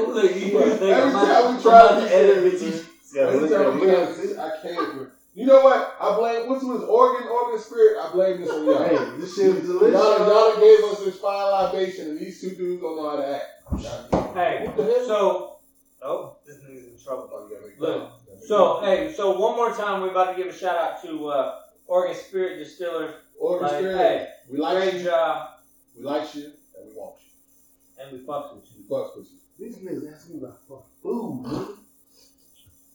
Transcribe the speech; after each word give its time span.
Look, 0.00 0.34
you 0.34 0.40
hear 0.40 0.70
thing. 0.76 0.90
Every 0.90 1.02
I'm 1.02 1.08
about- 1.10 1.42
time 1.44 1.56
we 1.56 1.62
try 1.62 1.88
to 1.88 2.00
to 2.06 2.14
edit 2.14 2.36
edit 2.38 2.52
it. 2.54 2.58
this, 2.60 3.16
Every 3.16 3.48
time 3.48 3.80
we 3.80 3.86
try 3.86 3.94
at 3.94 4.38
I 4.38 4.56
can't. 4.62 5.08
You 5.34 5.46
know 5.46 5.62
what? 5.62 5.94
I 5.98 6.14
blame. 6.16 6.46
What's 6.48 6.62
was 6.62 6.82
organ, 6.82 7.26
organ 7.26 7.58
spirit? 7.58 7.96
I 7.98 8.12
blame 8.12 8.40
this 8.40 8.50
on 8.50 8.64
y'all. 8.66 8.82
Hey, 8.82 8.96
this 9.18 9.34
shit 9.34 9.46
is 9.46 9.66
Y'all, 9.68 9.78
delicious. 9.78 10.00
y'all 10.00 10.60
gave 10.60 10.84
us 10.84 10.98
this 11.04 11.18
fine 11.18 11.50
libation, 11.50 12.08
and 12.10 12.18
these 12.18 12.38
two 12.40 12.50
dudes 12.54 12.82
don't 12.82 12.96
know 12.96 13.08
how 13.10 13.16
to 13.16 13.26
act. 13.28 14.34
Hey, 14.34 14.62
What 14.66 14.76
the 14.76 14.84
hell? 14.84 15.06
so 15.06 15.56
oh, 16.02 16.36
this 16.44 16.56
nigga's 16.58 16.84
in 16.92 16.98
trouble. 17.02 17.30
Oh, 17.32 17.46
you 17.48 17.54
gotta 17.54 17.66
make 17.66 17.80
Look. 17.80 18.10
So 18.46 18.80
hey, 18.82 19.12
so 19.16 19.38
one 19.38 19.56
more 19.56 19.72
time, 19.72 20.02
we're 20.02 20.10
about 20.10 20.36
to 20.36 20.36
give 20.36 20.52
a 20.52 20.56
shout 20.56 20.76
out 20.76 21.02
to 21.02 21.28
uh, 21.28 21.54
Oregon 21.86 22.14
Spirit 22.14 22.58
Distillers. 22.58 23.14
organ 23.38 23.68
Like, 23.68 23.78
spirit. 23.78 23.96
hey, 23.96 24.26
we 24.50 24.58
like 24.58 24.76
great 24.76 24.94
you. 24.94 25.04
job, 25.04 25.48
We 25.96 26.02
like 26.04 26.34
you, 26.34 26.44
and 26.76 26.88
we 26.90 26.94
want 26.94 27.14
you. 27.24 28.02
and 28.04 28.12
we 28.12 28.18
fucks 28.26 28.54
with 28.54 28.64
you. 28.70 28.82
We 28.82 28.94
fucks 28.94 29.16
with 29.16 29.28
you. 29.32 29.38
These 29.62 29.76
niggas 29.76 30.12
asking 30.12 30.40
me 30.40 30.42
about 30.42 30.58
fucking 30.68 30.84
food, 31.04 31.44
nigga. 31.44 31.76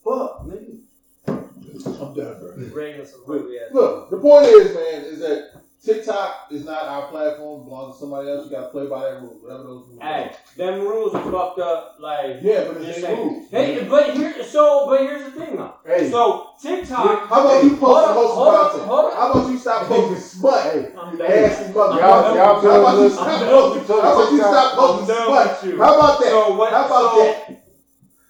Fuck, 0.04 0.44
nigga. 0.44 0.80
I'm 1.26 2.14
done, 2.14 2.40
bro. 2.40 2.68
Bringing 2.70 3.06
some 3.06 3.24
hungry 3.26 3.58
ass. 3.58 3.72
Look, 3.72 4.10
the 4.10 4.18
point 4.18 4.48
is, 4.48 4.74
man, 4.74 5.04
is 5.04 5.18
that 5.20 5.57
TikTok 5.84 6.48
is 6.50 6.64
not 6.64 6.84
our 6.84 7.06
platform. 7.08 7.60
It 7.60 7.64
belongs 7.66 7.94
to 7.94 8.00
somebody 8.00 8.28
else. 8.28 8.44
You 8.46 8.50
got 8.50 8.62
to 8.62 8.68
play 8.68 8.86
by 8.88 9.10
that 9.10 9.20
rule, 9.22 9.38
whatever 9.40 9.62
those 9.62 9.86
rules. 9.88 10.02
Hey, 10.02 10.32
them 10.56 10.80
rules 10.80 11.14
are 11.14 11.30
fucked 11.30 11.60
up. 11.60 11.96
Like, 12.00 12.42
Yeah, 12.42 12.64
but 12.72 12.82
it's 12.82 13.00
their 13.00 13.16
rules. 13.16 13.48
Hey, 13.50 13.84
but 13.88 14.16
here, 14.16 14.42
so, 14.42 14.86
but 14.88 15.00
here's 15.00 15.24
the 15.24 15.30
thing 15.40 15.56
though. 15.56 15.74
Hey, 15.86 16.10
So 16.10 16.50
TikTok. 16.60 17.28
How 17.28 17.40
about 17.46 17.62
you 17.62 17.76
post 17.76 18.08
on, 18.08 18.08
the 18.08 18.14
most 18.20 18.34
hold 18.34 18.48
on, 18.48 18.70
content? 18.70 18.88
hold 18.88 19.04
on. 19.04 19.12
How 19.16 19.32
about 19.32 19.50
you 19.50 19.58
stop 19.58 19.86
posting 19.86 20.16
smut? 20.18 20.62
hey, 20.64 20.92
I'm 20.98 21.12
You 21.12 21.18
done. 21.18 21.28
Nasty 21.28 21.72
motherfucker. 21.72 22.00
Y'all- 22.00 22.36
y'all 22.36 22.60
How 22.60 22.80
about 22.80 22.98
you 23.02 23.10
stop 23.10 23.40
posting? 23.48 23.86
How 23.86 24.12
about 24.12 24.32
you 24.32 24.38
stop 24.38 24.74
posting 24.74 25.06
smut? 25.06 25.64
you. 25.64 25.78
How 25.78 25.94
about 25.94 26.20
that? 26.20 26.28
So 26.28 26.54
what? 26.56 26.72
How 26.72 26.86
about 26.86 27.14
so, 27.14 27.22
that? 27.24 27.64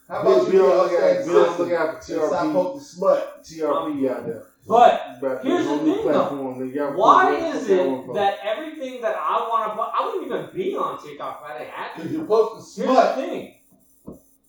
How 0.09 0.21
about 0.23 0.47
you 0.47 0.53
be 0.53 0.59
on 0.59 0.65
be 0.65 0.69
the 0.69 0.73
on 0.73 0.79
lookout, 0.79 1.01
that 1.01 1.27
be 1.27 1.31
on 1.31 1.35
the 1.35 1.49
system 1.49 1.69
for 1.69 1.75
and 1.97 2.03
stop 2.03 2.53
posting 2.53 2.81
smut? 2.81 3.45
TRP 3.45 4.11
out 4.11 4.27
there. 4.27 4.45
But 4.69 5.17
About 5.19 5.43
here's 5.45 5.65
the 5.65 5.71
on 5.73 5.79
thing, 5.81 5.97
though. 5.97 6.03
platform, 6.03 6.59
nigga. 6.61 6.75
Y'all 6.75 6.93
why 6.99 7.35
is 7.37 7.69
it 7.71 8.15
that 8.15 8.39
everything 8.45 9.01
that 9.01 9.17
I 9.17 9.47
want 9.49 9.71
to 9.73 9.77
put, 9.77 9.89
I 9.95 10.05
wouldn't 10.07 10.27
even 10.27 10.49
be 10.55 10.77
on 10.77 11.03
TikTok 11.03 11.43
if 11.43 11.51
I 11.51 11.59
didn't 11.59 11.71
have 11.73 11.95
to. 11.97 12.03
Because 12.03 12.13
you're 12.13 12.27
posting 12.27 12.85
Here's 12.85 12.97
the 12.97 13.03
smut. 13.03 13.15
thing. 13.17 13.55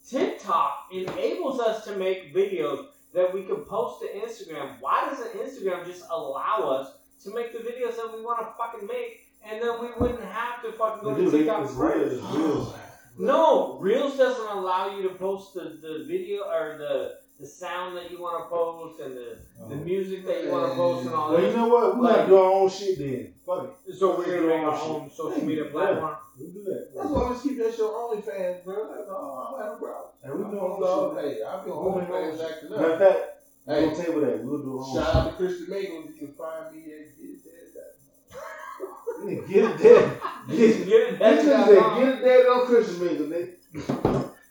TikTok 0.08 0.88
enables 0.92 1.60
us 1.60 1.84
to 1.86 1.96
make 1.98 2.34
videos 2.36 2.88
that 3.14 3.34
we 3.34 3.44
can 3.44 3.58
post 3.58 4.02
to 4.02 4.08
Instagram. 4.08 4.76
Why 4.80 5.08
doesn't 5.10 5.34
Instagram 5.34 5.86
just 5.86 6.04
allow 6.12 6.70
us 6.70 6.92
to 7.24 7.34
make 7.34 7.52
the 7.54 7.60
videos 7.60 7.96
that 7.96 8.12
we 8.16 8.22
want 8.24 8.40
to 8.40 8.48
fucking 8.58 8.88
make, 8.88 9.22
and 9.46 9.62
then 9.62 9.80
we 9.82 9.88
wouldn't 10.00 10.24
have 10.24 10.64
to 10.64 10.72
fucking 10.74 11.04
go 11.04 11.16
to 11.16 11.22
do, 11.26 11.32
TikTok 11.32 11.64
it's 11.66 11.76
first? 11.76 11.96
real, 11.96 12.12
it's 12.12 12.36
real. 12.36 12.76
No, 13.18 13.78
Reels 13.80 14.18
doesn't 14.18 14.48
allow 14.48 14.96
you 14.96 15.04
to 15.04 15.16
post 15.16 15.54
the, 15.54 15.78
the 15.82 16.06
video 16.08 16.44
or 16.44 16.78
the 16.78 17.16
the 17.40 17.48
sound 17.48 17.96
that 17.96 18.12
you 18.12 18.20
want 18.22 18.44
to 18.44 18.50
post 18.50 19.00
and 19.00 19.16
the, 19.16 19.38
the 19.70 19.76
oh. 19.76 19.86
music 19.86 20.26
that 20.26 20.44
you 20.44 20.50
want 20.52 20.70
to 20.72 20.76
post 20.76 21.06
and 21.06 21.16
all 21.16 21.32
Well, 21.34 21.42
you 21.42 21.56
know 21.56 21.68
what? 21.70 21.96
We 21.98 22.02
Like- 22.04 22.16
gotta 22.18 22.28
do 22.28 22.38
our 22.38 22.52
own 22.52 22.70
shit 22.70 22.98
then. 22.98 23.34
Fuck 23.46 23.80
it. 23.88 23.96
So 23.96 24.18
we're 24.18 24.26
gonna 24.26 24.48
make 24.48 24.62
our 24.68 24.82
own 24.82 25.10
social 25.10 25.44
media 25.46 25.66
platform. 25.66 26.16
We 26.40 26.48
do 26.48 26.64
that. 26.64 26.90
That's 26.96 27.10
why 27.10 27.24
I 27.26 27.30
just 27.30 27.44
keep 27.44 27.58
that 27.60 27.72
shit 27.72 27.82
on 27.82 28.18
OnlyFans, 28.18 28.64
bro. 28.64 28.76
Like, 28.90 29.08
no, 29.08 29.16
I 29.16 29.18
don't 29.52 29.62
have 29.64 29.74
a 29.74 29.78
problem. 29.78 30.10
And 30.24 30.34
we 30.36 30.52
do 30.52 30.60
our 30.60 30.70
own 30.70 30.82
dog. 30.82 31.24
shit. 31.24 31.38
Hey, 31.38 31.44
I've 31.44 31.64
been 31.64 31.74
We'll 31.76 31.90
on 31.90 32.00
make 32.00 32.10
our 32.10 32.16
own 32.22 32.32
OnlyFans 32.38 32.52
acting 32.52 32.70
Matter 32.70 32.86
of 32.86 32.92
up. 33.02 33.08
fact, 33.14 33.20
Hey, 33.68 33.86
we'll 33.88 33.96
table 33.96 34.22
that. 34.22 34.44
We'll 34.44 34.62
do 34.64 34.72
our 34.80 34.84
own 34.86 34.96
shout 34.96 35.16
out 35.16 35.26
to 35.30 35.34
Christian 35.38 35.68
Mingles. 35.70 36.06
You 36.10 36.16
can 36.28 36.34
find 36.34 36.76
me 36.76 36.82
at 36.92 37.18
Get 37.18 37.30
It 37.30 37.44
Dead. 37.44 39.48
Get 39.50 39.64
it 39.64 39.78
dead. 39.84 40.22
Get 40.50 40.60
it 40.60 40.88
Get 40.88 41.02
it, 41.02 41.10
He 41.12 41.16
that's 41.18 41.44
just 41.44 41.58
not 41.58 41.68
said, 41.68 41.78
wrong. 41.78 42.00
get 42.00 42.10
it 42.10 42.22
dead 42.24 42.46
on 42.48 42.66
Christian 42.68 43.06
Mingle, 43.06 43.26
nigga. 43.28 43.50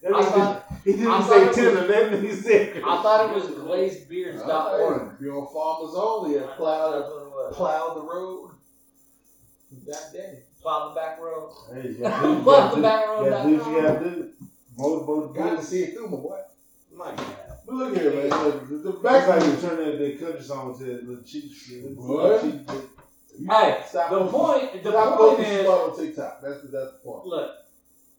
That 0.02 0.14
I 0.14 0.20
nigga 0.20 0.24
thought- 0.24 0.67
just- 0.67 0.67
He 0.84 0.92
didn't 0.92 1.08
I 1.08 1.20
say 1.22 1.28
thought 1.44 1.48
it 1.50 1.54
tender, 1.54 1.86
that 1.86 2.12
nigga 2.12 2.34
said 2.42 2.82
I 2.84 3.02
thought 3.02 3.30
it 3.30 3.34
was 3.34 3.44
glazedbeards.org. 3.46 4.48
Alright, 4.50 5.20
Be 5.20 5.28
on 5.28 5.46
Farmers 5.52 5.94
Only 5.96 6.36
and 6.38 6.46
plow, 6.50 6.90
That's 6.92 7.10
what 7.10 7.52
plow 7.54 7.94
the 7.94 8.02
road. 8.02 8.50
God 9.86 9.96
damn. 10.12 10.36
Plow 10.62 10.88
the 10.88 10.94
back 10.94 11.20
road. 11.20 11.52
Hey, 11.72 11.88
you 11.90 11.94
gotta 11.98 12.26
do- 12.28 12.42
Plow 12.42 12.70
the 12.70 12.76
you 12.76 12.82
back 12.82 13.06
gotta 13.06 13.30
road. 13.30 13.42
do- 13.44 13.50
you 13.50 13.58
gotta 13.58 13.58
do 13.58 13.58
what 13.58 13.66
you 13.76 13.82
gotta 13.82 14.10
do. 14.10 14.32
Motor 14.76 15.04
boat 15.04 15.34
Got 15.34 15.58
to 15.58 15.64
see 15.64 15.82
it 15.84 15.94
through, 15.94 16.08
my 16.08 16.16
boy. 16.16 16.38
My 16.94 17.14
God. 17.14 17.36
But 17.66 17.74
look 17.74 17.96
here, 17.96 18.10
man. 18.12 18.30
Look, 18.30 18.68
The, 18.68 18.76
the 18.78 18.92
That's 19.02 19.26
back 19.26 19.28
like 19.28 19.44
you 19.44 19.56
turn 19.68 19.76
that, 19.84 19.98
that 19.98 20.20
country 20.20 20.42
song 20.42 20.78
to 20.78 20.84
the 20.84 21.22
cheap 21.26 21.52
shit. 21.52 21.84
It's 21.84 21.96
What? 21.96 22.40
cheap 22.42 22.70
shit. 22.70 22.88
Hey, 23.50 23.82
Stop 23.86 24.10
the 24.10 24.18
posting- 24.26 24.68
point, 24.70 24.82
the 24.84 24.90
Stop 24.90 25.18
point 25.18 25.36
posting 25.38 25.44
is, 25.54 25.64
smut 25.66 25.80
on 25.90 25.96
TikTok. 25.96 26.40
That's 26.42 26.62
the, 26.62 26.68
that's 26.68 26.92
the 26.92 26.98
point. 27.04 27.26
look, 27.26 27.50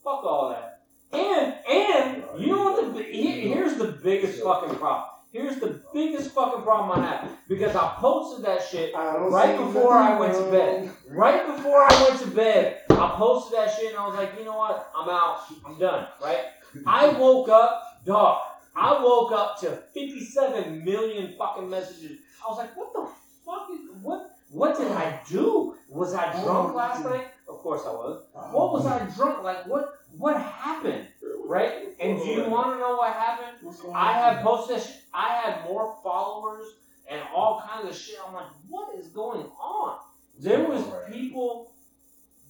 fuck 0.03 0.23
all 0.23 0.49
that. 0.49 0.78
And 1.11 1.53
and 1.69 2.23
you 2.37 2.47
know 2.47 2.63
what? 2.71 2.93
The, 2.93 3.03
here's 3.03 3.75
the 3.77 3.87
biggest 4.03 4.41
fucking 4.43 4.75
problem. 4.77 5.09
Here's 5.31 5.57
the 5.59 5.79
biggest 5.93 6.31
fucking 6.31 6.63
problem 6.63 6.99
I 6.99 7.05
have 7.05 7.29
because 7.47 7.75
I 7.75 7.93
posted 7.97 8.43
that 8.45 8.63
shit 8.63 8.93
right 8.95 9.57
before 9.57 9.93
I 9.93 10.19
went 10.19 10.33
to 10.33 10.49
bed. 10.49 10.91
Right 11.07 11.45
before 11.55 11.83
I 11.83 12.07
went 12.07 12.19
to 12.21 12.27
bed, 12.31 12.81
I 12.89 13.13
posted 13.15 13.59
that 13.59 13.75
shit 13.75 13.91
and 13.91 13.97
I 13.99 14.07
was 14.07 14.15
like, 14.15 14.31
you 14.39 14.45
know 14.45 14.57
what? 14.57 14.91
I'm 14.95 15.07
out. 15.09 15.41
I'm 15.65 15.77
done. 15.77 16.07
Right? 16.21 16.39
I 16.85 17.09
woke 17.09 17.49
up, 17.49 18.01
dog. 18.05 18.41
I 18.75 19.03
woke 19.03 19.31
up 19.31 19.59
to 19.61 19.71
57 19.93 20.83
million 20.83 21.35
fucking 21.37 21.69
messages. 21.69 22.19
I 22.43 22.49
was 22.49 22.57
like, 22.57 22.75
what 22.75 22.93
the 22.93 23.07
fuck 23.45 23.67
is 23.71 24.01
what? 24.01 24.31
What 24.51 24.77
did 24.77 24.91
I 24.91 25.19
do? 25.29 25.75
Was 25.89 26.13
I 26.15 26.31
drunk 26.43 26.73
last 26.73 27.03
night? 27.03 27.27
Of 27.49 27.57
course 27.59 27.81
I 27.85 27.91
was. 27.91 28.23
Uh-huh. 28.35 28.47
What 28.55 28.73
was 28.73 28.85
I 28.85 28.99
drunk? 29.15 29.43
Like 29.43 29.65
what? 29.67 29.95
What 30.17 30.39
happened? 30.39 31.07
Right? 31.45 31.89
And 31.99 32.19
do 32.19 32.25
you 32.25 32.43
want 32.45 32.73
to 32.73 32.79
know 32.79 32.95
what 32.95 33.13
happened? 33.13 33.57
I 33.93 34.13
had 34.13 34.43
posted 34.43 34.77
that. 34.77 35.01
I 35.13 35.35
had 35.35 35.65
more 35.65 35.97
followers 36.03 36.65
and 37.09 37.21
all 37.33 37.61
kinds 37.67 37.89
of 37.89 37.95
shit. 37.95 38.17
I'm 38.25 38.33
like, 38.33 38.45
what 38.67 38.95
is 38.97 39.07
going 39.07 39.45
on? 39.59 39.97
There 40.39 40.63
was 40.63 40.83
people. 41.11 41.73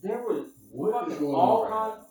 There 0.04 0.22
was 0.22 0.48
What 0.72 1.10
fucking 1.10 1.26
all 1.26 1.68
kinds. 1.70 2.06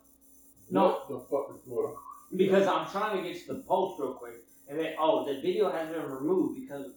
No, 0.71 1.01
the 1.07 1.19
fuck 1.19 1.55
is 1.55 1.61
going 1.67 1.87
on? 1.87 1.95
because 2.35 2.67
I'm 2.67 2.87
trying 2.87 3.17
to 3.17 3.27
get 3.27 3.45
to 3.47 3.53
the 3.53 3.59
post 3.61 3.99
real 3.99 4.13
quick, 4.13 4.35
and 4.67 4.77
then 4.77 4.93
oh, 4.99 5.25
the 5.25 5.41
video 5.41 5.71
has 5.71 5.89
been 5.89 6.03
removed 6.09 6.59
because. 6.59 6.87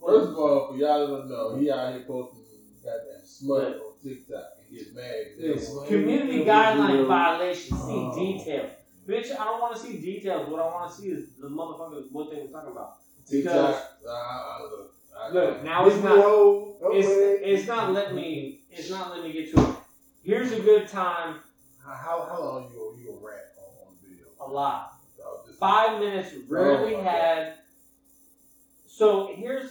First 0.00 0.28
of 0.30 0.38
all, 0.38 0.68
for 0.72 0.76
y'all 0.78 1.06
that 1.06 1.16
don't 1.18 1.28
know, 1.28 1.56
he 1.58 1.70
out 1.70 1.92
here 1.92 2.04
posting 2.06 2.44
goddamn 2.82 3.20
smut 3.26 3.76
on 3.76 3.92
TikTok 4.02 4.55
get 4.72 4.94
mad. 4.94 5.26
Yes. 5.38 5.70
Community 5.88 6.44
guideline 6.44 7.06
violation. 7.06 7.76
See 7.76 7.92
Oh. 7.92 8.14
details. 8.14 8.70
Bitch, 9.06 9.30
I 9.38 9.44
don't 9.44 9.60
want 9.60 9.76
to 9.76 9.80
see 9.82 9.98
details. 9.98 10.48
What 10.48 10.60
I 10.60 10.64
want 10.66 10.90
to 10.90 10.96
see 11.00 11.08
is 11.08 11.28
the 11.40 11.48
motherfuckers 11.48 12.10
what 12.10 12.30
they 12.30 12.40
were 12.42 12.48
talking 12.48 12.72
about. 12.72 12.94
TikTok. 13.28 13.92
Uh, 14.08 14.58
look, 15.32 15.64
now 15.64 15.86
it's 15.86 16.02
not. 16.02 16.16
road, 16.18 16.76
It's 16.92 17.06
okay. 17.08 17.44
it's 17.44 17.66
not 17.68 17.92
letting 17.92 18.16
me. 18.16 18.60
It's 18.70 18.90
not 18.90 19.10
letting 19.10 19.24
me 19.24 19.32
get 19.32 19.54
to 19.54 19.62
it. 19.70 19.76
Here's 20.22 20.52
a 20.52 20.60
good 20.60 20.88
time. 20.88 21.36
How, 21.84 21.92
how, 21.94 22.26
how 22.28 22.40
long 22.42 22.62
you 22.70 22.76
gonna 22.76 23.00
you 23.00 23.06
gonna 23.08 23.26
rant 23.26 23.42
on, 23.58 23.88
on 23.88 23.94
the 24.02 24.08
video? 24.08 24.26
A 24.40 24.46
lot. 24.50 24.92
Five 25.58 26.00
minutes. 26.00 26.34
Rarely 26.48 26.94
Oh, 26.94 26.98
my 26.98 27.04
God. 27.04 27.10
had. 27.14 27.54
So 28.86 29.30
here's 29.34 29.70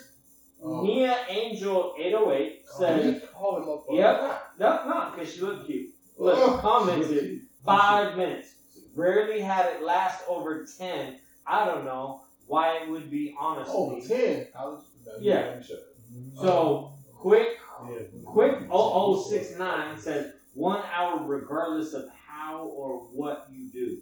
Oh. 0.67 0.81
Nia 0.81 1.15
Angel 1.29 1.93
808 1.97 2.61
Oh, 2.67 2.79
says. 2.79 3.23
Oh, 3.39 3.85
him. 3.87 3.95
Yep. 3.97 4.41
No, 4.59 4.85
no, 4.87 5.11
because 5.15 5.33
she 5.33 5.41
looked 5.41 5.67
cute. 5.67 5.89
Look, 6.17 6.37
Oh, 6.37 6.57
commented 6.59 7.41
five 7.63 8.17
minutes. 8.17 8.53
Rarely 8.95 9.41
had 9.41 9.67
it 9.73 9.83
last 9.83 10.23
over 10.27 10.65
ten. 10.77 11.19
I 11.45 11.65
don't 11.65 11.83
know 11.85 12.21
why 12.47 12.77
it 12.77 12.89
would 12.89 13.11
be 13.11 13.35
honestly. 13.39 13.73
Oh, 13.75 13.99
10. 14.07 14.47
Yeah. 15.19 15.61
shut. 15.61 15.77
So 16.41 16.93
quick, 17.13 17.59
quick 18.25 18.57
0069 18.71 19.97
says 19.99 20.33
one 20.53 20.81
hour 20.93 21.23
regardless 21.25 21.93
of 21.93 22.05
how 22.27 22.63
or 22.67 22.99
what 23.11 23.47
you 23.51 23.67
do. 23.71 23.97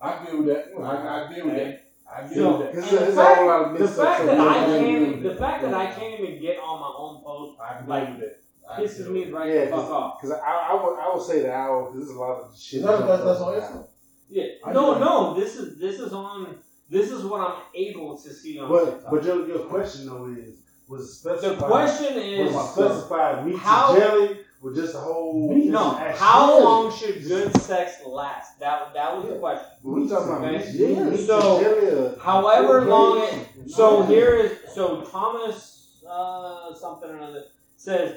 I 0.00 0.24
deal 0.26 0.38
with 0.38 0.46
that. 0.48 0.72
I, 0.82 1.24
I 1.30 1.34
deal 1.34 1.46
with 1.46 1.54
that. 1.56 1.83
I 2.12 2.26
deal 2.26 2.34
So, 2.34 2.58
that. 2.58 2.74
It's 2.74 2.88
and 2.90 2.98
the 2.98 3.06
it's 3.06 3.16
fact, 3.16 3.38
all 3.38 3.44
a 3.44 3.48
lot 3.48 3.72
of 3.72 3.78
the 3.78 3.88
fact 3.88 4.26
that 4.26 4.40
I 4.40 4.54
can't, 4.66 5.22
the 5.22 5.34
fact 5.34 5.62
that 5.62 5.74
I 5.74 5.86
can't 5.86 6.20
even 6.20 6.40
get 6.40 6.58
on 6.58 6.80
my 6.80 6.92
own 6.96 7.22
post 7.24 7.60
I 7.60 7.78
can 7.78 7.86
like, 7.88 8.06
deal 8.06 8.16
with 8.16 8.20
that. 8.20 8.40
I 8.70 8.80
pisses 8.80 9.10
me 9.10 9.30
right 9.30 9.52
Yeah, 9.52 9.64
the 9.66 9.70
fuck 9.70 9.90
off. 9.90 10.20
Because 10.20 10.38
I, 10.38 10.50
I, 10.70 10.74
would, 10.74 10.98
I 10.98 11.12
would 11.14 11.22
say 11.22 11.40
the 11.42 11.52
hour, 11.52 11.84
because 11.90 12.06
there's 12.06 12.16
a 12.16 12.20
lot 12.20 12.40
of 12.40 12.58
shit. 12.58 12.82
That's- 12.82 13.00
that's- 13.00 13.24
that's 13.24 13.40
on 13.40 13.54
Instagram. 13.54 13.86
Yeah. 14.30 14.44
I 14.64 14.72
No, 14.72 14.98
no. 14.98 15.34
This 15.38 15.56
is 15.56 15.78
this 15.78 16.00
is 16.00 16.12
on. 16.12 16.56
This 16.88 17.10
is 17.10 17.24
what 17.24 17.40
I'm 17.40 17.62
able 17.74 18.16
to 18.16 18.32
see 18.32 18.58
on 18.58 18.68
But, 18.68 18.84
TikTok. 18.84 19.10
but 19.10 19.24
your, 19.24 19.46
your 19.48 19.58
question, 19.60 20.06
though, 20.06 20.26
is 20.28 20.60
was 20.88 21.24
it 21.24 21.40
the 21.40 21.56
question 21.56 22.18
is 22.18 22.54
it 22.54 22.58
specified 22.72 23.46
meat 23.46 23.56
how- 23.56 23.96
jelly 23.96 24.38
with 24.64 24.74
just 24.76 24.94
a 24.94 24.98
whole. 24.98 25.54
Meat? 25.54 25.66
no. 25.70 25.90
just 25.92 26.00
a- 26.00 26.24
How 26.24 26.46
jelly. 26.48 26.64
long 26.64 26.92
should 26.96 27.22
good 27.24 27.54
sex 27.60 27.96
last? 28.06 28.58
That 28.60 28.94
that 28.94 29.16
was 29.16 29.28
the 29.28 29.36
question. 29.36 29.66
We 29.82 30.08
talking 30.08 30.28
about 30.28 30.44
Okay. 30.44 30.72
meat, 30.72 30.96
meat, 30.96 31.04
meat 31.10 31.26
So, 31.26 31.56
and 31.58 31.64
jelly. 31.64 31.88
or- 31.90 32.18
However 32.18 32.84
long 32.86 33.18
it. 33.22 33.70
So 33.70 34.02
here 34.02 34.34
is 34.34 34.52
so 34.74 35.02
Thomas 35.02 36.00
uh, 36.08 36.74
something 36.74 37.10
or 37.10 37.20
other 37.20 37.44
says, 37.76 38.16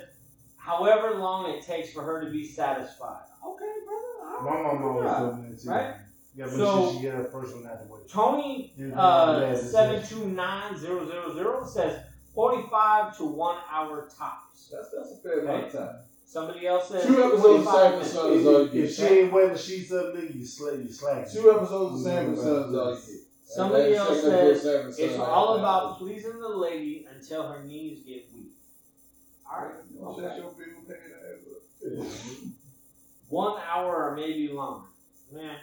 however 0.57 1.15
long 1.15 1.49
it 1.51 1.63
takes 1.65 1.91
for 1.91 2.01
her 2.03 2.23
to 2.23 2.31
be 2.31 2.45
satisfied. 2.47 3.23
Okay, 3.45 3.65
brother. 3.85 4.44
My 4.44 4.51
right, 4.51 4.63
mama 4.63 4.77
good 4.79 4.88
always 4.88 5.05
job. 5.09 5.19
told 5.31 5.44
me 5.44 5.49
that 5.51 5.61
too. 5.61 5.69
Right? 5.69 5.95
You 6.35 6.44
gotta 6.45 6.57
So- 6.57 6.83
sure 6.83 6.94
she 6.94 7.01
get 7.01 7.13
her 7.15 7.23
first 7.25 7.55
one 7.55 7.65
out 7.67 7.79
the 7.85 7.94
way. 7.94 7.99
Tony 8.09 8.73
Yeah, 8.77 8.88
uh, 9.01 9.39
yeah, 9.41 9.49
yeah. 9.51 9.55
seven 9.57 10.03
two 10.07 10.27
nine 10.27 10.77
zero 10.77 11.05
zero 11.09 11.33
zero 11.33 11.65
says 11.65 11.99
forty 12.35 12.61
five 12.69 13.17
to 13.17 13.25
one 13.25 13.57
hour 13.71 14.07
tops. 14.17 14.69
That's 14.71 14.89
that's 14.91 15.11
a 15.13 15.15
fair 15.23 15.39
amount 15.39 15.65
of 15.65 15.71
time. 15.73 15.95
Somebody 16.29 16.68
else 16.68 16.89
said 16.89 17.03
Two 17.07 17.24
episodes 17.24 17.65
of 17.65 17.74
45 17.74 17.74
Sanford 17.74 17.91
minutes. 17.94 18.12
Son 18.12 18.33
is 18.33 18.45
all 18.45 18.51
you 18.59 18.65
If, 18.65 18.71
get. 18.74 18.83
if 18.83 18.95
she 18.95 19.03
ain't 19.06 19.31
wetting 19.33 19.53
the 19.53 19.57
sheets 19.57 19.91
up, 19.94 20.13
nigga, 20.13 20.35
you 20.35 20.45
slay, 20.45 20.75
you 20.75 20.91
slack. 20.91 21.31
Two 21.31 21.51
episodes 21.51 21.95
of 21.95 22.01
Sanford 22.01 22.38
Son 22.38 22.47
is 22.69 22.75
all 22.75 22.89
you 22.91 22.95
get. 22.97 23.06
Somebody 23.45 23.95
else 23.95 24.09
that's 24.09 24.21
second 24.21 24.33
episode 24.33 24.50
of 24.51 24.57
says 24.57 24.63
Sanford 24.74 24.94
Son, 24.95 25.06
It's 25.09 25.19
all 25.19 25.57
about 25.57 25.97
pleasing 26.00 26.39
the 26.39 26.50
lady 26.50 27.07
until 27.15 27.47
her 27.47 27.63
knees 27.63 28.00
get 28.06 28.25
weak. 28.35 28.51
All 29.50 29.59
right. 29.65 29.75
Okay. 30.03 30.38
your 30.38 30.51
big 30.51 30.85
paying 30.85 31.00
ass 31.31 32.01
up. 32.03 32.07
One 33.30 33.57
hour 33.71 34.09
or 34.09 34.15
maybe 34.15 34.50
longer. 34.50 34.85
Man. 35.33 35.56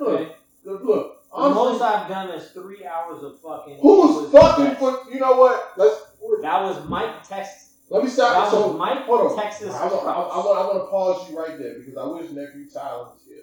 Look, 0.00 0.08
Okay. 0.20 0.32
look, 0.64 0.82
look. 0.84 1.10
The 1.34 1.48
most 1.50 1.80
I've 1.80 2.08
done 2.08 2.28
is 2.30 2.50
three 2.50 2.84
hours 2.84 3.22
of 3.22 3.40
fucking. 3.40 3.78
who's 3.80 4.30
fucking 4.30 4.76
for? 4.76 4.98
You 5.10 5.18
know 5.18 5.32
what? 5.38 5.72
Let's 5.78 5.96
That 6.42 6.62
was 6.62 6.86
Mike 6.88 7.26
Texas. 7.26 7.63
Let 7.90 8.00
me 8.02 8.06
That 8.08 8.12
stop. 8.12 8.50
So 8.50 8.66
was 8.68 8.78
Mike 8.78 9.04
hold 9.06 9.20
on. 9.32 9.36
Texas. 9.36 9.74
I 9.74 9.86
want, 9.86 10.06
I, 10.06 10.10
I, 10.12 10.38
want, 10.38 10.58
I 10.58 10.62
want 10.62 10.84
to 10.84 10.90
pause 10.90 11.28
you 11.28 11.36
right 11.36 11.56
there 11.58 11.74
because 11.74 11.96
I 11.96 12.04
wish 12.04 12.30
nephew 12.30 12.64
Tyler 12.72 13.02
was 13.04 13.24
here. 13.26 13.38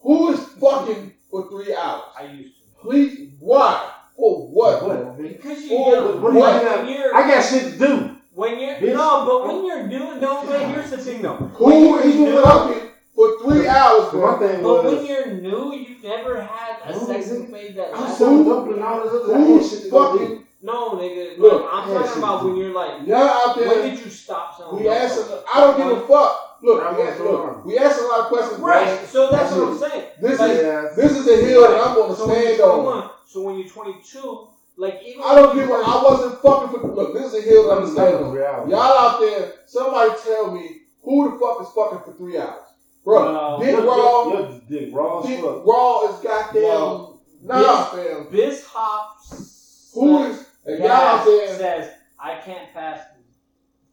Who 0.00 0.28
is 0.28 0.40
fucking 0.60 1.12
for 1.30 1.48
three 1.48 1.72
hours? 1.74 2.02
I 2.18 2.22
used 2.24 2.50
to. 2.54 2.80
Please, 2.80 3.18
why? 3.38 3.88
For 4.16 4.34
what? 4.36 4.82
What? 4.82 5.16
Because 5.18 5.62
you 5.62 5.76
young. 5.78 6.20
what 6.22 6.32
What? 6.34 6.62
When 6.62 6.86
you're, 6.86 7.14
I 7.14 7.26
got 7.26 7.42
shit 7.42 7.64
to 7.64 7.76
do. 7.78 8.10
when 8.34 8.58
you're 8.58 8.76
Bitch. 8.76 8.92
no, 8.92 9.24
but 9.24 9.42
when 9.42 9.64
you're 9.64 9.88
doing 9.88 10.20
no, 10.20 10.42
man. 10.42 10.68
Here's 10.70 10.90
the 10.90 10.98
thing 10.98 11.22
though. 11.22 11.34
Who 11.34 11.96
is 11.96 12.16
new- 12.16 12.40
fucking 12.42 12.88
for 13.14 13.38
three 13.38 13.66
hours, 13.66 14.04
So 14.10 14.18
my 14.18 14.32
bro? 14.32 14.38
thing 14.38 14.62
But 14.62 14.74
was, 14.84 14.94
when 14.94 15.04
you're 15.04 15.26
new, 15.26 15.72
you've 15.72 16.02
never 16.02 16.38
had 16.40 16.76
a 16.84 16.92
No, 16.92 17.06
sex 17.06 17.26
nigga. 17.26 17.42
escapade 17.42 17.74
that 17.76 17.90
I'm 17.94 18.14
so 18.14 18.44
dumb 18.44 18.70
and 18.70 18.82
all 18.82 19.00
this 19.04 19.12
other 19.12 19.34
I 19.34 19.38
had 19.38 19.46
Who's 19.46 19.68
shit 19.70 19.82
to 19.82 19.88
go 19.90 20.12
do. 20.12 20.18
fucking? 20.18 20.42
No, 20.66 20.90
nigga. 20.98 21.38
Look, 21.38 21.52
Look, 21.52 21.68
I'm 21.72 21.88
talking 21.94 22.18
about 22.22 22.44
when 22.44 22.56
you're 22.56 22.74
like, 22.74 23.06
Y'all 23.06 23.18
out 23.22 23.56
when 23.56 23.68
there? 23.68 23.90
did 23.90 24.00
you 24.04 24.10
stop 24.10 24.56
selling? 24.56 24.78
We 24.78 24.82
dope? 24.82 24.96
asking. 24.96 25.38
I 25.54 25.60
don't 25.60 25.76
give 25.76 25.96
a 25.98 26.06
fuck. 26.08 26.58
Look, 26.62 26.78
we 26.78 26.84
not 26.84 27.00
ask, 27.08 27.20
look, 27.20 27.64
we 27.66 27.78
ask 27.78 28.00
a 28.00 28.04
lot 28.04 28.20
of 28.20 28.26
questions. 28.26 28.58
bro. 28.58 28.68
Right. 28.68 29.06
So 29.06 29.30
that's, 29.30 29.50
That's 29.50 29.60
what. 29.60 29.68
I'm 29.68 29.78
saying. 29.78 30.04
This 30.20 30.38
Like, 30.40 30.50
is 30.50 30.62
Yeah. 30.62 30.88
this 30.96 31.12
is 31.18 31.28
a 31.28 31.36
hill 31.46 31.60
that 31.62 31.86
I'm 31.86 31.94
going 31.94 32.10
to 32.10 32.16
So 32.16 32.26
stand 32.28 32.60
on. 32.62 33.10
so 33.26 33.42
when 33.42 33.58
you're 33.58 33.68
22, 33.68 34.48
like 34.76 35.00
even 35.06 35.22
I 35.24 35.34
don't 35.36 35.48
when 35.50 35.56
give 35.58 35.68
you 35.68 35.74
a. 35.74 35.78
were- 35.78 35.84
I 35.84 36.02
wasn't 36.02 36.42
fucking 36.42 36.68
for. 36.80 36.88
Look, 36.88 37.14
this 37.14 37.32
is 37.32 37.34
a 37.34 37.48
hill 37.48 37.68
that 37.68 37.76
I'm 37.78 37.84
I'm 37.84 37.90
standing 37.90 38.24
on. 38.24 38.68
Y'all 38.70 38.80
out 38.80 39.20
there, 39.20 39.52
somebody 39.66 40.10
tell 40.24 40.50
me 40.50 40.80
who 41.04 41.30
the 41.30 41.38
fuck 41.38 41.60
is 41.62 41.68
fucking 41.76 42.00
for 42.04 42.12
three 42.18 42.38
hours, 42.38 42.64
bro? 43.04 43.22
Well, 43.32 43.58
Dick 43.60 43.70
Your- 43.70 43.84
Raw, 43.84 44.28
your- 44.32 44.40
your 44.40 44.60
dick 44.68 44.88
raw 44.92 45.22
Dick. 45.22 45.44
Raw 45.44 46.08
is 46.08 46.16
goddamn. 46.24 46.62
Well, 46.64 47.20
nah, 47.44 47.84
fam. 47.84 48.28
Biz 48.32 48.64
Hops. 48.66 49.90
Who 49.94 50.24
is? 50.24 50.45
And 50.66 50.78
y'all 50.78 50.90
out 50.90 51.24
there? 51.24 51.56
says 51.56 51.92
I 52.18 52.38
can't 52.38 52.72
pass 52.72 53.00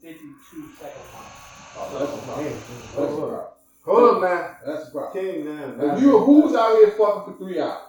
the 0.02 0.08
52 0.08 0.70
second 0.80 1.02
mark. 1.14 1.26
Oh, 1.76 2.00
that's 2.00 2.14
a 2.14 2.18
problem. 2.26 2.46
Man, 2.46 2.54
That's 2.54 2.94
a 2.94 2.96
Hold 2.96 3.20
problem. 3.20 3.34
up. 3.40 3.60
Hold 3.86 4.16
up 4.16 4.22
now. 4.22 4.58
That's 4.66 4.88
a 4.88 4.92
problem. 4.92 5.26
King 5.26 5.46
down. 5.46 5.98
If 5.98 6.02
you 6.02 6.20
who's 6.20 6.56
out 6.56 6.76
here 6.78 6.92
fucking 6.92 7.34
for 7.34 7.38
three 7.40 7.60
hours? 7.60 7.82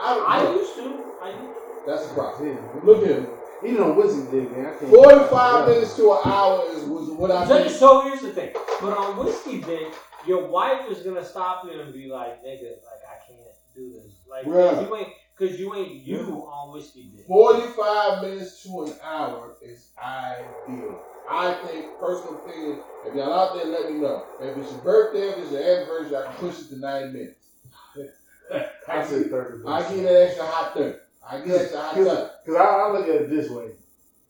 I 0.00 0.14
don't 0.14 0.30
I 0.30 0.52
used 0.54 0.74
to. 0.76 1.04
I 1.22 1.28
used 1.30 1.86
That's 1.86 2.10
a 2.10 2.14
problem. 2.14 2.48
Yeah. 2.48 2.80
Look 2.84 3.02
at 3.02 3.08
him. 3.10 3.26
Even 3.66 3.82
on 3.82 3.96
whiskey 3.96 4.30
dick, 4.30 4.52
man. 4.56 4.66
I 4.66 4.78
can't. 4.78 4.90
Forty-five 4.90 5.68
minutes 5.68 5.96
to 5.96 6.12
an 6.12 6.18
hour 6.24 6.62
is 6.70 6.84
was 6.84 7.10
what 7.10 7.30
I 7.32 7.46
So, 7.48 7.58
think. 7.64 7.70
so 7.76 8.00
here's 8.02 8.20
the 8.20 8.30
thing. 8.30 8.50
But 8.80 8.96
on 8.96 9.16
whiskey 9.18 9.60
dick, 9.62 9.92
your 10.26 10.46
wife 10.46 10.88
is 10.90 10.98
gonna 11.02 11.24
stop 11.24 11.64
you 11.64 11.80
and 11.80 11.92
be 11.92 12.06
like, 12.08 12.44
"Nigga, 12.44 12.70
like 12.86 13.02
I 13.08 13.18
can't 13.26 13.40
do 13.74 13.92
this. 13.94 14.12
Like 14.30 14.44
Bruh. 14.46 14.88
you 14.88 14.96
ain't, 14.96 15.08
cause 15.38 15.58
you 15.58 15.74
ain't 15.74 16.04
you 16.04 16.48
on 16.52 16.72
whiskey 16.72 17.12
dick." 17.14 17.26
Forty-five 17.26 18.22
minutes 18.22 18.62
to 18.62 18.84
an 18.84 18.94
hour 19.02 19.56
is 19.62 19.90
ideal. 20.02 21.02
I 21.30 21.52
think 21.52 21.98
personal 22.00 22.36
opinion. 22.36 22.80
If 23.06 23.14
y'all 23.14 23.32
out 23.32 23.54
there, 23.54 23.66
let 23.66 23.92
me 23.92 23.98
know. 23.98 24.24
If 24.40 24.56
it's 24.56 24.72
your 24.72 24.80
birthday, 24.80 25.28
if 25.28 25.38
it's 25.38 25.52
your 25.52 25.62
anniversary, 25.62 26.16
I 26.16 26.22
can 26.24 26.34
push 26.34 26.60
it 26.60 26.68
to 26.70 26.78
nine 26.78 27.12
minutes. 27.12 27.48
I 28.88 29.04
said 29.04 29.30
30 29.30 29.66
I 29.66 29.82
give 29.94 30.02
that 30.04 30.26
extra 30.28 30.46
hot 30.46 30.74
thirty. 30.74 30.98
I 31.28 31.38
give 31.38 31.48
that 31.48 31.60
extra 31.62 31.80
hot 31.80 31.94
thirty. 31.94 32.30
Because 32.44 32.60
I, 32.60 32.64
I 32.64 32.92
look 32.92 33.08
at 33.08 33.22
it 33.22 33.30
this 33.30 33.50
way. 33.50 33.72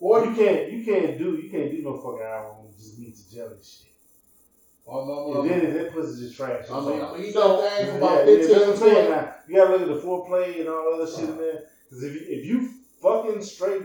Forty. 0.01 0.31
You 0.31 0.35
can't, 0.35 0.73
you 0.73 0.85
can't 0.85 1.19
do, 1.19 1.37
you 1.37 1.51
can't 1.51 1.71
do 1.71 1.83
no 1.83 1.97
fucking 1.97 2.23
hour 2.23 2.57
on 2.59 2.67
just 2.77 2.99
meat 2.99 3.17
to 3.17 3.35
jelly 3.35 3.57
shit. 3.63 3.88
Oh, 4.91 5.05
no, 5.05 5.41
And 5.41 5.51
no, 5.51 5.61
then 5.61 5.75
no. 5.75 5.83
that 5.83 5.93
pussy 5.93 6.25
just 6.25 6.37
trash. 6.37 6.65
I 6.73 6.81
mean, 6.81 6.93
I'm 6.93 6.99
gonna 7.01 7.23
eat 7.23 7.33
So- 7.35 7.61
that 7.61 7.77
thing 7.77 7.87
Yeah, 7.87 7.93
for 7.93 7.99
about 7.99 8.19
yeah, 8.19 8.25
fifteen 8.25 8.59
that's 8.59 8.81
what 8.81 8.97
I'm 9.05 9.11
now. 9.11 9.35
You 9.47 9.57
gotta 9.57 9.71
look 9.77 9.83
at 9.83 9.89
the 9.89 10.01
foreplay 10.01 10.61
and 10.61 10.69
all 10.69 10.97
the 10.97 11.03
other 11.03 11.11
shit 11.11 11.25
in 11.25 11.31
uh-huh. 11.31 11.41
there. 11.41 11.63
Because 11.85 12.05
if 12.05 12.15
you, 12.15 12.21
if 12.29 12.45
you 12.47 12.69
fucking 13.03 13.43
straight 13.43 13.83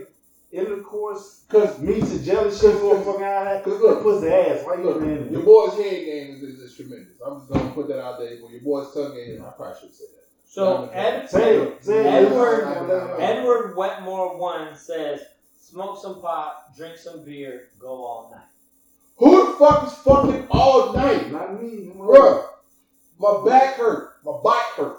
intercourse, 0.50 1.44
Cause, 1.48 1.78
meat 1.80 2.04
to 2.04 2.18
jelly 2.24 2.50
shit 2.50 2.76
for 2.78 2.96
a 2.96 3.04
fucking 3.04 3.22
hour, 3.22 3.44
that 3.44 3.64
cause 3.64 3.80
look, 3.80 4.02
pussy 4.02 4.28
ass. 4.28 4.64
Why 4.64 4.76
you 4.76 4.84
Look, 4.84 5.02
in 5.02 5.32
your 5.32 5.42
boy's 5.42 5.74
head 5.74 6.04
game 6.04 6.30
is, 6.36 6.42
is, 6.42 6.60
is 6.60 6.76
tremendous. 6.76 7.20
I'm 7.24 7.40
just 7.40 7.52
gonna 7.52 7.70
put 7.70 7.88
that 7.88 8.02
out 8.02 8.18
there. 8.18 8.38
But 8.40 8.50
your 8.50 8.60
boy's 8.62 8.92
tongue 8.94 9.14
game, 9.14 9.44
I 9.44 9.50
probably 9.50 9.80
should 9.80 9.94
say 9.94 10.04
that. 10.14 10.24
So 10.46 10.88
Ed, 10.92 11.28
Say. 11.28 11.72
Say. 11.80 12.06
Edward- 12.06 12.64
Edward. 12.68 13.20
Edward 13.20 13.76
Wetmore 13.76 14.38
one 14.38 14.76
says, 14.76 15.20
"Smoke 15.60 16.00
some 16.00 16.20
pot, 16.20 16.74
drink 16.76 16.96
some 16.96 17.24
beer, 17.24 17.68
go 17.80 17.88
all 17.88 18.30
night." 18.32 18.46
Who 19.16 19.46
the 19.46 19.52
fuck 19.58 19.84
is 19.84 19.92
fucking 19.92 20.46
all 20.50 20.92
night, 20.92 21.30
Not 21.30 21.60
me. 21.60 21.92
bruh? 21.96 22.42
My 23.18 23.42
back 23.46 23.74
hurt. 23.74 24.08
My 24.24 24.32
bike 24.42 24.62
hurt. 24.76 24.96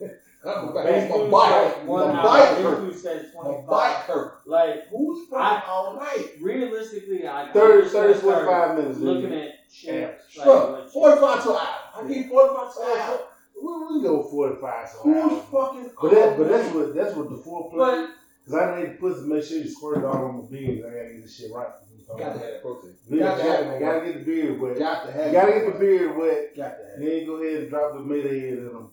Not 0.44 0.74
my 0.74 0.82
back. 0.84 1.10
My 1.10 1.28
bike. 1.30 1.84
My 1.86 2.22
bike 2.22 2.56
Big 2.56 2.64
hurt. 2.64 3.24
My 3.44 3.56
bike 3.68 3.96
hurt. 4.06 4.32
Like 4.46 4.74
Who's 4.90 5.20
fucking 5.30 5.44
I- 5.44 5.62
all 5.66 5.94
night? 5.96 6.26
realistically, 6.40 7.26
I 7.26 7.50
30, 7.52 7.74
I'm 7.74 7.82
just 7.82 7.94
gonna 7.94 8.08
30, 8.14 8.20
45 8.20 8.76
minutes. 8.76 8.98
looking 8.98 9.32
at 9.32 9.48
chicks. 9.70 10.36
like, 10.36 10.44
Bro, 10.46 10.86
45 10.92 11.42
to 11.44 11.50
an 11.50 11.56
hour. 11.56 11.64
I 11.94 12.08
need 12.08 12.28
45 12.28 12.74
to 12.74 12.80
an 12.82 12.98
hour. 13.00 13.20
We, 13.62 13.96
we 13.96 14.02
go 14.02 14.22
45 14.22 14.88
so 14.88 14.98
Who's 15.02 15.32
hour. 15.32 15.40
fucking 15.52 15.90
But 16.02 16.10
that, 16.12 16.36
but 16.36 16.48
that's 16.48 16.74
what 16.74 16.94
that's 16.94 17.14
what 17.14 17.28
the 17.30 17.36
foreplay. 17.36 17.76
But 17.78 18.08
Cause 18.44 18.54
I 18.54 18.78
need 18.80 18.86
to 18.86 18.92
put 18.92 19.16
to 19.16 19.22
make 19.22 19.42
sure 19.42 19.58
you 19.58 19.68
squirt 19.68 19.98
it 19.98 20.04
all 20.04 20.24
on 20.24 20.36
my 20.36 20.42
beard. 20.48 20.78
I 20.86 20.90
gotta 20.90 21.08
get 21.14 21.22
this 21.22 21.34
shit 21.34 21.50
right. 21.52 21.66
Got 22.08 22.18
to 22.18 22.24
have 22.24 22.40
that 22.40 22.62
protein. 22.62 22.94
You 23.10 23.18
Got 23.18 23.38
gotta, 23.38 23.50
have 23.50 23.64
gotta, 23.64 23.76
it. 23.76 23.80
gotta 23.80 24.04
get 24.06 24.14
the 24.18 24.24
beard 24.24 24.60
wet. 24.60 24.78
Got 24.78 25.06
to 25.06 25.12
have 25.12 25.26
You 25.26 25.32
gotta 25.32 25.52
get 25.52 25.72
the 25.72 25.78
beard 25.78 26.16
wet. 26.16 26.56
Got 26.56 26.62
to 26.78 26.84
have 26.84 27.02
it. 27.02 27.18
Then 27.18 27.26
go 27.26 27.34
ahead 27.42 27.60
and 27.62 27.70
drop 27.70 27.92
the 27.92 27.98
tomato 27.98 28.28
head 28.28 28.38
in 28.58 28.64
them. 28.66 28.90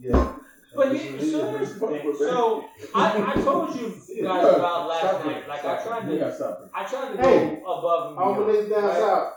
Yeah. 0.00 0.32
but 0.74 0.88
That's 0.92 1.02
here, 1.04 1.20
so 1.20 1.50
here's 1.56 1.74
the 1.78 1.86
thing. 1.86 2.14
So 2.18 2.64
I, 2.94 3.32
I 3.36 3.40
told 3.40 3.76
you 3.76 3.88
guys 3.90 4.56
about 4.56 4.88
last 4.88 5.00
Stop 5.00 5.26
night. 5.26 5.48
Like 5.48 5.64
I 5.64 5.82
tried 5.82 6.06
to, 6.08 6.34
stop. 6.34 6.70
I 6.74 6.84
tried 6.84 7.16
to 7.16 7.22
Hey, 7.22 7.60
go 7.64 7.72
above 7.78 8.10
and 8.10 8.18
All 8.18 8.32
my 8.34 8.38
beyond. 8.38 8.52
niggas 8.52 8.70
down 8.70 8.84
right? 8.84 8.98
south. 8.98 9.32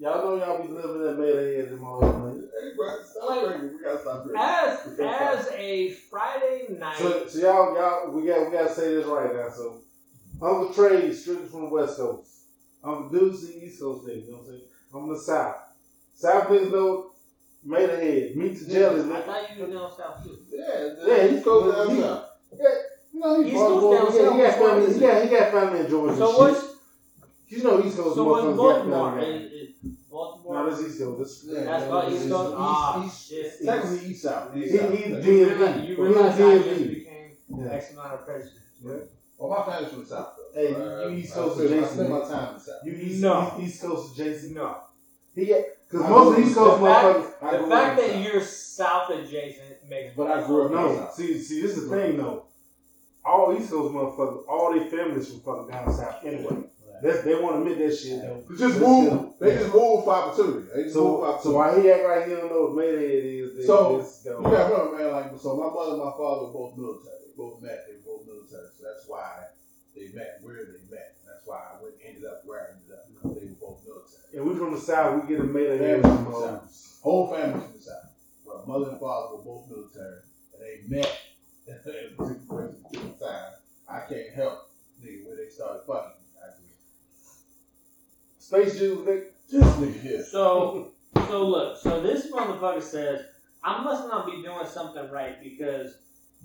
Y'all 0.00 0.24
know 0.38 0.44
y'all 0.44 0.62
be 0.62 0.68
living 0.72 1.02
that 1.02 1.12
tomato 1.16 1.56
head 1.56 1.68
in 1.72 1.80
my 1.80 1.88
own 1.88 2.48
Hey, 2.60 2.70
bro, 2.76 2.96
stop 3.04 3.28
Like- 3.30 3.46
drinking. 3.46 3.78
We 3.78 3.84
gotta 3.84 4.00
stop 4.00 4.24
drinking. 4.24 4.42
As 4.42 5.00
as 5.00 5.48
a 5.54 5.90
Friday 6.10 6.66
night, 6.78 6.96
So, 6.98 7.26
so 7.26 7.38
y'all, 7.38 7.74
y'all, 7.74 8.10
we 8.12 8.26
got, 8.26 8.46
we 8.46 8.52
got 8.56 8.68
to 8.68 8.74
say 8.74 8.94
this 8.94 9.06
right 9.06 9.34
now. 9.34 9.48
So, 9.50 9.78
Uncle 10.40 10.72
Trey 10.72 11.06
is 11.06 11.22
strictly 11.22 11.46
from 11.48 11.62
the 11.62 11.68
West 11.68 11.96
Coast. 11.96 12.30
Uncle 12.84 13.08
Deuce 13.10 13.42
is 13.42 13.48
the 13.48 13.64
East 13.64 13.80
Coast 13.80 14.06
thing. 14.06 14.22
You 14.26 14.30
know 14.32 14.38
what 14.38 14.46
I'm 14.46 14.50
saying? 14.50 14.62
I'm 14.94 15.08
the 15.08 15.18
South. 15.18 15.56
South 16.14 16.48
niggas 16.48 16.70
know 16.72 17.10
made 17.64 17.88
head, 17.90 18.36
meat 18.36 18.56
to 18.58 18.68
jelly. 18.70 19.00
I 19.00 19.04
nigga. 19.04 19.24
thought 19.24 19.56
you 19.56 19.66
were 19.66 19.72
down 19.72 19.90
south 19.96 20.24
too. 20.24 20.38
Yeah, 20.50 20.90
Yeah, 21.06 21.22
he's 21.24 21.30
he's 21.36 21.44
goes 21.44 21.62
cool. 21.62 21.72
down 21.72 21.94
He- 21.96 22.00
south. 22.02 22.24
You 23.12 23.20
know, 23.20 23.42
he's 23.42 23.46
East 23.52 23.56
Coast 23.56 23.82
Baltimore. 23.82 23.94
down 23.94 24.12
He 24.12 24.18
got- 24.18 24.24
south, 24.24 24.34
he 24.34 24.42
got 24.42 24.54
family. 24.54 24.94
He 24.94 25.00
got, 25.00 25.22
he 25.24 25.28
got 25.30 25.50
family 25.52 25.80
in 25.80 25.90
Georgia. 25.90 26.16
So 26.16 26.30
shit. 26.30 26.38
what's 26.38 26.74
You 27.48 27.62
know 27.64 27.84
East 27.84 27.96
Coast 27.96 28.14
so 28.16 28.24
what's 28.24 28.44
motherfuckers 28.44 28.56
got 28.56 28.56
Baltimore? 28.56 29.10
family. 29.20 29.34
Is, 29.36 29.52
is 29.84 29.96
Baltimore? 30.10 30.54
No, 30.54 30.70
that's 30.70 30.82
East 30.88 30.98
Coast. 31.00 31.18
That's, 31.18 31.44
Yeah, 31.44 31.64
That's 31.64 31.82
yeah, 31.82 31.88
about 31.88 32.04
it's- 32.04 32.14
East 32.14 32.24
it's 32.24 32.32
Coast. 32.32 32.54
Ah, 32.58 33.04
East- 33.06 33.28
shit. 33.28 33.46
East- 33.46 33.64
Technically 33.64 34.08
east 34.10 34.22
south. 34.22 34.54
He, 34.54 34.60
he's 34.62 34.80
south. 34.80 34.90
DMV. 34.92 35.24
You 35.26 35.44
realize, 35.48 35.80
you 35.80 35.86
He's 35.88 35.98
realize 35.98 36.40
I 36.40 36.58
just 36.62 36.88
became 36.90 37.30
Yeah. 37.58 37.72
X 37.72 37.92
amount 37.92 38.12
of 38.14 38.24
president. 38.26 39.10
Well, 39.38 39.50
my 39.50 39.64
family's 39.72 39.90
from 39.92 40.00
the 40.02 40.06
south. 40.06 40.34
Though. 40.36 40.60
Hey, 40.60 40.74
Uh, 40.74 41.08
you 41.08 41.16
East 41.18 41.34
Coast 41.34 41.56
spend- 41.56 41.68
I 41.72 41.76
adjacent, 41.76 41.94
spend 41.94 42.10
my 42.10 42.20
time 42.20 42.48
in 42.48 42.54
the 42.54 42.60
south. 42.60 42.74
You 42.84 42.92
East, 42.92 43.22
No. 43.22 43.52
East, 43.58 43.74
East 43.74 43.82
Coast 43.82 44.12
adjacent. 44.18 44.54
No. 44.56 44.76
He 45.34 45.46
got 45.46 45.60
because 45.90 46.08
most 46.08 46.10
grew 46.10 46.28
of 46.30 46.36
the 46.36 46.42
East 46.42 46.58
up- 46.58 46.64
Coast 46.64 46.80
the 46.80 46.86
fact- 46.86 47.06
motherfuckers. 47.06 47.46
I 47.48 47.50
The 47.50 47.58
fact 47.58 47.62
up 47.62 47.62
in 47.62 47.68
the 47.68 48.02
that 48.02 48.10
south. 48.10 48.24
you're 48.34 48.42
south 48.42 49.10
adjacent 49.10 49.88
makes 49.88 50.16
But 50.16 50.30
I 50.30 50.46
grew 50.46 50.64
up 50.64 50.70
in 50.70 50.76
the 50.76 50.82
No, 50.82 50.96
south. 50.96 51.14
see, 51.14 51.38
see, 51.40 51.62
this 51.62 51.76
is 51.76 51.88
the 51.88 51.96
thing 51.96 52.16
though. 52.16 52.42
All 53.24 53.54
East 53.56 53.70
Coast 53.70 53.94
motherfuckers, 53.94 54.44
all 54.48 54.72
their 54.74 54.84
families 54.90 55.28
from 55.28 55.40
fucking 55.40 55.68
down 55.72 55.92
south 55.92 56.24
anyway. 56.24 56.64
That's, 57.00 57.22
they 57.22 57.34
want 57.36 57.54
to 57.64 57.70
admit 57.70 57.78
that 57.78 57.96
shit 57.96 58.20
though. 58.22 58.42
They 58.50 58.56
just 58.56 58.80
move. 58.80 59.10
good. 59.10 59.30
They 59.38 59.54
just 59.56 59.72
move 59.72 60.02
for 60.04 60.10
opportunity. 60.14 60.66
They 60.74 60.82
just 60.82 60.96
move 60.96 61.20
for 61.20 61.38
So, 61.40 61.50
so 61.52 61.56
opportunity. 61.56 61.56
why 61.56 61.80
he 61.80 61.90
act 61.92 62.04
like 62.08 62.28
he 62.28 62.34
don't 62.34 62.50
know 62.50 62.62
what 62.62 62.74
Mayday 62.74 63.18
it 63.18 63.24
is? 63.24 63.56
They, 63.58 63.64
So, 63.66 63.98
this, 63.98 64.22
You 64.24 64.32
go. 64.32 64.42
gotta 64.42 64.74
remember, 64.74 64.98
man. 64.98 65.12
Like, 65.12 65.40
so 65.40 65.54
my 65.56 65.66
mother 65.72 65.92
and 65.92 66.02
my 66.02 66.10
father 66.10 66.46
were 66.46 66.52
both 66.52 66.76
military. 66.76 67.14
They 67.38 67.44
both 67.44 67.62
met. 67.62 67.86
They 67.86 67.94
were 67.94 68.18
both 68.18 68.26
military. 68.26 68.66
So 68.76 68.82
that's 68.84 69.06
why 69.06 69.44
they 69.94 70.10
met 70.14 70.38
where 70.42 70.66
they 70.66 70.82
met. 70.90 71.14
And 71.22 71.30
that's 71.30 71.46
why 71.46 71.62
I 71.70 71.82
went 71.82 71.94
ended 72.04 72.24
up 72.24 72.42
where 72.44 72.60
I 72.60 72.74
ended 72.74 72.90
up 72.90 73.06
because 73.06 73.38
they 73.40 73.46
were 73.46 73.60
both 73.62 73.84
military. 73.86 74.34
and 74.34 74.42
we 74.50 74.58
from 74.58 74.74
the 74.74 74.80
south, 74.80 75.22
we 75.22 75.28
get 75.28 75.40
a 75.40 75.44
Mayday 75.44 75.78
Yeah, 75.78 75.86
head 75.86 76.02
from 76.02 76.16
from 76.16 76.24
the 76.24 76.30
the 76.30 76.46
South. 76.66 76.98
Whole 77.02 77.30
family 77.32 77.60
from 77.60 77.72
the 77.74 77.78
south. 77.82 78.10
Well, 78.44 78.64
mother 78.66 78.90
and 78.90 79.00
father 79.00 79.36
were 79.36 79.44
both 79.44 79.70
military, 79.70 80.18
and 80.52 80.60
they 80.60 80.96
met 80.96 81.18
at 81.68 81.86
a 81.86 82.14
particular 82.16 82.74
time. 83.20 83.52
I 83.88 84.00
can't 84.08 84.34
help 84.34 84.70
nigga 85.00 85.26
where 85.26 85.36
they 85.36 85.48
started 85.48 85.82
fucking. 85.86 86.12
I 86.42 86.50
just, 86.50 87.44
Space 88.38 88.78
Juice, 88.78 89.06
nigga. 89.06 89.24
this 89.50 89.64
nigga 89.76 90.00
here. 90.00 90.24
So, 90.24 90.92
so 91.28 91.46
look, 91.46 91.78
so 91.78 92.00
this 92.00 92.30
motherfucker 92.32 92.82
says 92.82 93.20
I 93.62 93.82
must 93.84 94.08
not 94.08 94.26
be 94.26 94.42
doing 94.42 94.66
something 94.66 95.08
right 95.10 95.40
because 95.42 95.94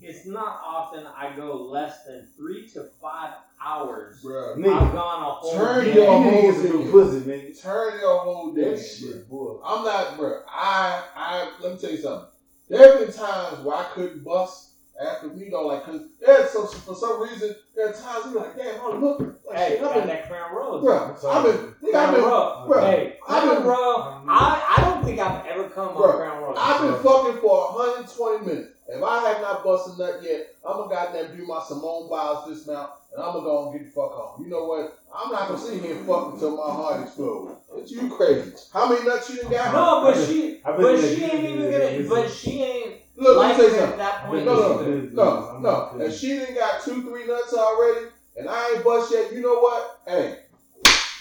it's 0.02 0.26
not 0.26 0.60
often 0.64 1.06
I 1.16 1.34
go 1.36 1.62
less 1.62 2.04
than 2.04 2.26
three 2.36 2.68
to 2.70 2.84
five 3.00 3.30
hours. 3.64 4.22
Bruh, 4.24 4.52
I've 4.56 4.92
gone 4.92 5.22
a 5.22 5.26
whole 5.26 5.52
Turn 5.54 5.84
day. 5.86 5.94
your 5.94 6.20
need 6.20 6.30
to 6.30 6.30
get 6.30 6.42
whole 6.42 6.52
some 6.52 6.82
new 6.84 6.90
pussy, 6.90 7.20
nigga. 7.20 7.62
turn 7.62 8.00
your 8.00 8.18
whole 8.20 8.52
day. 8.52 8.70
That 8.74 8.78
shit, 8.84 9.28
boy. 9.28 9.58
I'm 9.64 9.84
not, 9.84 10.16
bro. 10.18 10.40
I, 10.48 11.02
I, 11.16 11.50
let 11.60 11.72
me 11.74 11.78
tell 11.78 11.90
you 11.90 11.96
something. 11.98 12.28
There 12.68 12.90
have 12.98 13.00
been 13.06 13.14
times 13.16 13.64
where 13.64 13.76
I 13.76 13.84
couldn't 13.94 14.24
bust 14.24 14.70
after, 15.00 15.28
you 15.34 15.50
know, 15.50 15.62
like, 15.66 15.84
cause 15.84 16.00
there's 16.24 16.50
some, 16.50 16.66
for 16.68 16.94
some 16.94 17.20
reason, 17.22 17.54
there 17.74 17.88
are 17.88 17.92
times 17.92 18.26
you're 18.32 18.40
like, 18.42 18.56
damn, 18.56 18.76
oh, 18.80 18.96
look, 18.96 19.40
like, 19.48 19.58
Hey, 19.58 19.68
shit, 19.70 19.78
I've 19.82 19.84
got 19.86 19.94
been, 19.94 20.06
that 20.08 20.28
Crown 20.28 20.54
Royal. 20.54 20.80
bro, 20.80 21.16
I've 21.28 21.44
been, 21.44 21.74
nigga, 21.82 21.94
I've 21.94 22.14
been, 22.14 22.24
Road. 22.24 22.64
bro, 22.68 22.80
Hey, 22.86 23.16
I've 23.28 23.56
been- 23.58 23.66
Road. 23.66 24.24
I, 24.28 24.74
I 24.78 24.80
don't 24.84 25.04
think 25.04 25.18
I've 25.18 25.44
ever 25.46 25.68
come 25.70 25.94
Bro, 25.94 26.10
on 26.10 26.16
Crown 26.16 26.42
Royal. 26.42 26.54
I've 26.58 26.80
been 26.82 27.02
fucking 27.02 27.40
for 27.40 27.72
120 27.74 28.46
minutes. 28.46 28.68
If 28.86 29.02
I 29.02 29.28
have 29.28 29.40
not 29.40 29.64
busted 29.64 29.98
nut 29.98 30.20
yet, 30.22 30.54
I'm 30.66 30.76
gonna 30.76 30.94
goddamn 30.94 31.36
do 31.36 31.46
my 31.46 31.62
Simone 31.62 32.08
Biles 32.10 32.48
dismount, 32.48 32.90
and 33.14 33.22
I'm 33.22 33.32
gonna 33.32 33.44
go 33.44 33.70
and 33.70 33.78
get 33.78 33.86
the 33.86 33.90
fuck 33.92 34.12
home. 34.12 34.44
You 34.44 34.50
know 34.50 34.64
what? 34.64 34.98
I'm 35.14 35.32
not 35.32 35.48
gonna 35.48 35.58
sit 35.60 35.82
here 35.82 35.96
and 35.96 36.06
fuck 36.06 36.34
until 36.34 36.56
my 36.56 36.70
heart 36.72 37.02
explodes. 37.02 37.60
It's 37.76 37.90
you 37.92 38.10
crazy. 38.14 38.52
How 38.72 38.88
many 38.88 39.06
nuts 39.06 39.30
you 39.30 39.40
done 39.42 39.50
got? 39.50 39.72
no, 39.72 40.00
but 40.02 40.16
I've 40.16 40.26
been- 40.26 40.28
she, 40.28 40.60
but 40.64 40.94
in 40.94 41.16
she 41.16 41.24
ain't 41.24 41.44
even 41.44 41.70
gonna, 41.70 42.08
but 42.08 42.30
she 42.30 42.62
ain't 42.62 42.94
Look, 43.16 43.38
let 43.38 43.50
me 43.50 43.62
tell 43.62 43.72
you 43.72 43.78
something. 43.78 43.98
that 43.98 44.26
point. 44.26 44.44
No, 44.44 44.54
no, 44.54 44.80
either. 44.80 45.00
no, 45.12 45.58
no. 45.60 46.04
And 46.04 46.12
she 46.12 46.28
didn't 46.28 46.56
got 46.56 46.82
two, 46.82 47.02
three 47.02 47.26
nuts 47.26 47.54
already, 47.54 48.06
and 48.36 48.48
I 48.48 48.72
ain't 48.74 48.84
bust 48.84 49.12
yet. 49.12 49.32
You 49.32 49.40
know 49.40 49.60
what? 49.60 50.00
Hey, 50.06 50.40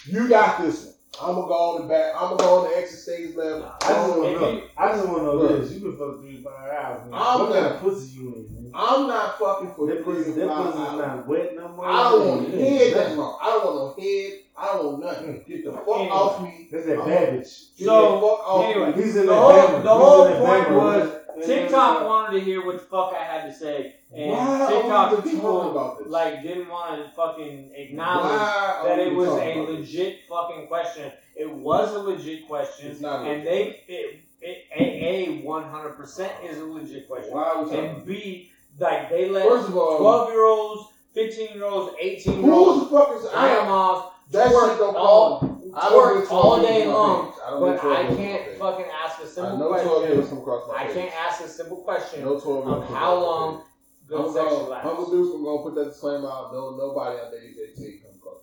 you 0.08 0.28
got 0.28 0.62
this 0.62 0.86
one. 0.86 0.93
I'm 1.24 1.36
gonna 1.36 1.48
go 1.48 1.54
on 1.76 1.82
the 1.82 1.88
back. 1.88 2.14
I'm 2.16 2.30
gonna 2.30 2.44
go 2.44 2.60
on 2.66 2.70
the 2.72 2.78
exit 2.78 3.00
stage 3.00 3.36
left. 3.36 3.84
I 3.86 3.88
just 3.94 4.10
want 4.18 4.24
to 4.24 4.40
know. 4.40 4.62
I 4.78 4.88
just 4.92 5.08
want 5.08 5.18
to 5.20 5.24
know 5.24 5.38
Bro. 5.40 5.58
this. 5.58 5.72
You 5.72 5.80
been 5.82 5.98
fucking 5.98 6.22
three 6.22 6.44
five 6.44 6.70
hours, 6.72 7.00
man. 7.10 7.10
I'm 7.14 7.40
what 7.40 7.52
kind 7.54 7.64
not- 7.64 7.72
of 7.76 7.82
pussy 7.82 8.08
you 8.20 8.22
in, 8.36 8.54
man? 8.64 8.72
I'm 8.76 9.08
not 9.08 9.40
fucking 9.40 9.74
for 9.76 9.88
That 9.88 10.04
three 10.04 10.14
pussy, 10.16 10.34
to 10.34 10.40
that 10.40 10.48
five 10.50 10.66
pussy's 10.66 10.80
hours. 10.82 10.98
not 10.98 11.28
wet 11.28 11.56
no 11.56 11.68
more. 11.70 11.86
I 11.86 12.04
don't 12.12 12.28
want 12.28 12.50
Yeah, 12.50 12.60
head. 12.60 12.94
That's 12.94 12.96
nothing. 13.10 13.18
wrong. 13.20 13.38
I 13.42 13.46
don't 13.52 13.66
want 13.66 13.98
no 13.98 14.04
head. 14.04 14.32
I 14.56 14.66
don't 14.68 14.86
want 14.86 15.00
nothing. 15.04 15.28
Mm. 15.34 15.48
Get 15.48 15.66
the 15.66 15.72
fuck 15.72 15.88
Anyway. 15.88 16.10
off 16.10 16.42
me. 16.44 16.70
That's 16.72 16.86
that 16.86 16.98
I'm- 17.00 17.08
babbage. 17.10 17.42
Get 17.78 17.86
So, 17.88 18.02
the 18.02 18.22
fuck 18.22 18.48
off 18.48 18.66
anyway. 18.66 18.96
me. 18.96 19.04
He's 19.04 19.16
in 19.16 19.26
The 19.26 19.32
that 19.34 19.40
whole- 19.42 19.82
the 19.82 19.90
whole 19.90 20.26
in 20.26 20.32
that 20.34 20.46
point 20.46 20.68
bammer, 20.68 20.76
was 20.78 21.10
man. 21.10 21.20
TikTok 21.42 22.06
wanted 22.06 22.38
to 22.38 22.40
hear 22.44 22.64
what 22.66 22.78
the 22.78 22.84
fuck 22.84 23.14
I 23.14 23.24
had 23.24 23.44
to 23.44 23.52
say, 23.52 23.88
and 24.16 24.32
Why 24.32 24.68
TikTok 24.70 25.24
people 25.24 25.72
about 25.72 25.98
this? 25.98 26.08
like 26.08 26.42
didn't 26.42 26.68
want 26.68 26.96
to 27.04 27.10
fucking 27.16 27.72
acknowledge 27.76 28.24
Why 28.40 28.82
that 28.84 29.00
it 29.00 29.14
was 29.14 29.30
a 29.30 29.32
about 29.32 29.68
this? 29.68 29.78
legit 29.78 30.14
fucking 30.30 30.68
question. 30.68 31.12
It 31.36 31.50
was 31.52 31.92
a 31.92 32.00
legit 32.00 32.42
question, 32.44 33.04
and 33.04 33.44
they 33.44 33.76
it, 33.88 34.20
it 34.42 34.58
a 34.72 35.28
one 35.44 35.64
hundred 35.64 35.96
percent 35.96 36.34
is 36.44 36.60
a 36.60 36.66
legit 36.66 37.08
question, 37.08 37.34
Why 37.34 37.44
are 37.50 37.58
we 37.58 37.66
talking? 37.66 37.80
and 37.86 38.06
b 38.06 38.44
like 38.80 39.10
they 39.10 39.26
let 39.26 39.46
First 39.48 39.68
of 39.68 39.76
all, 39.76 39.98
twelve 40.00 40.28
year 40.28 40.44
olds, 40.44 40.86
fifteen 41.14 41.54
year 41.54 41.66
olds, 41.66 41.88
eighteen 42.00 42.42
year 42.42 42.52
olds, 42.52 42.80
the 42.80 42.86
fuck 42.86 43.12
is 43.12 43.26
I 43.26 43.48
am? 43.50 43.66
grandmas 43.66 44.00
That 44.32 44.52
shit 44.52 44.78
don't 44.78 44.96
all- 44.96 45.40
call. 45.40 45.50
I 45.76 45.90
don't 45.90 46.00
twerk 46.04 46.14
get 46.20 46.28
12 46.28 46.46
all 46.46 46.62
day 46.62 46.86
long, 46.86 47.26
page. 47.26 47.34
I 47.46 47.50
don't 47.50 47.60
but 47.62 47.80
I 47.84 48.02
years 48.02 48.10
on 48.12 48.16
my 48.18 48.22
can't 48.24 48.58
fucking 48.60 48.86
a 49.24 49.26
I 49.26 49.30
simple 49.30 49.58
know 49.58 49.68
12 49.70 49.82
question. 49.88 50.18
years 50.18 50.30
come 50.30 50.38
across 50.40 50.68
my 50.68 50.76
I 50.76 50.88
can't 50.94 51.16
ask 51.16 51.42
a 51.44 51.48
simple 51.48 51.78
question 51.78 52.22
No 52.24 52.40
12 52.40 52.66
years 52.68 52.78
of 52.78 52.84
how 52.96 53.14
long 53.16 53.64
good 54.08 54.34
sex 54.34 54.38
Uncle. 54.54 55.12
Deuce, 55.12 55.34
I'm 55.36 55.44
gonna 55.44 55.64
put 55.64 55.76
that 55.76 55.86
disclaimer 55.86 56.28
out. 56.30 56.54
No, 56.54 56.72
nobody 56.76 57.20
under 57.20 57.38
age 57.38 57.56
18 57.78 58.02
come 58.02 58.16
across 58.18 58.40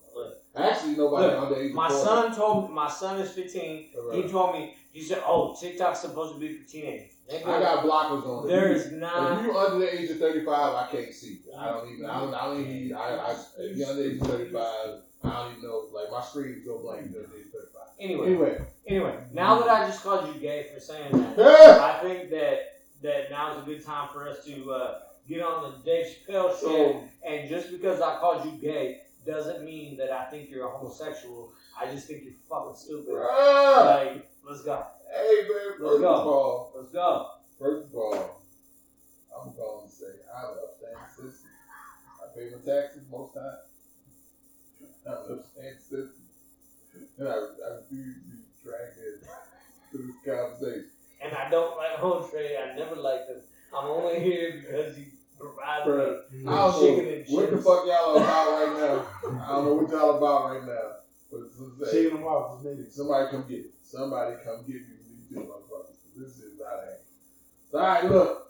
my. 0.55 0.65
Actually, 0.65 0.97
nobody 0.97 1.27
Look, 1.29 1.43
under 1.43 1.57
age 1.61 1.73
My 1.73 1.89
40. 1.89 2.05
son 2.05 2.35
told 2.35 2.69
me, 2.69 2.75
my 2.75 2.89
son 2.89 3.21
is 3.21 3.31
15. 3.31 3.63
He 3.63 3.97
Right. 4.23 4.31
told 4.31 4.53
me 4.55 4.75
he 4.93 5.03
said, 5.03 5.23
"Oh, 5.25 5.55
TikTok's 5.59 6.01
supposed 6.01 6.35
to 6.35 6.41
be 6.41 6.53
for 6.57 6.69
teenagers." 6.69 7.13
Nigga, 7.31 7.47
I 7.47 7.61
got 7.61 7.85
blockers 7.85 8.27
on. 8.27 8.49
there 8.49 8.73
If 8.73 8.91
not. 8.93 9.39
If 9.39 9.47
you 9.47 9.57
under 9.57 9.79
the 9.79 10.01
age 10.01 10.11
of 10.11 10.19
35, 10.19 10.75
I 10.75 10.89
can't 10.91 11.15
see. 11.15 11.43
I 11.57 11.69
don't 11.69 11.89
even. 11.93 12.07
I 12.07 12.21
don't. 12.21 12.35
I 12.35 12.45
don't 12.47 12.61
even. 12.67 12.97
I. 12.97 13.17
I 13.31 13.37
if 13.59 13.77
you 13.77 13.87
under 13.87 14.03
the 14.03 14.11
age 14.15 14.21
of 14.21 14.27
35, 14.27 14.65
I 15.23 15.31
don't 15.31 15.51
even 15.59 15.63
know. 15.63 15.85
Like 15.93 16.11
my 16.11 16.21
screen 16.23 16.63
go 16.67 16.79
blank 16.79 17.13
the 17.13 17.21
age 17.21 17.47
of 17.47 17.53
35. 17.53 17.70
Anyway, 18.01 18.27
Anyway, 18.29 18.59
anyway, 18.87 19.19
now 19.33 19.59
that 19.61 19.69
I 19.69 19.87
just 19.87 20.03
called 20.03 20.35
you 20.35 20.41
gay 20.41 20.67
for 20.73 20.81
saying 20.81 21.13
that. 21.13 21.39
I 21.81 22.01
think 22.03 22.31
that 22.31 22.59
that 23.03 23.31
now 23.31 23.53
is 23.57 23.63
a 23.63 23.67
good 23.67 23.85
time 23.85 24.09
for 24.13 24.27
us 24.29 24.45
to 24.47 24.73
uh, 24.73 24.99
get 25.29 25.43
on 25.43 25.71
the 25.71 25.79
Dave 25.85 26.07
Chappelle 26.27 26.59
show. 26.59 27.03
And 27.27 27.49
just 27.49 27.71
because 27.71 28.01
I 28.01 28.17
called 28.19 28.45
you 28.47 28.53
gay 28.53 29.03
doesn't 29.27 29.65
mean 29.65 29.97
that 29.99 30.11
I 30.11 30.25
think 30.31 30.51
you're 30.51 30.67
a 30.67 30.71
homosexual. 30.71 31.53
I 31.79 31.87
just 31.93 32.07
think 32.07 32.25
you're 32.25 32.33
fucking 32.49 32.75
stupid. 32.77 33.09
bruh, 33.09 33.85
Like, 33.87 34.27
let's 34.49 34.63
go. 34.63 34.83
hey 35.15 35.43
man. 35.43 35.73
Let's 35.79 36.01
go. 36.01 36.15
of 36.15 36.27
all, 36.27 36.73
Let's 36.77 36.93
go. 36.93 37.31
first 37.59 37.89
of 37.89 37.95
all, 37.95 38.41
I'm 39.39 39.53
going 39.55 39.89
to 39.89 39.95
say 39.95 40.07
I 40.35 40.43
love 40.45 40.57
system. 41.11 41.51
I 42.23 42.35
pay 42.39 42.49
my 42.51 42.73
taxes 42.75 43.03
most 43.11 43.35
times. 43.35 43.69
I 45.07 45.11
love 45.11 45.45
system. 45.79 46.11
And 47.21 47.29
I, 47.29 47.33
I 47.33 47.69
refuse 47.77 48.17
to 48.17 48.21
be 48.33 48.39
dragged 48.65 48.97
into 49.93 50.07
this 50.07 50.17
conversation. 50.25 50.87
And 51.23 51.37
I 51.37 51.51
don't 51.51 51.77
like 51.77 51.99
home 51.99 52.31
trade. 52.31 52.57
I 52.57 52.75
never 52.77 52.97
liked 52.97 53.29
him. 53.29 53.37
I'm 53.77 53.85
only 53.91 54.21
here 54.21 54.63
because 54.65 54.97
he 54.97 55.05
provides 55.39 55.87
me 55.87 55.93
Bruh, 55.93 56.23
with 56.33 56.49
I 56.49 56.57
don't 56.57 56.81
chicken 56.81 57.05
know 57.05 57.13
and 57.13 57.25
what 57.29 57.51
the 57.51 57.59
fuck 57.59 57.87
y'all 57.87 58.17
about 58.17 58.49
right 58.57 58.77
now. 58.81 59.41
I 59.45 59.49
don't 59.55 59.65
know 59.67 59.75
what 59.75 59.91
y'all 59.91 60.17
about 60.17 60.51
right 60.51 60.65
now. 60.67 60.91
But 61.31 61.53
to 61.53 61.85
say, 61.85 61.93
Shaking 61.93 62.17
them 62.17 62.25
off, 62.27 62.65
niggas. 62.65 62.91
somebody 62.93 63.31
come 63.31 63.45
get 63.49 63.59
it. 63.61 63.71
Somebody 63.83 64.37
come 64.43 64.65
get 64.67 64.77
me 64.77 64.97
when 65.05 65.17
you 65.29 65.45
do 65.45 65.53
motherfuckers. 65.53 65.97
This 66.17 66.39
is 66.39 66.61
out 66.61 66.79
of 66.79 66.85
hand. 66.87 66.99
So, 67.71 67.79
all 67.79 67.85
right, 67.87 68.05
look. 68.11 68.47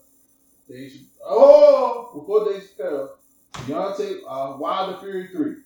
They 0.69 0.89
should, 0.89 1.07
oh, 1.27 2.11
before 2.15 2.53
they 2.53 2.61
spell, 2.61 3.19
Deontay, 3.53 4.19
uh, 4.29 4.57
Wilder 4.59 4.99
Fury 5.01 5.27
3. 5.35 5.57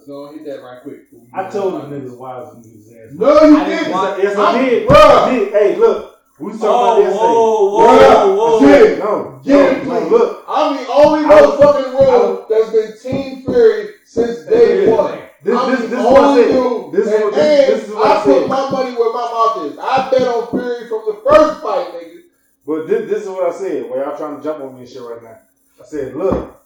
Let's 0.00 0.08
go 0.08 0.32
hit 0.32 0.46
that 0.46 0.62
right 0.62 0.80
quick. 0.82 1.00
I 1.34 1.50
told 1.50 1.74
on. 1.74 1.90
them 1.90 2.00
niggas 2.08 2.16
why 2.16 2.36
I 2.36 2.38
was 2.38 2.56
in 2.64 2.72
his 2.72 2.90
ass. 2.90 3.12
No, 3.12 3.42
you 3.44 3.56
I 3.58 3.64
didn't 3.64 3.78
didn't. 3.84 3.92
want- 3.92 4.22
Yes, 4.22 4.38
I 4.38 4.62
did. 4.62 4.88
Bruh. 4.88 4.96
I 4.96 5.30
did. 5.34 5.52
Hey, 5.52 5.76
look. 5.76 6.16
We 6.38 6.52
was 6.52 6.60
talking 6.60 6.72
Oh, 6.72 6.88
about 6.88 7.02
yesterday. 7.02 7.20
whoa, 7.20 7.70
whoa, 7.70 7.98
Bruh, 7.98 8.36
whoa. 8.38 8.60
Jim, 8.60 8.98
No, 8.98 9.40
Get 9.44 9.76
it, 9.76 9.84
no, 9.86 9.92
no, 9.92 10.00
please. 10.00 10.10
look. 10.10 10.44
I'm 10.48 10.76
the 10.78 10.90
only 10.90 11.24
I 11.26 11.40
was- 11.42 11.60
motherfucker 11.60 11.84
in 11.84 11.92
the 11.92 11.98
I 11.98 12.00
world 12.00 12.46
that's 12.48 12.70
been 12.70 13.12
Team 13.12 13.42
Fury 13.44 13.88
since 14.06 14.38
day 14.46 14.86
Yeah. 14.86 14.94
one. 14.96 15.18
This, 15.44 15.58
I'm 15.58 15.70
this, 15.70 15.80
the 15.82 15.86
this 15.88 15.98
is 16.00 16.06
only 16.06 16.42
dude. 16.44 16.92
This 16.92 17.06
is 17.06 17.12
and, 17.12 17.24
what 17.24 17.34
this, 17.34 17.68
this 17.68 17.88
is 17.88 17.94
what 17.94 18.06
I 18.06 18.20
I 18.20 18.24
put 18.24 18.48
my 18.48 18.70
money 18.70 18.92
where 18.96 19.12
my 19.12 19.20
mouth 19.20 19.66
is. 19.70 19.78
I 19.78 20.10
bet 20.10 20.28
on 20.28 20.48
Fury 20.48 20.88
from 20.88 21.02
the 21.08 21.20
first 21.28 21.60
fight, 21.60 21.86
nigga. 21.92 22.20
But 22.66 22.88
this, 22.88 23.10
this 23.10 23.22
is 23.24 23.28
what 23.28 23.52
I 23.54 23.58
said. 23.58 23.90
Where 23.90 24.02
y'all 24.02 24.16
trying 24.16 24.38
to 24.38 24.42
jump 24.42 24.64
on 24.64 24.72
me 24.74 24.80
and 24.80 24.88
shit 24.88 25.02
right 25.02 25.22
now. 25.22 25.36
I 25.78 25.84
said, 25.84 26.14
look, 26.16 26.56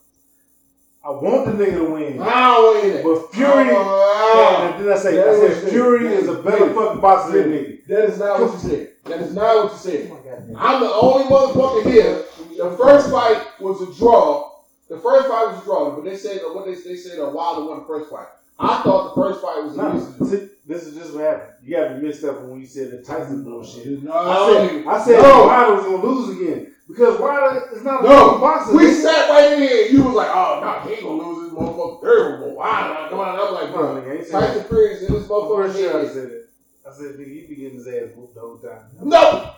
I 1.06 1.10
want 1.10 1.44
the 1.44 1.52
nigga 1.64 1.76
to 1.76 1.84
win. 1.92 2.20
I 2.20 2.54
don't 2.56 2.82
win 2.82 2.96
it. 2.96 3.04
But 3.04 3.32
Fury, 3.34 3.68
and 3.68 4.80
then 4.86 4.92
I 4.92 4.96
say, 4.96 5.22
I 5.22 5.28
is 5.28 5.38
said, 5.38 5.64
what 5.64 5.64
you 5.64 5.70
Fury 5.70 6.04
said. 6.04 6.12
is 6.22 6.28
a 6.28 6.42
better 6.42 6.66
Yeah. 6.66 6.72
fucking 6.72 7.00
boxer 7.00 7.32
than 7.42 7.52
nigga. 7.52 7.86
that 7.88 8.04
is 8.04 8.18
not 8.18 8.40
what 8.40 8.52
you 8.52 8.58
said. 8.58 8.88
That 9.04 9.20
is 9.20 9.34
not 9.34 9.64
what 9.64 9.72
you 9.72 9.78
said. 9.78 10.08
Oh 10.10 10.14
my 10.14 10.20
goddamn. 10.30 10.56
I'm 10.56 10.80
the 10.80 10.92
only 10.94 11.24
motherfucker 11.24 11.82
here. 11.90 12.22
The 12.56 12.70
first 12.76 13.10
fight 13.10 13.42
was 13.60 13.82
a 13.82 13.92
draw. 13.98 14.50
The 14.88 14.98
first 14.98 15.28
fight 15.28 15.48
was 15.48 15.60
a 15.60 15.64
draw, 15.64 15.94
but 15.94 16.04
they 16.04 16.16
said 16.16 16.40
what 16.54 16.64
they 16.64 16.74
they 16.74 16.96
said 16.96 17.18
a 17.18 17.28
Wilder 17.28 17.66
won 17.68 17.80
the 17.80 17.84
first 17.84 18.10
fight. 18.10 18.26
I 18.58 18.82
thought 18.82 19.14
the 19.14 19.20
first 19.20 19.42
fight 19.42 19.62
was 19.64 19.74
a 19.76 19.82
No, 19.82 19.92
decision. 19.92 20.50
this 20.66 20.86
is 20.86 20.94
just 20.96 21.12
what 21.14 21.24
happened. 21.24 21.52
You 21.62 21.76
got 21.76 21.96
me 21.96 22.02
mixed 22.06 22.24
up 22.24 22.40
when 22.42 22.60
you 22.60 22.66
said 22.66 22.92
the 22.92 23.02
Tyson 23.02 23.42
bullshit. 23.44 24.02
No, 24.02 24.12
I 24.12 24.54
said, 24.68 24.86
I 24.86 25.04
said 25.04 25.22
No. 25.22 25.44
Wilder 25.46 25.74
was 25.74 25.84
gonna 25.84 26.02
lose 26.06 26.40
again 26.40 26.73
because 26.88 27.18
Wilder 27.18 27.68
is 27.74 27.82
not 27.82 28.00
a 28.04 28.08
No. 28.08 28.38
boxer. 28.38 28.74
We 28.76 28.84
nigga. 28.84 29.02
sat 29.02 29.30
right 29.30 29.52
in 29.52 29.58
here. 29.62 29.86
You 29.88 30.02
was 30.04 30.14
like, 30.14 30.30
"Oh 30.32 30.60
no, 30.62 30.88
he 30.88 30.94
ain't 30.94 31.02
gonna 31.02 31.22
lose 31.22 31.44
this 31.44 31.58
motherfucker." 31.58 32.00
Terrible. 32.02 32.54
Wow, 32.56 33.06
come 33.10 33.20
on. 33.20 33.38
I'm 33.38 33.54
like, 33.54 33.72
bro, 33.72 33.94
nigga, 33.96 34.10
I 34.10 34.14
ain't 34.16 34.26
saying. 34.26 34.44
Tyson 34.44 34.64
Fury 34.64 34.86
is 34.92 35.02
in 35.04 35.14
this 35.14 35.26
motherfucker. 35.26 35.64
pretty 35.72 35.78
sure 35.80 36.00
I 36.00 36.06
said 36.08 36.30
it. 36.30 36.40
I 36.86 36.92
said, 36.92 37.06
nigga, 37.16 37.26
he 37.32 37.46
be 37.48 37.54
getting 37.56 37.78
his 37.78 37.86
ass 37.88 38.10
whooped 38.14 38.34
the 38.34 38.40
whole 38.40 38.58
time. 38.58 38.80
No, 39.02 39.50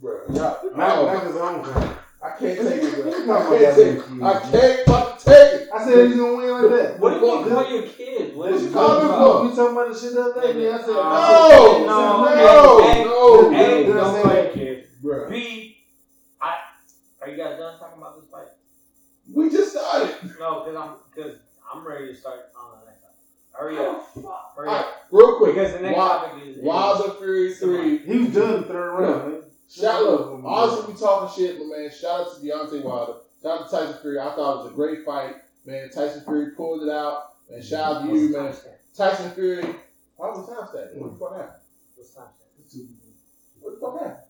bro. 0.00 0.20
Yeah, 0.32 0.54
Not, 0.76 1.06
not 1.06 1.26
his 1.26 1.36
own 1.36 1.64
time. 1.64 1.90
I 2.22 2.28
can't 2.38 2.58
take 2.58 2.82
it, 2.82 3.26
bro. 3.26 3.36
I 3.36 3.58
can't 3.58 3.76
take 3.76 3.96
it. 3.98 4.22
I 4.22 4.40
can't 4.50 4.86
fucking 4.86 5.18
take 5.18 5.60
it. 5.62 5.68
I 5.74 5.84
said 5.84 6.06
he's 6.06 6.16
gonna 6.16 6.36
win 6.36 6.50
like 6.50 6.70
that. 6.70 7.00
What 7.00 7.10
do 7.20 7.26
you 7.26 7.32
mean 7.44 7.48
call 7.48 7.70
your 7.70 7.82
kids? 7.82 8.36
What 8.36 8.46
this 8.52 8.60
is 8.60 8.62
is 8.62 8.68
you 8.68 8.74
called 8.74 9.02
talking 9.02 9.06
about? 9.06 9.42
We 9.42 9.48
talking 9.56 9.76
about 9.76 9.92
the 9.92 9.98
shit 9.98 10.12
the 10.14 10.22
other 10.22 10.40
day, 10.40 10.52
man. 10.54 10.72
I 10.72 10.78
said, 10.78 10.86
No, 10.88 11.00
I 11.02 11.48
said, 11.50 11.86
no, 11.86 12.24
no, 12.24 12.26
hey, 12.28 13.04
no, 13.04 13.50
Hey, 13.50 13.86
no, 13.88 13.92
don't 13.92 14.14
no. 14.14 14.22
call 14.22 14.34
your 14.34 14.50
kids. 14.52 14.88
bro. 15.02 15.28
B, 15.28 15.34
I, 15.34 15.73
are 17.24 17.30
you 17.30 17.36
guys 17.36 17.58
done 17.58 17.78
talking 17.78 17.98
about 17.98 18.20
this 18.20 18.28
fight? 18.30 18.48
We 19.32 19.50
just 19.50 19.72
started. 19.72 20.14
No, 20.38 20.60
because 20.64 20.76
I'm 20.76 20.90
because 21.14 21.38
I'm 21.72 21.86
ready 21.86 22.08
to 22.08 22.14
start 22.14 22.50
on 22.56 22.80
the 22.80 22.86
next 22.90 23.02
one. 23.02 23.12
Hurry 23.52 23.78
up, 23.78 24.08
oh, 24.18 24.40
hurry 24.56 24.68
Alright, 24.68 24.84
up. 24.84 25.06
real 25.10 25.36
quick. 25.38 25.54
Because 25.54 25.72
the 25.72 25.80
next 25.80 25.96
Wild- 25.96 26.22
topic 26.30 26.44
is 26.46 26.58
Wilder 26.62 27.14
Fury 27.14 27.54
three. 27.54 27.98
he 27.98 28.18
was 28.18 28.34
done 28.34 28.52
the 28.62 28.62
third 28.68 28.90
round, 28.98 29.32
man. 29.32 29.42
Shout 29.70 30.02
look, 30.02 30.42
honestly, 30.44 30.92
we 30.92 31.00
talking 31.00 31.34
shit, 31.44 31.58
but 31.58 31.66
man, 31.66 31.90
shout 31.90 32.20
out 32.20 32.34
to 32.36 32.40
Deontay 32.46 32.82
Wilder. 32.84 33.14
Shout 33.42 33.60
out 33.62 33.70
to 33.70 33.76
Tyson 33.76 33.98
Fury. 34.02 34.18
I 34.20 34.34
thought 34.34 34.60
it 34.60 34.64
was 34.64 34.72
a 34.72 34.74
great 34.74 35.04
fight, 35.04 35.36
man. 35.64 35.88
Tyson 35.90 36.22
Fury 36.24 36.50
pulled 36.50 36.82
it 36.82 36.90
out. 36.90 37.30
And 37.50 37.64
shout 37.64 37.96
out 38.02 38.06
to 38.06 38.14
you, 38.14 38.30
man. 38.32 38.54
Tyson 38.96 39.30
Fury. 39.32 39.62
Why 40.16 40.28
was 40.28 40.46
time 40.48 40.68
stamp? 40.68 40.94
What 40.96 41.12
the 41.12 41.18
fuck 41.18 41.36
happened? 41.36 41.62
What's 41.96 42.14
time 42.14 42.24
What 43.60 43.74
the 43.74 43.80
fuck 43.80 43.98
happened? 44.00 44.20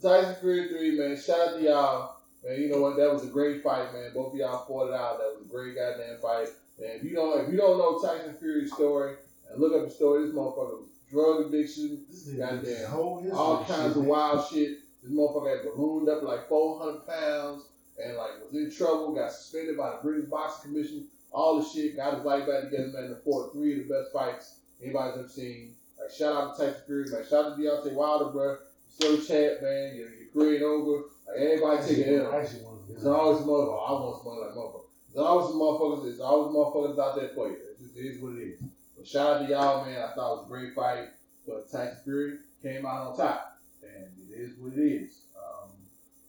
Tyson 0.00 0.36
Fury 0.40 0.68
three, 0.68 0.98
man. 0.98 1.16
Shout 1.20 1.48
out 1.48 1.54
to 1.56 1.62
y'all. 1.62 2.16
Man, 2.44 2.60
you 2.60 2.70
know 2.70 2.80
what? 2.80 2.96
That 2.96 3.12
was 3.12 3.24
a 3.24 3.28
great 3.28 3.62
fight, 3.62 3.92
man. 3.92 4.12
Both 4.14 4.32
of 4.32 4.38
y'all 4.38 4.64
fought 4.66 4.88
it 4.88 4.94
out. 4.94 5.18
That 5.18 5.34
was 5.36 5.46
a 5.46 5.50
great 5.50 5.74
goddamn 5.74 6.18
fight. 6.20 6.48
Man, 6.80 6.96
if 6.96 7.04
you 7.04 7.14
don't 7.14 7.44
if 7.44 7.50
you 7.50 7.58
don't 7.58 7.78
know 7.78 7.98
Tyson 7.98 8.34
Fury's 8.34 8.72
story, 8.72 9.16
and 9.50 9.60
look 9.60 9.74
up 9.74 9.88
the 9.88 9.94
story, 9.94 10.24
this 10.24 10.34
motherfucker 10.34 10.80
was 10.80 10.88
drug 11.10 11.46
addiction, 11.46 12.04
goddamn, 12.36 12.92
all 12.92 13.64
kinds 13.66 13.96
of 13.96 14.04
wild 14.04 14.48
shit. 14.48 14.78
This 15.02 15.12
motherfucker 15.12 15.56
had 15.56 15.64
ballooned 15.64 16.08
up 16.08 16.22
like 16.22 16.48
400 16.48 17.06
pounds 17.06 17.64
and 18.02 18.16
like 18.16 18.30
was 18.44 18.54
in 18.54 18.70
trouble, 18.70 19.14
got 19.14 19.32
suspended 19.32 19.76
by 19.76 19.90
the 19.90 19.98
British 20.02 20.28
Boxing 20.28 20.72
Commission, 20.72 21.06
all 21.32 21.60
the 21.60 21.68
shit, 21.68 21.96
got 21.96 22.14
his 22.14 22.24
life 22.24 22.46
back 22.46 22.64
together, 22.64 22.88
man, 22.88 23.04
and 23.04 23.22
fought 23.22 23.52
three 23.52 23.80
of 23.80 23.88
the 23.88 23.94
best 23.94 24.12
fights 24.12 24.58
anybody's 24.82 25.18
ever 25.18 25.28
seen. 25.28 25.74
Like, 26.00 26.10
shout 26.10 26.32
out 26.32 26.56
to 26.56 26.64
Tyson 26.64 26.82
Fury, 26.86 27.04
like, 27.10 27.26
shout 27.26 27.46
out 27.46 27.56
to 27.56 27.62
Deontay 27.62 27.92
Wilder, 27.94 28.30
bro. 28.30 28.58
Still 28.98 29.16
chat, 29.18 29.62
man. 29.62 29.94
Your, 29.94 30.08
your 30.10 30.28
career 30.32 30.54
ain't 30.54 30.62
over. 30.64 31.04
Like, 31.28 31.38
everybody 31.38 31.86
take 31.86 32.06
an 32.08 32.14
L. 32.16 32.32
There's 32.32 33.06
always 33.06 33.38
some 33.38 33.48
motherfuckers. 33.48 33.88
I 33.88 33.92
want 33.92 34.16
some 34.16 34.26
money 34.26 34.40
like 34.40 34.54
motherfuckers. 34.56 34.86
There's 35.14 35.24
always 35.24 35.54
motherfuckers. 35.54 36.02
There's 36.02 36.20
always 36.20 36.56
motherfuckers 36.56 36.98
out 36.98 37.20
there 37.20 37.28
for 37.28 37.48
you. 37.48 37.54
It 37.54 37.78
just 37.78 37.96
is 37.96 38.20
what 38.20 38.32
it 38.32 38.42
is. 38.42 38.60
But 38.96 39.06
shout 39.06 39.36
out 39.36 39.46
to 39.46 39.52
y'all, 39.52 39.86
man. 39.86 40.02
I 40.02 40.14
thought 40.14 40.32
it 40.32 40.36
was 40.38 40.46
a 40.46 40.48
great 40.48 40.74
fight. 40.74 41.08
But 41.46 41.70
Tyson 41.70 41.98
Fury 42.02 42.38
came 42.60 42.84
out 42.84 43.06
on 43.06 43.16
top. 43.16 43.60
And 43.84 44.10
it 44.28 44.34
is 44.34 44.58
what 44.58 44.72
it 44.72 44.80
is. 44.80 45.20
Um, 45.36 45.70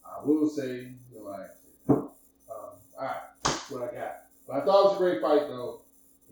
I 0.05 0.23
will 0.23 0.47
say, 0.47 0.93
you 1.11 1.17
know, 1.17 1.23
like, 1.23 1.49
um, 1.89 2.09
all 2.51 2.77
right, 2.99 3.15
that's 3.45 3.71
what 3.71 3.81
I 3.81 3.95
got. 3.95 4.15
But 4.47 4.57
I 4.57 4.65
thought 4.65 4.79
it 4.79 4.89
was 4.89 4.95
a 4.95 4.99
great 4.99 5.21
fight, 5.23 5.47
though. 5.47 5.81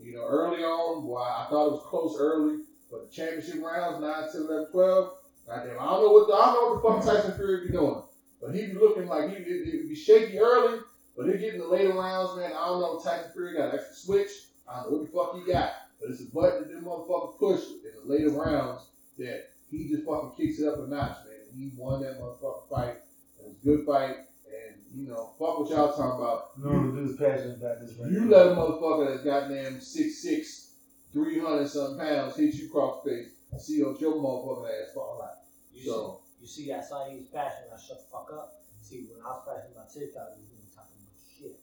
You 0.00 0.14
know, 0.14 0.24
early 0.24 0.62
on, 0.62 1.04
boy, 1.04 1.18
I 1.18 1.48
thought 1.50 1.66
it 1.66 1.72
was 1.72 1.86
close 1.88 2.16
early. 2.16 2.58
But 2.92 3.10
the 3.10 3.16
championship 3.16 3.60
rounds, 3.60 4.00
9, 4.00 4.32
10, 4.32 4.40
11, 4.42 4.70
12, 4.70 5.12
goddamn, 5.48 5.80
I 5.80 5.86
don't 5.86 6.02
know 6.02 6.12
what 6.12 6.28
the, 6.28 6.34
I 6.34 6.46
don't 6.46 6.54
know 6.54 6.62
what 6.70 7.00
the 7.02 7.04
fuck 7.06 7.16
Tyson 7.16 7.32
Fury 7.32 7.66
be 7.66 7.72
doing. 7.72 8.02
But 8.40 8.54
he 8.54 8.66
be 8.66 8.74
looking 8.74 9.08
like 9.08 9.28
he 9.28 9.34
would 9.34 9.88
be 9.88 9.96
shaky 9.96 10.38
early, 10.38 10.78
but 11.16 11.26
he 11.26 11.38
get 11.38 11.54
in 11.54 11.60
the 11.60 11.66
later 11.66 11.92
rounds, 11.94 12.36
man. 12.36 12.52
I 12.52 12.66
don't 12.66 12.80
know. 12.80 13.00
Tyson 13.02 13.30
Fury 13.34 13.54
got 13.54 13.70
an 13.70 13.74
extra 13.74 13.96
switch. 13.96 14.30
I 14.68 14.82
don't 14.82 14.92
know 14.92 14.98
what 14.98 15.06
the 15.06 15.12
fuck 15.12 15.34
he 15.34 15.52
got. 15.52 15.70
But 16.00 16.10
it's 16.10 16.20
a 16.22 16.26
button 16.26 16.62
that 16.62 16.72
them 16.72 16.84
motherfuckers 16.84 17.38
push 17.38 17.62
in 17.84 17.90
the 18.00 18.08
later 18.14 18.30
rounds 18.30 18.86
that 19.18 19.48
he 19.70 19.88
just 19.88 20.04
fucking 20.04 20.30
kicks 20.36 20.60
it 20.60 20.68
up 20.68 20.78
a 20.78 20.86
notch, 20.86 21.16
man. 21.26 21.34
And 21.50 21.58
he 21.60 21.72
won 21.76 22.00
that 22.02 22.20
motherfucking 22.20 22.68
fight. 22.70 22.94
It 23.40 23.46
was 23.46 23.56
a 23.60 23.64
good 23.64 23.84
fight. 23.84 24.14
And, 24.46 24.76
you 24.94 25.08
know, 25.08 25.30
fuck 25.38 25.58
what 25.58 25.68
y'all 25.70 25.92
talking 25.92 26.22
about. 26.22 26.56
No, 26.62 26.92
the 26.92 27.00
dude's 27.00 27.18
passionate 27.18 27.58
about 27.58 27.80
this 27.80 27.98
right 27.98 28.10
You 28.12 28.20
now. 28.26 28.36
let 28.36 28.46
a 28.46 28.50
motherfucker 28.50 29.08
that's 29.08 29.24
goddamn 29.24 29.78
6'6", 29.78 30.70
300 31.12 31.66
something 31.68 31.98
pounds 31.98 32.36
hit 32.36 32.54
you 32.54 32.68
cross 32.68 33.02
face 33.04 33.30
and 33.50 33.60
see 33.60 33.82
what 33.82 34.00
your 34.00 34.14
motherfucking 34.14 34.68
ass 34.68 34.94
fall 34.94 35.20
out. 35.24 35.37
You 35.78 35.86
So, 35.86 36.16
see, 36.18 36.40
you 36.40 36.46
see, 36.46 36.72
I 36.72 36.80
saw 36.80 37.02
he 37.04 37.16
was 37.16 37.26
passionate. 37.28 37.70
I 37.72 37.78
shut 37.78 37.98
the 37.98 38.04
fuck 38.10 38.30
up. 38.32 38.48
See, 38.82 39.04
when 39.08 39.20
I 39.22 39.30
was 39.30 39.40
passionate 39.46 39.72
about 39.72 39.88
TikTok, 39.90 40.28
he 40.34 40.42
was 40.58 40.68
talking 40.74 40.96
about 40.98 41.18
shit. 41.38 41.56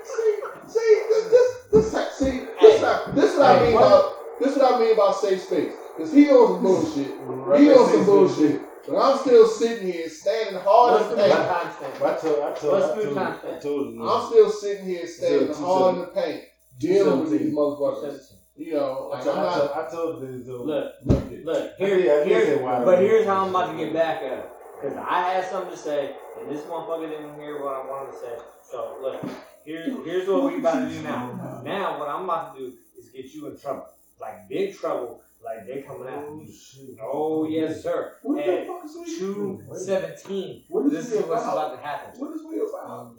See, 0.05 0.35
see, 0.67 0.95
this, 1.09 1.23
this, 1.31 1.55
this, 1.71 1.95
see, 2.11 2.39
this, 2.61 2.79
how- 2.79 2.99
this 3.15 3.33
what 3.33 3.43
I 3.43 3.53
Hey, 3.53 3.59
mean 3.59 3.73
what? 3.73 3.87
about, 3.87 4.03
this 4.39 4.55
what 4.55 4.75
I 4.75 4.77
mean 4.77 4.91
about 4.93 5.15
safe 5.15 5.39
space. 5.41 5.73
Cause 5.97 6.11
he 6.11 6.29
on 6.29 6.47
some 6.47 6.61
bullshit. 6.61 7.11
Right 7.19 7.59
He 7.61 7.65
back 7.65 7.75
on 7.77 7.85
to 7.85 7.91
some 7.91 8.05
bullshit. 8.05 8.57
But 8.87 8.97
I'm 8.97 9.15
still 9.15 9.45
sitting 9.45 9.83
here 9.83 10.07
standing 10.09 10.55
hard 10.55 10.93
What's 10.93 11.05
as 11.05 11.07
the 11.07 11.15
paint. 11.15 11.35
timestamp? 11.43 12.01
I 12.01 12.11
told, 12.11 12.39
I 12.41 12.51
told, 12.51 12.73
Let's 12.73 12.85
I 12.85 12.93
do 12.93 13.01
told, 13.01 13.15
time 13.15 13.33
I 13.47 13.51
stamp. 13.51 13.61
told 13.61 13.85
him. 13.85 14.01
I'm 14.01 14.19
still 14.21 14.49
sitting 14.49 14.85
here 14.85 15.07
standing 15.07 15.49
Two 15.53 15.63
hard 15.63 15.93
in 15.93 15.97
the 15.99 16.05
paint, 16.05 16.41
dealing 16.79 17.17
with 17.19 17.29
these 17.29 17.51
motherfuckers. 17.51 18.33
17. 18.59 18.67
You 18.67 18.73
know, 18.73 19.09
I 19.11 19.15
like 19.15 19.23
told, 19.23 19.37
I'm 19.37 19.43
not. 19.43 19.77
I 19.77 19.89
told 19.91 20.21
this 20.21 20.45
dude. 20.45 20.61
Look, 20.61 20.93
Look, 21.05 21.23
look, 21.45 21.75
here, 21.77 21.97
did- 21.97 22.09
I 22.11 22.17
did 22.19 22.27
here's, 22.27 22.45
say 22.47 22.63
why. 22.63 22.83
but 22.85 22.99
here's 22.99 23.25
how 23.25 23.43
I'm 23.45 23.49
about 23.49 23.71
to 23.71 23.77
get 23.77 23.93
back 23.93 24.21
at 24.21 24.31
him. 24.39 24.43
Because 24.81 24.97
I 24.97 25.33
had 25.33 25.45
something 25.49 25.71
to 25.71 25.77
say, 25.77 26.15
and 26.39 26.49
this 26.49 26.61
motherfucker 26.61 27.09
didn't 27.09 27.35
hear 27.39 27.61
what 27.63 27.73
I 27.75 27.85
wanted 27.85 28.11
to 28.13 28.17
say. 28.19 28.37
So, 28.71 28.97
look, 29.01 29.21
here's, 29.65 29.87
here's 30.05 30.27
what 30.27 30.43
we 30.43 30.59
about 30.59 30.87
to 30.87 30.89
do 30.89 31.01
now. 31.01 31.61
Now, 31.65 31.99
what 31.99 32.07
I'm 32.07 32.23
about 32.23 32.55
to 32.55 32.61
do 32.61 32.73
is 32.97 33.09
get 33.09 33.25
you 33.33 33.47
in 33.47 33.57
trouble. 33.57 33.87
Like, 34.21 34.47
big 34.47 34.77
trouble. 34.77 35.21
Like, 35.43 35.65
they 35.67 35.81
coming 35.81 36.07
after 36.07 36.27
Oh, 36.29 36.41
you. 36.41 36.51
shit. 36.51 36.97
Oh, 37.01 37.47
yes, 37.47 37.81
sir. 37.83 38.13
What 38.21 38.45
And 38.45 38.63
the 38.63 38.65
fuck 38.67 38.85
is 38.85 38.95
we? 38.95 39.19
217. 39.19 40.63
What 40.69 40.85
is 40.87 40.91
This 40.91 41.11
is 41.13 41.25
what's 41.25 41.43
about? 41.43 41.53
about 41.57 41.75
to 41.81 41.85
happen. 41.87 42.19
What 42.19 42.35
is 42.35 42.41
we 42.43 42.59
about? 42.59 43.15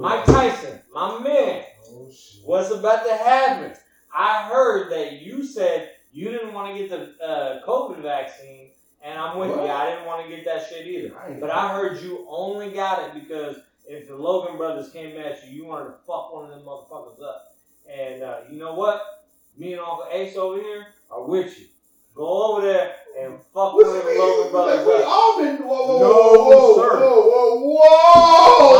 Mike 0.00 0.24
Tyson, 0.26 0.80
my 0.92 1.18
man, 1.20 1.64
Oh, 1.90 2.10
shit. 2.10 2.40
what's 2.44 2.70
about 2.70 3.06
to 3.06 3.14
happen? 3.14 3.72
I 4.14 4.48
heard 4.52 4.90
that 4.92 5.20
you 5.22 5.44
said 5.44 5.92
you 6.12 6.30
didn't 6.30 6.52
want 6.52 6.76
to 6.76 6.78
get 6.78 6.90
the 6.90 7.24
uh, 7.24 7.64
COVID 7.66 8.02
vaccine, 8.02 8.68
and 9.02 9.18
I'm 9.18 9.38
with 9.38 9.50
What? 9.50 9.64
you. 9.64 9.70
I 9.70 9.90
didn't 9.90 10.06
want 10.06 10.24
to 10.28 10.34
get 10.34 10.44
that 10.44 10.66
shit 10.68 10.86
either. 10.86 11.16
I 11.18 11.32
But 11.38 11.50
I 11.50 11.72
heard 11.72 12.02
you 12.02 12.26
only 12.28 12.70
got 12.72 13.02
it 13.04 13.14
because 13.14 13.56
if 13.86 14.08
the 14.08 14.16
Logan 14.16 14.56
brothers 14.56 14.90
came 14.90 15.16
at 15.18 15.46
you, 15.46 15.56
you 15.62 15.64
wanted 15.66 15.86
to 15.86 15.94
fuck 16.06 16.32
one 16.32 16.44
of 16.44 16.50
them 16.50 16.60
motherfuckers 16.66 17.22
up. 17.22 17.54
And 17.88 18.22
uh, 18.22 18.38
you 18.50 18.58
know 18.58 18.74
what? 18.74 19.24
Me 19.56 19.72
and 19.72 19.80
Uncle 19.80 20.06
Ace 20.12 20.36
over 20.36 20.60
here 20.60 20.86
are 21.10 21.24
with 21.24 21.58
you. 21.58 21.66
Go 22.14 22.52
over 22.56 22.66
there 22.66 22.94
and 23.20 23.34
fuck 23.54 23.74
one 23.74 23.86
of 23.86 23.92
the? 23.94 24.14
Logan 24.18 24.50
brothers 24.52 24.86
we 24.86 24.92
up. 24.94 25.04
all 25.06 25.38
been. 25.40 25.56
Whoa, 25.58 25.86
whoa, 25.86 25.98
No, 26.00 26.12
whoa, 26.12 26.50
whoa, 26.50 26.74
sir. 26.76 26.98
whoa, 27.00 27.20
whoa, 27.30 27.60
whoa! 27.60 27.80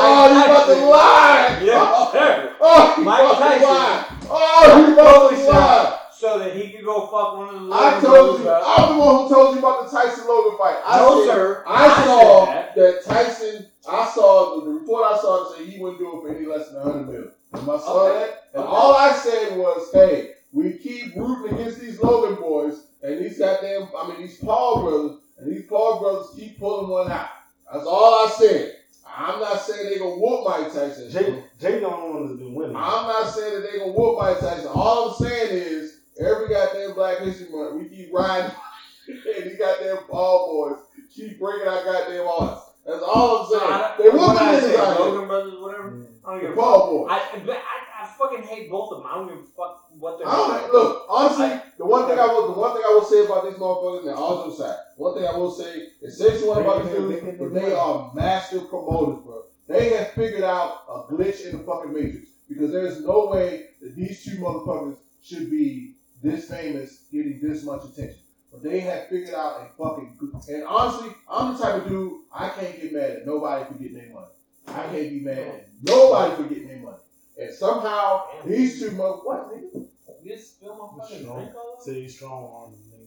Oh, 0.02 0.28
you 0.34 0.44
about 0.44 0.66
to 0.66 0.86
lie? 0.86 1.60
Yeah, 1.64 2.10
sir. 2.12 2.56
Oh, 2.60 3.02
Mike 3.02 3.38
Tyson. 3.38 3.62
lie? 3.68 4.06
Oh, 4.32 4.59
you 5.02 5.08
about 5.08 5.20
Totally 5.30 5.42
to 5.42 5.48
lie? 5.50 5.56
shot 5.84 6.00
so 6.12 6.38
that 6.38 6.56
he 6.56 6.70
could 6.72 6.84
go 6.84 7.06
fuck 7.06 7.36
one 7.36 7.48
of 7.48 7.54
the 7.54 7.60
Logan 7.66 7.72
I 7.96 8.00
told 8.00 8.40
you. 8.40 8.50
I'm 8.50 8.98
the 8.98 9.04
one 9.04 9.16
who 9.22 9.28
told 9.34 9.54
you 9.54 9.58
about 9.60 9.84
the 9.90 9.96
Tyson 9.96 10.28
Logan 10.28 10.58
fight. 10.58 10.76
I 10.84 10.98
no, 10.98 11.24
said, 11.24 11.34
sir. 11.34 11.64
I, 11.66 12.04
saw 12.04 12.44
that. 12.46 12.76
that. 12.76 13.04
Tyson. 13.04 13.66
I 13.88 14.06
saw 14.14 14.60
the, 14.60 14.70
report. 14.70 15.04
I 15.04 15.16
saw 15.18 15.52
say 15.54 15.66
he 15.66 15.80
wouldn't 15.80 15.98
do 15.98 16.18
it 16.18 16.22
for 16.22 16.36
any 16.36 16.46
less 16.46 16.68
than 16.70 16.82
100 16.82 17.06
million. 17.06 17.30
And 17.54 17.62
I 17.62 17.78
saw 17.78 18.06
Okay. 18.06 18.18
that, 18.18 18.34
and 18.54 18.62
Okay. 18.64 18.72
all 18.72 18.94
I 18.94 19.12
said 19.12 19.58
was, 19.58 19.90
"Hey, 19.92 20.30
we 20.52 20.76
keep 20.78 21.16
rooting 21.16 21.54
against 21.54 21.80
these 21.80 21.98
Logan 22.00 22.40
boys 22.40 22.82
and 23.02 23.18
these 23.18 23.38
goddamn. 23.38 23.88
I 23.96 24.08
mean, 24.08 24.20
these 24.20 24.36
Paul 24.38 24.82
brothers, 24.82 25.18
and 25.38 25.50
these 25.50 25.66
Paul 25.66 25.98
brothers 26.00 26.28
keep 26.36 26.58
pulling 26.60 26.90
one 26.90 27.10
out." 27.10 27.28
That's 27.72 27.86
all 27.86 28.26
I 28.26 28.30
said. 28.30 28.74
I'm 29.16 29.40
not 29.40 29.60
saying 29.60 29.86
they 29.86 29.98
gonna 29.98 30.10
whoop 30.16 30.44
Mike 30.44 30.72
Tyson. 30.72 31.10
Jay, 31.10 31.44
Jay 31.58 31.80
don't 31.80 32.10
want 32.10 32.28
to 32.30 32.36
be 32.36 32.46
winning. 32.54 32.76
I'm 32.76 33.06
not 33.06 33.26
saying 33.28 33.54
that 33.54 33.62
they 33.62 33.78
gonna 33.78 33.92
whoop 33.92 34.16
Mike 34.18 34.38
Tyson. 34.40 34.70
All 34.72 35.08
I'm 35.08 35.14
saying 35.14 35.50
is 35.52 35.94
every 36.20 36.48
goddamn 36.48 36.94
Black 36.94 37.18
History 37.18 37.48
Month, 37.50 37.74
we 37.74 37.86
keep 37.86 38.12
riding, 38.12 38.50
and 39.36 39.46
these 39.46 39.58
goddamn 39.58 39.98
Paul 40.08 40.46
boys 40.46 40.82
keep 41.10 41.38
breaking 41.38 41.66
our 41.68 41.82
goddamn 41.84 42.24
hearts. 42.24 42.60
That's 42.86 43.02
all 43.02 43.36
I'm 43.36 43.42
No, 43.42 43.44
saying. 43.44 43.62
I 43.72 43.90
they 43.98 44.04
don't- 44.04 44.16
whooping 44.16 44.34
what 44.34 44.42
I 44.42 44.56
niggas 44.56 44.76
out 44.76 44.96
here. 44.96 45.04
Logan 45.06 45.26
brothers, 45.26 45.54
whatever. 45.60 45.88
Mm. 45.90 46.06
I 46.24 46.30
don't 46.30 46.40
The 46.40 46.40
give 46.48 46.50
a 46.50 46.54
fuck. 46.56 46.64
Paul 46.64 46.86
boys. 46.86 47.08
I, 47.10 47.38
but 47.44 47.56
I, 47.56 47.58
I 48.00 48.06
fucking 48.06 48.42
hate 48.44 48.70
both 48.70 48.92
of 48.92 48.98
them. 49.02 49.10
I 49.10 49.14
don't 49.16 49.28
give 49.28 49.38
a 49.38 49.42
fuck 49.42 49.86
what 49.98 50.18
they're 50.18 50.28
I 50.28 50.36
don't 50.60 50.72
look 50.72 51.06
honestly. 51.08 51.44
I- 51.46 51.62
the 51.78 51.86
one 51.86 52.08
thing 52.08 52.18
I 52.18 52.26
will, 52.26 52.52
the 52.52 52.60
one 52.60 52.72
thing 52.74 52.82
I 52.86 52.92
will 52.94 53.04
say 53.04 53.24
about 53.24 53.44
these 53.44 53.54
motherfuckers, 53.54 54.00
and 54.08 54.10
all 54.16 54.50
side, 54.50 54.76
one 54.96 55.14
thing 55.14 55.24
I 55.26 55.36
will 55.36 55.50
say 55.50 55.86
is 56.02 56.18
say 56.18 56.46
what 56.46 56.60
about 56.60 56.84
these 56.84 56.92
dudes, 56.94 57.38
but 57.38 57.54
they 57.54 57.72
are 57.72 58.12
master 58.14 58.60
promoters, 58.60 59.24
bro. 59.24 59.42
They 59.66 59.90
have 59.90 60.08
figured 60.08 60.42
out 60.42 60.82
a 60.88 61.12
glitch 61.12 61.46
in 61.46 61.58
the 61.58 61.64
fucking 61.64 61.92
matrix 61.92 62.28
because 62.48 62.70
there's 62.72 63.00
no 63.04 63.26
way 63.26 63.66
that 63.80 63.94
these 63.96 64.24
two 64.24 64.38
motherfuckers 64.38 64.96
should 65.22 65.50
be 65.50 65.94
this 66.22 66.48
famous, 66.50 67.04
getting 67.12 67.40
this 67.42 67.64
much 67.64 67.84
attention. 67.84 68.20
But 68.52 68.62
they 68.62 68.80
have 68.80 69.06
figured 69.08 69.34
out 69.34 69.60
a 69.62 69.66
fucking. 69.82 70.18
gl- 70.20 70.48
And 70.48 70.64
honestly, 70.64 71.14
I'm 71.30 71.54
the 71.56 71.62
type 71.62 71.82
of 71.82 71.88
dude 71.88 72.12
I 72.34 72.48
can't 72.48 72.80
get 72.80 72.92
mad 72.92 73.10
at 73.10 73.26
nobody 73.26 73.64
for 73.64 73.74
getting 73.74 73.96
their 73.96 74.10
money. 74.12 74.26
I 74.66 74.82
can't 74.94 75.10
be 75.10 75.20
mad 75.20 75.38
at 75.38 75.68
nobody 75.82 76.34
for 76.34 76.42
getting 76.48 76.68
their 76.68 76.78
money. 76.80 76.96
And 77.40 77.54
somehow 77.54 78.26
these 78.44 78.80
two 78.80 78.90
mother 78.92 79.18
what 79.24 79.50
nigga? 79.50 79.86
You 80.22 80.36
just 80.36 80.56
spill 80.56 80.76
my 80.76 81.02
fucking 81.02 81.22
Strong. 81.24 81.36
drink 81.38 81.54
all 81.56 81.72
over? 81.72 81.82
Say 81.82 82.00
you 82.00 82.08
strong 82.08 82.50
arm 82.52 82.72
nigga. 82.74 83.06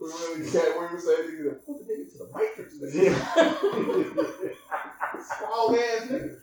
We 0.00 0.06
really 0.08 0.50
can't. 0.50 0.74
We 0.80 0.86
were 0.92 0.98
saying 0.98 1.28
nigga, 1.30 1.64
put 1.64 1.78
the 1.78 1.84
nigga 1.84 2.04
to 2.10 2.18
the 2.18 2.28
matrix. 2.34 2.74
Nigga. 2.74 3.14
Strong 5.22 5.74
ass 5.76 6.08
nigga. 6.08 6.36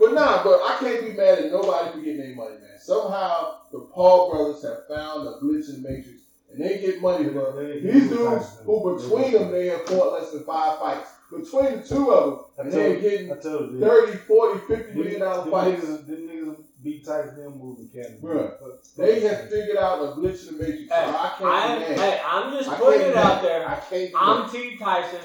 but 0.00 0.14
nah, 0.14 0.42
but 0.42 0.60
I 0.64 0.76
can't 0.80 1.02
be 1.04 1.12
mad 1.12 1.38
at 1.38 1.52
nobody 1.52 1.90
for 1.92 1.98
getting 1.98 2.22
their 2.22 2.34
money, 2.34 2.54
man. 2.54 2.78
Somehow 2.78 3.56
the 3.70 3.80
Paul 3.80 4.30
brothers 4.30 4.62
have 4.62 4.86
found 4.88 5.28
a 5.28 5.32
glitch 5.32 5.68
in 5.68 5.82
the 5.82 5.88
matrix, 5.90 6.22
and 6.50 6.64
they 6.64 6.78
get 6.78 7.02
money, 7.02 7.28
bro. 7.28 7.52
These 7.62 8.08
dudes 8.08 8.56
who 8.64 8.96
between 8.96 9.32
them 9.32 9.50
they 9.50 9.66
have 9.66 9.84
fought 9.86 10.14
less 10.14 10.30
than 10.30 10.44
five 10.44 10.78
fights. 10.78 11.10
Between 11.30 11.76
the 11.78 11.82
two 11.86 12.10
of 12.12 12.24
them, 12.24 12.44
I 12.58 12.62
and 12.62 12.72
they're 12.72 13.00
getting 13.00 13.32
I 13.32 13.36
told 13.36 13.72
you. 13.72 13.80
30, 13.80 14.12
40, 14.18 14.58
50 14.66 14.94
million 14.98 15.20
dollar 15.20 15.50
fights. 15.50 15.84
niggas, 15.84 16.06
them 16.06 16.28
niggas 16.28 16.56
beat 16.82 17.04
Tyson 17.04 17.36
them 17.36 17.58
moving 17.58 17.88
Canada. 17.88 18.16
Bruh, 18.22 18.52
They 18.96 19.20
have 19.20 19.48
figured 19.48 19.76
out 19.76 19.98
a 20.02 20.06
glitch 20.20 20.48
in 20.48 20.56
the 20.58 20.62
matrix. 20.64 20.88
so 20.88 20.94
I 20.96 21.32
can't 21.38 21.50
I'm, 21.50 21.80
hey, 21.82 22.20
I'm 22.26 22.52
just 22.52 22.68
I 22.68 22.76
putting 22.76 23.06
it 23.08 23.14
out 23.16 23.42
there. 23.42 23.68
I 23.68 23.74
can't. 23.76 23.90
be 24.10 24.12
I'm 24.18 24.40
mad. 24.42 24.50
Team 24.50 24.78
Tyson. 24.78 25.20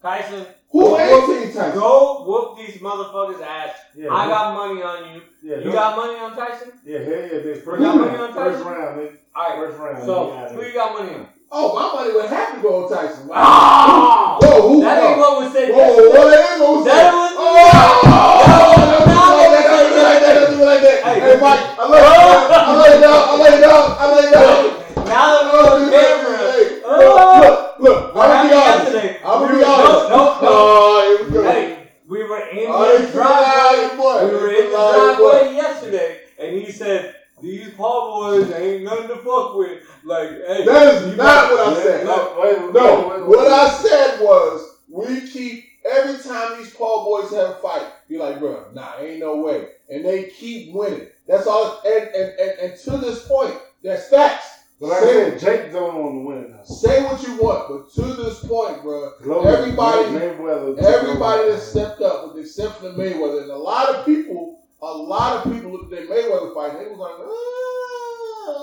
Tyson, 0.00 0.46
Who 0.70 0.96
ain't 0.96 1.10
whoop- 1.10 1.26
Team 1.42 1.52
Tyson? 1.52 1.74
Go 1.74 2.24
whoop 2.24 2.56
these 2.58 2.80
motherfuckers' 2.80 3.40
ass. 3.42 3.74
Yeah, 3.96 4.12
I 4.14 4.28
got 4.28 4.54
money 4.54 4.80
on 4.82 5.14
you. 5.14 5.22
yeah, 5.42 5.56
You 5.58 5.72
got 5.72 5.96
money 5.96 6.18
on 6.20 6.36
Tyson? 6.36 6.72
yeah, 6.84 6.98
hell 6.98 7.08
yeah, 7.08 7.28
bitch. 7.42 7.62
First, 7.64 7.80
You 7.80 7.86
got 7.86 7.96
money 7.96 8.16
on 8.16 8.32
Tyson? 8.32 8.52
first 8.52 8.64
round, 8.64 8.98
nigga. 9.00 9.16
All 9.34 9.42
right. 9.48 9.56
First 9.56 9.78
round. 9.78 10.04
So 10.04 10.30
who 10.54 10.62
you 10.62 10.74
got 10.74 10.98
money 11.00 11.14
on? 11.16 11.28
Oh, 11.50 11.74
my 11.74 11.94
money 12.02 12.12
would 12.14 12.26
have 12.28 12.54
to 12.56 12.60
go 12.60 12.84
on 12.84 12.90
Tyson. 12.92 13.26
Wow. 13.26 13.34
Ah! 13.38 14.38
Whoa, 14.40 14.68
who? 14.68 14.80
That 14.82 15.02
ain't 15.02 15.18
what 15.18 15.40
was 15.44 15.52
said. 15.52 15.70
Whoa, 15.72 15.80
yesterday. 15.80 16.18
what 16.18 16.28
that 16.28 16.44
is 16.52 16.60
what 16.60 16.84
That 16.84 17.14
was- 17.14 17.34
Oh, 17.40 18.74
don't 18.78 19.88
do 19.88 19.96
it 19.96 20.02
like 20.02 20.20
that, 20.20 20.34
don't 20.34 20.50
do 20.56 20.62
it 20.62 20.66
like 20.66 20.82
that. 20.82 20.98
Hey. 21.04 21.40
Mike, 21.40 21.64
I 21.78 21.88
love 21.88 21.98
you. 21.98 22.08
I 22.52 22.76
love 22.76 22.94
you, 22.94 23.00
dog. 23.00 23.22
I 23.28 23.36
love 23.38 23.54
you, 23.54 23.60
dog. 23.60 23.96
I 23.98 24.06
love 24.12 24.24
you, 24.24 24.30
dog. 24.32 25.06
Now 25.08 25.26
that 25.32 25.52
we're 25.52 25.60
on 25.64 25.90
camera. 25.90 26.36
Hey, 26.52 26.82
Oh. 26.84 26.92
Look, 27.40 27.80
look, 27.80 28.14
What 28.14 28.30
I'm 28.30 28.30
gonna 28.30 28.48
be 28.48 28.54
happened 28.54 28.78
honest. 28.78 28.92
yesterday? 28.92 29.20
I'm 29.24 29.40
gonna 29.40 29.56
be 29.58 29.64
honest. 29.64 30.08
No, 30.08 30.16
no, 30.16 30.24
no. 30.24 30.38
Oh, 30.42 31.16
here 31.18 31.26
we 31.26 31.32
go. 31.32 31.42
Hey, 31.50 31.88
we 32.08 32.18
were 32.24 32.38
in 32.48 32.66
Oh, 32.68 32.96
his 32.96 33.06
he's 33.06 33.14
a 33.14 33.18
liar, 33.18 33.88
driveway. 33.96 34.24
We 34.24 34.30
were 34.36 34.48
in 34.52 34.70
the 34.70 34.76
driveway 34.76 35.54
yesterday, 35.54 36.10
and 36.38 36.56
he 36.56 36.72
said, 36.72 37.14
"These 37.42 37.74
Paul 37.74 38.30
boys 38.30 38.50
ain't 38.52 38.84
nothing 38.84 39.08
to 39.08 39.16
fuck 39.16 39.54
with." 39.56 39.82
Like, 40.04 40.30
hey, 40.30 40.64
That 40.64 40.94
is 40.94 41.16
not 41.16 41.50
what 41.50 41.60
I 41.68 41.82
said. 41.82 42.04
No, 42.06 42.38
wait, 42.40 42.60
wait, 42.62 42.74
No, 42.74 43.08
wait, 43.08 43.20
wait, 43.20 43.28
what 43.28 43.38
wait. 43.40 43.50
I 43.52 43.68
said 43.70 44.20
was 44.20 44.78
we 44.88 45.20
keep 45.28 45.64
every 45.84 46.22
time 46.22 46.58
these 46.58 46.72
Paul 46.74 47.04
boys 47.04 47.30
have 47.32 47.50
a 47.50 47.54
fight, 47.54 47.86
be 48.08 48.18
like, 48.18 48.38
bro, 48.38 48.64
nah, 48.74 48.98
ain't 49.00 49.20
no 49.20 49.36
way, 49.36 49.68
and 49.90 50.04
they 50.04 50.24
keep 50.24 50.72
winning. 50.74 51.08
That's 51.26 51.46
all. 51.46 51.80
And 51.84 52.08
and 52.14 52.38
and, 52.38 52.58
and 52.60 52.76
to 52.80 52.90
this 52.98 53.26
point, 53.26 53.56
that's 53.82 54.08
facts. 54.08 54.46
But 54.80 54.86
like 54.90 55.02
I 55.02 55.06
said, 55.06 55.38
Jake 55.40 55.72
don't 55.72 55.94
want 56.00 56.14
to 56.14 56.20
win 56.28 56.50
now. 56.52 56.62
say 56.62 57.02
what 57.02 57.20
you 57.26 57.36
want, 57.42 57.68
but 57.68 57.92
to 58.00 58.12
this 58.14 58.38
point, 58.44 58.80
bro, 58.82 59.10
Logan, 59.24 59.52
Everybody- 59.52 60.04
Mayweather, 60.10 60.78
everybody 60.78 61.50
that 61.50 61.60
stepped 61.60 62.00
up, 62.00 62.24
with 62.26 62.34
the 62.36 62.40
exception 62.42 62.86
of 62.86 62.94
Mayweather, 62.94 63.42
and 63.42 63.50
a 63.50 63.56
lot 63.56 63.88
of 63.88 64.06
people, 64.06 64.60
a 64.80 64.86
lot 64.86 65.44
of 65.46 65.52
people 65.52 65.72
looked 65.72 65.92
at 65.92 66.00
that 66.00 66.08
Mayweather 66.08 66.54
fight, 66.54 66.76
and 66.76 66.86
they 66.86 66.90
was 66.90 66.98
like, 66.98 67.14
uh, 67.18 68.58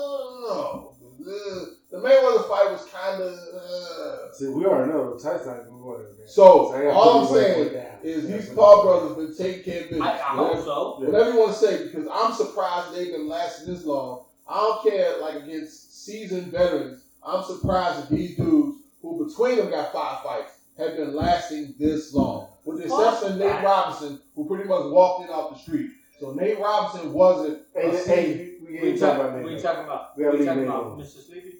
no, 0.46 0.94
the, 1.20 1.76
the 1.90 1.98
Mayweather 1.98 2.48
fight 2.48 2.70
was 2.70 2.84
kind 2.90 3.22
of. 3.22 3.32
Uh. 3.32 4.32
See, 4.32 4.48
we 4.48 4.64
already 4.64 4.92
know 4.92 5.12
Tyson 5.14 5.54
ain't 5.54 5.68
gonna 5.68 5.82
go 5.82 5.98
there. 5.98 6.08
man. 6.18 6.28
So 6.28 6.90
all 6.90 7.20
I'm 7.20 7.26
put 7.26 7.46
his 7.46 7.56
weight 7.56 7.72
saying 7.72 7.86
is 8.02 8.28
That's 8.28 8.46
these 8.46 8.56
what 8.56 8.64
Paul 8.64 8.82
brothers 8.82 9.16
been 9.16 9.36
taking 9.46 9.62
care 9.64 9.82
of 9.84 9.90
business. 9.90 10.08
I, 10.08 10.18
I 10.18 10.40
whatever, 10.40 10.54
hope 10.54 10.64
so. 10.64 11.04
Whatever 11.04 11.32
you 11.32 11.38
want 11.38 11.52
to 11.52 11.58
say, 11.58 11.84
because 11.84 12.08
I'm 12.12 12.32
surprised 12.32 12.94
they've 12.94 13.12
been 13.12 13.28
lasting 13.28 13.72
this 13.72 13.84
long. 13.84 14.24
I 14.48 14.54
don't 14.60 14.90
care, 14.90 15.18
like 15.20 15.42
against 15.42 16.04
seasoned 16.04 16.52
veterans. 16.52 17.04
I'm 17.22 17.42
surprised 17.42 18.02
that 18.02 18.10
these 18.10 18.36
dudes, 18.36 18.78
who 19.02 19.26
between 19.26 19.56
them 19.56 19.70
got 19.70 19.92
five 19.92 20.22
fights, 20.22 20.52
have 20.78 20.96
been 20.96 21.14
lasting 21.14 21.74
this 21.78 22.14
long. 22.14 22.48
With 22.64 22.78
the 22.78 22.84
exception 22.84 23.32
of 23.32 23.38
Nate. 23.38 23.64
Robinson, 23.64 24.20
who 24.34 24.46
pretty 24.46 24.68
much 24.68 24.84
walked 24.86 25.24
in 25.24 25.30
off 25.30 25.54
the 25.54 25.58
street. 25.58 25.90
So 26.20 26.32
Nate 26.32 26.58
Robinson 26.58 27.12
wasn't. 27.12 27.62
Hey, 27.74 27.90
a 27.90 27.98
seasoned- 27.98 28.66
we 28.66 28.72
We 28.72 28.78
ain't 28.90 28.98
talking 29.00 29.20
about 29.20 29.30
talking, 29.32 29.44
we 29.44 29.50
Nate. 29.54 29.62
talking 29.62 29.84
about, 29.84 30.16
We 30.16 30.24
gotta 30.24 30.38
we 30.38 30.44
leave 30.46 30.56
Nate 30.56 30.68
alone. 30.68 31.00
Mr. 31.00 31.26
Sleepy. 31.26 31.52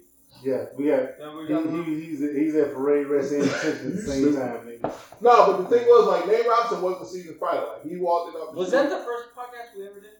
Yeah, 0.43 0.65
we 0.77 0.85
got. 0.87 1.73
We 1.73 1.83
He, 1.83 1.83
he, 1.95 1.99
he's 2.05 2.19
he's 2.19 2.55
at 2.55 2.73
parade 2.73 3.07
rest 3.07 3.31
and 3.31 3.43
attention 3.43 3.87
at 3.91 3.95
the 3.95 4.01
same 4.01 4.35
time, 4.35 4.67
nigga. 4.67 4.91
No, 5.21 5.47
but 5.47 5.57
the 5.69 5.77
thing 5.77 5.87
was, 5.87 6.07
like 6.07 6.27
Nate 6.27 6.45
Robinson 6.47 6.81
wasn't 6.81 7.03
a 7.03 7.05
seasoned 7.07 7.39
fighter. 7.39 7.65
Like 7.73 7.83
he 7.89 7.97
walked 7.97 8.35
it 8.35 8.41
up. 8.41 8.53
Was 8.53 8.71
that 8.71 8.89
the 8.89 8.97
first 8.97 9.29
podcast 9.35 9.77
we 9.77 9.87
ever 9.87 9.99
did? 9.99 10.11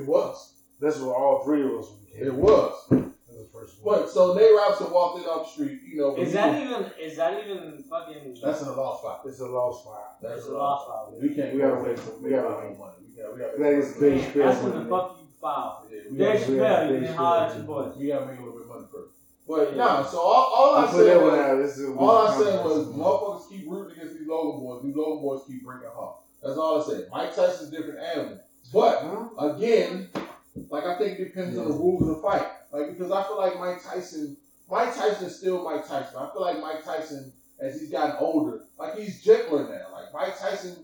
It 0.00 0.06
was. 0.06 0.54
That's 0.80 0.98
what 0.98 1.14
all 1.16 1.44
three 1.44 1.62
of 1.62 1.70
us. 1.78 1.86
It 2.18 2.34
was. 2.34 2.86
That 2.90 2.96
was 2.96 3.46
the 3.46 3.48
first 3.52 3.80
one. 3.82 4.00
But 4.00 4.10
so 4.10 4.34
Nate 4.34 4.54
Robinson 4.56 4.90
walked 4.92 5.18
in 5.20 5.24
off 5.26 5.46
the 5.46 5.52
street, 5.52 5.80
you 5.86 5.98
know. 5.98 6.16
Is 6.16 6.32
that 6.32 6.52
was- 6.52 6.62
even? 6.62 6.90
Is 7.00 7.16
that 7.16 7.44
even 7.44 7.84
fucking? 7.88 8.38
that's 8.42 8.62
in 8.62 8.68
a 8.68 8.72
lost 8.72 9.04
fight. 9.04 9.20
It's 9.26 9.38
a 9.40 9.46
lost 9.46 9.84
fight. 9.84 10.20
That's 10.22 10.46
a 10.46 10.52
lost 10.52 10.88
file. 10.88 11.14
We 11.20 11.32
can't. 11.34 11.54
We 11.54 11.60
gotta 11.60 11.82
wait. 11.82 11.98
for- 11.98 12.18
We 12.18 12.30
gotta 12.30 12.48
wait. 12.68 12.78
money. 12.78 12.92
We 13.16 13.22
gotta. 13.22 13.34
We 13.34 13.40
gotta. 13.40 13.58
That 13.58 13.72
is 13.72 13.94
we 13.96 14.00
big. 14.10 14.32
That's 14.34 14.62
when 14.62 14.70
the 14.72 14.76
money. 14.78 14.90
fuck 14.90 15.18
you 15.20 15.26
file. 15.40 15.86
Yeah, 15.90 16.00
we 16.10 16.16
Dave 16.18 16.18
gotta- 16.18 16.38
Dave 16.38 16.48
Chappelle, 16.48 16.90
you 16.90 16.96
Chappelle. 17.00 17.06
can 17.06 17.14
holler 17.14 17.46
at 17.46 17.54
your 17.56 17.64
boys. 17.64 17.96
We 17.96 18.06
gotta 18.08 18.26
make 18.26 18.38
a 18.38 18.42
little 18.42 18.58
bit 18.58 18.62
of 18.62 18.68
money 18.68 18.86
first. 18.92 19.10
But 19.46 19.56
But 19.70 19.76
nah, 19.76 20.04
so 20.06 20.18
all, 20.20 20.52
all 20.56 20.74
I 20.76 20.82
I 20.84 20.86
put 20.86 20.96
said 20.96 21.06
that 21.06 21.22
was, 21.22 21.34
out. 21.34 21.58
Is 21.58 21.96
all 21.96 22.18
I 22.26 22.38
said 22.42 22.64
was, 22.64 22.86
motherfuckers 22.88 23.48
keep 23.50 23.70
rooting 23.70 23.96
against 23.96 24.18
these 24.18 24.26
Logan 24.26 24.60
boys. 24.60 24.82
These 24.82 24.96
Logan 24.96 25.22
boys 25.22 25.40
keep 25.46 25.64
breaking 25.64 25.88
home. 25.88 26.14
That's 26.42 26.56
all 26.56 26.80
I 26.82 26.86
said. 26.86 27.08
Mike 27.12 27.34
Tyson's 27.36 27.68
a 27.72 27.76
different 27.76 28.00
animal. 28.00 28.38
But 28.72 29.00
Huh? 29.02 29.46
again, 29.50 30.08
like 30.70 30.84
I 30.84 30.96
think 30.96 31.18
it 31.20 31.24
depends 31.24 31.58
on 31.58 31.66
the 31.68 31.74
rules 31.74 32.02
of 32.02 32.08
the 32.16 32.22
fight. 32.22 32.46
Like 32.72 32.90
because 32.96 33.12
I 33.12 33.22
feel 33.24 33.36
like 33.36 33.58
Mike 33.58 33.82
Tyson, 33.82 34.36
Mike 34.70 34.94
Tyson 34.96 35.26
is 35.26 35.36
still 35.36 35.62
Mike 35.62 35.86
Tyson. 35.86 36.16
I 36.18 36.30
feel 36.32 36.40
like 36.40 36.60
Mike 36.60 36.82
Tyson, 36.84 37.30
as 37.60 37.78
he's 37.78 37.90
gotten 37.90 38.16
older, 38.18 38.62
like 38.78 38.96
he's 38.98 39.22
gentler 39.22 39.64
now. 39.64 39.92
Like 39.92 40.12
Mike 40.12 40.38
Tyson, 40.38 40.76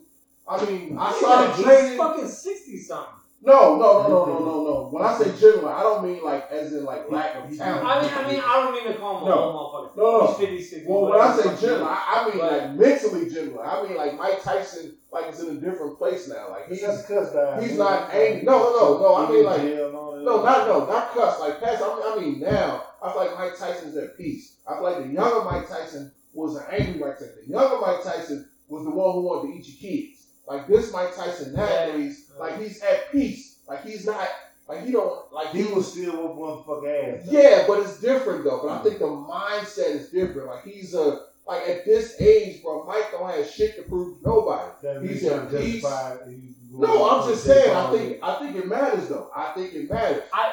I 0.50 0.64
mean, 0.66 0.96
I 0.98 1.12
started 1.12 1.54
He's 1.54 1.64
training. 1.64 1.98
fucking 1.98 2.26
sixty 2.28 2.76
something. 2.78 3.14
No, 3.42 3.76
no, 3.78 4.02
no, 4.02 4.08
no, 4.08 4.24
no, 4.26 4.38
no, 4.44 4.64
no. 4.64 4.88
When 4.90 5.02
I 5.02 5.16
say 5.16 5.30
gentler, 5.40 5.72
I 5.72 5.82
don't 5.82 6.04
mean 6.04 6.22
like 6.22 6.50
as 6.50 6.74
in 6.74 6.84
like 6.84 7.10
lack 7.10 7.36
of 7.36 7.56
talent. 7.56 7.86
I 7.86 8.02
mean, 8.02 8.10
I 8.12 8.30
mean, 8.32 8.42
I 8.44 8.54
don't 8.60 8.74
mean 8.74 8.92
to 8.92 8.98
call 8.98 9.16
him 9.18 9.22
a 9.22 9.30
No. 9.30 9.38
old 9.40 9.54
motherfucker. 9.56 9.96
No, 9.96 10.18
no. 10.18 10.26
He's 10.26 10.36
50, 10.36 10.62
60. 10.62 10.86
Well, 10.86 11.02
when 11.10 11.20
I 11.20 11.36
say 11.36 11.56
he. 11.56 11.74
I, 11.74 12.04
I 12.06 12.28
mean 12.28 12.38
But- 12.38 12.52
like 12.52 12.74
mentally 12.74 13.30
gentler. 13.30 13.64
I 13.64 13.82
mean 13.82 13.96
like 13.96 14.18
Mike 14.18 14.42
Tyson, 14.42 14.94
like 15.10 15.32
is 15.32 15.40
in 15.40 15.56
a 15.56 15.60
different 15.60 15.96
place 15.96 16.28
now. 16.28 16.50
Like 16.50 16.68
he's 16.68 16.82
That's 16.82 17.06
cuss 17.06 17.32
guy. 17.32 17.62
he's 17.62 17.78
not 17.78 18.12
angry. 18.12 18.42
No, 18.42 18.58
no, 18.58 18.72
no, 18.74 18.98
no, 19.00 19.14
I 19.16 19.30
mean, 19.30 19.44
like- 19.44 19.60
jail 19.62 19.86
and 19.86 19.96
all 19.96 20.12
that. 20.16 20.22
no, 20.22 20.42
not 20.44 20.66
no, 20.66 20.84
not 20.86 21.14
cuss. 21.14 21.40
Like 21.40 21.60
past, 21.62 21.82
I 21.82 21.94
mean, 21.94 22.02
I 22.04 22.20
mean 22.20 22.40
now, 22.40 22.84
I 23.02 23.10
feel 23.12 23.22
like 23.24 23.38
Mike 23.38 23.56
Tyson's 23.56 23.96
at 23.96 24.18
peace. 24.18 24.56
I 24.68 24.74
feel 24.74 24.82
like 24.82 24.98
the 24.98 25.08
younger 25.14 25.44
Mike 25.50 25.66
Tyson 25.66 26.12
was 26.34 26.56
an 26.56 26.64
angry 26.70 27.00
Mike 27.00 27.14
Tyson. 27.18 27.36
The 27.46 27.52
younger 27.52 27.78
Mike 27.80 28.02
Tyson 28.04 28.46
was 28.68 28.84
the 28.84 28.90
one 28.90 29.14
who 29.14 29.22
wanted 29.22 29.48
to 29.52 29.58
eat 29.58 29.66
your 29.66 29.78
kids. 29.80 30.19
Like 30.50 30.66
this 30.66 30.92
Mike 30.92 31.14
Tyson 31.14 31.52
nowadays, 31.54 32.24
Yeah. 32.34 32.40
like 32.42 32.60
he's 32.60 32.80
at 32.82 33.10
peace. 33.12 33.58
Like 33.68 33.84
he's 33.84 34.04
not, 34.04 34.28
like 34.68 34.84
he 34.84 34.90
don't, 34.90 35.32
like 35.32 35.48
He 35.50 35.62
was 35.64 35.92
still 35.92 36.12
with 36.28 36.36
motherfucker 36.36 37.20
ass. 37.20 37.28
Yeah, 37.30 37.64
but 37.68 37.78
it's 37.80 38.00
different 38.00 38.42
though. 38.44 38.60
But 38.62 38.68
I 38.68 38.74
mm-hmm. 38.74 38.84
think 38.88 38.98
the 38.98 39.06
mindset 39.06 39.94
is 39.94 40.08
different. 40.10 40.48
Like 40.48 40.64
he's 40.64 40.92
a 40.94 41.20
like 41.46 41.68
at 41.68 41.84
this 41.84 42.20
age, 42.20 42.62
bro. 42.62 42.84
Mike 42.84 43.10
don't 43.12 43.30
have 43.30 43.46
shit 43.46 43.76
to 43.76 43.82
prove 43.82 44.20
to 44.20 44.28
nobody. 44.28 44.70
That 44.82 45.02
He's 45.02 45.20
he's 45.22 45.30
at 45.30 45.50
peace. 45.50 45.82
justify. 45.82 46.16
No, 46.72 47.10
I'm 47.10 47.28
just 47.28 47.44
saying. 47.44 47.74
I 47.74 47.90
think 47.92 48.18
I 48.22 48.34
think 48.40 48.56
it 48.56 48.66
matters 48.66 49.08
though. 49.08 49.28
I 49.34 49.52
think 49.54 49.72
it 49.74 49.88
matters. 49.90 50.22
I- 50.32 50.52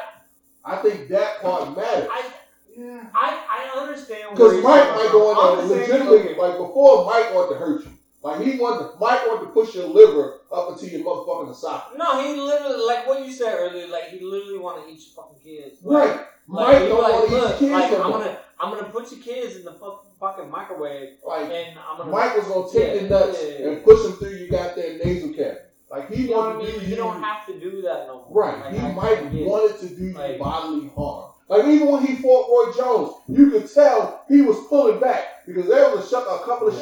I 0.70 0.76
think 0.82 1.08
that 1.08 1.42
part 1.42 1.78
matters. 1.78 2.10
I, 2.12 2.30
Yeah. 2.76 3.06
I, 3.16 3.70
I 3.74 3.80
understand. 3.80 4.32
Because 4.36 4.62
Mike 4.62 4.90
might 4.90 5.04
from. 5.10 5.12
go 5.14 5.32
in 5.32 5.62
I'm 5.62 5.68
there 5.70 5.78
legitimately. 5.80 6.20
okay, 6.20 6.38
Like 6.38 6.58
before, 6.58 7.06
Mike 7.06 7.34
wanted 7.34 7.54
to 7.54 7.56
hurt 7.56 7.86
you. 7.86 7.92
Like 8.28 8.42
he 8.42 8.60
wanted, 8.60 9.00
Mike 9.00 9.26
wanted 9.28 9.46
to 9.46 9.52
push 9.52 9.76
your 9.76 9.88
liver 9.88 10.40
up 10.52 10.70
into 10.72 10.88
your 10.90 11.06
motherfucking 11.06 11.52
esophagus. 11.52 11.98
No, 11.98 12.22
he 12.22 12.40
literally, 12.40 12.84
like 12.86 13.08
what 13.08 13.26
you 13.26 13.32
said 13.32 13.56
earlier, 13.58 13.88
like 13.88 14.10
he 14.10 14.20
literally 14.20 14.60
want 14.60 14.84
to 14.86 14.92
eat 14.92 15.00
your 15.00 15.24
fucking 15.24 15.40
kids. 15.44 15.78
Right. 15.84 16.10
Like, 16.10 16.28
Mike 16.48 16.82
he 16.84 16.88
don't 16.90 17.04
like, 17.04 17.14
want 17.14 17.30
to 17.30 17.36
eat 17.36 17.40
look, 17.42 17.60
kids 17.60 17.72
like, 17.72 17.92
I'm 17.94 18.12
gonna, 18.12 18.40
I'm 18.60 18.74
gonna 18.74 18.90
put 18.90 19.12
your 19.12 19.22
kids 19.22 19.56
in 19.58 19.64
the 19.66 19.74
fucking, 19.74 20.12
fucking 20.20 20.50
microwave, 20.50 21.10
Like 21.26 21.50
and 21.52 21.78
I'm 21.80 21.98
gonna. 21.98 22.12
Mike 22.12 22.36
was 22.38 22.48
gonna 22.48 22.72
take 22.72 22.96
Yeah, 22.96 23.02
your 23.02 23.10
nuts 23.10 23.40
yeah, 23.44 23.50
yeah. 23.60 23.68
and 23.68 23.84
push 23.84 24.04
them 24.04 24.14
through 24.14 24.32
your 24.32 24.50
goddamn 24.50 24.98
nasal 25.00 25.30
cavity. 25.34 25.60
Like 25.90 26.10
he 26.12 26.24
you 26.24 26.30
know 26.32 26.38
what 26.38 26.52
I 26.52 26.58
wanted 26.58 26.74
to 26.74 26.80
do 26.82 26.86
You 26.88 26.96
don't 26.98 27.22
have 27.24 27.46
to 27.48 27.60
do 27.60 27.82
that 27.84 28.08
no 28.08 28.26
more. 28.30 28.44
Right. 28.46 28.60
Like, 28.60 28.74
he 28.74 28.80
I- 28.80 28.90
I 28.90 28.94
might 28.94 29.32
get 29.32 29.42
it. 29.42 29.48
wanted 29.48 29.80
to 29.88 29.96
do 29.96 30.14
Like- 30.18 30.40
bodily 30.40 30.90
harm. 30.96 31.32
Like 31.50 31.66
even 31.66 31.88
when 31.90 32.06
he 32.06 32.16
fought 32.16 32.50
Roy 32.50 32.74
Jones, 32.74 33.14
you 33.30 33.50
could 33.52 33.72
tell 33.74 34.26
he 34.28 34.42
was 34.42 34.58
pulling 34.68 35.00
back 35.00 35.46
because 35.46 35.66
there 35.68 35.96
was 35.96 36.06
a, 36.06 36.10
shot, 36.10 36.24
a 36.24 36.44
couple 36.46 36.68
of 36.68 36.74
Yeah. 36.74 36.82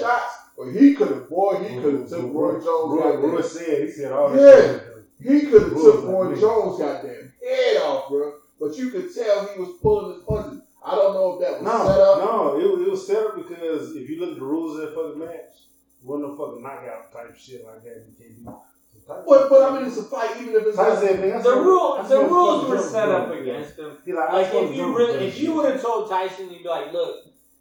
Shots 0.55 0.57
where 0.57 0.71
he 0.71 0.93
could 0.95 1.07
have, 1.09 1.29
boy, 1.29 1.57
he 1.57 1.75
could 1.81 1.93
have 1.93 2.07
took 2.09 2.33
Roy 2.33 2.53
Jones. 2.53 2.65
Roy, 2.65 2.97
goddamn- 3.11 3.31
Roy 3.31 3.41
said 3.41 3.81
he 3.81 3.87
said 3.87 4.11
all 4.11 4.29
Yeah. 4.31 4.35
this. 4.35 4.81
He 5.21 5.41
could 5.41 5.61
have 5.63 5.71
took 5.71 5.83
was 5.83 6.03
like, 6.03 6.13
Roy 6.13 6.25
"Nigga." 6.35 6.39
Jones 6.39 6.79
goddamn 6.79 7.31
head 7.43 7.77
off, 7.77 8.09
bro. 8.09 8.31
But 8.59 8.77
you 8.77 8.89
could 8.89 9.13
tell 9.13 9.45
he 9.45 9.59
was 9.59 9.69
pulling 9.81 10.13
his 10.15 10.23
punches. 10.23 10.59
I 10.83 10.95
don't 10.95 11.13
know 11.13 11.33
if 11.33 11.39
that 11.39 11.53
was 11.53 11.61
No, 11.63 11.85
set 11.87 11.99
up. 12.01 12.17
no, 12.19 12.59
it, 12.59 12.69
was- 12.71 12.81
it 12.81 12.89
was 12.89 13.07
set 13.07 13.23
up 13.23 13.35
because 13.35 13.95
if 13.95 14.09
you 14.09 14.19
look 14.19 14.31
at 14.31 14.39
the 14.39 14.45
rules 14.45 14.75
of 14.77 14.81
that 14.81 14.93
fucking 14.95 15.19
match, 15.19 15.29
it 15.31 16.05
wasn't 16.05 16.29
no 16.29 16.35
fucking 16.35 16.61
knockout 16.61 17.11
type 17.11 17.35
shit 17.35 17.65
like 17.65 17.83
that. 17.83 18.03
You 18.07 18.13
can't 18.17 18.45
do. 18.45 18.51
But 19.07 19.49
but 19.49 19.61
I 19.61 19.77
mean, 19.77 19.85
it's 19.87 19.97
a 19.97 20.03
fight, 20.03 20.35
even 20.41 20.55
if 20.55 20.65
it's 20.65 20.77
not. 20.77 20.97
said, 20.97 21.19
"Man, 21.19 21.37
The 21.37 21.43
saw- 21.43 21.59
rule, 21.61 22.03
the 22.03 22.19
rules 22.25 22.67
were 22.67 22.77
set 22.79 23.05
bro." 23.05 23.15
up 23.17 23.31
against 23.31 23.77
him. 23.77 23.95
Like, 24.07 24.31
Like 24.33 24.53
if 24.53 24.75
you 24.75 24.95
really, 24.97 25.27
if 25.27 25.39
you 25.39 25.53
would 25.53 25.65
have 25.65 25.79
told 25.81 26.09
Tyson, 26.09 26.49
you'd 26.49 26.63
be 26.63 26.69
like, 26.69 26.91
look, 26.91 27.17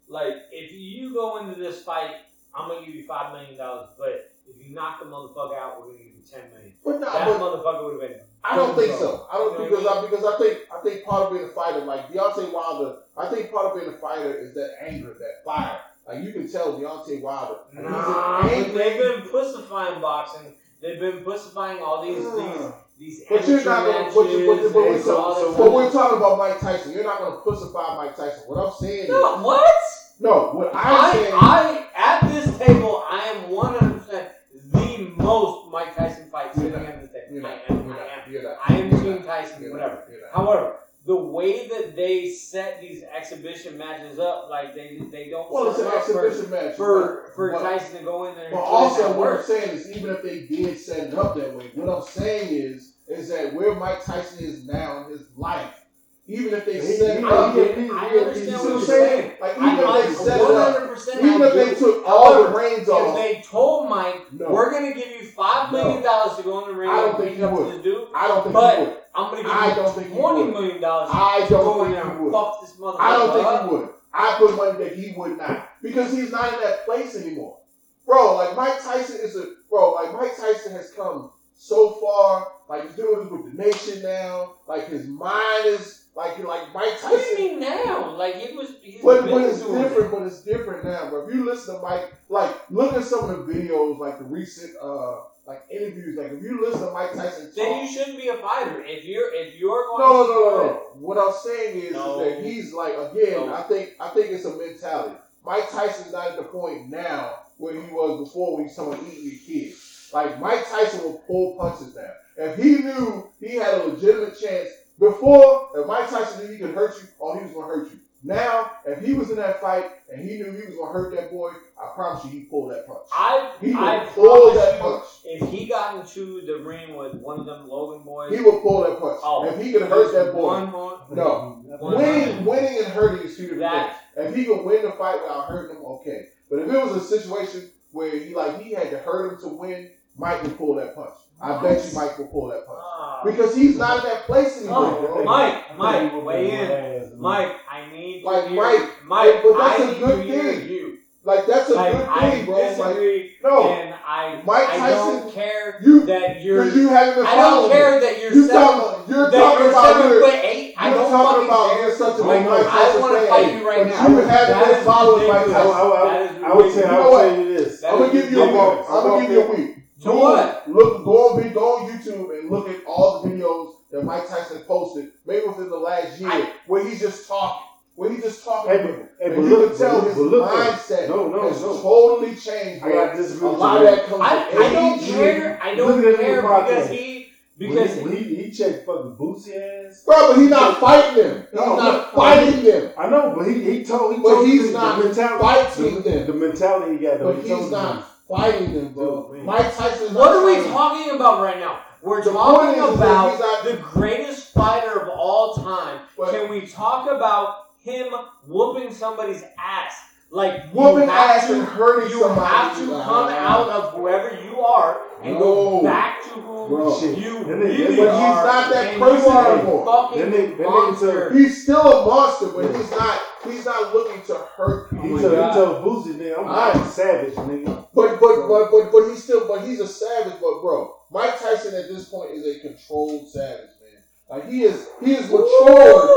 like 0.07 0.33
if 0.51 0.71
you 0.73 1.13
go 1.13 1.37
into 1.37 1.53
this 1.59 1.83
fight, 1.83 2.15
I'm 2.55 2.69
gonna 2.69 2.85
give 2.85 2.95
you 2.95 3.03
five 3.03 3.33
million 3.33 3.57
dollars, 3.57 3.89
but 3.97 4.31
if 4.47 4.55
you 4.65 4.73
knock 4.73 4.99
the 4.99 5.05
motherfucker 5.05 5.57
out, 5.57 5.79
we're 5.79 5.87
gonna 5.87 5.97
give 5.97 6.07
you 6.07 6.23
ten 6.29 6.41
million. 6.53 6.73
But 6.83 6.99
nah, 7.01 7.11
That 7.13 7.27
but 7.27 7.39
motherfucker 7.39 7.83
would 7.85 8.01
have 8.01 8.11
been. 8.11 8.19
I 8.43 8.55
don't 8.55 8.75
think 8.75 8.93
so. 8.93 9.27
I 9.31 9.37
don't 9.37 9.53
You 9.53 9.59
know 9.59 9.69
because 9.69 9.85
I 9.87 9.99
I 9.99 10.01
because 10.07 10.25
I 10.25 10.37
think 10.37 10.59
I 10.73 10.79
think 10.81 11.03
part 11.03 11.23
of 11.23 11.31
being 11.33 11.45
a 11.45 11.47
fighter, 11.49 11.79
like 11.85 12.11
Deontay 12.11 12.53
Wilder, 12.53 12.97
I 13.17 13.27
think 13.27 13.51
part 13.51 13.65
of 13.67 13.79
being 13.79 13.93
a 13.93 13.97
fighter 13.97 14.33
is 14.35 14.53
that 14.53 14.75
anger, 14.81 15.15
that 15.19 15.43
fire. 15.43 15.79
Like 16.07 16.23
you 16.23 16.31
can 16.31 16.47
tell 16.49 16.79
Deontay 16.79 17.21
Wilder. 17.21 17.55
Nah, 17.73 18.43
he's 18.47 18.65
but 18.65 18.71
an 18.71 18.75
they've 18.77 18.99
been 19.01 19.21
pussifying 19.23 19.99
boxing. 20.01 20.53
They've 20.81 20.99
been 20.99 21.23
pussifying 21.23 21.81
all 21.81 22.03
these 22.05 22.23
these 22.23 22.71
these 22.99 23.23
But 23.27 23.47
you're 23.47 23.63
not 23.65 23.85
gonna- 23.85 24.11
but 24.13 24.29
you- 24.29 24.45
but 24.45 24.61
you- 24.61 24.69
but 24.69 24.83
and 24.87 24.95
we 24.95 25.03
talk- 25.03 25.17
all 25.25 25.35
this 25.49 25.57
But 25.57 25.71
we're 25.71 25.91
talking 25.91 26.17
about 26.17 26.37
Mike 26.37 26.59
Tyson. 26.59 26.91
You're 26.93 27.03
not 27.03 27.17
gonna 27.19 27.37
pussify 27.37 27.97
Mike 27.97 28.15
Tyson. 28.15 28.43
What 28.45 28.63
I'm 28.67 28.71
saying 28.79 29.09
No, 29.09 29.39
is, 29.39 29.43
what? 29.43 29.71
no. 30.19 30.49
What 30.53 30.71
I'm 30.75 31.11
saying, 31.13 31.33
I, 31.33 31.87
I, 31.95 32.21
at 32.21 32.29
this 32.29 32.57
table, 32.59 33.03
I 33.09 33.21
am 33.35 33.44
100% 33.55 34.29
the 34.71 34.97
most 35.17 35.71
Mike 35.71 35.95
Tyson 35.95 36.29
fight 36.29 36.53
sitting 36.55 36.71
this 36.71 37.09
table. 37.11 37.27
you're 37.31 37.47
I 37.47 37.59
am. 37.69 37.91
I 37.91 37.97
am. 37.97 38.55
I 38.67 38.77
am 38.77 38.89
Team. 39.01 39.23
Tyson, 39.23 39.71
whatever. 39.71 40.03
However, 40.33 40.77
the 41.05 41.15
way 41.15 41.67
that 41.67 41.95
they 41.95 42.29
set 42.29 42.81
these 42.81 43.03
exhibition 43.03 43.77
matches 43.77 44.17
up, 44.17 44.47
like 44.49 44.73
they 44.73 44.99
they 45.11 45.29
don't 45.29 45.51
Well, 45.51 45.69
it's 45.69 45.77
set 45.77 45.87
an 45.93 45.99
up 45.99 46.05
for, 46.05 46.27
exhibition 46.27 46.51
match. 46.51 46.75
for, 46.75 47.31
for 47.35 47.51
but, 47.51 47.61
Tyson 47.61 47.99
to 47.99 48.03
go 48.03 48.25
in 48.25 48.35
there 48.35 48.49
but 48.51 48.57
also, 48.61 49.17
what 49.17 49.27
I'm 49.27 49.43
saying 49.43 49.69
is, 49.69 49.91
even 49.91 50.09
if 50.09 50.23
they 50.23 50.47
did 50.47 50.79
set 50.79 51.07
it 51.09 51.13
up 51.13 51.35
that 51.35 51.53
way, 51.53 51.69
what 51.75 51.89
I'm 51.89 52.03
saying 52.03 52.49
is, 52.51 52.93
is 53.07 53.29
that 53.29 53.53
where 53.53 53.75
Mike 53.75 54.03
Tyson 54.03 54.43
is 54.43 54.65
now 54.65 55.05
in 55.05 55.11
his 55.11 55.27
life, 55.37 55.84
even 56.27 56.53
if 56.55 56.65
they 56.65 56.73
He- 56.73 56.93
set 56.97 57.17
it 57.17 57.23
up, 57.23 57.31
I, 57.31 57.53
he- 57.53 57.89
I 57.91 58.09
he- 58.09 58.19
understand 58.19 58.59
what 58.61 58.69
you're 58.69 58.81
saying. 58.81 59.31
Like 59.39 59.57
I, 59.59 59.67
even 59.73 59.79
if 59.79 59.85
I, 59.89 60.01
they 60.01 60.13
set 60.13 60.41
it 60.41 60.51
up, 60.51 61.23
even 61.23 61.41
if 61.43 61.53
they 61.53 61.69
do. 61.69 61.75
took 61.79 62.07
all 62.07 62.43
the 62.43 62.49
reins 62.57 62.87
If 62.87 62.89
off, 62.89 63.15
they 63.15 63.41
told 63.45 63.89
Mike, 63.89 64.33
no, 64.33 64.49
we're 64.49 64.71
gonna 64.71 64.93
give 64.93 65.07
you 65.07 65.27
five 65.27 65.71
million 65.71 66.01
dollars 66.01 66.37
to 66.37 66.43
go 66.43 66.63
in 66.65 66.71
the 66.71 66.75
ring 66.79 66.89
I 66.89 67.01
don't 67.01 67.17
think 67.19 67.37
he 67.37 67.43
would. 67.45 67.83
dude, 67.83 68.07
I 68.15 68.27
don't 68.27 68.41
think 68.43 68.53
but- 68.53 68.77
he 68.79 68.83
would. 68.85 68.97
I'm 69.17 69.31
gonna 69.31 69.43
give 69.43 69.51
I 69.51 69.69
you 69.69 69.75
don't 69.75 69.95
think 69.95 70.07
he 70.11 70.19
twenty 70.19 70.43
would. 70.43 70.53
million 70.53 70.81
dollars 70.81 71.09
I 71.13 71.47
don't 71.49 71.85
in 71.87 71.93
think 71.93 72.11
he 72.17 72.19
would. 72.23 72.31
fuck 72.33 72.59
this 72.61 72.73
motherfucker 72.73 72.95
I 72.99 73.17
don't 73.17 73.33
think 73.33 73.45
up. 73.45 73.61
he 73.69 73.75
would. 73.75 73.89
I 74.13 74.35
put 74.37 74.55
money 74.57 74.83
that 74.83 74.95
he 74.95 75.13
would 75.15 75.37
not 75.37 75.69
because 75.81 76.11
he's 76.11 76.31
not 76.31 76.53
in 76.53 76.59
that 76.61 76.85
place 76.85 77.15
anymore, 77.15 77.57
bro. 78.05 78.35
Like 78.35 78.55
Mike 78.55 78.81
Tyson 78.81 79.17
is 79.21 79.35
a 79.37 79.45
bro. 79.69 79.93
Like 79.93 80.13
Mike 80.13 80.35
Tyson 80.35 80.71
has 80.73 80.91
come 80.91 81.31
so 81.53 81.91
far. 81.91 82.47
Like 82.67 82.87
he's 82.87 82.95
doing 82.95 83.19
this 83.23 83.29
with 83.31 83.45
the 83.55 83.61
nation 83.63 84.01
now. 84.03 84.55
Like 84.67 84.87
his 84.87 85.05
mind 85.07 85.65
is 85.65 86.04
like 86.15 86.37
you 86.37 86.43
know, 86.43 86.49
like 86.49 86.63
Mike 86.73 86.95
What 87.01 87.11
do 87.11 87.17
you 87.17 87.35
mean 87.35 87.59
now? 87.59 88.09
Like 88.09 88.37
it 88.37 88.53
was. 88.53 88.73
He's 88.81 89.01
But, 89.01 89.21
but 89.29 89.43
it's 89.43 89.59
different. 89.59 90.07
it. 90.07 90.11
But 90.11 90.23
it's 90.23 90.37
different 90.37 90.83
now, 90.83 91.05
bro. 91.05 91.19
If 91.19 91.27
you 91.33 91.43
listen 91.45 91.75
to 91.75 91.81
Mike, 91.81 92.05
like 92.29 92.53
look 92.69 92.93
at 92.93 93.03
some 93.03 93.23
of 93.23 93.29
the 93.29 93.35
videos, 93.53 93.97
like 93.99 94.17
the 94.17 94.23
recent 94.25 94.71
uh 94.81 95.17
like 95.45 95.61
interviews. 95.69 96.15
Like 96.15 96.31
if 96.31 96.41
you 96.41 96.59
listen 96.61 96.81
to 96.81 96.87
Mike 96.87 97.11
Tyson 97.11 97.45
talk, 97.45 97.55
Then 97.55 97.75
you 97.81 97.85
shouldn't 97.85 98.17
be 98.17 98.27
a 98.27 98.35
fighter. 98.35 98.81
If 98.83 99.05
you're 99.05 99.27
if 99.31 99.53
you're 99.53 99.83
going 99.83 99.99
No, 99.99 100.23
no, 100.23 100.27
no, 100.27 100.49
no, 100.49 100.57
no. 100.63 100.79
What 100.93 101.17
I'm 101.17 101.31
saying 101.31 101.75
is, 101.75 101.93
No. 101.93 102.19
is 102.21 102.33
that 102.35 102.43
he's 102.43 102.73
like 102.73 102.95
again. 102.95 103.45
No. 103.47 103.53
I 103.53 103.61
think 103.61 103.89
I 103.99 104.07
think 104.09 104.31
it's 104.31 104.45
a 104.45 104.51
mentality. 104.51 105.15
Mike 105.45 105.67
Tyson's 105.69 106.11
not 106.11 106.27
at 106.27 106.35
the 106.35 106.43
point 106.43 106.81
now 106.89 107.33
where 107.57 107.73
he 107.73 107.87
was 107.89 108.15
before 108.15 108.53
when 108.53 108.63
he's 108.63 108.73
someone 108.73 108.97
eating 108.99 109.23
your 109.25 109.35
kids. 109.45 110.09
Like 110.13 110.39
Mike 110.39 110.63
Tyson 110.67 111.01
will 111.01 111.13
pull 111.27 111.47
punches 111.49 111.93
now. 111.93 112.09
If 112.37 112.55
he 112.55 112.77
knew 112.77 113.23
he 113.39 113.55
had 113.55 113.73
a 113.73 113.79
legitimate 113.79 114.33
chance 114.33 114.73
before, 114.99 115.69
if 115.75 115.87
Mike 115.87 116.09
Tyson 116.09 116.45
knew 116.45 116.51
he 116.53 116.59
could 116.59 116.73
hurt 116.73 116.95
you, 117.01 117.07
oh, 117.19 117.37
he 117.37 117.43
was 117.43 117.53
gonna 117.53 117.67
hurt 117.67 117.91
you. 117.91 117.99
Now, 118.23 118.71
if 118.87 119.05
he 119.05 119.13
was 119.13 119.29
in 119.29 119.35
that 119.35 119.61
fight 119.61 119.85
and 120.11 120.27
he 120.27 120.37
knew 120.37 120.51
he 120.51 120.65
was 120.65 120.75
gonna 120.75 120.93
hurt 120.93 121.15
that 121.15 121.29
boy, 121.29 121.51
I 121.79 121.91
promise 121.93 122.23
you, 122.25 122.31
he 122.31 122.39
pulled 122.45 122.71
that 122.71 122.87
punch. 122.87 123.01
I 123.13 123.51
He 123.61 123.73
I 123.73 123.99
would 123.99 124.07
pull 124.13 124.53
that 124.55 124.79
promise 124.79 125.21
punch. 125.23 125.41
if 125.41 125.49
he 125.49 125.67
got 125.67 125.95
into 125.99 126.41
the 126.41 126.57
ring 126.63 126.95
with 126.95 127.13
one 127.15 127.39
of 127.39 127.45
them 127.45 127.67
Logan 127.67 128.03
boys, 128.03 128.35
He 128.35 128.41
would 128.43 128.61
pull 128.63 128.81
that 128.81 128.99
punch. 128.99 129.19
Oh, 129.23 129.47
if 129.47 129.63
he 129.63 129.71
could 129.71 129.83
hurt 129.83 130.11
that 130.13 130.33
boy, 130.33 130.41
one 130.41 130.71
more, 130.71 131.01
No. 131.11 131.61
One 131.79 131.95
winning, 131.97 132.45
winning 132.45 132.77
and 132.79 132.87
hurting 132.87 133.27
is 133.27 133.37
two 133.37 133.49
different 133.49 133.71
things. 133.71 133.93
If 134.17 134.35
he 134.35 134.45
could 134.45 134.63
win 134.63 134.81
the 134.83 134.91
fight 134.93 135.21
without 135.21 135.45
hurting 135.49 135.75
him, 135.75 135.85
okay. 135.85 136.25
But 136.49 136.59
if 136.59 136.69
it 136.71 136.81
was 136.81 136.95
a 136.95 137.01
situation 137.01 137.69
where 137.91 138.17
he 138.17 138.33
like 138.33 138.59
he 138.61 138.73
had 138.73 138.89
to 138.91 138.97
hurt 138.99 139.33
him 139.33 139.39
to 139.41 139.47
win, 139.49 139.91
Mike 140.17 140.41
would 140.43 140.57
pull 140.57 140.75
that 140.75 140.95
punch. 140.95 141.13
I 141.41 141.61
bet 141.61 141.85
you 141.85 141.93
Mike 141.93 142.17
will 142.17 142.27
pull 142.27 142.47
that 142.47 142.65
punch. 142.65 142.79
Because 143.25 143.53
he's 143.53 143.77
not 143.77 143.97
in 143.97 144.03
that 144.03 144.23
place 144.23 144.55
oh, 144.55 144.61
anymore, 144.61 144.91
Oh, 144.91 144.99
bro. 144.99 145.23
Mike, 145.23 145.57
Mike, 145.69 146.07
weigh 146.11 146.51
in. 146.51 146.77
Mike, 147.17 147.55
I 147.67 147.83
need 147.83 148.21
to 148.21 148.25
Like, 148.25 148.43
hear, 148.43 148.55
Mike, 148.55 148.85
Mike, 149.01 149.41
but 149.41 149.57
that's 149.57 149.77
I 149.77 149.77
a 149.79 149.87
good 149.87 150.25
thing. 150.27 150.61
you. 150.61 150.93
Like 151.23 151.45
that's 151.45 151.69
a 151.69 151.77
Like, 151.77 151.91
good 151.91 152.05
I 152.07 152.29
thing, 152.29 152.45
bro. 152.45 152.71
Like 152.77 153.01
no, 153.43 153.61
and 153.67 153.93
I, 154.03 154.39
Mike 154.43 154.67
I 154.67 154.77
Tyson, 154.77 155.21
don't 155.21 155.27
care 155.27 155.77
you 155.79 156.01
that 156.05 156.35
you're. 156.35 156.63
because 156.63 156.73
You 156.73 156.87
haven't 156.89 157.15
been 157.15 157.25
I 157.25 157.35
don't 157.35 157.63
care 157.65 157.97
that 157.97 158.17
you're. 158.17 158.33
You 158.33 158.43
seven. 158.43 158.51
talking, 158.51 159.03
you're 159.07 159.27
that 159.31 159.33
talking 159.41 159.57
you're 159.57 159.69
about 159.69 159.81
seven 159.81 160.01
you're, 160.01 160.19
foot 160.19 160.35
eight. 160.43 160.71
I 160.77 160.89
you're 160.89 160.93
don't 160.93 161.09
talking 161.09 161.37
about 161.43 161.67
care. 161.67 161.77
you're 161.77 161.89
such 161.91 162.17
a 162.17 162.23
Oh, 162.23 162.25
big 162.25 162.43
no, 162.43 162.49
Mike 162.49 162.67
I 162.67 162.69
Tyson 162.71 162.99
want 162.99 163.15
to 163.15 163.19
fan. 163.19 163.27
fight 163.27 163.49
you 163.49 163.65
right 163.67 163.83
but 163.83 163.87
now. 163.87 164.07
you 164.07 164.17
haven't 164.17 164.59
That 164.59 164.59
been 164.59 164.75
is 164.75 164.85
following 164.85 165.23
Mike. 165.25 165.47
I, 165.51 165.59
Tyson. 165.61 165.61
I, 165.61 165.83
That 165.99 166.21
is 166.21 166.33
I, 166.43 166.49
I 166.49 166.53
would 166.53 166.69
say. 166.69 166.85
I 166.85 166.91
You 166.91 166.97
know 166.97 167.07
would 167.07 167.09
what? 167.09 167.25
tell 167.25 167.29
you 167.29 167.45
this. 167.45 167.79
That 167.81 167.93
I'm 167.93 167.99
gonna 167.99 168.11
give 168.11 168.29
you 168.29 168.41
a 168.41 168.45
week. 168.45 168.75
I'm 168.87 169.03
gonna 169.03 169.15
give 169.15 169.29
you 169.29 169.39
a 169.39 169.43
week. 169.43 169.69
To 170.01 170.09
Go- 170.09 170.19
what? 170.19 170.63
Look, 170.67 171.05
go 171.05 171.11
on, 171.29 171.51
go 171.53 171.77
on 171.77 171.85
YouTube 171.87 172.37
and 172.37 172.49
look 172.49 172.67
at 172.67 172.77
all 172.85 173.21
the 173.21 173.29
videos 173.29 173.69
that 173.91 174.03
Mike 174.03 174.27
Tyson 174.27 174.59
posted, 174.67 175.07
maybe 175.25 175.45
within 175.45 175.69
the 175.69 175.77
last 175.77 176.19
year, 176.19 176.29
I- 176.29 176.49
where 176.67 176.81
he's 176.81 176.99
just 176.99 177.25
talking, 177.27 177.65
where 177.95 178.09
he's 178.09 178.21
just 178.21 178.43
talking. 178.43 178.71
Hey, 178.71 178.77
to 178.79 178.83
but, 178.83 178.97
but 179.19 179.25
and 179.25 179.35
look, 179.49 179.61
you 179.61 179.67
can 179.67 179.77
tell 179.77 179.99
but, 179.99 180.07
his 180.07 180.15
but 180.15 180.23
look, 180.25 180.43
mindset 180.43 181.07
No, 181.07 181.27
no, 181.29 181.41
has 181.47 181.61
no. 181.61 181.73
totally 181.79 182.33
changed. 182.33 182.83
I 182.83 182.89
got 182.89 183.13
to 183.15 183.21
a 183.45 183.47
lot 183.49 183.77
of 183.77 183.83
that 183.83 184.03
comes 184.03 184.21
I, 184.23 184.45
I 184.57 184.69
don't 184.69 184.99
care. 184.99 185.57
I 185.61 185.75
don't 185.75 186.05
at 186.05 186.15
care 186.15 186.41
because 186.41 186.87
he 186.89 187.27
because 187.57 187.95
when 187.95 187.97
he, 187.97 188.03
when 188.03 188.11
he, 188.29 188.35
he 188.35 188.49
checked 188.49 188.85
fucking 188.85 189.13
Boosie 189.13 189.55
ass. 189.87 190.03
Bro, 190.05 190.27
but 190.27 190.37
he's 190.37 190.49
not 190.49 190.77
fighting 190.77 191.15
them. 191.15 191.45
He's 191.51 191.61
No, 191.61 191.75
not 191.77 192.11
fighting 192.13 192.63
them. 192.63 192.91
I 192.97 193.07
know, 193.07 193.31
but 193.33 193.47
he 193.47 193.61
he 193.63 193.81
told 193.81 194.11
he 194.13 194.19
But 194.19 194.29
told 194.29 194.45
he's 194.45 194.71
not 194.73 194.97
the 194.97 195.03
mentality, 195.05 195.43
fighting 195.43 195.93
the, 195.95 196.01
them. 196.01 196.27
the 196.27 196.33
mentality 196.33 196.91
he 196.91 196.97
got. 196.97 197.19
Though. 197.19 197.33
But 197.33 197.43
he 197.43 197.49
he's 197.55 197.71
not 197.71 197.95
dude. 197.95 198.05
Fighting 198.27 198.73
them, 198.73 198.93
bro. 198.93 199.31
Dude. 199.33 199.43
Mike 199.45 199.75
Tyson's 199.75 200.11
not 200.11 200.19
What 200.19 200.31
are 200.35 200.45
we 200.45 200.55
fighting 200.55 200.71
talking 200.71 201.15
about 201.15 201.41
right 201.41 201.59
now? 201.59 201.79
We're 202.01 202.23
The 202.23 202.31
talking 202.31 202.65
point 202.65 202.77
is 202.93 202.99
that 202.99 203.05
about 203.05 203.39
not- 203.39 203.63
the 203.65 203.77
greatest 203.77 204.53
fighter 204.53 204.99
of 204.99 205.09
all 205.09 205.55
time. 205.55 205.99
But- 206.17 206.31
Can 206.31 206.49
we 206.49 206.65
talk 206.67 207.09
about 207.09 207.67
him 207.83 208.13
whooping 208.47 208.93
somebody's 208.93 209.43
ass? 209.59 209.93
Like 210.31 210.69
Whooping 210.73 211.03
you 211.03 211.09
have 211.09 211.37
ass 211.43 211.47
to, 211.47 211.53
and 211.53 211.63
hurting 211.63 212.09
you 212.09 212.19
somebody. 212.19 212.45
have 212.47 212.77
to 212.79 212.85
come 212.87 213.27
out 213.29 213.69
of 213.69 213.93
whoever 213.93 214.37
you 214.43 214.59
are 214.65 215.01
and 215.25 215.37
go 215.39 215.81
back 215.83 216.23
to 216.23 216.29
who 216.29 216.67
Bro. 216.67 216.99
You 216.99 217.43
Then 217.43 217.59
really 217.59 217.77
then 217.95 217.97
But 217.97 218.13
he's 218.15 218.43
not 218.45 218.71
that 218.71 218.99
person 218.99 219.37
anymore. 219.37 220.09
a 220.13 220.17
Then 220.17 220.31
they- 220.31 220.37
then 220.47 220.57
they 220.57 220.63
monster. 220.63 221.33
He's 221.33 221.63
still 221.63 221.81
a 221.81 222.05
monster, 222.05 222.47
but 222.47 222.75
he's 222.75 222.91
not. 222.91 223.19
He's 223.43 223.65
not 223.65 223.93
looking 223.93 224.21
to 224.23 224.33
hurt 224.57 224.89
He 224.89 224.95
people. 224.97 225.09
my 225.11 225.21
told, 225.21 225.31
he 225.31 225.37
God. 225.37 225.53
told 225.83 226.05
nigga, 226.07 226.39
I'm, 226.39 226.47
I'm 226.49 226.81
a 226.81 226.85
savage, 226.87 227.35
nigga. 227.35 227.85
But 227.93 228.19
but 228.19 228.47
but 228.47 228.71
but 228.71 228.91
but 228.91 229.09
he's 229.09 229.23
still. 229.23 229.47
But 229.47 229.61
he's 229.67 229.79
a 229.79 229.87
savage. 229.87 230.33
But 230.41 230.61
bro, 230.61 230.95
Mike 231.11 231.39
Tyson 231.39 231.75
at 231.75 231.87
this 231.87 232.09
point 232.09 232.31
is 232.31 232.43
a 232.55 232.59
controlled 232.61 233.29
savage, 233.29 233.69
man. 233.81 234.01
Like 234.29 234.49
he 234.49 234.63
is. 234.63 234.87
He 235.03 235.13
is 235.13 235.29
matured. 235.29 236.09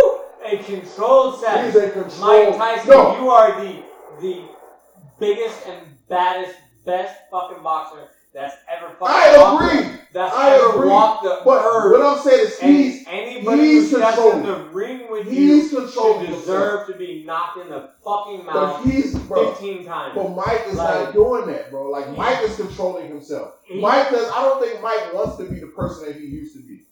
A 0.46 0.56
controlled 0.64 1.34
He's 1.34 1.42
savage. 1.42 1.74
a 1.74 1.90
controlled. 1.90 2.20
Mike 2.20 2.56
Tyson, 2.56 2.90
No, 2.90 3.20
you 3.20 3.28
are 3.28 3.60
the 3.60 3.82
the 4.22 4.42
biggest 5.20 5.66
and 5.66 5.80
baddest, 6.08 6.54
best 6.86 7.14
fucking 7.30 7.62
boxer 7.62 8.08
that's 8.38 8.56
ever 8.68 8.88
fucking 8.98 9.06
I 9.14 9.36
walked 9.38 9.62
agree. 9.74 9.98
that's 10.12 10.34
I 10.34 10.54
ever 10.54 10.68
agree. 10.76 10.88
walked 10.88 11.22
the 11.24 11.40
But 11.44 11.64
earth. 11.64 11.92
what 11.92 12.02
I'm 12.02 12.22
saying 12.24 12.40
is 12.46 12.58
and 12.62 12.76
he's 12.76 13.04
anybody 13.08 13.62
he's 13.62 13.90
who 13.90 13.96
steps 13.98 14.18
in 14.18 14.42
the 14.44 14.58
ring 14.72 15.06
with 15.10 15.26
he's 15.28 15.72
you 15.72 15.78
controlling 15.80 16.26
should 16.26 16.34
deserve 16.36 16.86
to 16.88 16.94
be 16.94 17.24
knocked 17.24 17.58
in 17.58 17.68
the 17.70 17.90
fucking 18.04 18.42
But 18.46 18.54
mouth 18.54 18.84
he's 18.84 19.14
bro. 19.18 19.52
15 19.52 19.84
times. 19.84 20.12
But 20.14 20.28
Mike 20.34 20.62
is 20.68 20.76
Like- 20.76 21.04
not 21.04 21.12
doing 21.14 21.46
that, 21.46 21.70
bro. 21.70 21.90
Like 21.90 22.16
Mike 22.16 22.42
is 22.42 22.56
controlling 22.56 23.08
himself. 23.08 23.54
Mike 23.74 24.10
does. 24.10 24.30
I 24.34 24.42
don't 24.42 24.62
think 24.62 24.80
Mike 24.82 25.12
wants 25.12 25.36
to 25.38 25.44
be 25.44 25.60
the 25.60 25.66
person 25.66 26.06
that 26.06 26.16
he 26.16 26.26
used 26.26 26.54
to 26.54 26.62
be. 26.62 26.84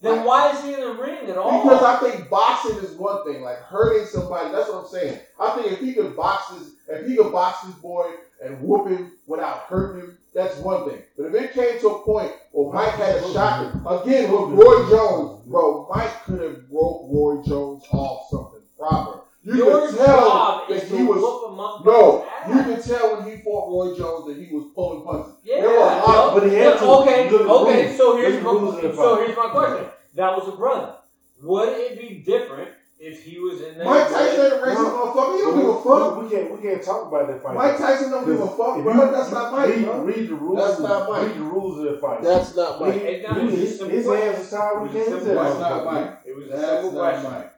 then 0.00 0.22
why 0.24 0.50
is 0.52 0.60
he 0.62 0.74
in 0.74 0.80
the 0.80 0.92
ring 0.92 1.30
at 1.30 1.36
all? 1.38 1.62
Because 1.62 1.82
I 1.82 1.96
think 1.96 2.28
boxing 2.28 2.76
is 2.76 2.90
one 2.92 3.24
thing, 3.24 3.42
like 3.42 3.56
hurting 3.58 4.06
somebody. 4.06 4.50
That's 4.52 4.68
what 4.68 4.84
I'm 4.84 4.88
saying. 4.90 5.18
I 5.40 5.50
think 5.56 5.72
if 5.72 5.78
he 5.80 5.94
could 5.94 6.14
box 6.14 6.48
this, 6.50 6.68
if 6.88 7.06
he 7.06 7.16
could 7.16 7.32
box 7.32 7.62
this 7.66 7.74
boy 7.76 8.10
and 8.44 8.60
whoop 8.60 8.86
him 8.88 9.12
without 9.26 9.60
hurting 9.60 10.02
him, 10.02 10.18
that's 10.34 10.56
one 10.58 10.88
thing. 10.88 11.02
But 11.16 11.26
if 11.26 11.34
it 11.34 11.52
came 11.52 11.80
to 11.80 11.88
a 11.88 12.02
point 12.04 12.32
where 12.52 12.72
Mike 12.72 12.94
had 12.94 13.16
a 13.16 13.32
shot 13.32 13.74
again 14.02 14.30
with 14.32 14.50
Roy 14.58 14.88
Jones, 14.90 15.46
bro, 15.46 15.86
Mike 15.94 16.24
could 16.24 16.40
have 16.40 16.68
broke 16.70 17.06
Roy 17.10 17.42
Jones 17.46 17.84
off 17.92 18.28
something 18.30 18.60
proper. 18.78 19.20
You 19.42 19.56
Your 19.56 19.88
could 19.88 19.96
tell 19.98 20.06
job 20.28 20.68
that 20.68 20.74
is 20.74 20.90
he 20.90 21.02
was. 21.02 21.18
whoop 21.20 21.52
a 21.52 21.54
motherfucker's 21.54 21.84
No, 21.86 22.24
ass. 22.24 22.48
you 22.68 22.74
could 22.74 22.84
tell 22.84 23.16
when 23.20 23.30
he 23.30 23.42
fought 23.42 23.68
Roy 23.70 23.94
Jones 23.96 24.26
that 24.26 24.36
he 24.42 24.54
was 24.54 24.64
pulling 24.74 25.04
punches. 25.04 25.34
Yeah, 25.44 25.60
There 25.60 25.68
were 25.70 25.76
a 25.76 25.80
lot- 25.80 26.34
no, 26.34 26.40
but 26.40 26.48
he 26.50 26.56
had 26.56 26.78
to. 26.78 26.84
Okay, 26.86 27.30
Look 27.30 27.40
at 27.42 27.46
the 27.46 27.52
okay. 27.52 27.84
rules. 27.86 27.96
So 27.98 28.16
here's 28.16 28.34
Look 28.34 28.36
at 28.36 28.42
the 28.42 28.48
rules 28.48 28.74
my 28.82 28.92
so 28.94 29.16
here's 29.16 29.36
my 29.36 29.48
question. 29.50 29.86
That 30.14 30.36
was 30.38 30.48
a 30.48 30.56
brother. 30.56 30.94
Would 31.42 31.68
it 31.68 32.00
be 32.00 32.22
different 32.24 32.70
if 33.04 33.22
he 33.22 33.38
was 33.38 33.60
in 33.60 33.76
there? 33.78 33.84
Mike 33.84 34.08
Tyson 34.08 34.40
ain't 34.40 34.52
a 34.54 34.56
racist 34.56 34.90
motherfucker. 34.90 35.34
He 35.36 35.42
don't 35.42 35.56
give 35.58 35.68
a 35.68 35.82
fuck. 35.82 36.22
We 36.22 36.28
can't, 36.30 36.50
we 36.50 36.58
can't 36.68 36.82
talk 36.82 37.06
about 37.08 37.26
that 37.28 37.42
fight. 37.42 37.54
Mike 37.54 37.76
Tyson 37.78 38.10
don't 38.10 38.26
give 38.26 38.40
a 38.40 38.48
fuck, 38.48 38.78
If 38.78 38.84
bro. 38.84 38.92
you- 38.94 39.12
That's 39.12 39.30
not 39.30 39.52
Mike, 39.52 39.68
read, 39.68 39.84
bro. 39.84 40.00
read 40.04 40.28
the 40.28 40.34
rules. 40.34 40.58
That's 40.58 40.80
not 40.80 41.08
Mike. 41.10 41.22
Read 41.28 41.36
the 41.36 41.42
rules 41.44 41.78
of 41.78 41.84
the 41.92 41.98
fight. 41.98 42.22
That's 42.22 42.56
not 42.56 42.80
Mike. 42.80 42.94
It's 42.96 43.28
not- 43.28 43.36
he- 43.40 43.48
it's 43.48 43.78
his, 43.80 43.90
his 43.90 44.06
hands 44.06 44.38
was 44.38 44.50
tied. 44.50 44.80
We 44.80 44.84
It's 44.86 44.94
can't 44.94 45.08
simple. 45.08 45.26
tell 45.34 45.44
That's 45.44 45.60
not 45.60 45.84
Mike. 45.84 46.18
It 46.24 46.36
was 46.36 46.44
a 46.46 46.48
That's 46.48 46.62
simple 46.82 46.92
not 46.92 47.00
question. 47.12 47.30
Mike. 47.32 47.50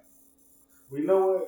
We 0.91 1.01
know 1.03 1.27
what? 1.27 1.43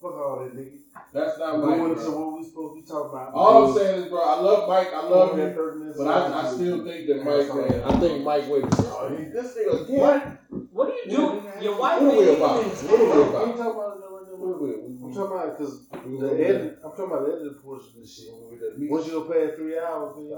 Fuck 0.00 0.14
all 0.18 0.36
that, 0.44 0.56
nigga. 0.56 0.78
That's 1.14 1.38
not 1.38 1.60
Mike. 1.60 1.78
Going 1.78 1.94
to 1.94 2.10
what 2.10 2.38
we 2.38 2.44
supposed 2.44 2.74
to 2.74 2.82
be 2.82 2.86
talking 2.86 3.10
about. 3.16 3.32
All 3.34 3.68
I'm 3.70 3.78
saying 3.78 4.02
is, 4.02 4.08
bro, 4.08 4.20
I 4.20 4.40
love 4.40 4.68
Mike. 4.68 4.92
I 4.92 5.08
love 5.08 5.38
him. 5.38 5.54
But 5.96 6.08
I, 6.08 6.42
I 6.42 6.52
still 6.52 6.84
think 6.84 7.06
that 7.06 7.24
Mike, 7.24 7.54
man, 7.54 7.82
I 7.84 8.00
think 8.00 8.24
Mike 8.24 8.48
Wade. 8.50 8.64
Oh, 8.66 9.14
he, 9.16 9.24
this 9.30 9.56
nigga 9.56 9.84
again. 9.84 10.38
What 10.72 10.90
are 10.90 10.96
you 11.04 11.10
doing? 11.16 11.46
Your 11.62 11.78
wife 11.78 12.02
What 12.02 12.14
are 12.14 12.18
we 12.18 12.24
ain't 12.28 12.38
about? 12.38 12.66
even 12.66 12.72
What 12.90 13.00
are 13.00 13.04
we 13.04 13.22
in 13.22 13.28
about? 13.28 13.48
I'm 13.48 13.54
talking 13.54 13.78
about 13.78 13.96
it 13.96 14.02
right 14.10 14.26
now. 14.26 14.34
Wait, 14.34 14.58
wait, 14.60 14.76
I'm 15.04 15.14
talking 15.14 15.36
about 15.38 15.58
because 15.58 15.74
the 15.88 15.98
we- 16.34 16.44
edit. 16.44 16.78
I'm 16.84 16.90
talking 16.90 17.04
about 17.06 17.26
the 17.26 17.32
editing 17.32 17.54
portion 17.62 17.88
of 17.94 18.02
this 18.02 18.10
shit. 18.18 18.34
we- 18.78 18.88
Once 18.90 19.06
you 19.06 19.12
go 19.12 19.22
past 19.30 19.54
three 19.54 19.78
hours, 19.78 20.16
man. 20.18 20.34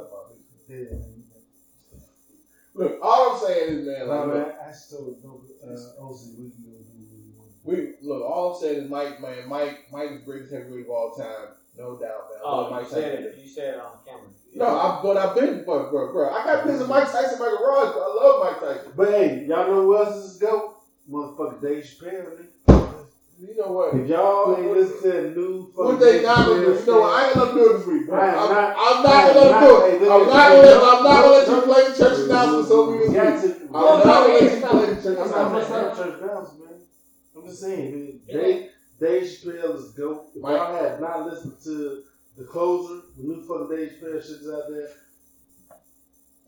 Yeah. 0.69 0.99
Look, 2.75 2.99
all 3.01 3.33
I'm 3.33 3.41
saying 3.41 3.79
is, 3.81 3.87
man, 3.87 4.09
like, 4.09 4.29
man, 4.29 4.53
I 4.61 4.73
still 4.73 5.17
don't. 5.25 5.41
Uh, 5.65 6.05
OC, 6.05 6.37
we 6.37 6.53
can 6.53 6.61
go 6.69 6.77
do 6.77 6.85
what 6.85 6.86
we 7.67 7.89
look. 8.01 8.23
All 8.23 8.49
I'm 8.49 8.55
saying 8.55 8.77
is, 8.79 8.89
Mike, 8.89 9.21
man, 9.21 9.47
Mike, 9.47 9.77
Mike 9.93 10.11
is 10.11 10.17
the 10.19 10.23
greatest 10.25 10.53
heavyweight 10.53 10.85
of 10.85 10.91
all 10.91 11.11
time, 11.11 11.49
no 11.77 11.95
doubt, 11.95 12.25
man. 12.31 12.39
Oh, 12.43 12.71
Mike 12.71 12.85
you 12.85 12.89
said 12.91 13.11
Tyson. 13.13 13.25
it. 13.27 13.37
You 13.43 13.49
said 13.49 13.75
it 13.75 13.81
on 13.81 13.93
camera. 14.07 14.29
No, 14.55 14.67
I, 14.67 14.99
but 15.03 15.17
I've 15.17 15.35
been, 15.35 15.63
but 15.67 15.91
bro, 15.91 16.11
bro, 16.11 16.29
I 16.31 16.43
got 16.45 16.63
pissed 16.63 16.81
at 16.81 16.89
Mike 16.89 17.11
Tyson, 17.11 17.39
my 17.39 17.49
garage. 17.49 17.91
But 17.93 18.01
I 18.01 18.15
love 18.15 18.39
Mike 18.39 18.61
Tyson. 18.61 18.93
But 18.97 19.09
hey, 19.09 19.45
y'all 19.47 19.67
know 19.67 19.83
who 19.83 19.97
else 19.97 20.15
is 20.17 20.37
go? 20.39 20.73
Motherfucker 21.11 21.61
Dave 21.61 21.83
Chappelle. 21.83 22.25
nigga. 22.25 22.47
You 23.39 23.55
know 23.55 23.69
what? 23.71 23.95
If 23.95 24.07
y'all 24.09 24.57
ain't 24.57 24.71
listen 24.73 24.97
to 25.03 25.31
new 25.31 25.67
fucking 25.77 25.85
What 25.85 25.99
they 26.01 26.13
Dave 26.15 26.23
not 26.23 26.47
gonna 26.47 26.65
do? 26.65 26.73
You 26.73 26.87
know 26.87 27.01
what? 27.01 27.13
I 27.13 27.27
ain't 27.27 27.35
gonna 27.37 27.53
do 27.53 27.69
it 27.69 27.73
this 27.77 27.85
week, 27.87 28.07
bro. 28.07 28.19
I 28.19 28.29
am 28.29 28.39
I'm, 28.39 28.49
not- 28.49 28.73
I'm 28.79 29.03
not 29.03 29.35
gonna 29.35 29.51
not- 29.51 29.61
do 29.61 29.81
hey, 29.81 29.93
it. 29.93 30.01
look 30.01 30.11
I'm 30.11 30.21
at- 30.23 30.27
not 30.27 30.49
gonna. 30.49 30.87
I'm 30.87 31.03
not 31.05 31.21
gonna 31.21 31.29
let 31.37 31.47
you 31.47 31.61
play 31.61 31.83
the 31.91 31.95
church 31.97 32.19
announcements 32.25 32.71
over 32.71 32.91
me 32.93 32.99
this 32.99 33.13
Got 33.13 33.33
week. 33.35 33.43
to- 33.43 33.61
I'm 33.67 33.69
Oh, 33.77 33.97
not 33.99 34.05
gonna 34.07 34.33
let 34.33 34.43
you 34.57 34.67
play 34.67 34.87
the 34.87 35.03
church 35.03 35.19
I'm 35.19 36.47
I'm 37.47 37.51
just 37.51 37.63
saying, 37.63 37.93
man. 37.93 38.21
Yeah. 38.27 38.41
Dave, 38.41 38.71
Dave 38.99 39.23
Chappelle 39.23 39.77
is 39.77 39.93
dope. 39.93 40.33
If 40.35 40.43
Mike- 40.43 40.57
y'all 40.57 40.75
have 40.75 41.01
not 41.01 41.27
listened 41.27 41.55
to 41.63 42.03
the 42.37 42.45
closer, 42.45 43.03
the 43.17 43.23
new 43.23 43.41
fucking 43.43 43.69
Dave 43.69 43.93
Chappelle 43.93 44.21
shit 44.21 44.41
is 44.41 44.51
out 44.51 44.65
there. 44.69 44.89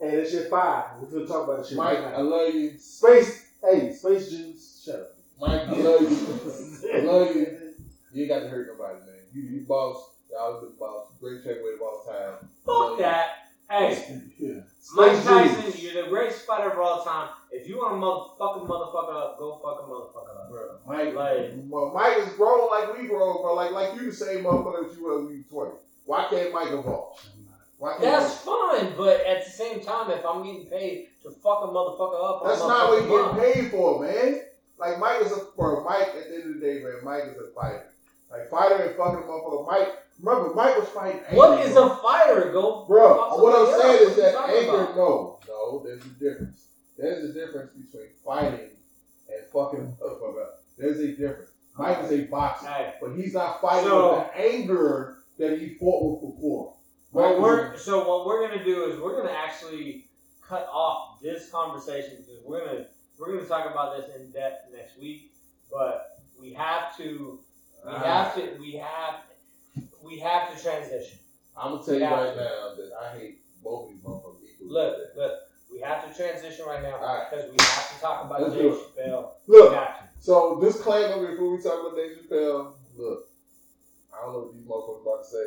Hey, 0.00 0.16
that 0.16 0.28
shit 0.28 0.50
fire. 0.50 0.96
We're 1.00 1.08
gonna 1.08 1.26
talk 1.26 1.44
about 1.44 1.58
that 1.58 1.66
shit 1.66 1.76
Mike, 1.76 2.00
right 2.00 2.14
I 2.14 2.20
love 2.20 2.52
you. 2.52 2.76
Space, 2.78 3.46
hey, 3.62 3.92
Space 3.92 4.30
Juice, 4.30 4.82
shut 4.84 4.96
up. 4.96 5.14
Mike, 5.40 5.68
I 5.68 5.72
love 5.72 6.02
you. 6.02 6.90
I 6.94 7.00
love 7.02 7.36
you. 7.36 7.74
You 8.12 8.22
ain't 8.22 8.28
got 8.28 8.40
to 8.40 8.48
hurt 8.48 8.66
nobody, 8.66 8.98
man. 9.06 9.20
You, 9.32 9.42
you 9.42 9.66
boss. 9.68 10.14
Y'all 10.32 10.60
the 10.60 10.74
boss. 10.80 11.12
Great 11.20 11.44
heavyweight 11.44 11.74
of 11.74 11.80
all 11.80 12.02
time. 12.04 12.48
Fuck 12.66 12.98
that. 12.98 13.28
Hey, 13.70 14.22
Yeah. 14.38 14.60
Mike 14.94 15.22
Tyson, 15.22 15.72
you're 15.76 16.04
the 16.04 16.08
greatest 16.08 16.46
fighter 16.46 16.70
of 16.70 16.78
all 16.78 17.04
time. 17.04 17.28
If 17.50 17.68
you 17.68 17.76
want 17.76 17.92
to 17.92 18.00
motherfucking 18.00 18.66
motherfucker 18.66 19.14
up, 19.22 19.38
go 19.38 19.60
fuck 19.62 19.84
a 19.84 19.90
motherfucker 19.90 20.40
up. 20.44 20.50
Bro, 20.50 20.78
Mike, 20.86 21.14
Like- 21.14 21.92
Mike 21.92 22.18
is 22.26 22.32
grown 22.34 22.70
like 22.70 22.96
we 22.96 23.06
grown, 23.06 23.42
bro. 23.42 23.54
Like 23.54 23.72
like 23.72 23.94
you 23.96 24.06
the 24.10 24.16
same 24.16 24.44
motherfucker 24.44 24.88
that 24.88 24.96
you 24.96 25.04
were 25.04 25.18
when 25.22 25.28
you 25.34 25.44
were 25.50 25.66
20. 25.66 25.78
Why 26.06 26.26
can't 26.30 26.52
Mike 26.54 26.70
evolve? 26.72 27.20
That's 28.00 28.38
fine, 28.38 28.94
but 28.96 29.20
at 29.20 29.44
the 29.44 29.50
same 29.50 29.80
time, 29.80 30.10
if 30.10 30.24
I'm 30.24 30.42
getting 30.42 30.66
paid 30.66 31.08
to 31.22 31.30
fuck 31.30 31.64
a 31.64 31.66
motherfucker 31.66 32.24
up, 32.24 32.42
That's 32.46 32.62
I'm 32.62 32.68
not 32.68 32.88
what 32.88 33.04
you're 33.06 33.34
getting 33.34 33.62
paid 33.62 33.70
for, 33.70 34.00
man. 34.02 34.40
Like 34.78 34.98
Mike 34.98 35.20
is 35.22 35.32
a 35.32 35.44
bro. 35.56 35.84
Mike 35.84 36.08
at 36.08 36.28
the 36.28 36.34
end 36.34 36.54
of 36.54 36.54
the 36.54 36.66
day, 36.66 36.82
man. 36.82 37.00
Mike 37.04 37.24
is 37.24 37.36
a 37.36 37.48
fighter. 37.54 37.90
Like 38.30 38.48
fighter 38.48 38.82
and 38.82 38.96
fucking 38.96 39.24
motherfucker. 39.28 39.66
Mike. 39.66 39.94
Remember, 40.20 40.54
Mike 40.54 40.78
was 40.78 40.88
fighting. 40.88 41.20
What 41.30 41.64
is 41.64 41.72
bro. 41.74 41.90
a 41.92 41.96
fighter? 41.96 42.50
Go 42.52 42.84
bro? 42.86 43.36
What 43.40 43.54
I'm 43.74 43.80
saying 43.80 43.98
else. 44.02 44.10
is 44.10 44.16
that 44.16 44.34
anger. 44.48 44.66
talking 44.86 44.96
No, 44.96 45.38
no. 45.48 45.82
There's 45.84 46.04
a 46.04 46.08
difference. 46.08 46.66
There's 46.96 47.30
a 47.30 47.32
difference 47.32 47.70
between 47.72 48.08
fighting 48.24 48.70
and 49.28 49.46
fucking 49.52 49.96
uh, 50.02 50.06
a 50.06 50.10
motherfucker. 50.10 50.42
Uh, 50.42 50.50
there's 50.76 50.98
a 51.00 51.08
difference. 51.12 51.50
Mike 51.76 51.98
is 52.04 52.10
a 52.12 52.24
boxer, 52.24 52.92
but 53.00 53.14
he's 53.14 53.34
not 53.34 53.60
fighting 53.60 53.88
So- 53.88 54.18
with 54.18 54.26
the 54.26 54.38
anger 54.40 55.18
that 55.38 55.58
he 55.60 55.74
fought 55.74 56.20
with 56.22 56.34
before. 56.34 56.74
what 57.12 57.40
we're 57.40 57.76
so 57.78 58.08
what 58.08 58.26
we're 58.26 58.48
gonna 58.48 58.64
do 58.64 58.86
is 58.90 58.98
we're 59.00 59.16
gonna 59.22 59.32
actually 59.36 60.06
cut 60.42 60.66
off 60.72 61.20
this 61.22 61.48
conversation 61.50 62.16
because 62.16 62.42
we're 62.44 62.66
gonna 62.66 62.86
we're 63.20 63.34
gonna 63.36 63.46
talk 63.46 63.70
about 63.70 63.96
this 63.96 64.16
in 64.16 64.32
depth 64.32 64.72
next 64.74 64.98
week. 64.98 65.30
But 65.70 66.18
we 66.40 66.52
have 66.54 66.96
to 66.96 67.38
we 67.86 67.92
a- 67.92 67.98
have 68.00 68.34
to 68.34 68.56
we 68.58 68.72
have 68.72 69.20
we 70.02 70.18
have 70.18 70.54
to 70.54 70.62
transition. 70.62 71.18
I'm 71.56 71.72
gonna 71.72 71.84
tell 71.84 71.94
you 71.94 72.00
Yeah. 72.00 72.14
right 72.14 72.36
now 72.36 72.74
that 72.76 72.90
I 73.00 73.18
hate 73.18 73.38
both 73.62 73.84
of 73.84 73.88
these 73.88 74.00
motherfuckers 74.02 74.42
equally. 74.44 74.70
Look, 74.70 74.96
look, 75.16 75.32
we 75.72 75.80
have 75.80 76.08
to 76.08 76.14
transition 76.16 76.64
right 76.66 76.82
now 76.82 76.96
Alright. 76.96 77.30
because 77.30 77.46
we 77.50 77.56
have 77.60 77.94
to 77.94 78.00
talk 78.00 78.24
about 78.24 78.42
Let's 78.42 78.54
Dave. 78.54 78.72
Chappelle. 78.72 79.30
Look, 79.46 79.70
We 79.70 79.76
have 79.76 79.98
to. 79.98 80.04
So 80.20 80.60
disclaimer 80.60 81.26
before 81.30 81.50
we 81.56 81.62
talk 81.62 81.80
about 81.80 81.96
Dave 81.96 82.16
Chappelle. 82.16 82.72
Look, 82.96 83.28
I 84.12 84.22
don't 84.22 84.32
know 84.32 84.38
what 84.40 84.52
these 84.54 84.64
motherfuckers 84.64 85.02
about 85.02 85.22
to 85.24 85.28
say. 85.28 85.46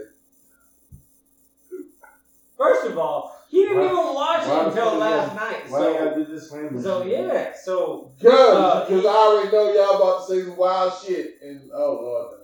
First 2.58 2.86
of 2.86 2.98
all, 2.98 3.36
he 3.50 3.64
didn't 3.64 3.78
Why- 3.80 3.86
even 3.86 4.14
watch 4.14 4.48
why 4.48 4.62
it 4.62 4.68
until 4.68 4.92
the 4.92 4.98
last 4.98 5.36
night. 5.36 5.70
Why 5.70 5.88
you 5.88 5.94
gotta 5.96 6.10
So, 6.12 6.16
do 6.16 6.26
this 6.26 6.52
famous 6.52 6.84
so 6.84 7.02
yeah, 7.04 7.54
so 7.56 8.12
Cause, 8.22 8.32
Uh, 8.32 8.86
cause 8.88 9.06
I 9.06 9.10
already 9.10 9.52
know 9.52 9.74
y'all 9.74 9.96
about 9.96 10.28
to 10.28 10.34
say 10.34 10.44
some 10.44 10.58
wild 10.58 10.94
shit, 11.02 11.42
and 11.42 11.72
oh 11.74 11.94
lord, 11.94 12.28
have 12.32 12.32
mercy. 12.32 12.41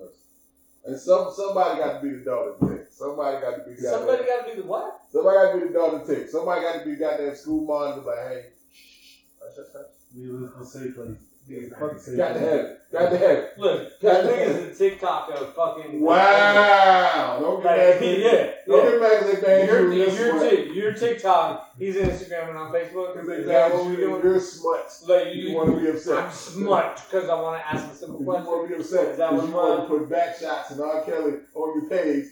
And 0.87 0.97
some 0.97 1.31
somebody 1.33 1.79
got 1.79 2.01
to 2.01 2.07
be 2.07 2.15
the 2.15 2.23
daughter 2.23 2.53
tick. 2.65 2.87
Somebody 2.91 3.41
got 3.41 3.57
to 3.57 3.63
be 3.69 3.75
the 3.75 3.81
somebody 3.81 4.23
got 4.23 4.47
to 4.47 4.55
be 4.55 4.61
the 4.61 4.67
what? 4.67 5.01
somebody 5.11 5.37
got 5.37 5.51
to 5.51 5.59
be 5.59 5.67
the 5.67 5.73
daughter 5.73 6.05
tick. 6.05 6.29
Somebody 6.29 6.61
got 6.61 6.79
to 6.79 6.85
be 6.85 6.95
goddamn 6.95 7.35
school 7.35 7.65
monitor. 7.65 8.01
Like, 8.07 8.27
hey, 8.27 8.45
shh, 8.71 9.17
hush, 9.41 9.55
hush, 9.57 9.65
hush. 9.73 9.85
You 10.15 10.33
live 10.33 10.53
in 10.55 10.61
a 10.61 10.65
safe 10.65 10.95
place. 10.95 11.26
Yeah, 11.47 11.69
fuck 11.79 11.97
safe 11.99 12.17
got 12.17 12.33
to 12.33 12.39
place. 12.39 12.43
have 12.51 12.59
it. 12.65 12.73
Got 12.91 13.09
to 13.09 13.17
have 13.17 13.29
it. 13.37 13.53
Look, 13.57 14.01
God 14.01 14.25
that 14.25 14.25
nigga's 14.25 14.75
a 14.75 14.77
TikTok 14.89 15.29
of 15.31 15.53
fucking. 15.55 16.01
Wow! 16.01 17.37
Don't 17.41 17.63
get 17.63 17.65
Like, 17.71 17.77
mad. 17.77 17.77
yeah, 17.77 17.93
at 17.95 18.01
me. 18.01 18.23
yeah. 18.23 18.51
Don't 18.67 18.91
get 18.91 19.01
mad 19.01 19.19
because 19.19 19.35
they 19.41 19.47
banned 19.47 19.67
You're, 19.69 19.93
you. 19.93 19.99
you're, 20.03 20.09
You're 20.09 20.39
smut. 20.39 20.75
You're 20.75 20.93
TikTok. 20.93 21.71
He's 21.79 21.95
Instagram 21.95 22.49
and 22.49 22.57
on 22.57 22.71
Facebook. 22.73 23.13
Because 23.13 23.27
they 23.29 23.35
Is 23.35 23.45
that 23.47 23.71
what 23.73 23.77
banned 23.83 23.89
we 23.95 24.01
you. 24.03 24.07
doing? 24.09 24.23
You're 24.23 24.39
smut. 24.39 24.91
Like 25.07 25.35
You 25.35 25.41
you, 25.49 25.55
want 25.55 25.73
to 25.73 25.79
be 25.81 25.87
upset. 25.89 26.17
I'm 26.25 26.31
smart 26.31 27.01
because 27.09 27.29
I 27.29 27.41
want 27.41 27.61
to 27.61 27.67
ask 27.67 27.87
a 27.87 27.91
If 27.91 27.97
simple 27.97 28.19
you 28.19 28.25
question. 28.25 28.45
want 28.45 28.69
to 28.69 28.75
be 28.75 28.81
upset 28.81 29.07
Is 29.09 29.17
that 29.17 29.31
because 29.31 29.47
you 29.49 29.55
want 29.55 29.81
to 29.81 29.87
put 29.87 30.09
back 30.09 30.37
shots 30.37 30.71
and 30.71 30.81
R. 30.81 31.01
Kelly 31.03 31.33
on 31.55 31.81
your 31.81 31.89
page. 31.89 32.25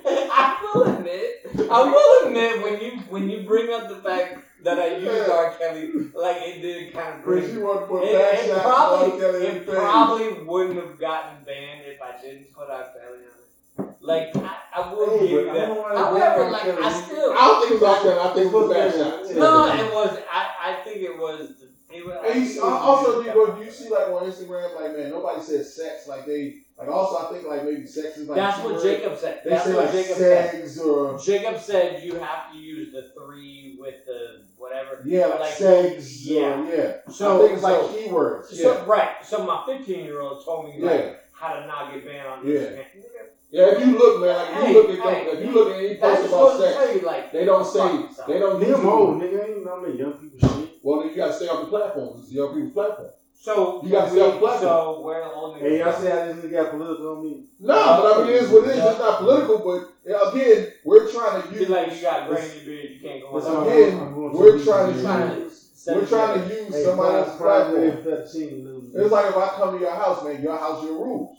I 0.05 0.71
will 0.73 0.83
admit, 0.97 1.69
I 1.71 1.83
will 1.83 2.27
admit 2.27 2.61
when 2.63 2.81
you 2.81 2.99
when 3.09 3.29
you 3.29 3.43
bring 3.47 3.71
up 3.73 3.87
the 3.89 3.95
fact 3.97 4.39
that 4.63 4.79
I 4.79 4.97
used 4.97 5.29
R. 5.29 5.53
Kelly, 5.57 5.91
like 6.15 6.37
it 6.41 6.61
did 6.61 6.93
kind 6.93 7.15
of 7.19 7.23
bring. 7.23 7.41
Because 7.41 7.55
you 7.55 7.63
want 7.65 7.81
to 7.81 7.85
put 7.87 8.03
It, 8.03 8.15
it 8.15 8.51
R. 8.51 8.61
probably 8.61 9.19
Kelly 9.19 9.45
it 9.45 9.67
probably 9.67 10.43
wouldn't 10.43 10.75
have 10.77 10.99
gotten 10.99 11.43
banned 11.45 11.81
if 11.85 12.01
I 12.01 12.19
didn't 12.21 12.53
put 12.53 12.69
R. 12.69 12.87
Kelly 12.93 13.19
on 13.19 13.85
it. 13.87 13.95
Like 14.01 14.35
I, 14.35 14.55
I 14.75 14.93
will 14.93 15.19
Hey, 15.19 15.25
oh, 15.25 15.43
give 15.43 15.49
I 15.49 15.53
that. 15.53 15.67
However, 15.69 16.49
like 16.51 16.65
R. 16.65 16.71
I 16.71 16.75
Kelly. 16.89 17.03
still 17.03 17.31
I 17.33 17.35
don't 17.35 17.67
think 17.67 17.81
it 17.81 17.85
was 17.85 17.97
R. 17.97 18.01
Kelly. 18.03 18.19
I 18.19 18.33
think 18.33 18.45
it 18.47 18.53
was 18.53 18.73
back 18.73 18.93
shots. 18.93 19.29
no, 19.35 19.73
it 19.73 19.93
was. 19.93 20.19
I, 20.31 20.71
I 20.71 20.83
think 20.83 20.97
it 21.01 21.17
was. 21.17 21.51
It 21.89 22.05
was 22.05 22.15
And 22.29 22.43
you 22.43 22.49
see, 22.49 22.59
also, 22.59 23.23
do 23.23 23.29
you, 23.29 23.55
do 23.57 23.63
you 23.63 23.71
see 23.71 23.89
like 23.89 24.07
on 24.09 24.29
Instagram, 24.29 24.75
like 24.75 24.97
man, 24.97 25.09
nobody 25.09 25.41
says 25.41 25.73
sex. 25.73 26.05
Like 26.07 26.25
they, 26.25 26.55
like 26.77 26.89
also, 26.89 27.25
I 27.27 27.31
think 27.31 27.47
like 27.47 27.63
maybe 27.63 27.85
sex 27.85 28.17
is 28.17 28.27
like. 28.27 28.35
That's 28.35 28.61
what. 28.63 28.81
Jacob 28.83 29.17
said. 29.17 29.41
They 29.43 29.51
That's 29.51 29.65
say 29.65 29.73
what 29.73 29.85
like 29.85 29.93
Jacob 29.93 30.17
said. 30.17 30.77
or 30.85 31.17
Jacob 31.19 31.59
said 31.61 32.03
you 32.03 32.15
have 32.15 32.51
to 32.51 32.57
use 32.57 32.91
the 32.91 33.11
three 33.17 33.77
with 33.79 34.05
the 34.05 34.41
whatever. 34.85 35.01
yeah, 35.03 35.25
like, 35.25 35.39
Like, 35.39 35.49
sex. 35.51 36.25
yeah. 36.25 36.59
Or, 36.59 36.63
yeah. 36.65 36.89
So 37.09 37.35
I 37.35 37.39
think 37.39 37.53
it's 37.53 37.63
like 37.63 37.75
so, 37.75 37.87
keywords. 37.87 38.45
so 38.45 38.71
Yeah. 38.71 38.83
right. 38.85 39.07
So 39.21 39.39
my 39.39 39.57
15 39.65 40.03
year 40.03 40.19
old 40.19 40.43
told 40.43 40.63
me 40.63 40.79
like 40.79 41.03
Yeah. 41.03 41.09
how 41.31 41.47
to 41.49 41.59
not 41.65 41.89
get 41.89 42.03
banned 42.03 42.27
on 42.27 42.39
Yeah. 42.45 42.53
Instagram. 42.55 43.27
Yeah, 43.49 43.69
if 43.69 43.79
you 43.79 43.97
look, 43.97 44.19
man, 44.19 44.35
like 44.35 44.47
if 44.49 44.53
Hey, 44.55 44.67
you 44.67 44.73
look 44.73 44.89
at 44.89 44.99
hey, 44.99 45.23
them, 45.23 45.33
if 45.33 45.39
you 45.41 45.51
look 45.51 45.67
at 45.69 45.75
any 45.75 45.93
That's 45.93 46.19
post 46.19 46.33
about 46.33 46.57
sex, 46.57 46.73
tell 46.73 46.87
you 46.89 46.99
like 46.99 47.31
they 47.31 47.45
don't 47.45 47.65
say 47.65 48.03
they 48.27 48.37
don't 48.37 48.59
use 48.59 48.67
Them 48.67 48.85
it. 48.85 48.89
old 48.89 49.15
nigga 49.15 49.41
ain't 49.45 49.63
none 49.63 49.85
of 49.85 49.95
young 49.95 50.13
people 50.13 50.37
shit. 50.37 50.69
Well, 50.81 50.97
then 50.97 51.07
you 51.07 51.15
gotta 51.15 51.31
stay 51.31 51.47
off 51.47 51.59
the 51.59 51.65
platform. 51.65 52.17
It's 52.17 52.29
young 52.29 52.49
people's 52.51 52.71
platform. 52.71 53.09
So 53.39 53.79
You 53.83 53.91
gotta 53.91 54.11
we- 54.11 54.17
stay 54.17 54.31
on 54.31 54.39
platform. 54.39 54.59
So 54.61 55.01
we're 55.03 55.21
the 55.21 55.31
only. 55.31 55.59
Hey, 55.59 55.79
y'all 55.79 55.93
see 55.93 56.07
how 56.07 56.21
this 56.25 56.35
nigga 56.37 56.51
got 56.51 56.69
political 56.71 57.11
on 57.17 57.21
me? 57.21 57.43
No, 57.59 57.73
but 58.01 58.15
I 58.17 58.21
mean, 58.23 58.29
it 58.33 58.35
is 58.41 58.49
what 58.49 58.63
it 58.65 58.71
is. 58.71 58.83
It's 58.83 58.97
not 58.97 59.17
political, 59.19 59.59
but 59.59 60.29
again, 60.29 60.67
we're 60.83 61.07
trying 61.07 61.43
to 61.43 61.53
You 61.53 61.59
use. 61.59 61.69
like 61.69 61.93
you 61.93 62.01
got 62.01 62.27
gray 62.27 62.45
in 62.49 62.55
your 62.55 62.65
beard. 62.65 62.91
You 62.91 62.99
can't 62.99 63.21
go 63.21 63.27
on. 63.27 63.43
all- 63.45 63.61
Again, 63.67 64.15
we're 64.33 64.57
trying 64.59 64.87
to 64.87 64.93
beach. 64.93 65.03
trying 65.03 65.29
to. 65.29 65.51
We're 65.93 66.05
trying 66.05 66.41
to 66.41 66.47
use 66.49 66.73
Hey, 66.75 66.83
somebody 66.83 67.09
fry- 67.11 67.19
else's 67.19 67.35
platform. 67.37 67.79
bread, 67.79 68.03
fettuccine 68.03 68.63
noodles. 68.63 68.95
It's 68.95 69.11
like 69.11 69.29
if 69.29 69.37
I 69.37 69.47
come 69.49 69.73
to 69.73 69.79
your 69.79 69.91
house, 69.91 70.23
man, 70.23 70.41
your 70.41 70.57
house, 70.57 70.83
your 70.83 70.95
rules. 70.95 71.29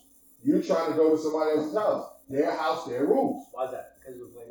You're 0.42 0.62
trying 0.62 0.86
to 0.92 0.96
go 0.96 1.10
to 1.10 1.18
somebody 1.18 1.50
else's 1.50 1.74
house. 1.76 2.06
Their 2.28 2.52
house, 2.52 2.84
their 2.84 3.04
rules. 3.04 3.48
Why's 3.50 3.72
that? 3.72 3.90
Because 3.98 4.16
we 4.20 4.28
play 4.28 4.44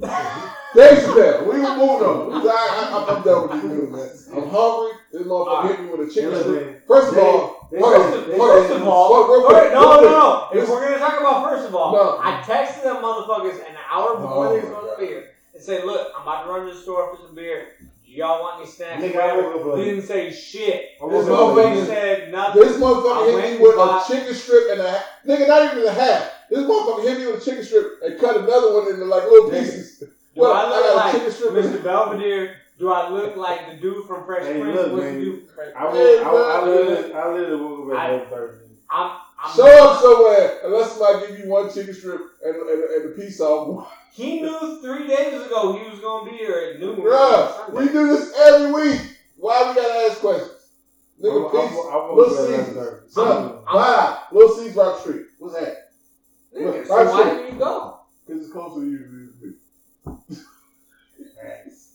Dave 0.00 0.98
Chappelle, 0.98 1.42
we 1.46 1.60
were 1.60 1.76
moving 1.76 2.06
on. 2.06 2.32
I, 2.32 2.50
I, 2.50 3.14
I'm 3.16 3.22
done 3.22 3.48
with 3.48 3.62
you, 3.62 3.86
man. 3.90 4.10
I'm 4.34 4.50
hungry. 4.50 4.92
This 5.12 5.22
motherfucker 5.22 5.68
hit 5.68 5.80
me 5.80 5.86
with 5.90 6.08
a 6.08 6.12
chicken 6.12 6.34
strip. 6.40 6.86
First 6.88 7.08
of 7.10 7.14
They- 7.14 7.20
all, 7.20 7.68
they 7.70 7.78
hold 7.80 7.94
say- 7.94 8.00
on, 8.02 8.28
they 8.30 8.36
hold 8.38 8.50
say- 8.50 8.56
on. 8.56 8.68
First 8.68 8.74
of 8.74 8.88
all, 8.88 9.14
Hold- 9.14 9.30
real 9.30 9.42
quick, 9.46 9.72
no, 9.72 9.80
real 9.80 10.10
no, 10.10 10.46
quick. 10.48 10.58
no. 10.58 10.62
If 10.62 10.68
we're 10.68 10.84
gonna 10.84 10.98
talk 10.98 11.20
about 11.20 11.48
first 11.48 11.68
of 11.68 11.74
all, 11.76 11.92
No. 11.92 12.18
I 12.20 12.42
texted 12.42 12.82
them 12.82 12.96
motherfuckers 12.96 13.54
an 13.70 13.76
hour 13.90 14.16
before 14.16 14.46
Oh 14.48 14.52
they 14.52 14.60
was 14.60 14.68
going 14.70 14.90
to 14.90 14.96
beer 14.98 15.30
and 15.54 15.62
said, 15.62 15.84
"Look, 15.84 16.08
I'm 16.16 16.22
about 16.22 16.44
to 16.44 16.50
run 16.50 16.66
to 16.66 16.74
the 16.74 16.80
store 16.80 17.14
for 17.14 17.22
some 17.24 17.34
beer. 17.36 17.68
Do 18.14 18.20
y'all 18.20 18.40
want 18.40 18.60
any 18.60 18.66
snacks? 18.70 19.02
Nigga, 19.02 19.16
I 19.16 19.36
woke 19.42 19.60
up 19.66 19.74
late. 19.74 19.84
Didn't 19.86 20.02
say 20.02 20.30
shit. 20.30 20.90
I 21.02 21.08
This 21.08 21.26
woke 21.26 21.36
up 21.36 21.56
motherfucker 21.56 21.74
late. 21.74 21.86
said 21.88 22.30
nothing. 22.30 22.62
This 22.62 22.76
motherfucker 22.76 23.12
I 23.12 23.24
hit 23.26 23.34
went 23.34 23.52
me 23.58 23.66
with 23.66 23.76
a 23.76 24.02
chicken 24.06 24.34
strip 24.34 24.70
and 24.70 24.80
a 24.80 24.88
half. 24.88 25.02
Nigga, 25.26 25.48
not 25.48 25.72
even 25.72 25.84
a 25.84 25.90
half. 25.92 26.30
This 26.48 26.60
motherfucker 26.62 27.02
hit 27.02 27.18
me 27.18 27.26
with 27.26 27.40
a 27.42 27.44
chicken 27.44 27.64
strip 27.64 27.86
and 28.04 28.16
cut 28.20 28.36
another 28.36 28.72
one 28.72 28.86
into 28.88 29.04
like 29.04 29.24
little 29.24 29.50
pieces. 29.50 29.96
Do 29.98 30.06
What, 30.34 30.52
I 30.52 30.62
I 30.62 30.68
look 30.70 30.84
got 30.84 30.94
like 31.22 31.32
strip 31.32 31.56
and- 31.56 31.74
Mr. 31.74 31.82
Belvedere? 31.82 32.60
Do 32.78 32.88
I 32.88 33.08
look 33.08 33.34
like 33.36 33.66
the 33.66 33.74
dude 33.80 34.06
from 34.06 34.24
Fresh 34.24 34.44
Hey, 34.44 34.60
Prince? 34.60 34.76
look, 34.76 34.92
What's 34.92 35.04
man. 35.06 35.14
the 35.18 35.24
dude 35.24 35.38
from 35.46 35.54
Fresh 35.56 35.72
I, 35.76 35.86
Prince? 35.90 36.20
woke, 36.20 36.26
I, 36.26 36.60
I, 36.60 36.64
literally, 36.64 37.12
I 37.14 37.32
literally 37.32 37.62
woke 37.64 37.92
up 37.92 37.98
at 37.98 38.10
eleven 38.10 38.28
thirty. 38.30 38.54
I'm, 38.90 39.10
I'm, 39.44 39.56
Show 39.56 39.66
up 39.90 40.00
somewhere 40.00 40.60
unless 40.64 40.92
somebody 40.92 41.26
give 41.26 41.38
you 41.44 41.50
one 41.50 41.72
chicken 41.72 41.92
strip 41.94 42.20
and, 42.44 42.56
and, 42.56 42.82
and 42.84 43.12
a 43.12 43.14
piece 43.14 43.40
off. 43.40 43.92
He 44.12 44.40
knew 44.40 44.80
three 44.80 45.06
days 45.06 45.34
ago 45.44 45.76
he 45.76 45.90
was 45.90 46.00
gonna 46.00 46.30
be 46.30 46.36
here 46.36 46.72
at 46.74 46.80
noon. 46.80 46.96
Bruh, 46.96 47.70
we 47.72 47.86
do 47.88 48.06
this 48.08 48.32
every 48.38 48.72
week. 48.72 49.00
Why 49.36 49.68
we 49.68 49.74
gotta 49.74 50.10
ask 50.10 50.20
questions? 50.20 50.50
I, 51.22 51.26
Nigga, 51.26 51.48
I, 51.48 51.50
peace. 51.68 51.78
I 51.78 51.96
woke 51.96 52.16
Little 52.16 52.34
up 52.34 52.40
at 52.40 52.46
Caesars. 52.46 52.68
eleven 52.68 52.74
thirty. 52.74 53.08
Son, 53.10 53.42
I'm- 53.42 53.64
bye. 53.74 54.18
Little 54.32 54.56
C's 54.56 54.74
Rock 54.76 55.00
Street. 55.00 55.22
What's 55.38 55.54
that? 55.54 55.90
Nigga, 56.56 56.72
Right 56.78 56.86
so 56.86 56.94
why 56.94 57.22
foot. 57.22 57.36
didn't 57.36 57.52
you 57.52 57.58
go? 57.58 57.98
Because 58.26 58.42
it's 58.44 58.52
closer 58.52 58.80
to 58.80 58.86
you 58.90 58.98
than 58.98 59.34
it 59.42 59.48
is 59.48 60.38
to 60.38 60.40
me. 60.40 60.40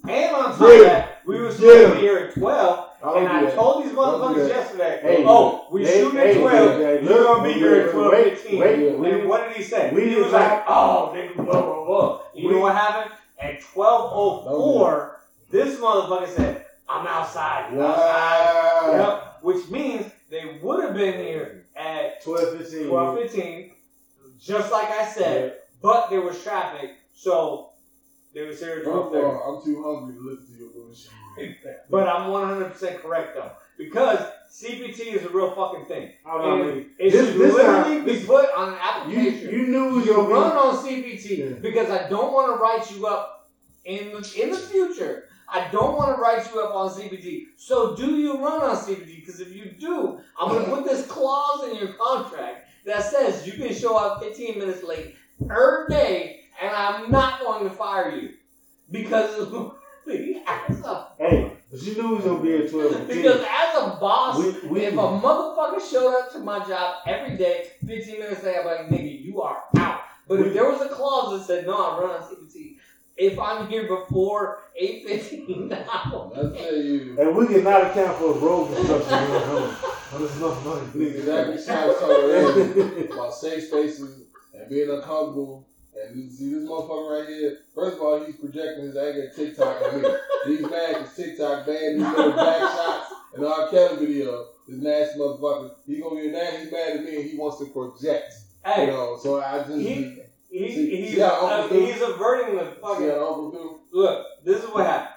And 0.08 0.36
on 0.36 0.44
top 0.52 0.60
Get 0.60 0.80
of 0.80 0.86
that, 0.86 1.22
we 1.26 1.40
were 1.40 1.48
Get 1.50 1.54
supposed 1.58 1.88
to 1.90 1.96
be 1.96 2.02
here 2.02 2.18
at 2.20 2.34
twelve, 2.34 2.80
I 2.80 2.82
don't 2.82 2.89
and 3.02 3.28
I 3.28 3.42
that. 3.46 3.56
told 3.56 3.84
these 3.86 3.94
motherfuckers 3.94 4.48
yesterday, 4.50 5.00
Hey, 5.02 5.24
"Oh, 5.26 5.68
we 5.72 5.86
hey, 5.86 6.00
shooting 6.02 6.20
at 6.20 6.26
hey, 6.28 6.42
twelve. 6.42 6.78
hey, 6.80 7.04
You're 7.04 7.24
gonna 7.24 7.44
be 7.48 7.54
here 7.54 7.76
at 7.76 7.86
wait, 7.88 7.92
twelve 7.94 8.12
wait, 8.12 8.38
fifteen. 8.38 8.60
wait, 8.60 9.00
wait. 9.00 9.14
And 9.14 9.30
what 9.30 9.48
did 9.48 9.58
he 9.58 9.64
say? 9.64 9.92
We 9.94 10.10
he 10.10 10.16
was 10.16 10.32
like, 10.34 10.50
not- 10.50 10.66
"Oh, 10.68 11.12
nigga, 11.16 11.36
blah 11.36 11.46
blah 11.62 11.86
blah." 11.86 12.22
You 12.34 12.48
We- 12.50 12.56
know 12.56 12.62
what 12.62 12.76
happened? 12.76 13.12
At 13.40 13.62
twelve 13.62 14.12
oh 14.14 14.42
four, 14.44 15.22
this 15.50 15.80
motherfucker 15.80 16.28
said, 16.28 16.66
"I'm 16.90 17.08
outside." 17.08 17.72
I'm 17.72 17.80
outside. 17.80 18.98
Yep. 18.98 19.24
Which 19.44 19.70
means 19.70 20.12
they 20.30 20.60
would 20.62 20.84
have 20.84 20.94
been 20.94 21.14
here 21.18 21.66
at 21.76 22.22
Twelve 22.24 22.58
fifteen. 22.58 22.88
twelve 22.90 23.18
fifteen, 23.18 23.72
just 24.40 24.72
like 24.72 24.90
I 24.92 25.06
said. 25.10 25.56
But 25.82 26.10
there 26.10 26.20
was 26.22 26.44
traffic, 26.44 26.92
so 27.14 27.70
they 28.34 28.42
were 28.46 28.52
here 28.52 28.80
at 28.80 28.84
twelve 28.84 29.06
of 29.08 29.12
thirty. 29.14 29.26
all, 29.26 29.58
I'm 29.58 29.64
too 29.66 29.82
hungry 29.82 30.16
to 30.16 30.22
listen 30.22 30.54
to 30.54 30.60
your 30.60 30.70
bullshit. 30.72 31.12
But 31.90 32.08
I'm 32.08 32.30
100% 32.30 33.02
correct 33.02 33.36
though, 33.36 33.52
because 33.78 34.20
CPT 34.52 35.14
is 35.14 35.26
a 35.26 35.30
real 35.30 35.52
fucking 35.56 35.86
thing. 35.86 36.12
I 36.26 36.38
know. 36.38 36.68
it 36.98 37.12
This- 37.12 37.14
should 37.14 37.40
this 37.40 37.54
literally 37.54 38.02
be 38.02 38.26
put 38.26 38.50
on 38.56 38.74
an 38.74 38.80
application. 38.82 39.50
you 39.50 39.68
knew 39.68 39.90
it 39.90 39.92
was 39.94 40.06
You 40.06 40.22
run 40.22 40.58
on 40.58 40.76
CPT 40.76 41.38
Yeah. 41.38 41.46
because 41.62 41.90
I 41.90 42.10
don't 42.10 42.34
want 42.34 42.48
to 42.56 42.62
write 42.62 42.92
you 42.92 43.06
up 43.08 43.50
in 43.86 44.12
the, 44.12 44.42
in 44.42 44.52
the 44.52 44.58
future. 44.58 45.26
I 45.52 45.68
don't 45.72 45.96
want 45.96 46.16
to 46.16 46.22
write 46.22 46.52
you 46.54 46.62
up 46.62 46.76
on 46.76 46.90
CPT. 46.92 47.48
So 47.58 47.96
do 47.96 48.16
you 48.18 48.34
run 48.44 48.62
on 48.62 48.76
CPT? 48.76 49.16
Because 49.22 49.40
if 49.40 49.56
you 49.56 49.72
do, 49.80 50.20
I'm 50.40 50.50
gonna 50.50 50.66
put 50.66 50.86
this 50.86 51.08
clause 51.08 51.68
in 51.70 51.76
your 51.76 51.94
contract 51.94 52.68
that 52.86 53.04
says 53.06 53.48
you 53.48 53.54
can 53.54 53.74
show 53.74 53.98
up 53.98 54.22
15 54.24 54.60
minutes 54.60 54.84
late 54.84 55.16
per 55.48 55.88
day, 55.90 56.42
and 56.62 56.70
I'm 56.76 57.10
not 57.12 57.40
going 57.42 57.64
to 57.68 57.76
fire 57.76 58.12
you 58.16 58.34
because 58.92 59.52
Hey, 60.08 61.56
but 61.72 61.82
you 61.84 61.96
knew 61.96 62.14
it 62.14 62.16
was 62.18 62.26
gonna 62.26 62.42
be 62.42 62.56
at 62.58 62.70
twelve 62.70 62.92
fifteen. 62.92 63.18
because 63.18 63.42
as 63.42 63.76
a 63.76 63.98
boss, 64.00 64.38
we, 64.38 64.70
we, 64.70 64.86
if 64.86 64.94
a 64.94 64.98
motherfucker 64.98 65.80
showed 65.82 66.14
up 66.18 66.32
to 66.34 66.40
my 66.40 66.60
job 66.66 66.96
every 67.08 67.38
day, 67.38 67.66
15 67.86 68.20
minutes 68.20 68.44
later, 68.44 68.60
I'm 68.60 68.66
like, 68.66 68.90
nigga, 68.90 69.22
you 69.24 69.42
are 69.42 69.58
out. 69.78 69.98
But 70.28 70.40
We- 70.40 70.48
if 70.48 70.54
there 70.54 70.66
was 70.70 70.82
a 70.82 70.90
clause 70.90 71.32
that 71.38 71.46
said, 71.46 71.66
no, 71.66 71.74
I 71.74 72.00
run 72.00 72.12
on 72.12 72.22
CPT, 72.22 72.76
if 73.18 73.38
I'm 73.40 73.68
here 73.68 73.88
before 73.88 74.58
8.15, 74.82 75.72
I 75.88 76.10
will 76.12 76.32
I 76.36 76.58
tell 76.58 76.76
you. 76.76 77.16
and 77.20 77.36
we 77.36 77.48
cannot 77.48 77.84
account 77.84 78.18
for 78.18 78.34
road 78.34 78.74
construction 78.74 79.10
going 79.20 79.44
on. 79.44 79.76
On 80.12 80.22
this 80.22 80.32
motherfucking 80.38 80.92
Nigga, 80.94 81.16
thing. 81.18 81.26
that 81.26 81.48
was 81.50 81.68
how 81.68 81.92
I 81.92 81.94
told 82.00 82.12
earlier 82.12 83.06
about 83.14 83.32
safe 83.34 83.64
spaces 83.66 84.24
and 84.56 84.68
being 84.70 84.90
uncomfortable. 84.90 85.68
And 85.96 86.16
you 86.24 86.30
see 86.30 86.54
this 86.54 86.64
motherfucker 86.68 87.20
right 87.20 87.28
here. 87.30 87.58
First 87.76 87.98
of 87.98 88.02
all, 88.04 88.24
he's 88.24 88.36
projecting 88.38 88.86
his 88.86 88.96
anger 88.98 89.28
at 89.28 89.36
TikTok 89.36 89.82
at 89.82 89.96
me. 90.02 90.10
He's 90.46 90.62
mad 90.62 90.94
because 90.96 91.16
TikTok 91.16 91.66
banned 91.66 92.00
these 92.00 92.08
little 92.08 92.32
back 92.34 92.60
shots 92.62 93.14
in 93.36 93.42
the 93.42 93.48
R. 93.48 93.70
Kelly 93.70 94.06
video. 94.06 94.48
This 94.68 94.78
nasty 94.82 95.20
motherfucker. 95.20 95.72
He 95.86 96.00
gonna 96.00 96.22
get 96.22 96.32
mad. 96.32 96.60
He's 96.62 96.72
mad 96.72 96.98
at 96.98 97.04
me 97.04 97.16
and 97.18 97.30
he 97.30 97.38
wants 97.38 97.58
to 97.60 97.66
project. 97.66 98.34
You 98.66 98.72
Hey, 98.72 98.88
know, 98.88 99.18
so 99.22 99.42
I 99.42 99.60
just 99.60 99.72
He- 99.72 99.84
he, 100.52 100.74
See- 100.74 100.96
he's, 100.96 101.12
see 101.16 101.22
Uncle 101.22 101.70
do? 101.70 101.86
he's 101.86 102.02
averting 102.02 102.56
the 102.56 102.66
see 102.74 102.82
fucking. 102.82 103.08
how 103.10 103.28
Uncle 103.28 103.52
do. 103.52 103.80
Look, 103.92 104.26
this 104.44 104.64
is 104.64 104.70
what 104.70 104.86
happened. 104.86 105.16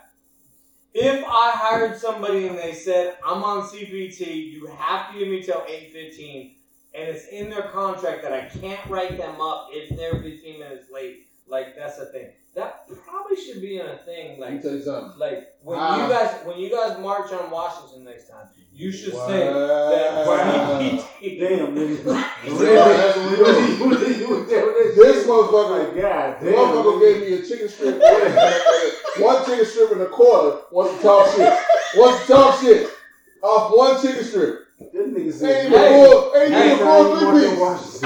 If 0.95 1.25
I 1.25 1.51
hired 1.53 1.97
somebody 1.99 2.49
and 2.49 2.59
they 2.59 2.75
said, 2.75 3.17
I'm 3.25 3.43
on 3.43 3.63
CPT, 3.63 4.53
you 4.53 4.67
have 4.67 5.11
to 5.13 5.19
give 5.19 5.29
me 5.29 5.43
till 5.43 5.61
8.15, 5.61 6.53
and 6.95 7.09
it's 7.09 7.27
in 7.29 7.51
their 7.51 7.63
contract 7.63 8.23
that 8.23 8.33
I 8.33 8.43
can't 8.61 8.81
write 8.91 9.17
them 9.17 9.41
up 9.41 9.69
if 9.71 9.97
they're 9.97 10.21
15 10.23 10.59
minutes 10.61 10.91
late, 10.93 11.27
like, 11.49 11.75
that's 11.77 11.99
a 11.99 12.07
thing. 12.07 12.33
That 12.55 12.87
probably 13.07 13.37
should 13.37 13.63
be 13.63 13.79
in 13.79 13.87
a 13.87 13.97
thing, 14.05 14.39
like, 14.39 14.61
tell 14.63 14.73
you 14.73 14.83
something. 14.83 15.19
like 15.19 15.49
when 15.63 15.79
Ah. 15.81 16.03
you 16.05 16.13
guys 16.13 16.45
when 16.45 16.59
you 16.59 16.69
guys 16.71 16.99
march 17.01 17.33
on 17.33 17.51
Washington 17.51 18.05
next 18.05 18.29
time, 18.29 18.47
you 18.75 18.93
should 18.93 19.15
Wow. 19.15 19.27
say 19.27 19.39
that 19.39 20.27
Wow. 20.27 20.79
Damn, 20.79 21.75
nigga. 21.75 22.05
That's 22.05 23.17
what 23.17 23.89
we 23.89 23.97
do. 24.19 24.45
This 24.45 24.95
This 24.95 25.27
motherfucker 25.31 25.95
God 25.95 26.37
damn. 26.43 26.55
Motherfucker 26.55 27.01
gave 27.01 27.21
me 27.21 27.33
a 27.33 27.43
chicken 27.43 27.69
strip, 27.69 28.03
one 29.19 29.45
chicken 29.45 29.65
strip 29.65 29.91
and 29.93 30.03
a 30.03 30.07
quarter. 30.07 30.59
Wants 30.71 30.95
to 30.97 31.01
talk 31.03 31.27
shit. 31.35 31.53
Wants 31.97 32.27
to 32.27 32.33
talk 32.33 32.61
shit 32.61 32.87
off 33.43 33.71
one 33.75 33.99
chicken 33.99 34.23
strip. 34.25 34.59
This 34.93 35.09
nigga 35.09 35.33
said, 35.33 35.67
even 35.67 35.79
Hey. 35.79 36.49
Hey. 36.49 36.73
even 36.73 36.79
full 36.87 37.05
three 37.33 37.49
piece. 37.49 38.03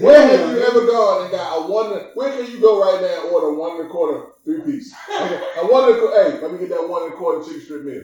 Where 0.00 0.26
have 0.26 0.50
you 0.56 0.62
ever 0.62 0.86
gone 0.86 1.22
and 1.22 1.30
got 1.30 1.56
a 1.56 1.70
one? 1.70 1.90
Where 2.14 2.30
can 2.32 2.50
you 2.50 2.60
go 2.60 2.80
right 2.80 3.00
now 3.00 3.22
and 3.24 3.32
order 3.32 3.52
one 3.54 3.76
and 3.80 3.86
a 3.86 3.90
quarter 3.90 4.26
three 4.44 4.60
piece? 4.60 4.92
A 5.18 5.66
one 5.66 5.88
and 5.88 5.96
a 5.96 6.00
quarter. 6.00 6.30
Hey, 6.32 6.40
let 6.40 6.52
me 6.52 6.58
get 6.58 6.68
that 6.70 6.88
one 6.88 7.04
and 7.04 7.12
a 7.12 7.16
quarter 7.16 7.42
chicken 7.44 7.60
strip 7.60 7.84
meal. 7.84 8.02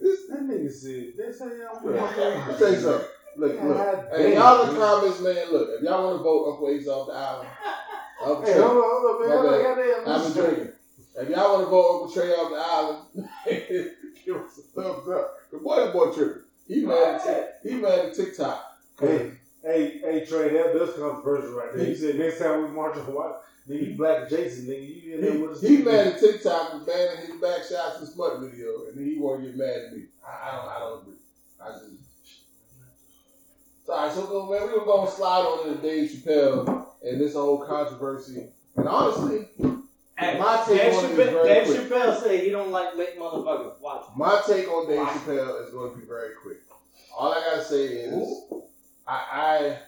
This, 0.00 0.26
That 0.28 0.40
nigga 0.42 0.70
said, 0.70 1.12
that's 1.18 1.40
how 1.40 1.46
y'all 1.46 1.80
let 1.84 2.48
me 2.48 2.54
tell 2.58 2.70
you 2.72 2.76
something. 2.78 3.08
Look, 3.38 3.62
look. 3.62 4.08
Hey, 4.14 4.34
y'all 4.34 4.62
in 4.62 4.68
the 4.74 4.80
comments, 4.80 5.20
man. 5.20 5.52
Look, 5.52 5.68
if 5.72 5.82
y'all 5.82 6.04
want 6.04 6.18
to 6.18 6.22
vote 6.22 6.50
Uncle 6.52 6.68
Ace 6.70 6.86
off 6.88 7.08
the 7.08 7.12
island, 7.14 7.48
Uncle 8.24 8.42
Hey, 8.44 8.52
Trey. 8.52 8.62
hold 8.62 8.76
on, 8.76 8.82
hold 8.84 9.22
on, 9.22 9.28
man. 9.28 9.36
Hold 9.36 9.46
on, 9.46 9.62
goddamn. 9.62 10.08
I've 10.08 10.34
been 10.34 10.42
drinking. 10.44 10.72
If 11.18 11.28
y'all 11.30 11.52
want 11.54 11.64
to 11.66 11.70
vote 11.70 11.92
Uncle 11.92 12.10
Trey 12.12 12.30
off 12.32 12.50
the 12.50 12.56
island, 13.46 13.90
give 14.26 14.36
us 14.36 14.58
a 14.58 14.62
thumbs 14.62 15.08
up. 15.08 15.50
The 15.50 15.58
boy, 15.58 15.86
the 15.86 15.92
boy 15.92 16.12
tripping. 16.12 16.42
He 16.66 16.84
mad 16.84 17.20
at 17.26 17.60
he 17.62 17.76
mad 17.76 18.00
at 18.00 18.14
TikTok. 18.14 18.62
Hey, 18.98 19.32
hey, 19.62 20.00
hey, 20.02 20.26
Trey, 20.26 20.52
that 20.52 20.72
does 20.74 20.94
controversial 20.94 21.52
right 21.52 21.72
there. 21.72 21.86
He 21.86 21.94
said 21.94 22.18
next 22.18 22.40
time 22.40 22.62
we 22.62 22.68
march 22.70 22.96
on 22.96 23.04
white, 23.04 23.34
nigga, 23.68 23.90
you 23.90 23.96
black 23.96 24.28
Jason, 24.28 24.66
nigga, 24.66 25.04
you 25.04 25.14
in 25.14 25.20
there 25.20 25.38
with 25.38 25.52
us. 25.52 25.62
He, 25.62 25.76
he 25.76 25.82
mad 25.82 26.08
at 26.08 26.20
TikTok 26.20 26.72
for 26.72 26.78
banning 26.80 27.26
his 27.26 27.40
back 27.40 27.62
shots 27.62 28.00
and 28.00 28.08
smut 28.08 28.40
video, 28.40 28.86
and 28.86 28.98
then 28.98 29.04
he 29.04 29.18
want 29.18 29.42
to 29.42 29.46
get 29.46 29.56
mad 29.56 29.82
at 29.86 29.92
me. 29.92 30.04
I, 30.26 30.48
I 30.48 30.56
don't, 30.56 30.68
I 30.68 30.78
don't 30.80 31.02
agree. 31.02 31.14
I 31.62 31.70
just. 31.70 31.84
Sorry, 33.86 34.10
so 34.10 34.46
man, 34.46 34.66
we 34.66 34.78
were 34.78 34.84
gonna 34.84 35.08
slide 35.08 35.42
on 35.42 35.68
into 35.68 35.80
Dave 35.80 36.10
Chappelle 36.10 36.86
and 37.04 37.20
this 37.20 37.34
whole 37.34 37.58
controversy. 37.64 38.48
And 38.74 38.88
honestly, 38.88 39.48
Hey, 40.18 40.38
My 40.38 40.64
take 40.66 40.78
Dave, 40.80 40.94
on 40.94 41.04
it 41.04 41.10
is 41.10 41.18
Chappelle, 41.18 41.32
very 41.32 41.48
Dave 41.48 41.64
quick. 41.66 41.80
Chappelle 41.90 42.20
said 42.22 42.40
he 42.44 42.50
don't 42.50 42.70
like 42.70 42.96
late 42.96 43.18
motherfuckers. 43.18 43.80
Watch. 43.80 44.06
My 44.16 44.40
take 44.46 44.68
on 44.68 44.88
Dave 44.88 44.98
Why? 44.98 45.10
Chappelle 45.12 45.64
is 45.66 45.72
going 45.72 45.92
to 45.92 45.96
be 45.98 46.06
very 46.06 46.30
quick. 46.42 46.58
All 47.16 47.32
I 47.32 47.40
gotta 47.40 47.64
say 47.64 47.92
is, 47.94 48.42
I, 49.06 49.22
I 49.32 49.78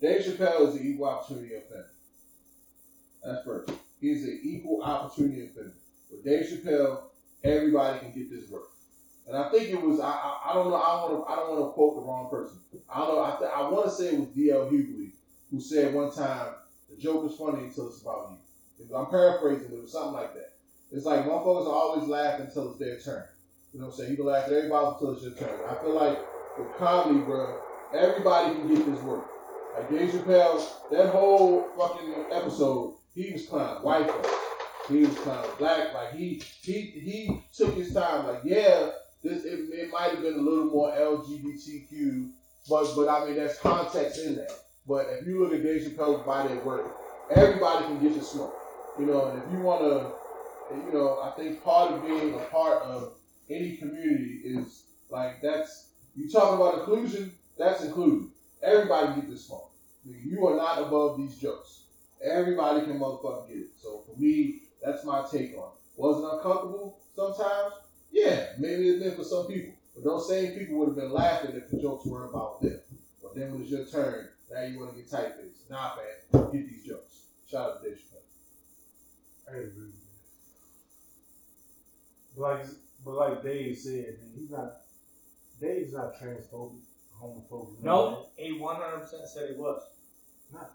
Dave 0.00 0.22
Chappelle 0.24 0.68
is 0.68 0.74
an 0.76 0.86
equal 0.86 1.06
opportunity 1.06 1.54
offender. 1.54 1.86
That's 3.24 3.44
first. 3.44 3.70
He's 4.00 4.24
an 4.24 4.38
equal 4.42 4.82
opportunity 4.82 5.44
offender. 5.46 5.72
With 6.10 6.24
Dave 6.24 6.46
Chappelle, 6.46 7.00
everybody 7.44 7.98
can 7.98 8.12
get 8.12 8.30
this 8.30 8.48
work. 8.50 8.64
And 9.26 9.36
I 9.36 9.50
think 9.50 9.70
it 9.70 9.80
was 9.80 9.98
I 9.98 10.10
I, 10.10 10.50
I 10.50 10.54
don't 10.54 10.68
know 10.70 10.76
I 10.76 11.00
don't 11.02 11.12
want 11.12 11.26
to 11.26 11.32
I 11.32 11.36
don't 11.36 11.48
want 11.50 11.60
to 11.70 11.72
quote 11.74 11.96
the 11.96 12.02
wrong 12.02 12.28
person. 12.30 12.58
I 12.88 13.00
don't 13.00 13.16
know 13.16 13.22
I 13.22 13.36
th- 13.38 13.50
I 13.52 13.68
want 13.68 13.86
to 13.86 13.90
say 13.90 14.08
it 14.08 14.18
was 14.18 14.28
D.L. 14.28 14.66
Hughley 14.70 15.10
who 15.50 15.60
said 15.60 15.92
one 15.94 16.12
time 16.12 16.52
the 16.96 17.02
joke 17.02 17.30
is 17.30 17.36
funny 17.36 17.64
until 17.64 17.88
it's 17.88 18.02
about 18.02 18.32
you. 18.78 18.96
I'm 18.96 19.06
paraphrasing, 19.06 19.72
it 19.72 19.82
was 19.82 19.92
something 19.92 20.14
like 20.14 20.34
that. 20.34 20.52
It's 20.92 21.04
like 21.04 21.26
motherfuckers 21.26 21.66
always 21.66 22.08
laugh 22.08 22.40
until 22.40 22.70
it's 22.70 22.78
their 22.78 22.98
turn. 22.98 23.24
You 23.72 23.80
know 23.80 23.86
what 23.86 23.92
I'm 23.92 23.98
saying? 23.98 24.10
You 24.12 24.16
can 24.16 24.26
laugh 24.26 24.46
at 24.46 24.52
everybody 24.52 24.86
until 24.86 25.12
it's 25.12 25.22
your 25.22 25.32
turn. 25.32 25.60
I 25.68 25.74
feel 25.82 25.94
like 25.94 26.18
with 26.58 26.76
comedy, 26.78 27.20
bro, 27.20 27.60
everybody 27.92 28.54
can 28.54 28.68
get 28.68 28.86
this 28.86 29.02
work. 29.02 29.26
Like 29.74 29.90
Dave 29.90 30.10
Chappelle, 30.10 30.64
that 30.90 31.10
whole 31.10 31.68
fucking 31.76 32.14
episode, 32.32 32.96
he 33.14 33.32
was 33.32 33.46
clowning 33.46 33.82
white 33.82 34.10
folks. 34.10 34.30
He 34.88 35.00
was 35.00 35.18
clowning 35.18 35.50
black. 35.58 35.92
Like 35.92 36.14
he 36.14 36.42
he 36.62 36.80
he 36.80 37.42
took 37.54 37.74
his 37.74 37.92
time. 37.92 38.26
Like 38.26 38.40
yeah, 38.44 38.90
this 39.22 39.44
it, 39.44 39.68
it 39.72 39.90
might 39.90 40.12
have 40.12 40.22
been 40.22 40.34
a 40.34 40.42
little 40.42 40.66
more 40.66 40.90
LGBTQ, 40.92 42.30
but 42.68 42.94
but 42.94 43.08
I 43.08 43.26
mean 43.26 43.36
there's 43.36 43.58
context 43.58 44.20
in 44.20 44.36
that. 44.36 44.52
But 44.88 45.06
if 45.10 45.26
you 45.26 45.42
look 45.42 45.52
at 45.52 45.62
Dave 45.62 45.82
Chappelle's 45.82 46.24
body 46.24 46.54
at 46.54 46.64
work, 46.64 46.86
everybody 47.30 47.86
can 47.86 48.00
get 48.00 48.12
your 48.12 48.22
smoke. 48.22 48.62
You 48.98 49.06
know, 49.06 49.26
and 49.26 49.42
if 49.42 49.52
you 49.52 49.60
want 49.60 49.82
to, 49.82 50.12
you 50.86 50.92
know, 50.92 51.20
I 51.20 51.30
think 51.36 51.62
part 51.62 51.92
of 51.92 52.06
being 52.06 52.34
a 52.34 52.38
part 52.44 52.82
of 52.82 53.14
any 53.50 53.76
community 53.76 54.42
is 54.44 54.84
like 55.10 55.40
that's 55.42 55.90
you 56.16 56.30
talk 56.30 56.54
about 56.54 56.80
inclusion. 56.80 57.32
That's 57.58 57.84
included. 57.84 58.28
Everybody 58.62 59.20
get 59.20 59.30
this 59.30 59.46
smoke. 59.46 59.70
You 60.04 60.46
are 60.46 60.56
not 60.56 60.82
above 60.82 61.18
these 61.18 61.36
jokes. 61.38 61.84
Everybody 62.22 62.86
can 62.86 62.98
motherfucking 62.98 63.48
get 63.48 63.56
it. 63.58 63.70
So 63.76 64.04
for 64.06 64.18
me, 64.18 64.62
that's 64.82 65.04
my 65.04 65.24
take 65.30 65.56
on 65.56 65.64
it. 65.64 65.78
Was 65.96 66.18
it 66.18 66.36
uncomfortable 66.36 66.98
sometimes? 67.14 67.74
Yeah, 68.10 68.46
maybe 68.58 68.88
it's 68.88 69.02
been 69.02 69.16
for 69.16 69.24
some 69.24 69.46
people. 69.46 69.74
But 69.94 70.04
those 70.04 70.28
same 70.28 70.52
people 70.52 70.78
would 70.78 70.88
have 70.88 70.96
been 70.96 71.12
laughing 71.12 71.54
if 71.54 71.70
the 71.70 71.80
jokes 71.80 72.06
were 72.06 72.26
about 72.26 72.62
them. 72.62 72.80
But 73.22 73.34
then 73.34 73.52
when 73.52 73.62
it's 73.62 73.70
your 73.70 73.86
turn, 73.86 74.28
now 74.56 74.62
you 74.66 74.78
want 74.80 74.92
to 74.92 74.96
get 74.96 75.10
tight 75.10 75.34
faced. 75.36 75.68
Nah, 75.70 75.96
man, 75.96 76.50
get 76.52 76.68
these 76.68 76.84
jokes. 76.86 77.26
Shout 77.48 77.70
out 77.70 77.82
to 77.82 77.88
Dave 77.90 77.98
Chappelle. 77.98 78.24
I 79.48 79.56
agree 79.58 79.66
with 79.66 79.92
that. 79.92 80.06
But 82.36 82.42
like, 82.42 82.66
but 83.04 83.14
like 83.14 83.42
Dave 83.42 83.78
said, 83.78 84.18
man, 84.20 84.30
he's 84.34 84.50
not. 84.50 84.72
Dave's 85.60 85.94
not 85.94 86.14
transphobic, 86.20 86.80
homophobic. 87.20 87.82
No, 87.82 88.26
he 88.36 88.58
100% 88.58 89.08
said 89.26 89.50
he 89.50 89.56
was. 89.56 89.82
Not. 90.52 90.70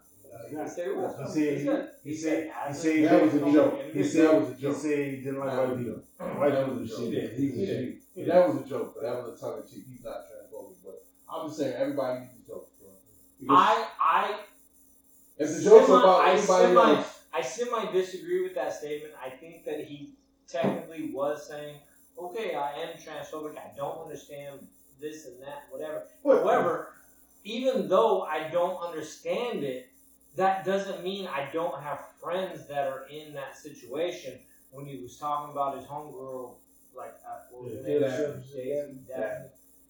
He 0.48 0.56
said 0.68 0.86
he 0.86 0.92
was. 0.92 1.34
He 1.34 1.34
said 1.34 1.58
he, 1.58 1.64
said, 1.64 1.90
he 2.02 2.14
said 2.16 2.52
he 2.68 2.74
said 2.74 3.04
That 3.04 3.10
that 3.10 3.22
was 3.22 3.32
was 3.34 3.42
a 3.42 3.46
a 3.46 3.52
joke. 3.52 3.72
joke. 3.72 3.82
He 3.92 3.98
He 3.98 4.04
said 4.04 4.12
said 4.12 4.24
that 4.26 4.40
was 4.40 4.48
a 4.50 4.60
joke. 4.62 4.74
he 4.74 4.80
said 4.80 4.98
he 5.10 5.16
didn't 5.16 5.38
like 5.40 5.58
white 5.58 5.78
people. 5.78 6.02
White 6.18 6.54
people 6.58 6.74
was 6.74 6.82
a 6.82 6.96
joke. 6.96 7.12
shit. 7.12 7.32
He 7.38 7.50
was 7.50 7.58
a 7.58 7.66
cheat. 7.66 8.02
Yeah. 8.16 8.24
That 8.26 8.48
was 8.48 8.56
a 8.56 8.68
joke. 8.68 8.96
That 9.02 9.14
was 9.22 9.28
a 9.28 9.40
tongue 9.40 9.62
in 9.62 9.68
cheek. 9.70 9.84
He's 9.88 10.02
not 10.04 10.16
transphobic, 10.26 10.76
but 10.84 11.04
I'm 11.30 11.46
just 11.48 11.58
saying 11.58 11.74
everybody 11.76 12.20
needs 12.20 12.32
these 12.32 12.46
jokes, 12.48 12.70
bro. 12.80 12.90
Because 13.42 13.58
I, 13.60 13.84
I, 14.00 14.36
if 15.38 15.52
the 15.52 15.62
jokes 15.62 15.86
semi- 15.86 15.98
about 15.98 16.20
I 16.22 16.32
anybody 16.32 16.66
semi- 16.66 16.80
else, 16.80 17.20
I 17.34 17.42
semi 17.42 17.92
disagree 17.92 18.42
with 18.42 18.54
that 18.54 18.72
statement. 18.72 19.14
I 19.22 19.30
think 19.30 19.64
that 19.64 19.80
he 19.80 20.10
technically 20.48 21.10
was 21.12 21.46
saying, 21.46 21.76
okay, 22.18 22.54
I 22.54 22.72
am 22.82 22.96
transphobic. 22.98 23.56
I 23.56 23.70
don't 23.76 23.98
understand 24.00 24.60
this 25.00 25.24
and 25.24 25.40
that, 25.42 25.64
whatever. 25.70 26.04
However, 26.24 26.88
even 27.44 27.88
though 27.88 28.22
I 28.22 28.48
don't 28.50 28.76
understand 28.80 29.64
it, 29.64 29.88
that 30.36 30.64
doesn't 30.64 31.02
mean 31.02 31.26
I 31.26 31.48
don't 31.52 31.80
have 31.80 32.00
friends 32.20 32.66
that 32.68 32.86
are 32.86 33.02
in 33.10 33.34
that 33.34 33.56
situation. 33.56 34.38
When 34.70 34.86
he 34.86 34.96
was 34.96 35.16
talking 35.16 35.50
about 35.50 35.74
his 35.74 35.84
homegirl, 35.84 36.52
like, 36.96 37.12
uh, 37.26 37.36
what 37.50 37.64
was 37.64 37.72
her 37.72 37.80
Yeah, 37.90 37.98
name? 37.98 38.00
Daphne. 38.00 38.42
Daphne, 38.54 38.98
Daphne. 39.08 39.48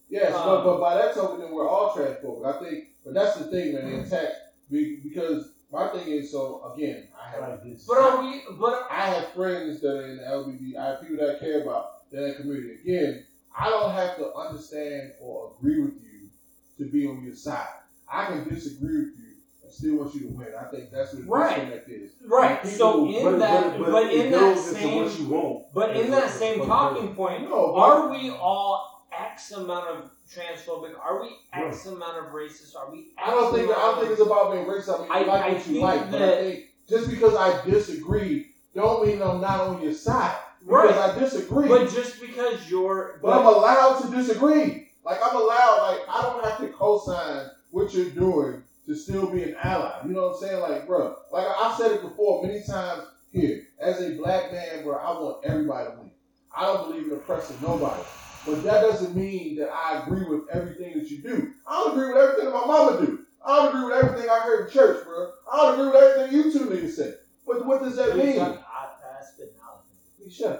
Yes, 0.09 0.33
Um, 0.33 0.45
but, 0.45 0.63
but 0.63 0.79
by 0.79 0.95
that 0.95 1.13
token, 1.13 1.39
then 1.39 1.51
we're 1.51 1.67
all 1.67 1.87
transphobic. 1.87 2.45
I 2.45 2.59
think, 2.59 2.83
but 3.03 3.13
that's 3.13 3.37
the 3.37 3.45
thing, 3.45 3.73
man. 3.73 3.89
They 3.89 3.99
attack 3.99 4.31
because 4.69 5.51
my 5.71 5.87
thing 5.89 6.07
is 6.07 6.31
so 6.31 6.71
again. 6.73 7.07
I 7.19 7.29
have 7.31 7.49
Like 7.49 7.63
this. 7.63 7.85
But 7.87 7.97
are 7.97 8.21
we? 8.23 8.41
But 8.59 8.87
I 8.89 9.09
have 9.09 9.29
friends 9.33 9.81
that 9.81 9.95
are 9.97 10.07
in 10.07 10.17
the 10.17 10.23
LGBT. 10.23 10.77
I 10.77 10.85
have 10.89 11.01
people 11.01 11.17
that 11.17 11.35
I 11.35 11.39
care 11.39 11.61
about 11.63 12.09
that 12.11 12.21
that 12.21 12.37
community. 12.37 12.75
Again, 12.83 13.25
I 13.57 13.69
don't 13.69 13.91
have 13.91 14.17
to 14.17 14.33
understand 14.33 15.13
or 15.21 15.53
agree 15.59 15.81
with 15.81 15.93
you 16.01 16.29
to 16.77 16.91
be 16.91 17.07
on 17.07 17.23
your 17.23 17.35
side. 17.35 17.67
I 18.11 18.25
can 18.27 18.47
disagree 18.47 18.97
with 19.05 19.13
you 19.17 19.33
and 19.63 19.71
still 19.71 19.95
want 19.97 20.13
you 20.13 20.21
to 20.21 20.27
win. 20.27 20.47
I 20.59 20.65
think 20.65 20.91
that's 20.91 21.13
what 21.13 21.25
Right. 21.27 21.55
disconnect 21.55 21.89
is. 21.89 22.11
right. 22.27 22.61
People- 22.63 22.77
So 22.77 23.05
in 23.07 23.39
that, 23.39 23.79
but, 23.79 24.03
it 24.13 24.25
in 24.25 24.31
that 24.31 24.57
same, 24.57 25.03
what 25.03 25.19
you 25.19 25.27
want. 25.29 25.73
but 25.73 25.95
in 25.95 26.11
that 26.11 26.29
same 26.29 26.65
talking 26.65 27.15
point, 27.15 27.49
No, 27.49 27.75
are 27.75 28.09
we 28.09 28.29
all 28.29 28.92
X 29.19 29.51
amount 29.51 29.87
of 29.87 30.11
transphobic? 30.31 30.93
Are 31.03 31.21
we 31.21 31.29
X 31.53 31.85
amount 31.85 32.17
of 32.17 32.33
racist? 32.33 32.75
Are 32.75 32.91
we? 32.91 32.99
X 32.99 33.07
I 33.25 33.31
don't 33.31 33.53
think 33.53 33.69
I 33.69 33.73
don't 33.73 33.99
think 33.99 34.11
it's 34.11 34.21
about 34.21 34.51
being 34.53 34.65
racist. 34.65 34.93
I 34.95 34.97
mean, 34.99 35.07
you 35.07 35.13
I- 35.13 35.21
like 35.33 35.43
I 35.43 35.53
what 35.53 35.67
you 35.67 35.81
like, 35.81 36.11
but 36.11 36.21
I 36.21 36.35
think 36.41 36.65
just 36.89 37.09
because 37.09 37.35
I 37.35 37.65
disagree, 37.69 38.47
don't 38.75 39.05
mean 39.05 39.21
I'm 39.21 39.41
not 39.41 39.61
on 39.61 39.81
your 39.81 39.93
side. 39.93 40.35
Right. 40.65 40.87
Because 40.87 41.09
I 41.15 41.19
disagree. 41.19 41.67
But 41.67 41.89
just 41.91 42.21
because 42.21 42.69
you're, 42.69 43.19
But 43.21 43.37
I'm 43.39 43.45
allowed 43.45 43.99
to 44.01 44.11
disagree. 44.15 44.89
Like 45.03 45.19
I'm 45.23 45.35
allowed, 45.35 45.89
like 45.89 46.01
I 46.07 46.21
don't 46.21 46.43
have 46.45 46.59
to 46.59 46.67
co-sign 46.69 47.47
what 47.71 47.93
you're 47.93 48.09
doing 48.11 48.63
to 48.87 48.95
still 48.95 49.29
be 49.29 49.43
an 49.43 49.55
ally. 49.61 49.91
You 50.05 50.13
know 50.13 50.27
what 50.29 50.35
I'm 50.35 50.39
saying? 50.39 50.61
Like, 50.61 50.87
bro, 50.87 51.15
like 51.31 51.45
I- 51.47 51.69
I've 51.69 51.77
said 51.77 51.91
it 51.91 52.01
before 52.01 52.43
many 52.45 52.63
times 52.63 53.03
here. 53.31 53.63
As 53.79 54.01
a 54.01 54.15
black 54.15 54.51
man, 54.53 54.83
bro, 54.83 54.95
I 54.95 55.11
want 55.19 55.43
everybody 55.45 55.89
to 55.91 55.97
win. 55.97 56.11
I 56.55 56.65
don't 56.67 56.87
believe 56.89 57.07
in 57.07 57.13
oppressing 57.17 57.57
nobody. 57.61 58.01
But 58.45 58.63
that 58.63 58.81
doesn't 58.81 59.15
mean 59.15 59.55
that 59.57 59.69
I 59.71 60.03
agree 60.03 60.25
with 60.25 60.41
everything 60.51 60.93
that 60.95 61.09
you 61.09 61.21
do. 61.21 61.47
I 61.67 61.83
don't 61.83 61.97
agree 61.97 62.09
with 62.13 62.21
everything 62.21 62.45
that 62.45 62.53
my 62.53 62.65
mama 62.65 63.05
do. 63.05 63.19
I 63.45 63.57
don't 63.59 63.69
agree 63.75 63.85
with 63.85 64.03
everything 64.03 64.29
I 64.29 64.39
heard 64.39 64.65
in 64.65 64.69
church, 64.73 65.03
bro. 65.05 65.27
I 65.51 65.57
don't 65.57 65.73
agree 65.75 65.91
with 65.91 66.01
everything 66.01 66.33
you 66.33 66.51
two 66.51 66.65
niggas 66.67 66.89
say. 66.91 67.13
But 67.47 67.65
what 67.65 67.81
does 67.81 67.95
that 67.97 68.17
mean? 68.17 68.39
I, 68.39 68.45
I 68.45 69.21
spit 69.21 69.51
knowledge. 69.57 69.83
You 70.19 70.29
Shut 70.29 70.51
up. 70.53 70.59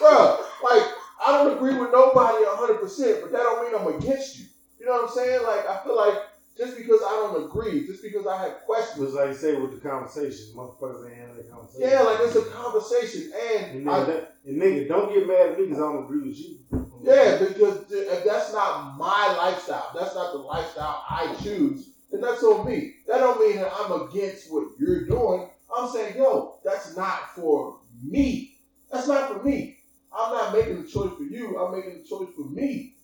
Bro, 0.00 0.36
like, 0.62 0.84
I 1.24 1.32
don't 1.32 1.54
agree 1.54 1.74
with 1.74 1.90
nobody 1.90 2.44
100%, 2.44 3.20
but 3.20 3.32
that 3.32 3.42
don't 3.42 3.62
mean 3.62 3.74
I'm 3.74 3.86
against 3.86 4.38
you. 4.38 4.44
You 4.78 4.86
know 4.86 4.92
what 4.92 5.02
I'm 5.02 5.08
saying? 5.08 5.42
Like, 5.42 5.66
I 5.66 5.76
feel 5.82 5.96
like 5.96 6.16
just 6.56 6.76
because 6.76 7.00
I 7.02 7.10
don't 7.10 7.44
agree, 7.44 7.86
just 7.86 8.02
because 8.02 8.26
I 8.26 8.36
have 8.42 8.60
questions, 8.64 9.02
It's 9.08 9.14
like 9.14 9.28
you 9.28 9.34
say 9.34 9.60
with 9.60 9.72
the 9.72 9.88
conversation, 9.88 10.54
motherfuckers 10.56 11.06
ain't 11.06 11.16
having 11.20 11.36
that 11.36 11.50
conversation. 11.50 11.88
yeah, 11.90 12.02
like 12.02 12.18
it's 12.20 12.36
a 12.36 12.42
conversation. 12.44 13.32
And 13.34 13.64
And, 13.76 13.86
nigga, 13.86 13.90
I, 13.92 14.04
that, 14.04 14.34
and 14.46 14.62
nigga, 14.62 14.88
don't 14.88 15.12
get 15.12 15.26
mad 15.26 15.50
at 15.52 15.58
me 15.58 15.66
because 15.66 15.78
I 15.78 15.82
don't 15.92 16.04
agree 16.04 16.28
with 16.28 16.38
you. 16.38 16.56
yeah, 17.02 17.38
because 17.38 17.90
if 17.90 18.24
that's 18.24 18.52
not 18.52 18.96
my 18.98 19.34
lifestyle, 19.36 19.90
that's 19.94 20.14
not 20.14 20.32
the 20.32 20.38
lifestyle 20.38 21.02
I 21.08 21.34
choose, 21.42 21.90
then 22.10 22.20
that's 22.20 22.42
on 22.42 22.64
me. 22.66 22.94
That 23.06 23.18
don't 23.18 23.38
mean 23.40 23.56
that 23.56 23.72
I'm 23.78 24.08
against 24.08 24.50
what 24.52 24.64
you're 24.78 25.06
doing. 25.06 25.50
I'm 25.76 25.88
saying, 25.90 26.16
yo, 26.16 26.54
that's 26.64 26.96
not 26.96 27.34
for 27.34 27.80
me. 28.02 28.54
That's 28.90 29.08
not 29.08 29.30
for 29.32 29.42
me. 29.42 29.76
I'm 30.16 30.32
not 30.32 30.54
making 30.54 30.78
a 30.78 30.84
choice 30.84 31.12
for 31.18 31.24
you. 31.24 31.58
I'm 31.58 31.72
making 31.76 32.00
a 32.02 32.08
choice 32.08 32.28
for 32.34 32.48
me. 32.48 32.94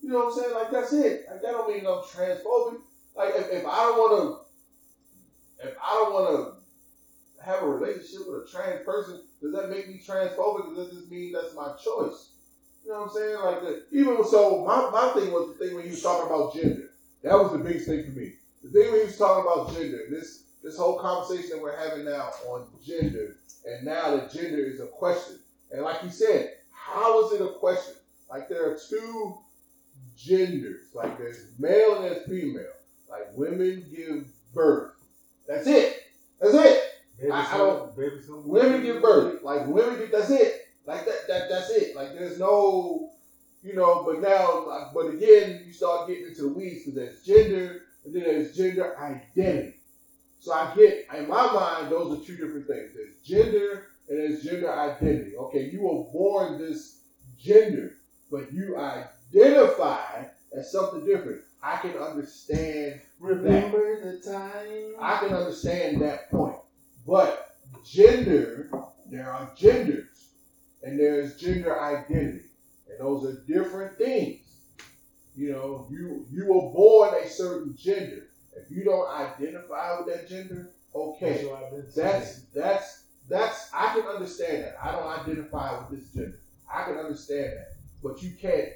You 0.00 0.10
know 0.12 0.26
what 0.26 0.36
I'm 0.36 0.40
saying? 0.40 0.54
Like 0.54 0.70
that's 0.70 0.92
it. 0.92 1.26
Like 1.30 1.42
that 1.42 1.50
don't 1.50 1.68
mean 1.68 1.84
I'm 1.86 1.98
transphobic. 2.02 2.78
Like 3.16 3.34
if, 3.34 3.50
if 3.50 3.66
I 3.66 3.76
don't 3.76 3.98
want 3.98 4.12
to, 5.62 5.68
if 5.68 5.74
I 5.82 5.90
don't 5.94 6.12
want 6.12 6.28
to 6.28 7.44
have 7.44 7.62
a 7.62 7.68
relationship 7.68 8.26
with 8.26 8.44
a 8.44 8.50
trans 8.50 8.84
person, 8.84 9.22
does 9.40 9.52
that 9.52 9.70
make 9.70 9.88
me 9.88 10.00
transphobic? 10.04 10.74
Does 10.74 10.92
just 10.92 11.10
mean 11.10 11.32
that's 11.32 11.54
my 11.54 11.68
choice? 11.82 12.30
You 12.84 12.92
know 12.92 13.00
what 13.00 13.10
I'm 13.10 13.14
saying? 13.14 13.36
Like 13.42 13.60
the, 13.62 13.84
even 13.92 14.24
so, 14.24 14.64
my, 14.64 14.90
my 14.90 15.20
thing 15.20 15.32
was 15.32 15.48
the 15.48 15.64
thing 15.64 15.74
when 15.74 15.84
he 15.84 15.90
was 15.90 16.02
talking 16.02 16.26
about 16.26 16.54
gender. 16.54 16.90
That 17.22 17.34
was 17.34 17.52
the 17.52 17.58
biggest 17.58 17.86
thing 17.86 18.04
for 18.04 18.10
me. 18.10 18.34
The 18.62 18.70
thing 18.70 18.92
when 18.92 19.00
he 19.00 19.06
was 19.06 19.18
talking 19.18 19.44
about 19.44 19.74
gender, 19.74 20.02
this 20.10 20.44
this 20.62 20.76
whole 20.76 20.98
conversation 20.98 21.50
that 21.50 21.62
we're 21.62 21.76
having 21.76 22.04
now 22.04 22.30
on 22.48 22.66
gender, 22.84 23.36
and 23.64 23.84
now 23.84 24.16
that 24.16 24.32
gender 24.32 24.58
is 24.58 24.80
a 24.80 24.86
question. 24.86 25.38
And 25.72 25.82
like 25.82 26.00
he 26.00 26.10
said, 26.10 26.54
how 26.70 27.24
is 27.26 27.40
it 27.40 27.44
a 27.44 27.50
question? 27.58 27.94
Like 28.30 28.48
there 28.48 28.70
are 28.70 28.78
two 28.88 29.38
genders. 30.16 30.86
Like 30.94 31.18
there's 31.18 31.46
male 31.58 31.96
and 31.96 32.04
there's 32.04 32.26
female. 32.26 32.75
Women 33.36 33.86
give 33.94 34.26
birth. 34.54 34.92
That's 35.48 35.66
it. 35.66 35.96
That's 36.40 36.54
it. 36.54 36.78
Baby, 37.18 37.32
I- 37.32 37.54
I 37.54 37.58
don't- 37.58 37.96
baby, 37.96 38.16
Women 38.28 38.82
give 38.82 39.02
birth. 39.02 39.42
Like 39.42 39.66
women 39.66 39.98
give. 39.98 40.10
That's 40.10 40.30
it. 40.30 40.52
Like 40.86 41.06
that. 41.06 41.28
That. 41.28 41.48
That's 41.48 41.70
it. 41.70 41.94
Like 41.96 42.12
there's 42.14 42.38
no. 42.38 43.10
You 43.62 43.74
know. 43.74 44.04
But 44.06 44.20
now. 44.20 44.90
But 44.94 45.06
again, 45.08 45.62
you 45.66 45.72
start 45.72 46.08
getting 46.08 46.26
into 46.26 46.42
the 46.42 46.48
weeds 46.48 46.84
because 46.84 46.94
there's 46.94 47.20
gender 47.20 47.82
and 48.04 48.14
then 48.14 48.24
there's 48.24 48.50
gender 48.50 48.92
identity. 48.98 49.74
So 50.38 50.52
I 50.52 50.66
get 50.76 51.06
in 51.16 51.26
my 51.26 51.46
mind 51.52 51.90
those 51.90 52.10
are 52.10 52.16
two 52.16 52.36
different 52.36 52.66
things. 52.66 52.92
There's 52.94 53.16
gender 53.24 53.82
and 54.08 54.18
there's 54.18 54.40
gender 54.40 54.70
identity. 54.72 55.36
Okay, 55.36 55.60
you 55.60 55.82
were 55.82 56.04
born 56.12 56.58
this 56.58 56.94
gender, 57.38 57.92
but 58.30 58.52
you 58.52 58.76
identify 58.76 60.24
as 60.56 60.72
something 60.72 61.04
different. 61.04 61.42
I 61.62 61.76
can 61.78 61.96
understand 61.96 63.00
Remember 63.18 64.00
the 64.00 64.20
time? 64.30 64.94
I 65.00 65.18
can 65.18 65.34
understand 65.34 66.02
that 66.02 66.30
point. 66.30 66.56
But 67.06 67.56
gender, 67.84 68.68
there 69.10 69.30
are 69.30 69.50
genders, 69.56 70.30
and 70.82 70.98
there's 70.98 71.36
gender 71.36 71.80
identity, 71.80 72.46
and 72.88 73.00
those 73.00 73.24
are 73.24 73.42
different 73.46 73.96
things. 73.96 74.42
You 75.34 75.52
know, 75.52 75.86
you 75.90 76.26
you 76.30 76.46
were 76.46 76.72
born 76.72 77.14
a 77.22 77.28
certain 77.28 77.74
gender. 77.76 78.28
If 78.54 78.70
you 78.70 78.84
don't 78.84 79.08
identify 79.08 79.98
with 79.98 80.14
that 80.14 80.28
gender, 80.28 80.70
okay, 80.94 81.42
So 81.42 81.54
I 81.54 81.70
did 81.70 81.94
that's 81.94 82.40
that's 82.54 83.04
that's 83.28 83.70
I 83.72 83.94
can 83.94 84.04
understand 84.04 84.64
that. 84.64 84.76
I 84.82 84.92
don't 84.92 85.06
identify 85.06 85.78
with 85.78 86.00
this 86.00 86.10
gender. 86.10 86.38
I 86.72 86.84
can 86.84 86.96
understand 86.96 87.52
that, 87.52 87.76
but 88.02 88.22
you 88.22 88.32
can't 88.40 88.70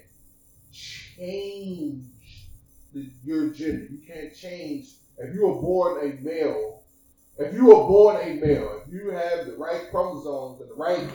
change 1.20 2.04
the, 2.94 3.10
your 3.24 3.50
gender. 3.50 3.86
You 3.90 4.00
can't 4.06 4.34
change 4.34 4.94
if 5.18 5.34
you 5.34 5.46
were 5.46 5.60
born 5.60 5.98
a 6.02 6.22
male. 6.22 6.82
If 7.38 7.54
you 7.54 7.66
were 7.66 7.86
born 7.88 8.16
a 8.16 8.34
male, 8.34 8.82
if 8.86 8.92
you 8.92 9.10
have 9.10 9.46
the 9.46 9.56
right 9.56 9.90
chromosomes 9.90 10.60
and 10.60 10.70
the 10.70 10.74
right 10.74 11.08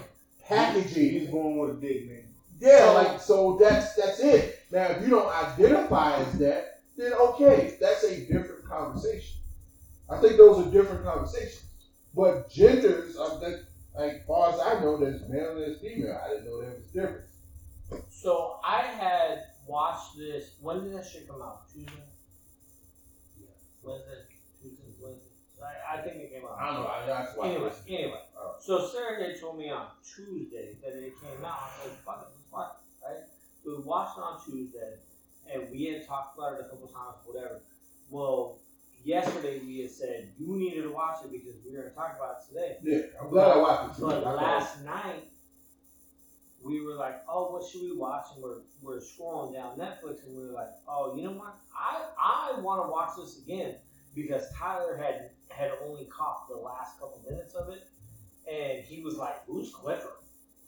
packaging, 0.47 1.11
He's 1.11 1.29
born 1.29 1.57
with 1.57 1.77
a 1.77 1.81
dick, 1.81 2.07
man. 2.07 2.23
yeah, 2.59 2.85
like 2.91 3.19
so 3.19 3.57
that's 3.59 3.95
that's 3.95 4.19
it. 4.19 4.59
Now 4.71 4.85
if 4.85 5.01
you 5.03 5.09
don't 5.09 5.27
identify 5.29 6.17
as 6.17 6.33
that, 6.39 6.81
then 6.97 7.13
okay, 7.13 7.77
that's 7.79 8.03
a 8.03 8.21
different 8.25 8.63
conversation. 8.65 9.37
I 10.09 10.17
think 10.19 10.37
those 10.37 10.65
are 10.65 10.71
different 10.71 11.03
conversations. 11.03 11.63
but 12.15 12.49
genders, 12.49 13.17
I 13.17 13.39
think, 13.39 13.57
like 13.97 14.25
far 14.27 14.51
as 14.53 14.59
I 14.59 14.79
know, 14.79 14.97
there's 14.97 15.21
male 15.27 15.51
and 15.51 15.59
there's 15.61 15.79
female. 15.79 16.17
I 16.23 16.29
didn't 16.29 16.45
know 16.45 16.61
there 16.61 16.71
was 16.71 16.85
a 16.89 16.93
difference. 16.93 17.25
So 18.09 18.59
I 18.63 18.81
had 18.83 19.43
watched 19.65 20.17
this. 20.17 20.55
When 20.61 20.83
did 20.83 20.93
that 20.93 21.05
shit 21.05 21.27
come 21.27 21.41
out? 21.41 21.71
Tuesday. 21.71 21.91
Yeah. 23.39 23.47
Wednesday. 23.83 24.25
Tuesday. 24.61 24.83
Wednesday. 25.01 25.29
I, 25.61 25.97
I 25.97 26.01
think 26.01 26.17
it 26.17 26.31
came 26.31 26.43
out. 26.45 26.57
I 26.59 26.73
don't 26.73 26.83
know. 26.83 26.87
I, 26.87 27.05
that's 27.05 27.37
why. 27.37 27.49
Anyway, 27.49 27.71
anyway. 27.87 28.21
Oh. 28.37 28.55
So 28.59 28.87
Sarah 28.87 29.23
had 29.23 29.39
told 29.39 29.57
me 29.57 29.69
on 29.69 29.87
Tuesday 30.03 30.75
that 30.83 30.93
it 30.93 31.13
came 31.21 31.45
out. 31.45 31.59
I 31.59 31.83
was 31.83 31.91
like, 31.91 32.03
fuck 32.05 32.21
it, 32.21 32.35
let's 32.35 32.51
watch 32.51 32.71
it, 32.75 33.05
right? 33.05 33.23
So 33.63 33.77
we 33.77 33.83
watched 33.83 34.17
it 34.17 34.21
on 34.21 34.39
Tuesday, 34.45 34.93
and 35.51 35.71
we 35.71 35.85
had 35.85 36.05
talked 36.05 36.37
about 36.37 36.53
it 36.53 36.65
a 36.65 36.69
couple 36.69 36.87
times, 36.87 37.17
whatever. 37.25 37.61
Well, 38.09 38.59
yesterday 39.03 39.61
we 39.65 39.79
had 39.79 39.91
said 39.91 40.29
you 40.37 40.55
needed 40.55 40.83
to 40.83 40.91
watch 40.91 41.17
it 41.23 41.31
because 41.31 41.55
we 41.63 41.71
were 41.71 41.77
going 41.79 41.89
to 41.89 41.95
talk 41.95 42.15
about 42.17 42.37
it 42.41 42.47
today. 42.47 42.77
Yeah, 42.83 43.21
I'm 43.21 43.29
glad 43.29 43.51
I 43.51 43.57
watched 43.57 43.97
it. 43.97 44.01
But 44.01 44.23
last 44.35 44.83
night, 44.83 45.25
we 46.65 46.81
were 46.81 46.95
like, 46.95 47.21
oh, 47.29 47.51
what 47.51 47.69
should 47.69 47.83
we 47.83 47.95
watch? 47.95 48.25
And 48.33 48.43
we're, 48.43 48.61
we're 48.81 48.99
scrolling 48.99 49.53
down 49.53 49.77
Netflix, 49.77 50.25
and 50.25 50.35
we 50.35 50.47
were 50.47 50.53
like, 50.53 50.69
oh, 50.87 51.15
you 51.15 51.23
know 51.23 51.33
what? 51.33 51.59
I, 51.77 52.05
I 52.19 52.59
want 52.59 52.83
to 52.83 52.91
watch 52.91 53.11
this 53.17 53.41
again 53.43 53.75
because 54.15 54.43
Tyler 54.57 54.97
had 54.97 55.29
had 55.49 55.71
only 55.85 56.05
caught 56.05 56.49
the 56.49 56.55
last 56.55 56.99
couple 56.99 57.21
minutes 57.29 57.53
of 57.53 57.69
it, 57.69 57.87
and 58.51 58.83
he 58.83 59.03
was 59.03 59.15
like, 59.15 59.45
who's 59.45 59.71
Clifford? 59.71 60.11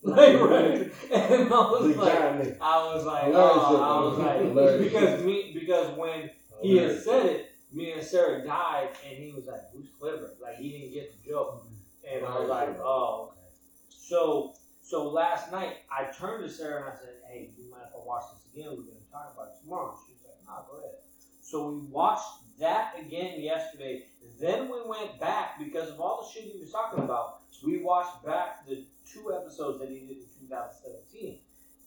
Like, 0.03 0.39
right? 0.39 0.91
And 1.11 1.51
I 1.51 1.71
was 1.71 1.95
like. 1.95 2.13
I 2.61 2.93
was 2.93 3.03
like, 3.03 3.23
oh, 3.33 3.81
I 3.81 3.99
was 3.99 4.53
like, 4.55 4.79
because 4.79 5.23
me, 5.23 5.51
because 5.55 5.97
when 5.97 6.29
he 6.61 6.77
had 6.77 7.01
said 7.01 7.25
it, 7.25 7.51
me 7.73 7.91
and 7.91 8.03
Sarah 8.03 8.45
died, 8.45 8.89
and 9.07 9.17
he 9.17 9.31
was 9.31 9.47
like, 9.47 9.61
"Who's 9.73 9.89
Clifford?" 9.99 10.37
Like 10.41 10.55
he 10.57 10.69
didn't 10.69 10.93
get 10.93 11.11
the 11.11 11.29
joke, 11.29 11.67
and 12.09 12.23
I 12.23 12.39
was 12.39 12.47
like, 12.47 12.77
"Oh, 12.79 13.31
okay." 13.31 13.41
So, 13.89 14.53
so 14.87 15.09
last 15.09 15.51
night 15.51 15.79
I 15.91 16.05
turned 16.13 16.45
to 16.45 16.49
Sarah 16.49 16.85
and 16.85 16.93
I 16.93 16.95
said, 16.95 17.15
"Hey, 17.27 17.51
you 17.57 17.69
might 17.69 17.81
have 17.81 17.91
to 17.91 17.99
watch 18.05 18.23
this 18.31 18.53
again? 18.53 18.69
We're 18.69 18.83
gonna 18.83 19.03
talk 19.11 19.33
about 19.33 19.49
it 19.49 19.59
tomorrow." 19.61 19.99
She 20.07 20.13
was 20.13 20.23
like, 20.23 20.45
"Nah, 20.45 20.63
go 20.63 20.77
ahead." 20.77 20.99
So 21.41 21.67
we 21.67 21.79
watched 21.87 22.57
that 22.59 22.97
again 22.97 23.41
yesterday. 23.41 24.07
Then 24.39 24.69
we 24.71 24.81
went 24.87 25.19
back 25.19 25.59
because 25.59 25.89
of 25.89 25.99
all 25.99 26.21
the 26.21 26.31
shit 26.31 26.53
he 26.53 26.57
was 26.57 26.71
talking 26.71 27.03
about. 27.03 27.41
We 27.65 27.83
watched 27.83 28.23
back 28.23 28.65
the 28.65 28.85
two 29.05 29.33
episodes 29.33 29.79
that 29.79 29.89
he 29.89 29.99
did 29.99 30.19
in 30.19 30.29
2017, 30.47 31.41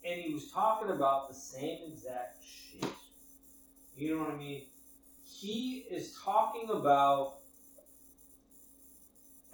and 0.04 0.20
he 0.20 0.34
was 0.34 0.50
talking 0.50 0.90
about 0.90 1.28
the 1.28 1.34
same 1.34 1.90
exact 1.90 2.44
shit. 2.44 2.84
You 3.96 4.14
know 4.14 4.24
what 4.24 4.34
I 4.34 4.36
mean? 4.36 4.66
He 5.24 5.86
is 5.90 6.18
talking 6.22 6.68
about, 6.68 7.38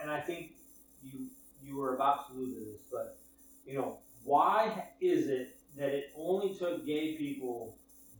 and 0.00 0.10
I 0.10 0.20
think 0.20 0.56
you 1.00 1.30
you 1.62 1.76
were 1.76 1.94
about 1.94 2.28
to 2.28 2.34
lose 2.34 2.54
to 2.54 2.60
this, 2.64 2.82
but 2.90 3.18
you 3.66 3.78
know 3.78 3.98
why 4.24 4.88
is 5.00 5.28
it 5.28 5.56
that 5.76 5.90
it 5.90 6.12
only 6.16 6.54
took 6.54 6.86
gay 6.86 7.14
people 7.16 7.76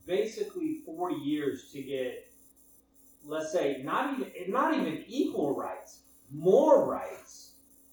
basically 0.06 0.80
40 0.86 1.16
years 1.16 1.70
to 1.72 1.82
get, 1.82 2.26
let's 3.24 3.52
say, 3.52 3.80
not 3.84 4.14
even 4.14 4.30
not 4.52 4.74
even 4.74 5.04
equal 5.08 5.56
rights, 5.56 6.00
more 6.32 6.84
rights 6.88 7.52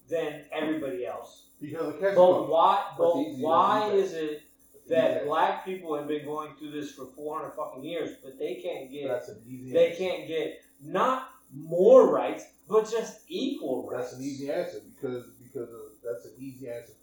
than 0.10 0.42
everybody 0.52 1.06
else. 1.06 1.48
because 1.62 1.94
catch 2.00 2.16
But 2.16 2.50
why? 2.50 2.84
But 2.98 3.16
why 3.40 3.90
is 3.92 4.14
it 4.14 4.44
that 4.90 5.26
black 5.26 5.64
people 5.66 5.96
have 5.96 6.08
been 6.08 6.26
going 6.26 6.54
through 6.60 6.72
this 6.72 6.92
for 6.92 7.06
400 7.16 7.52
fucking 7.56 7.84
years, 7.84 8.18
but 8.24 8.38
they 8.38 8.56
can't 8.56 8.92
get 8.92 9.08
That's 9.08 9.30
an 9.30 9.42
easy. 9.48 9.72
they 9.72 9.92
answer. 9.92 10.04
can't 10.04 10.28
get 10.28 10.62
not 10.82 11.30
more 11.56 12.12
rights, 12.12 12.44
but 12.68 12.90
just 12.92 13.22
equal 13.28 13.90
rights. 13.90 14.12
That's 14.12 14.20
an 14.20 14.26
easy 14.26 14.52
answer 14.52 14.80
because 14.94 15.26
because 15.42 15.70
of, 15.70 15.80
that's 16.04 16.26
an 16.26 16.32
easy 16.38 16.68
answer 16.70 16.94
for 17.00 17.03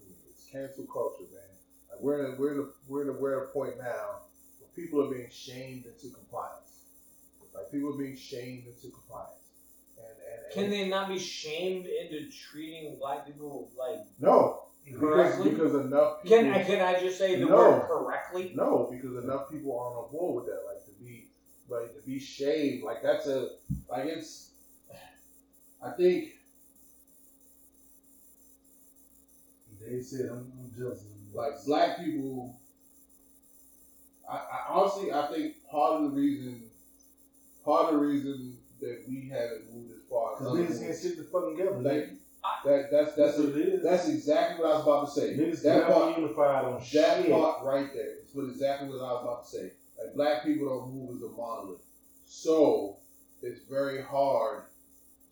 cancel 0.51 0.85
culture, 0.85 1.23
man. 1.31 1.41
Like 1.91 2.01
we're 2.01 2.25
in 2.25 2.33
a, 2.33 2.35
we're 2.39 2.53
in 2.53 2.59
a, 2.59 2.65
we're 2.87 3.01
in 3.03 3.09
a, 3.09 3.13
we're 3.13 3.37
at 3.41 3.49
a 3.49 3.51
point 3.51 3.77
now 3.77 4.21
where 4.59 4.69
people 4.75 5.05
are 5.05 5.11
being 5.11 5.29
shamed 5.31 5.85
into 5.85 6.13
compliance. 6.13 6.85
Like 7.53 7.71
people 7.71 7.93
are 7.93 7.97
being 7.97 8.15
shamed 8.15 8.65
into 8.67 8.89
compliance. 8.93 9.35
And, 9.97 10.07
and, 10.07 10.45
and 10.45 10.53
Can 10.53 10.69
they 10.69 10.89
not 10.89 11.09
be 11.09 11.19
shamed 11.19 11.85
into 11.85 12.29
treating 12.31 12.97
black 12.99 13.25
people 13.25 13.69
like? 13.77 13.99
No, 14.19 14.63
because, 14.85 15.43
because 15.43 15.73
enough 15.75 16.23
people. 16.23 16.37
Can 16.37 16.51
I 16.51 16.63
can 16.63 16.81
I 16.81 16.99
just 16.99 17.17
say 17.17 17.35
the 17.35 17.45
No. 17.45 17.55
word 17.55 17.81
correctly? 17.87 18.53
No, 18.55 18.89
because 18.91 19.23
enough 19.23 19.49
people 19.51 19.77
aren't 19.77 19.97
on 19.97 20.11
board 20.11 20.43
with 20.43 20.53
that. 20.53 20.61
Like 20.67 20.85
to 20.85 20.91
be, 21.03 21.27
like 21.69 21.93
to 21.95 22.01
be 22.07 22.19
shamed. 22.19 22.83
Like 22.83 23.03
that's 23.03 23.27
a, 23.27 23.49
like 23.89 24.05
it's. 24.05 24.47
I 25.83 25.91
think 25.91 26.33
They 29.91 30.01
said 30.01 30.29
I'm, 30.31 30.51
I'm 30.57 30.71
jealous. 30.77 31.03
like 31.33 31.53
black 31.65 31.99
people. 31.99 32.55
I, 34.29 34.35
I 34.35 34.65
honestly, 34.69 35.11
I 35.11 35.27
think 35.27 35.55
part 35.69 36.01
of 36.01 36.03
the 36.03 36.17
reason, 36.17 36.63
part 37.65 37.87
of 37.87 37.99
the 37.99 38.05
reason 38.05 38.57
that 38.79 39.03
we 39.07 39.29
haven't 39.29 39.73
moved 39.73 39.91
as 39.91 40.09
far 40.09 40.35
as 40.35 40.39
Cause 40.39 40.57
niggas 40.57 40.81
can't 40.81 40.95
stick 40.95 41.17
the 41.17 41.23
fucking 41.23 41.57
together. 41.57 41.83
Thank 41.83 42.11
you. 42.11 42.17
That 42.65 42.89
that's 42.91 43.15
that's 43.15 43.37
is. 43.37 43.83
that's 43.83 44.07
exactly 44.07 44.63
what 44.63 44.71
I 44.71 44.77
was 44.77 44.83
about 44.83 45.05
to 45.05 45.19
say. 45.19 45.37
niggas 45.37 45.61
that 45.63 45.87
part, 45.87 46.15
be 46.15 46.21
unified 46.21 46.65
on 46.65 46.73
that 46.75 46.85
shit. 46.85 47.29
part 47.29 47.63
right 47.65 47.93
there 47.93 48.15
is 48.23 48.33
what 48.33 48.45
exactly 48.45 48.87
what 48.87 48.97
I 48.97 49.13
was 49.13 49.23
about 49.23 49.43
to 49.45 49.49
say. 49.49 49.71
Like 49.99 50.15
black 50.15 50.43
people 50.43 50.69
don't 50.69 50.93
move 50.93 51.17
as 51.17 51.23
a 51.23 51.29
monolith, 51.29 51.81
so 52.25 52.97
it's 53.43 53.61
very 53.69 54.01
hard 54.01 54.63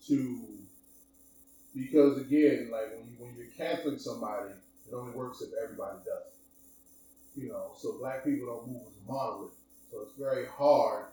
to 0.06 0.59
because 1.74 2.18
again, 2.18 2.68
like 2.72 2.90
when 2.96 3.06
you 3.06 3.14
when 3.18 3.34
you're 3.36 3.46
canceling 3.56 3.98
somebody, 3.98 4.50
it 4.88 4.94
only 4.94 5.12
works 5.12 5.40
if 5.40 5.50
everybody 5.62 5.98
does. 5.98 6.26
it. 7.36 7.42
You 7.42 7.48
know, 7.48 7.72
so 7.76 7.96
black 7.98 8.24
people 8.24 8.46
don't 8.46 8.68
move 8.68 8.82
as 8.82 9.08
a 9.08 9.12
monolith, 9.12 9.52
so 9.90 10.02
it's 10.02 10.18
very 10.18 10.46
hard 10.46 11.06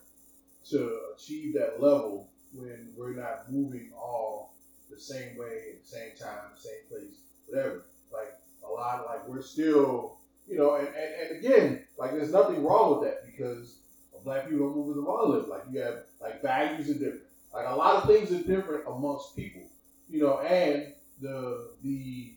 to 0.69 0.99
achieve 1.15 1.53
that 1.53 1.81
level 1.81 2.27
when 2.53 2.89
we're 2.97 3.13
not 3.13 3.51
moving 3.51 3.91
all 3.95 4.53
the 4.89 4.99
same 4.99 5.37
way 5.37 5.61
at 5.73 5.83
the 5.83 5.87
same 5.87 6.11
time, 6.19 6.49
same 6.55 6.73
place, 6.89 7.19
whatever. 7.47 7.85
Like 8.11 8.33
a 8.67 8.71
lot, 8.71 9.05
like 9.05 9.27
we're 9.27 9.41
still, 9.41 10.17
you 10.47 10.57
know, 10.57 10.75
and, 10.75 10.87
and, 10.87 10.95
and 11.21 11.45
again, 11.45 11.83
like 11.97 12.11
there's 12.11 12.31
nothing 12.31 12.63
wrong 12.63 12.99
with 12.99 13.07
that 13.09 13.25
because 13.25 13.79
black 14.23 14.49
people 14.49 14.67
don't 14.67 14.75
move 14.75 14.91
as 14.91 14.97
a 14.97 15.01
monolith. 15.01 15.47
Like 15.47 15.63
you 15.71 15.79
have, 15.81 15.99
like 16.21 16.41
values 16.41 16.89
are 16.89 16.93
different. 16.93 17.21
Like 17.53 17.67
a 17.67 17.75
lot 17.75 17.95
of 18.03 18.09
things 18.09 18.31
are 18.31 18.43
different 18.43 18.83
amongst 18.87 19.35
people, 19.35 19.61
you 20.09 20.19
know, 20.19 20.39
and 20.39 20.93
the 21.21 21.69
the 21.83 22.31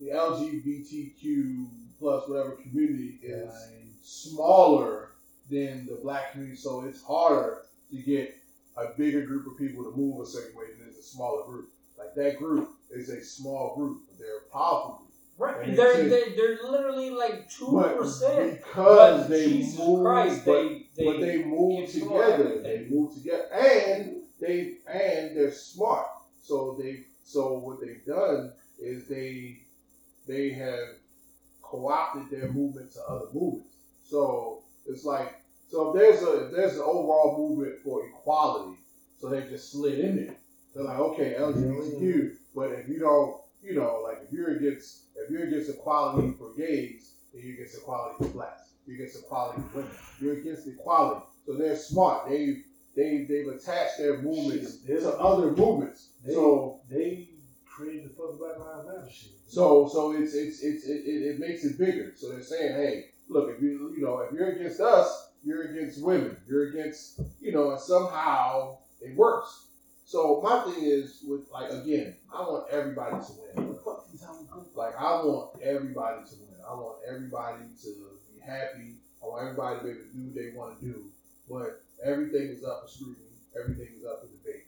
the 0.00 0.08
LGBTQ 0.08 1.66
plus 1.98 2.26
whatever 2.26 2.52
community 2.52 3.18
is 3.22 3.50
smaller 4.02 5.08
than 5.50 5.86
the 5.86 5.96
black 6.02 6.32
community, 6.32 6.56
so 6.56 6.80
it's 6.82 7.02
harder 7.02 7.58
to 7.90 7.98
get 7.98 8.30
a 8.76 8.86
bigger 8.96 9.20
group 9.20 9.46
of 9.46 9.56
people 9.56 9.82
to 9.82 9.90
move 9.90 10.20
a 10.20 10.24
certain 10.24 10.54
way 10.56 10.64
than 10.78 10.86
it's 10.88 10.98
a 10.98 11.02
smaller 11.02 11.42
group. 11.42 11.66
Like 11.98 12.14
that 12.14 12.36
group 12.36 12.66
is 12.90 13.10
a 13.10 13.20
small 13.20 13.74
group, 13.76 13.98
but 14.08 14.18
they're 14.18 14.38
a 14.38 14.52
powerful 14.52 14.90
group. 14.90 15.08
Right. 15.38 15.56
And 15.68 15.76
They're, 15.76 16.08
they're 16.08 16.30
they're 16.36 16.58
literally 16.70 17.10
like 17.10 17.48
two 17.48 17.66
percent. 17.96 18.58
because 18.58 19.28
they 19.28 19.46
Jesus 19.46 19.78
move, 19.78 20.02
Christ, 20.04 20.42
but, 20.44 20.52
they 20.52 20.82
they, 20.96 21.04
but 21.04 21.20
they 21.20 21.38
move 21.44 21.90
together. 21.90 22.32
everything. 22.44 22.62
They 22.62 22.86
move 22.94 23.14
together, 23.14 23.44
and 23.52 24.16
they 24.38 24.72
and 24.86 25.36
they're 25.36 25.50
smart. 25.50 26.06
So 26.50 26.76
they 26.82 27.04
so 27.22 27.58
what 27.58 27.80
they've 27.80 28.04
done 28.04 28.52
is 28.80 29.06
they 29.06 29.60
they 30.26 30.50
have 30.50 30.96
co-opted 31.62 32.28
their 32.28 32.50
movement 32.50 32.92
to 32.94 33.00
other 33.08 33.26
movements. 33.32 33.76
So 34.02 34.64
it's 34.84 35.04
like 35.04 35.42
so 35.68 35.90
if 35.90 36.00
there's 36.00 36.22
a 36.24 36.46
if 36.46 36.52
there's 36.56 36.74
an 36.74 36.80
overall 36.80 37.38
movement 37.38 37.78
for 37.84 38.04
equality, 38.04 38.78
so 39.20 39.28
they 39.28 39.42
just 39.42 39.70
slid 39.70 40.00
in 40.00 40.16
there. 40.16 40.34
They're 40.74 40.82
like, 40.82 40.98
okay, 40.98 41.36
LGBTQ, 41.38 42.00
mm-hmm. 42.00 42.34
but 42.52 42.72
if 42.72 42.88
you 42.88 42.98
don't, 42.98 43.40
you 43.62 43.76
know, 43.76 44.00
like 44.02 44.18
if 44.26 44.32
you're 44.32 44.56
against 44.56 45.04
if 45.14 45.30
you're 45.30 45.46
against 45.46 45.70
equality 45.70 46.34
for 46.36 46.52
gays, 46.58 47.12
then 47.32 47.42
you're 47.44 47.54
against 47.54 47.78
equality 47.78 48.24
for 48.24 48.30
blacks. 48.30 48.72
You're 48.86 48.96
against 48.96 49.20
equality 49.20 49.62
for 49.70 49.78
women. 49.78 49.92
You're 50.20 50.38
against 50.38 50.66
equality. 50.66 51.26
So 51.46 51.56
they're 51.56 51.76
smart. 51.76 52.28
They 52.28 52.62
they 52.96 53.24
they've 53.28 53.48
attached 53.48 53.98
their 53.98 54.18
movements 54.22 54.78
Shit, 54.86 55.00
to 55.00 55.12
other 55.18 55.52
movements. 55.52 56.08
They, 56.24 56.34
So 56.34 56.80
they 56.90 57.28
created 57.66 58.04
the 58.06 58.08
fucking 58.10 58.38
Black 58.38 58.58
Lives 58.58 58.86
Matter 58.86 59.08
shit. 59.10 59.30
so 59.46 59.88
so 59.88 60.12
it's 60.12 60.34
it's 60.34 60.62
it's 60.62 60.84
it, 60.86 61.02
it, 61.06 61.22
it 61.34 61.40
makes 61.40 61.64
it 61.64 61.78
bigger. 61.78 62.12
So 62.16 62.30
they're 62.30 62.42
saying, 62.42 62.74
hey, 62.74 63.06
look, 63.28 63.50
if 63.54 63.62
you 63.62 63.92
you 63.96 64.02
know 64.02 64.18
if 64.20 64.32
you're 64.32 64.50
against 64.52 64.80
us, 64.80 65.30
you're 65.44 65.70
against 65.72 66.02
women. 66.02 66.36
You're 66.48 66.70
against 66.70 67.20
you 67.40 67.52
know, 67.52 67.70
and 67.70 67.80
somehow 67.80 68.78
it 69.00 69.16
works. 69.16 69.66
So 70.04 70.40
my 70.42 70.62
thing 70.62 70.82
is 70.84 71.20
with 71.26 71.42
like 71.52 71.70
again, 71.70 72.16
I 72.34 72.40
want 72.42 72.66
everybody 72.70 73.16
to 73.24 73.32
win. 73.56 73.76
Like 74.74 74.94
I 74.98 75.22
want 75.22 75.50
everybody 75.62 76.22
to 76.28 76.34
win. 76.40 76.58
I 76.68 76.74
want 76.74 76.96
everybody 77.08 77.62
to 77.82 77.88
be 78.34 78.40
happy. 78.44 78.96
I 79.22 79.26
want 79.26 79.42
everybody 79.42 79.78
to 79.78 79.84
be 79.84 79.90
able 79.90 80.00
to 80.02 80.12
do 80.12 80.24
what 80.24 80.34
they 80.34 80.50
want 80.56 80.80
to 80.80 80.86
do. 80.86 81.04
But 81.48 81.82
everything 82.04 82.48
is 82.48 82.64
up 82.64 82.82
for 82.82 82.88
scrutiny. 82.88 83.26
Everything 83.58 83.88
is 83.96 84.04
up 84.04 84.22
for 84.22 84.28
debate. 84.28 84.66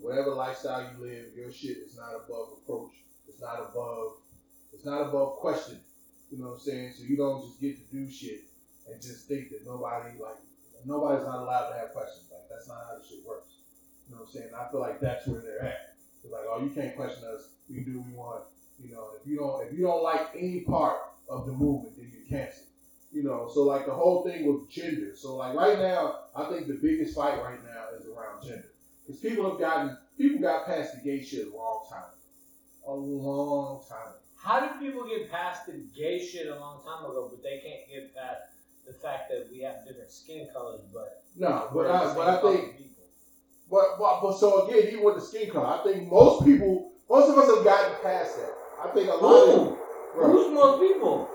Whatever 0.00 0.34
lifestyle 0.34 0.82
you 0.82 1.04
live, 1.04 1.26
your 1.36 1.52
shit 1.52 1.78
is 1.78 1.96
not 1.96 2.10
above 2.10 2.58
approach. 2.58 2.92
It's 3.28 3.40
not 3.40 3.60
above. 3.60 4.18
It's 4.72 4.84
not 4.84 5.02
above 5.02 5.38
question. 5.38 5.78
You 6.30 6.38
know 6.38 6.50
what 6.50 6.54
I'm 6.54 6.60
saying? 6.60 6.92
So 6.96 7.04
you 7.04 7.16
don't 7.16 7.44
just 7.44 7.60
get 7.60 7.76
to 7.76 7.84
do 7.94 8.10
shit 8.10 8.40
and 8.90 9.00
just 9.00 9.28
think 9.28 9.50
that 9.50 9.64
nobody 9.64 10.18
like 10.18 10.42
nobody's 10.84 11.24
not 11.24 11.42
allowed 11.44 11.70
to 11.70 11.78
have 11.78 11.92
questions. 11.92 12.26
Like 12.32 12.48
that's 12.50 12.66
not 12.68 12.78
how 12.88 12.98
this 12.98 13.08
shit 13.08 13.20
works. 13.26 13.62
You 14.08 14.14
know 14.14 14.22
what 14.22 14.28
I'm 14.28 14.32
saying? 14.32 14.50
I 14.58 14.70
feel 14.70 14.80
like 14.80 15.00
that's 15.00 15.26
where 15.26 15.40
they're 15.40 15.62
at. 15.62 15.94
It's 16.24 16.32
like, 16.32 16.42
oh, 16.48 16.64
you 16.64 16.70
can't 16.70 16.96
question 16.96 17.22
us. 17.28 17.50
We 17.68 17.76
can 17.76 17.84
do 17.84 17.98
what 18.00 18.08
we 18.08 18.14
want. 18.14 18.44
You 18.80 18.92
know, 18.92 19.10
if 19.20 19.26
you 19.26 19.36
don't 19.38 19.66
if 19.66 19.72
you 19.72 19.84
don't 19.84 20.02
like 20.02 20.34
any 20.36 20.60
part 20.60 20.98
of 21.28 21.46
the 21.46 21.52
movement, 21.52 21.96
then 21.96 22.10
you're 22.10 22.26
canceled. 22.26 22.71
You 23.12 23.22
know, 23.22 23.50
so 23.52 23.64
like 23.64 23.86
the 23.86 23.92
whole 23.92 24.24
thing 24.24 24.46
with 24.46 24.70
gender. 24.70 25.14
So 25.14 25.36
like 25.36 25.54
right 25.54 25.78
now, 25.78 26.20
I 26.34 26.44
think 26.44 26.66
the 26.66 26.74
biggest 26.74 27.14
fight 27.14 27.42
right 27.42 27.62
now 27.62 27.98
is 27.98 28.06
around 28.06 28.42
gender. 28.42 28.72
Because 29.06 29.20
people 29.20 29.50
have 29.50 29.60
gotten 29.60 29.98
people 30.16 30.40
got 30.40 30.66
past 30.66 30.94
the 30.94 31.00
gay 31.00 31.22
shit 31.22 31.52
a 31.52 31.56
long 31.56 31.86
time. 31.90 32.10
A 32.86 32.92
long 32.92 33.82
time. 33.88 34.14
How 34.36 34.60
did 34.60 34.80
people 34.80 35.06
get 35.06 35.30
past 35.30 35.66
the 35.66 35.84
gay 35.96 36.24
shit 36.24 36.48
a 36.48 36.58
long 36.58 36.82
time 36.84 37.04
ago, 37.04 37.28
but 37.30 37.42
they 37.42 37.58
can't 37.58 37.88
get 37.88 38.14
past 38.14 38.40
the 38.86 38.92
fact 38.92 39.30
that 39.30 39.48
we 39.52 39.60
have 39.60 39.86
different 39.86 40.10
skin 40.10 40.48
colors, 40.52 40.80
but 40.92 41.22
No, 41.36 41.68
but 41.72 41.86
I 41.86 42.14
but 42.14 42.28
I 42.28 42.40
think 42.40 42.78
people. 42.78 43.04
But, 43.70 43.98
but, 43.98 44.20
but 44.20 44.32
so 44.32 44.66
again, 44.66 44.88
even 44.88 45.04
with 45.04 45.14
the 45.14 45.20
skin 45.20 45.50
color, 45.50 45.66
I 45.66 45.82
think 45.82 46.10
most 46.10 46.44
people, 46.44 46.92
most 47.08 47.30
of 47.30 47.38
us 47.38 47.54
have 47.54 47.64
gotten 47.64 47.94
past 48.02 48.36
that. 48.36 48.52
I 48.82 48.88
think 48.88 49.08
a 49.08 49.14
lot 49.14 49.48
of 49.48 49.78
Who? 50.14 50.22
Who's 50.22 50.52
most 50.52 50.80
people? 50.80 51.28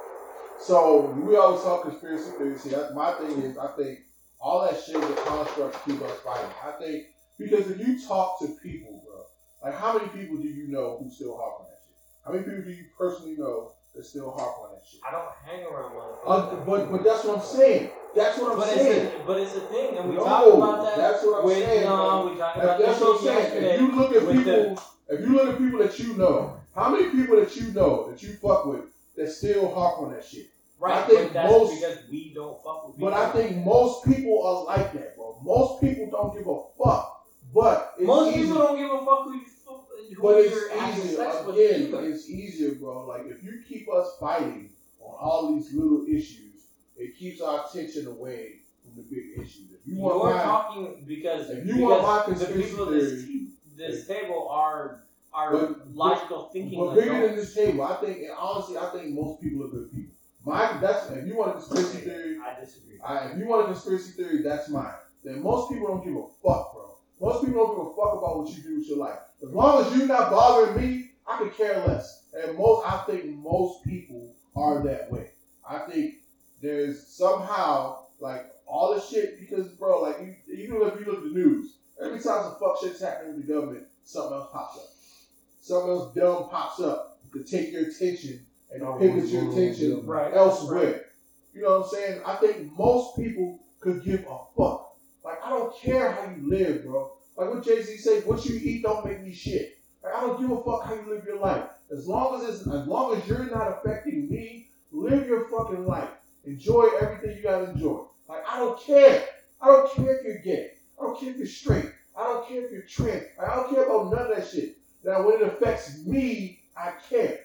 So 0.59 1.01
we 1.25 1.35
always 1.37 1.63
talk 1.63 1.83
conspiracy 1.83 2.31
theories. 2.37 2.61
See, 2.61 2.69
that's 2.69 2.93
my 2.93 3.11
thing 3.13 3.41
is 3.43 3.57
I 3.57 3.67
think 3.77 3.99
all 4.39 4.61
that 4.63 4.79
shit 4.81 4.95
is 4.97 5.09
a 5.09 5.13
construct 5.15 5.73
to 5.85 5.91
keep 5.91 6.01
us 6.01 6.19
fighting. 6.19 6.49
I 6.65 6.71
think 6.71 7.05
because 7.37 7.69
if 7.69 7.79
you 7.79 8.05
talk 8.05 8.39
to 8.41 8.47
people, 8.63 9.03
bro, 9.05 9.23
like 9.63 9.79
how 9.79 9.93
many 9.97 10.07
people 10.09 10.37
do 10.37 10.47
you 10.47 10.67
know 10.67 10.97
who 11.01 11.09
still 11.09 11.37
harp 11.37 11.59
on 11.59 11.65
that 11.69 11.79
shit? 11.85 11.95
How 12.25 12.31
many 12.31 12.43
people 12.43 12.63
do 12.63 12.71
you 12.71 12.85
personally 12.97 13.35
know 13.37 13.71
that 13.95 14.03
still 14.05 14.31
harp 14.31 14.55
on 14.63 14.71
that 14.73 14.81
shit? 14.89 14.99
I 15.07 15.11
don't 15.11 15.29
hang 15.45 15.63
around 15.65 15.91
Uh, 16.25 16.51
motherfuckers. 16.51 16.65
but 16.65 16.91
but 16.91 17.03
that's 17.03 17.23
what 17.23 17.37
I'm 17.37 17.43
saying. 17.43 17.89
That's 18.15 18.39
what 18.39 18.51
I'm 18.51 18.57
but 18.57 18.67
saying. 18.67 19.05
it's 19.05 19.15
a, 19.15 19.25
but 19.27 19.37
it's 19.39 19.55
a 19.55 19.59
thing, 19.61 19.97
and 19.97 20.09
we 20.09 20.15
No, 20.15 20.23
talked 20.23 20.47
about 20.57 20.81
that. 20.83 20.97
that's 20.97 21.23
what 21.23 21.39
I'm 21.39 21.45
with, 21.45 21.57
saying, 21.57 21.85
No, 21.85 22.23
man. 22.25 22.33
we 22.33 22.39
talked 22.39 22.55
That's, 22.57 22.65
about 22.65 22.79
that's 22.79 22.99
that 22.99 23.05
what 23.05 23.17
I'm 23.17 23.23
saying. 23.23 23.63
If 23.63 23.81
you 23.81 23.91
look 23.95 24.15
at 24.15 24.25
with 24.25 24.35
people, 24.37 24.75
the- 24.75 25.13
if 25.15 25.21
you 25.21 25.33
look 25.35 25.47
at 25.53 25.57
people 25.59 25.79
that 25.79 25.99
you 25.99 26.13
know, 26.17 26.57
how 26.73 26.89
many 26.89 27.09
people 27.11 27.35
that 27.39 27.55
you 27.55 27.71
know 27.73 28.09
that 28.09 28.21
you 28.23 28.33
fuck 28.33 28.65
with 28.65 28.81
that 29.17 29.29
still 29.31 29.73
harp 29.73 29.99
on 29.99 30.13
that 30.13 30.23
shit? 30.23 30.47
right, 30.79 31.03
I 31.03 31.07
think 31.07 31.33
most- 31.33 31.73
because 31.81 31.97
we 32.11 32.31
don't 32.35 32.61
fuck 32.63 32.87
with 32.87 32.95
people. 32.97 33.09
But 33.09 33.17
I 33.19 33.31
think 33.31 33.65
most 33.65 34.05
people 34.05 34.43
are 34.43 34.63
like 34.65 34.93
that, 34.93 35.15
bro. 35.17 35.39
Most 35.43 35.81
people 35.81 36.07
don't 36.11 36.33
give 36.37 36.47
a 36.47 36.59
fuck. 36.77 37.13
But 37.53 37.93
it's 37.97 38.05
most 38.05 38.35
easy. 38.35 38.43
people 38.47 38.57
don't 38.59 38.77
give 38.77 38.91
a 38.91 38.99
fuck 39.05 39.23
who 39.25 39.33
you 39.35 39.41
fuck- 39.65 39.87
who 40.15 40.21
But 40.21 40.39
it's 40.41 40.53
easier. 40.53 41.17
Again, 41.49 41.87
either. 41.87 42.05
it's 42.05 42.29
easier, 42.29 42.75
bro. 42.75 43.07
Like 43.07 43.25
if 43.27 43.43
you 43.43 43.61
keep 43.67 43.89
us 43.91 44.15
fighting 44.19 44.69
on 45.01 45.15
all 45.19 45.55
these 45.55 45.73
little 45.73 46.05
issues, 46.07 46.67
it 46.97 47.17
keeps 47.17 47.41
our 47.41 47.65
attention 47.67 48.07
away 48.07 48.59
from 48.83 48.95
the 48.97 49.03
big 49.03 49.39
issues. 49.39 49.71
If 49.71 49.79
you 49.87 49.95
You're 49.95 50.03
want 50.19 50.35
my, 50.35 50.43
talking 50.43 51.03
because 51.07 51.49
if 51.49 51.65
you 51.65 51.75
because 51.75 52.03
want 52.03 52.27
my 52.29 52.33
the 52.35 52.45
people 52.61 52.85
at 52.85 52.91
this, 52.99 53.23
this 53.75 54.07
table 54.07 54.47
are 54.49 55.03
are 55.37 55.51
But- 55.51 55.95
logical 55.95 56.49
thinking 56.51 56.79
But 56.79 56.95
bigger 56.95 57.27
than 57.27 57.35
this 57.35 57.53
table, 57.53 57.83
I 57.83 57.95
think, 57.97 58.17
and 58.19 58.31
honestly, 58.31 58.75
I 58.77 58.89
think 58.89 59.13
most 59.13 59.39
people 59.39 59.65
are 59.65 59.67
good 59.69 59.91
people. 59.91 60.15
My, 60.43 60.77
that's 60.81 61.11
if 61.11 61.27
you 61.27 61.35
want 61.37 61.49
a 61.51 61.53
conspiracy 61.53 61.99
theory, 61.99 62.39
I 62.39 62.59
disagree. 62.59 62.99
I, 63.05 63.27
if 63.27 63.37
you 63.37 63.45
want 63.45 63.63
a 63.63 63.71
conspiracy 63.71 64.11
theory, 64.11 64.41
that's 64.41 64.69
mine. 64.69 64.93
Then 65.23 65.43
most 65.43 65.71
people 65.71 65.87
don't 65.89 66.03
give 66.03 66.15
a 66.15 66.25
fuck, 66.41 66.73
bro. 66.73 66.97
Most 67.19 67.45
people 67.45 67.65
don't 67.65 67.77
give 67.77 67.87
a 67.87 67.95
fuck 67.95 68.17
about 68.17 68.39
what 68.39 68.49
you 68.55 68.63
do 68.63 68.77
with 68.77 68.87
your 68.87 68.97
life. 68.97 69.19
As 69.43 69.49
long 69.49 69.85
as 69.85 69.95
you're 69.95 70.07
not 70.07 70.31
bothering 70.31 70.75
me, 70.81 71.11
I 71.27 71.37
could 71.37 71.55
care 71.55 71.85
less. 71.85 72.23
And 72.33 72.57
most, 72.57 72.87
I 72.87 73.03
think 73.05 73.25
most 73.35 73.83
people 73.83 74.33
are 74.55 74.81
that 74.83 75.11
way. 75.11 75.31
I 75.69 75.79
think 75.79 76.15
there's 76.61 77.05
somehow 77.05 78.05
like 78.19 78.45
all 78.65 78.95
the 78.95 79.01
shit 79.01 79.39
because, 79.39 79.67
bro, 79.67 80.01
like 80.01 80.19
you, 80.21 80.33
even 80.51 80.81
if 80.81 80.99
you 80.99 81.05
look 81.05 81.17
at 81.17 81.23
the 81.25 81.29
news, 81.29 81.75
every 82.01 82.19
time 82.19 82.43
some 82.43 82.55
fuck 82.59 82.79
shit's 82.81 83.01
happening 83.01 83.35
with 83.35 83.45
the 83.45 83.53
government, 83.53 83.85
something 84.03 84.33
else 84.33 84.49
pops 84.51 84.77
up. 84.77 84.96
Something 85.67 85.91
else 85.91 86.15
dumb 86.15 86.47
pops 86.49 86.79
up 86.79 87.19
to 87.33 87.43
take 87.43 87.73
your 87.73 87.81
attention 87.87 88.45
and 88.71 88.83
Oh, 88.83 88.97
pivot 88.97 89.25
your 89.29 89.41
going 89.41 89.51
on 89.51 89.55
with 89.55 89.57
attention? 89.57 90.05
Right. 90.07 90.33
elsewhere. 90.33 91.05
You 91.53 91.61
know 91.63 91.79
what 91.79 91.85
I'm 91.87 91.89
saying? 91.89 92.21
I 92.25 92.35
think 92.37 92.71
most 92.77 93.17
people 93.17 93.59
could 93.81 94.01
give 94.01 94.21
a 94.21 94.37
fuck. 94.57 94.95
Like 95.25 95.43
I 95.43 95.49
don't 95.49 95.75
care 95.77 96.09
how 96.13 96.31
you 96.31 96.49
live, 96.49 96.85
bro. 96.85 97.11
Like 97.35 97.49
what 97.49 97.65
Jay 97.65 97.81
Z 97.81 97.97
say, 97.97 98.21
what 98.21 98.45
you 98.45 98.55
eat 98.55 98.83
don't 98.83 99.05
make 99.05 99.21
me 99.21 99.33
shit. 99.33 99.77
Like 100.01 100.13
I 100.15 100.21
don't 100.21 100.39
give 100.39 100.51
a 100.51 100.63
fuck 100.63 100.85
how 100.85 100.93
you 100.93 101.13
live 101.13 101.25
your 101.25 101.39
life. 101.39 101.65
As 101.91 102.07
long 102.07 102.41
as 102.41 102.47
it's 102.47 102.61
as 102.67 102.87
long 102.87 103.13
as 103.15 103.27
you're 103.27 103.49
not 103.49 103.67
affecting 103.77 104.29
me, 104.29 104.69
live 104.91 105.27
your 105.27 105.49
fucking 105.49 105.85
life. 105.85 106.09
Enjoy 106.45 106.89
everything 107.01 107.35
you 107.35 107.43
gotta 107.43 107.71
enjoy. 107.71 108.05
Like 108.29 108.43
I 108.49 108.59
don't 108.59 108.79
care. 108.79 109.21
I 109.61 109.67
don't 109.67 109.91
care 109.91 110.15
if 110.17 110.23
you're 110.23 110.41
gay. 110.43 110.69
I 110.97 111.03
don't 111.03 111.19
care 111.19 111.31
if 111.31 111.37
you're 111.37 111.45
straight. 111.45 111.91
I 112.17 112.23
don't 112.23 112.47
care 112.47 112.63
if 112.63 112.71
you're 112.71 112.83
trans. 112.83 113.25
I 113.37 113.55
don't 113.55 113.69
care 113.69 113.83
about 113.85 114.11
none 114.13 114.31
of 114.31 114.37
that 114.37 114.47
shit. 114.47 114.77
Now 115.03 115.25
when 115.25 115.41
it 115.41 115.47
affects 115.47 116.05
me, 116.05 116.61
I 116.75 116.93
care. 117.09 117.39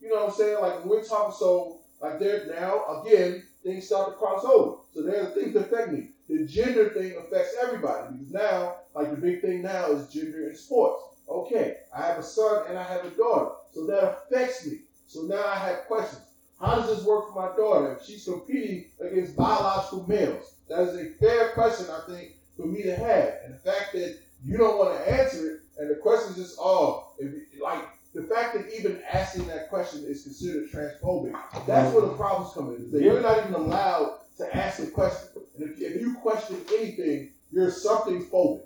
You 0.00 0.10
know 0.10 0.24
what 0.24 0.30
I'm 0.30 0.36
saying? 0.36 0.60
Like 0.60 0.80
when 0.80 0.88
we're 0.88 1.04
talking 1.04 1.34
so 1.38 1.80
like 2.00 2.18
there 2.18 2.46
now 2.46 3.02
again, 3.02 3.44
things 3.62 3.86
start 3.86 4.10
to 4.10 4.16
cross 4.16 4.44
over. 4.44 4.78
So 4.92 5.02
there 5.02 5.22
are 5.22 5.30
things 5.30 5.54
that 5.54 5.66
affect 5.66 5.92
me. 5.92 6.10
The 6.28 6.46
gender 6.46 6.90
thing 6.90 7.14
affects 7.18 7.54
everybody 7.62 8.12
because 8.12 8.32
now, 8.32 8.76
like 8.94 9.10
the 9.10 9.16
big 9.16 9.42
thing 9.42 9.62
now 9.62 9.90
is 9.92 10.08
gender 10.08 10.48
in 10.48 10.56
sports. 10.56 11.02
Okay, 11.28 11.76
I 11.94 12.02
have 12.02 12.18
a 12.18 12.22
son 12.22 12.64
and 12.68 12.78
I 12.78 12.82
have 12.82 13.04
a 13.04 13.10
daughter, 13.10 13.52
so 13.72 13.86
that 13.86 14.04
affects 14.04 14.66
me. 14.66 14.80
So 15.06 15.22
now 15.22 15.42
I 15.46 15.56
have 15.56 15.86
questions. 15.86 16.22
How 16.60 16.76
does 16.76 16.96
this 16.96 17.04
work 17.04 17.32
for 17.32 17.34
my 17.34 17.56
daughter 17.56 17.96
if 17.98 18.06
she's 18.06 18.24
competing 18.24 18.86
against 19.00 19.36
biological 19.36 20.06
males? 20.08 20.54
That 20.68 20.80
is 20.80 20.94
a 20.96 21.10
fair 21.14 21.50
question, 21.50 21.86
I 21.90 22.10
think, 22.10 22.32
for 22.56 22.66
me 22.66 22.82
to 22.82 22.96
have. 22.96 23.34
And 23.44 23.54
the 23.54 23.58
fact 23.58 23.92
that 23.92 24.18
you 24.44 24.56
don't 24.56 24.78
want 24.78 24.96
to 24.96 25.12
answer 25.12 25.50
it, 25.50 25.60
and 25.78 25.90
the 25.90 25.96
question 25.96 26.32
is 26.32 26.36
just, 26.36 26.56
oh, 26.60 27.12
if, 27.18 27.32
like 27.60 27.84
the 28.14 28.22
fact 28.22 28.54
that 28.54 28.72
even 28.78 29.02
asking 29.12 29.46
that 29.48 29.68
question 29.68 30.04
is 30.06 30.22
considered 30.22 30.70
transphobic. 30.70 31.36
That's 31.66 31.92
where 31.92 32.06
the 32.06 32.14
problems 32.14 32.54
come 32.54 32.74
in. 32.74 32.90
That 32.92 33.02
you're 33.02 33.20
not 33.20 33.38
even 33.40 33.54
allowed 33.54 34.18
to 34.38 34.56
ask 34.56 34.80
a 34.80 34.86
question. 34.86 35.42
And 35.58 35.70
if, 35.70 35.80
if 35.80 36.00
you 36.00 36.14
question 36.14 36.56
anything, 36.72 37.30
you're 37.50 37.70
something 37.70 38.24
phobic. 38.26 38.62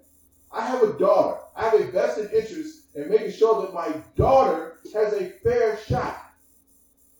I 0.52 0.66
have 0.66 0.82
a 0.82 0.98
daughter. 0.98 1.40
I 1.56 1.64
have 1.64 1.74
a 1.80 1.84
vested 1.90 2.32
interest 2.32 2.94
in 2.94 3.08
making 3.08 3.32
sure 3.32 3.62
that 3.62 3.74
my 3.74 4.02
daughter 4.16 4.78
has 4.94 5.14
a 5.14 5.30
fair 5.42 5.78
shot. 5.78 6.24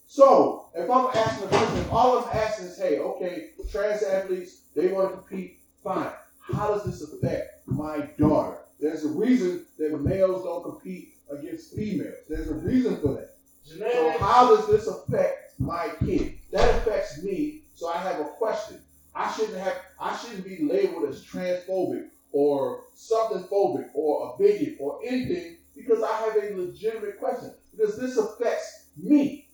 So, 0.07 0.70
if 0.74 0.91
I'm 0.91 1.07
asking 1.14 1.47
a 1.47 1.49
question, 1.49 1.84
all 1.91 2.18
I'm 2.18 2.36
asking 2.36 2.66
is, 2.66 2.78
hey, 2.78 2.99
okay, 2.99 3.51
trans 3.70 4.03
athletes, 4.03 4.62
they 4.74 4.89
want 4.89 5.11
to 5.11 5.16
compete, 5.16 5.59
fine. 5.84 6.11
How 6.41 6.68
does 6.68 6.84
this 6.84 7.03
affect 7.03 7.66
my 7.66 8.09
daughter? 8.18 8.59
There's 8.81 9.05
a 9.05 9.09
reason 9.09 9.66
that 9.79 10.01
males 10.01 10.45
don't 10.45 10.62
compete 10.62 11.14
against 11.31 11.74
females. 11.74 12.14
There's 12.29 12.49
a 12.49 12.55
reason 12.55 13.01
for 13.01 13.14
that. 13.14 13.35
So 13.64 14.18
how 14.18 14.55
does 14.55 14.66
this 14.68 14.87
affect 14.87 15.59
my 15.59 15.91
kid? 16.05 16.39
That 16.53 16.76
affects 16.76 17.22
me, 17.22 17.62
so 17.74 17.89
I 17.89 17.99
have 17.99 18.20
a 18.20 18.24
question. 18.39 18.81
I 19.14 19.33
shouldn't 19.33 19.59
have 19.59 19.74
I 20.01 20.16
shouldn't 20.16 20.45
be 20.45 20.62
labeled 20.62 21.09
as 21.09 21.24
transphobic 21.24 22.09
or 22.33 22.85
something 22.95 23.43
phobic 23.45 23.89
or 23.95 24.35
a 24.35 24.39
bigot 24.39 24.76
or 24.79 25.01
anything 25.05 25.57
because 25.76 26.03
I 26.03 26.12
have 26.18 26.37
a 26.37 26.57
legitimate 26.57 27.18
question. 27.18 27.53
Because 27.76 27.99
this 27.99 28.16
affects 28.16 28.87
me. 28.97 29.49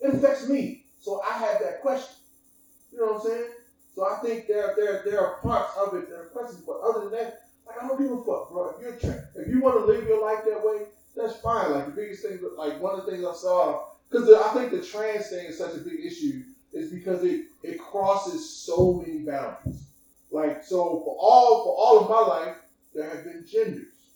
It 0.00 0.14
affects 0.14 0.48
me. 0.48 0.86
So 1.00 1.22
I 1.22 1.38
have 1.38 1.60
that 1.60 1.80
question. 1.80 2.16
You 2.92 2.98
know 2.98 3.12
what 3.12 3.24
I'm 3.24 3.30
saying? 3.30 3.50
So 3.94 4.04
I 4.04 4.16
think 4.16 4.46
there 4.48 4.74
there 4.76 5.02
there 5.04 5.20
are 5.20 5.38
parts 5.40 5.72
of 5.78 5.94
it 5.94 6.08
that 6.10 6.16
are 6.16 6.26
questions, 6.26 6.62
but 6.66 6.80
other 6.80 7.08
than 7.08 7.12
that, 7.12 7.40
like 7.66 7.76
I 7.82 7.86
don't 7.86 7.98
give 7.98 8.10
a 8.10 8.16
fuck, 8.16 8.50
bro. 8.50 8.64
If 8.66 8.78
you're 8.80 8.92
tra- 8.92 9.18
if 9.36 9.48
you 9.48 9.58
want 9.60 9.74
to 9.74 9.80
live 9.80 10.04
your 10.04 10.18
life 10.18 10.44
that 10.44 10.62
way, 10.62 10.84
that's 11.16 11.32
fine. 11.34 11.70
Like 11.70 11.84
the 11.84 11.92
biggest 11.92 12.22
thing, 12.22 12.38
like 12.56 12.74
one 12.80 12.92
of 12.94 13.04
the 13.04 13.10
things 13.10 13.24
I 13.24 13.32
saw, 13.32 13.74
because 14.10 14.28
I 14.28 14.48
think 14.48 14.70
the 14.70 14.78
trans 14.78 15.28
thing 15.28 15.46
is 15.46 15.56
such 15.56 15.74
a 15.74 15.78
big 15.78 16.00
issue, 16.00 16.42
is 16.72 16.86
because 16.86 17.22
it 17.24 17.38
it 17.62 17.78
crosses 17.78 18.42
so 18.42 18.92
many 18.92 19.18
boundaries. 19.18 19.84
Like 20.30 20.56
so, 20.60 20.96
for 21.04 21.14
all 21.18 21.56
for 21.56 21.74
all 21.76 21.98
of 21.98 22.06
my 22.08 22.20
life, 22.20 22.54
there 22.94 23.04
have 23.04 23.24
been 23.24 23.44
genders. 23.44 24.08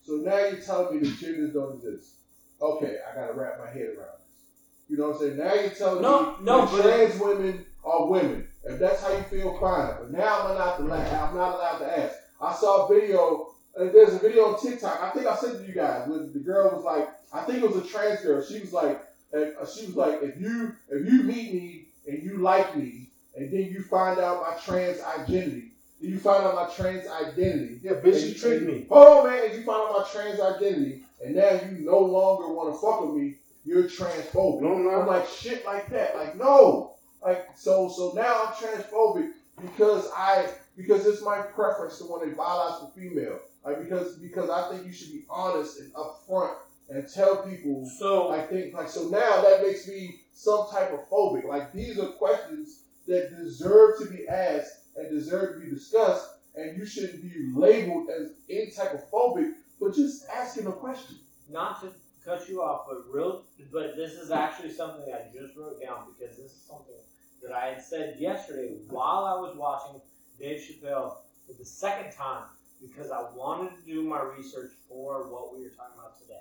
So 0.00 0.14
now 0.16 0.38
you're 0.40 0.56
telling 0.56 0.88
me 0.90 0.98
the 0.98 1.10
genders 1.10 1.50
don't 1.50 1.70
exist. 1.72 2.14
Okay, 2.62 2.96
I 3.08 3.12
gotta 3.12 3.32
wrap 3.32 3.56
my 3.58 3.68
head 3.68 3.88
around 3.88 4.16
this. 4.18 4.44
You 4.88 4.96
know 4.96 5.04
what 5.04 5.10
I'm 5.10 5.14
saying? 5.14 5.36
Now 5.36 5.54
you're 5.54 5.70
telling 5.70 6.02
No, 6.02 6.22
me 6.22 6.34
no, 6.40 6.60
that 6.62 6.68
trans 6.68 7.16
women 7.16 7.62
are 7.84 8.02
women. 8.02 8.42
If 8.64 8.78
that's 8.78 9.00
how 9.00 9.10
you 9.10 9.22
feel, 9.22 9.50
fine. 9.50 9.94
But 9.98 10.10
now 10.10 10.40
I'm 10.40 10.54
not 10.54 10.78
allowed. 10.78 11.08
I'm 11.12 11.34
not 11.34 11.52
allowed 11.52 11.78
to 11.78 11.98
ask. 11.98 12.16
I 12.42 12.54
saw 12.54 12.86
a 12.86 12.94
video. 12.94 13.48
Uh, 13.78 13.84
there's 13.84 14.14
a 14.14 14.18
video 14.18 14.52
on 14.52 14.60
TikTok. 14.60 15.00
I 15.00 15.10
think 15.10 15.26
I 15.26 15.36
sent 15.36 15.58
to 15.58 15.66
you 15.66 15.72
guys. 15.72 16.08
Where 16.08 16.18
the 16.18 16.40
girl 16.40 16.74
was 16.74 16.84
like, 16.84 17.08
I 17.32 17.42
think 17.42 17.62
it 17.62 17.70
was 17.70 17.82
a 17.82 17.88
trans 17.88 18.20
girl. 18.20 18.42
She 18.42 18.60
was 18.60 18.72
like, 18.72 19.02
uh, 19.32 19.66
she 19.66 19.86
was 19.86 19.96
like, 19.96 20.22
if 20.22 20.38
you 20.38 20.74
if 20.90 21.06
you 21.06 21.22
meet 21.22 21.54
me 21.54 21.84
and 22.06 22.22
you 22.22 22.38
like 22.38 22.76
me, 22.76 23.06
and 23.36 23.50
then 23.50 23.64
you 23.72 23.82
find 23.84 24.18
out 24.18 24.42
my 24.42 24.58
trans 24.58 25.00
identity, 25.00 25.70
you 26.00 26.18
find 26.18 26.44
out 26.44 26.54
my 26.54 26.68
trans 26.74 27.06
identity. 27.08 27.80
Yeah, 27.82 27.92
bitch, 27.92 28.28
you 28.28 28.34
tricked 28.34 28.66
me. 28.66 28.86
Hold 28.90 29.26
on, 29.26 29.30
man. 29.30 29.44
And 29.44 29.54
you 29.54 29.64
find 29.64 29.88
out 29.88 29.96
my 29.98 30.06
trans 30.12 30.40
identity, 30.40 31.02
and 31.24 31.36
now 31.36 31.52
you 31.52 31.78
no 31.78 32.00
longer 32.00 32.52
want 32.52 32.74
to 32.74 32.80
fuck 32.80 33.06
with 33.06 33.14
me. 33.14 33.36
You're 33.64 33.84
transphobic. 33.84 34.60
No, 34.60 34.74
I'm 34.74 35.00
I'm 35.00 35.06
like 35.06 35.28
shit 35.28 35.64
like 35.64 35.88
that. 35.90 36.16
Like 36.16 36.36
no. 36.36 36.94
Like 37.22 37.48
so 37.54 37.88
so 37.88 38.12
now 38.16 38.46
I'm 38.46 38.52
transphobic 38.54 39.30
because 39.60 40.10
I 40.16 40.48
because 40.76 41.06
it's 41.06 41.22
my 41.22 41.38
preference 41.38 41.98
to 41.98 42.04
want 42.04 42.30
a 42.30 42.34
biological 42.34 42.92
female. 42.96 43.40
Like 43.64 43.82
because 43.82 44.16
because 44.16 44.50
I 44.50 44.70
think 44.70 44.86
you 44.86 44.92
should 44.92 45.12
be 45.12 45.24
honest 45.30 45.80
and 45.80 45.92
upfront 45.94 46.54
and 46.88 47.08
tell 47.12 47.42
people 47.42 47.88
So 47.98 48.30
I 48.30 48.42
think 48.42 48.74
like 48.74 48.88
so 48.88 49.08
now 49.08 49.42
that 49.42 49.62
makes 49.62 49.86
me 49.86 50.20
some 50.32 50.66
type 50.70 50.92
of 50.92 51.08
phobic. 51.08 51.44
Like 51.44 51.72
these 51.72 51.98
are 51.98 52.08
questions 52.08 52.80
that 53.06 53.36
deserve 53.36 53.98
to 53.98 54.06
be 54.06 54.28
asked 54.28 54.72
and 54.96 55.10
deserve 55.10 55.54
to 55.54 55.60
be 55.60 55.70
discussed, 55.70 56.26
and 56.54 56.76
you 56.76 56.84
shouldn't 56.84 57.22
be 57.22 57.50
labeled 57.54 58.08
as 58.10 58.32
any 58.50 58.70
type 58.70 58.94
of 58.94 59.10
phobic 59.10 59.52
for 59.78 59.90
just 59.90 60.26
asking 60.28 60.66
a 60.66 60.72
question. 60.72 61.16
not 61.50 61.80
to 61.82 61.90
cut 62.24 62.48
you 62.48 62.62
off, 62.62 62.86
but 62.88 63.02
real, 63.12 63.42
but 63.72 63.96
this 63.96 64.12
is 64.12 64.30
actually 64.30 64.72
something 64.72 65.12
I 65.12 65.24
just 65.36 65.56
wrote 65.56 65.80
down 65.80 66.06
because 66.06 66.36
this 66.36 66.52
is 66.52 66.62
something 66.68 66.94
that 67.42 67.52
I 67.52 67.70
had 67.70 67.82
said 67.82 68.16
yesterday 68.18 68.76
while 68.88 69.24
I 69.24 69.40
was 69.40 69.56
watching 69.56 70.00
Dave 70.42 70.60
Chappelle 70.60 71.18
for 71.46 71.52
the 71.56 71.64
second 71.64 72.12
time 72.12 72.42
because 72.80 73.12
I 73.12 73.24
wanted 73.36 73.76
to 73.78 73.82
do 73.86 74.02
my 74.02 74.20
research 74.36 74.72
for 74.88 75.30
what 75.30 75.54
we 75.54 75.62
were 75.62 75.70
talking 75.70 75.94
about 75.96 76.18
today. 76.20 76.34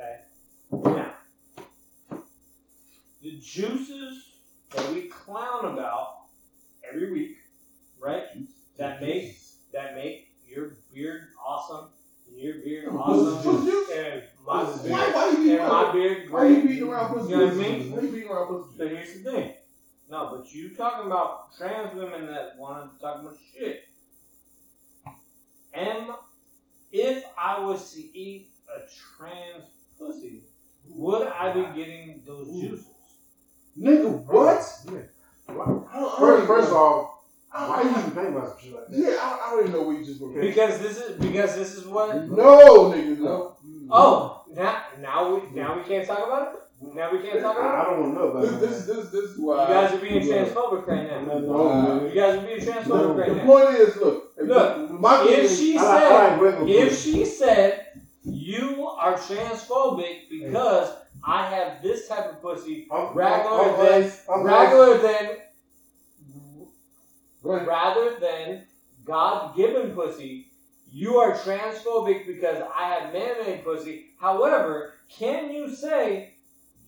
Okay, 0.00 0.96
now 0.96 1.12
the 3.22 3.38
juices 3.42 4.30
that 4.70 4.90
we 4.94 5.08
clown 5.08 5.66
about 5.66 6.22
every 6.90 7.12
week, 7.12 7.36
right? 8.00 8.24
That 8.78 9.02
make 9.02 9.36
that 9.74 9.94
make 9.94 10.30
your 10.48 10.78
beard 10.94 11.28
awesome, 11.46 11.88
your 12.34 12.54
beard 12.64 12.88
awesome, 12.88 13.68
and 13.94 14.22
my 14.46 14.64
beard, 14.64 14.90
Why 14.90 15.10
why 15.12 15.30
you 15.30 15.36
beating 15.36 15.58
and 15.58 15.68
my 15.68 15.82
around? 15.82 15.92
beard 15.92 16.30
Why 16.30 16.46
you 16.46 16.62
beating 16.62 16.88
around 16.88 17.14
pussy? 17.14 17.30
You 17.30 17.36
know 17.36 17.44
what 17.44 17.52
I 17.52 17.56
mean? 17.56 17.92
Why 17.92 18.00
you 18.00 18.08
beating 18.10 18.30
around 18.30 18.46
pussy? 18.46 18.78
So 18.78 18.88
here's 18.88 19.22
the 19.22 19.30
thing. 19.30 19.54
No, 20.10 20.34
but 20.36 20.52
you 20.52 20.74
talking 20.74 21.06
about 21.06 21.56
trans 21.56 21.94
women 21.94 22.26
that 22.26 22.56
want 22.58 22.92
to 22.94 23.00
talk 23.00 23.20
about 23.22 23.36
shit. 23.52 23.84
Am 25.74 26.14
if 26.92 27.24
I 27.36 27.60
was 27.60 27.92
to 27.94 28.00
eat 28.16 28.48
a 28.68 28.80
trans 28.80 29.64
pussy, 29.98 30.42
would 30.88 31.26
I 31.26 31.52
be 31.52 31.62
getting 31.76 32.22
those 32.26 32.48
Ooh. 32.48 32.60
juices? 32.68 32.86
Nigga, 33.78 34.24
what? 34.26 34.62
Yeah. 34.86 35.00
I 35.48 35.52
don't- 35.54 35.88
I 35.92 36.00
don't 36.00 36.18
First, 36.18 36.36
even 36.44 36.46
first 36.46 36.70
know. 36.70 36.76
off, 36.76 37.10
why 37.50 37.82
don't- 37.82 37.92
you 37.92 37.98
even 37.98 38.10
think 38.12 38.28
about 38.28 38.48
some 38.50 38.58
shit 38.58 38.74
like 38.74 38.86
that? 38.88 38.96
Yeah, 38.96 39.16
I, 39.20 39.40
I 39.46 39.50
don't 39.50 39.60
even 39.60 39.72
know 39.72 39.82
where 39.88 39.96
you 39.96 40.04
just 40.04 40.20
went. 40.20 40.40
Because 40.40 40.78
this 40.80 40.98
is 41.00 41.20
because 41.20 41.54
this 41.56 41.74
is 41.74 41.86
what. 41.86 42.28
No, 42.28 42.92
nigga, 42.92 43.18
no. 43.18 43.56
Oh, 43.90 44.44
now 44.54 44.82
now 45.00 45.34
we 45.34 45.50
now 45.50 45.76
we 45.76 45.82
can't 45.82 46.06
talk 46.06 46.24
about 46.26 46.54
it. 46.54 46.60
Now 46.92 47.12
we 47.12 47.18
can't 47.18 47.40
talk 47.40 47.56
about 47.56 47.74
it. 47.74 47.78
I 47.78 47.84
don't 47.90 48.00
want 48.00 48.14
to 48.14 48.20
know 48.20 48.28
about 48.30 48.60
This, 48.60 48.84
this, 48.84 48.86
this, 48.86 49.08
this 49.10 49.24
is 49.30 49.38
it. 49.38 49.42
why 49.42 49.62
You 49.62 49.74
guys 49.74 49.92
are 49.94 49.98
being 49.98 50.20
transphobic 50.22 50.86
right 50.86 51.10
now. 51.26 51.38
no, 51.38 51.68
Uh, 51.68 51.82
man. 51.96 52.08
You 52.08 52.14
guys 52.14 52.34
are 52.38 52.46
being 52.46 52.58
transphobic 52.60 52.86
No, 52.88 53.14
right 53.14 53.28
The 53.28 53.34
now. 53.36 53.44
point 53.44 53.68
is, 53.70 53.96
look, 53.96 54.32
if- 54.36 54.46
Look, 54.48 54.90
my 55.00 55.22
If 55.24 55.38
is- 55.44 55.58
she 55.58 55.78
I 55.78 55.82
like, 55.82 56.02
I 56.02 56.38
said 56.38 56.58
like 56.60 56.68
If 56.68 56.98
she 56.98 57.24
said 57.24 57.86
you 58.24 58.86
are 58.86 59.14
transphobic 59.14 60.28
because 60.30 60.90
I 61.26 61.46
have 61.46 61.82
this 61.82 62.06
type 62.08 62.26
of 62.30 62.42
pussy 62.42 62.86
I'm, 62.92 63.14
rather 63.14 63.48
I'm, 63.48 63.76
than 63.84 64.02
I'm, 64.28 64.40
I'm, 64.40 64.42
rather 64.44 64.98
than 64.98 65.36
rather 67.42 68.18
than 68.20 68.64
God 69.04 69.54
given 69.56 69.90
pussy, 69.92 70.48
you 70.90 71.16
are 71.16 71.32
transphobic 71.32 72.26
because 72.26 72.62
I 72.74 72.88
have 72.94 73.12
man 73.12 73.34
made 73.44 73.64
pussy. 73.64 74.06
However, 74.18 74.92
can 75.08 75.52
you 75.52 75.68
say 75.74 76.33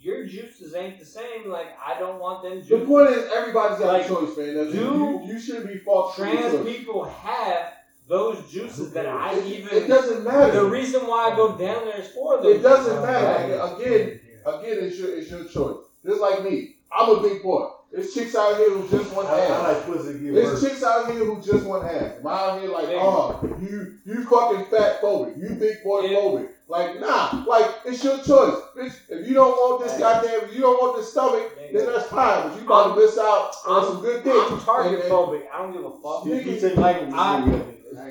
your 0.06 0.24
juices 0.26 0.74
ain't 0.74 0.98
the 1.00 1.04
same? 1.04 1.50
Like 1.50 1.68
I 1.84 1.98
don't 1.98 2.20
want 2.20 2.42
them 2.44 2.58
Juices. 2.62 2.68
The 2.70 2.86
point 2.86 3.10
is, 3.10 3.24
everybody's 3.32 3.78
got 3.80 3.88
Like, 3.88 4.04
a 4.06 4.08
choice, 4.08 4.36
man. 4.36 4.54
That's- 4.54 4.72
do 4.72 4.78
you, 4.80 5.22
you 5.34 5.40
shouldn't 5.40 5.66
be 5.68 5.78
fault 5.78 6.14
Trans 6.16 6.64
people 6.64 7.04
have 7.04 7.72
those 8.08 8.48
juices 8.50 8.92
that 8.92 9.06
I 9.06 9.34
It, 9.34 9.46
even. 9.46 9.76
it 9.76 9.88
doesn't 9.88 10.22
matter. 10.24 10.52
the 10.62 10.70
reason 10.70 11.06
why 11.08 11.32
I 11.32 11.36
go 11.36 11.48
down 11.58 11.86
there 11.86 12.00
is 12.00 12.08
for 12.12 12.40
those. 12.40 12.56
It 12.56 12.62
doesn't 12.62 12.84
juices. 12.94 13.02
matter. 13.02 13.56
Like, 13.58 13.80
again, 13.80 14.20
again, 14.46 14.76
it's 14.84 14.98
your 14.98 15.16
it's 15.18 15.28
your 15.30 15.44
choice. 15.44 15.82
Just 16.04 16.20
like 16.20 16.42
me, 16.44 16.76
I'm 16.96 17.10
a 17.10 17.20
big 17.20 17.42
boy. 17.42 17.66
There's 17.90 18.12
chicks 18.14 18.34
out 18.36 18.56
here 18.58 18.70
who 18.70 18.86
just 18.88 19.12
want 19.14 19.28
I, 19.28 19.40
ass. 19.40 19.50
I 19.50 19.72
like 19.72 19.86
pussy 19.86 20.12
to 20.12 20.18
give 20.18 20.34
There's 20.34 20.60
chicks 20.60 20.82
out 20.84 21.10
here 21.10 21.24
who 21.24 21.40
just 21.40 21.64
want 21.64 21.84
ass. 21.84 22.12
I'm 22.20 22.26
out 22.26 22.60
here 22.60 22.68
like, 22.70 22.88
oh, 22.90 23.40
you 23.60 23.92
you 24.04 24.22
fucking 24.28 24.64
fat 24.66 25.00
phobic, 25.00 25.36
you 25.36 25.54
big 25.54 25.82
boy 25.82 26.02
phobic. 26.02 26.48
Like, 26.68 26.98
nah, 26.98 27.28
like 27.44 27.70
it's 27.84 28.02
your 28.02 28.18
choice. 28.18 28.60
Bitch, 28.76 28.96
if 29.08 29.24
you 29.24 29.32
don't 29.34 29.54
want 29.54 29.78
this 29.78 29.92
Hey. 29.92 29.98
goddamn, 30.00 30.42
if 30.42 30.52
you 30.52 30.60
don't 30.60 30.76
want 30.76 30.92
this 30.92 31.06
stomach, 31.06 31.46
There 31.54 31.68
then 31.72 31.86
that's 31.86 32.04
fine. 32.04 32.42
But 32.42 32.54
you 32.56 32.62
about 32.62 32.84
to 32.84 32.90
miss 32.90 33.16
out 33.16 33.46
on 33.64 33.76
I'm- 33.76 33.84
some 33.84 34.00
good 34.00 34.22
things. 34.24 34.50
I'm 34.50 34.56
target 34.58 34.92
And- 34.94 35.02
and- 35.02 35.10
phobic. 35.12 35.42
I 35.52 35.58
don't 35.58 35.70
give 35.70 35.84
a 35.84 35.90
fuck. 35.90 36.24
You- 36.24 36.34
you 36.34 36.52
Nigga, 36.52 36.76
like, 36.76 36.96
you- 36.98 37.08
I- 37.12 37.36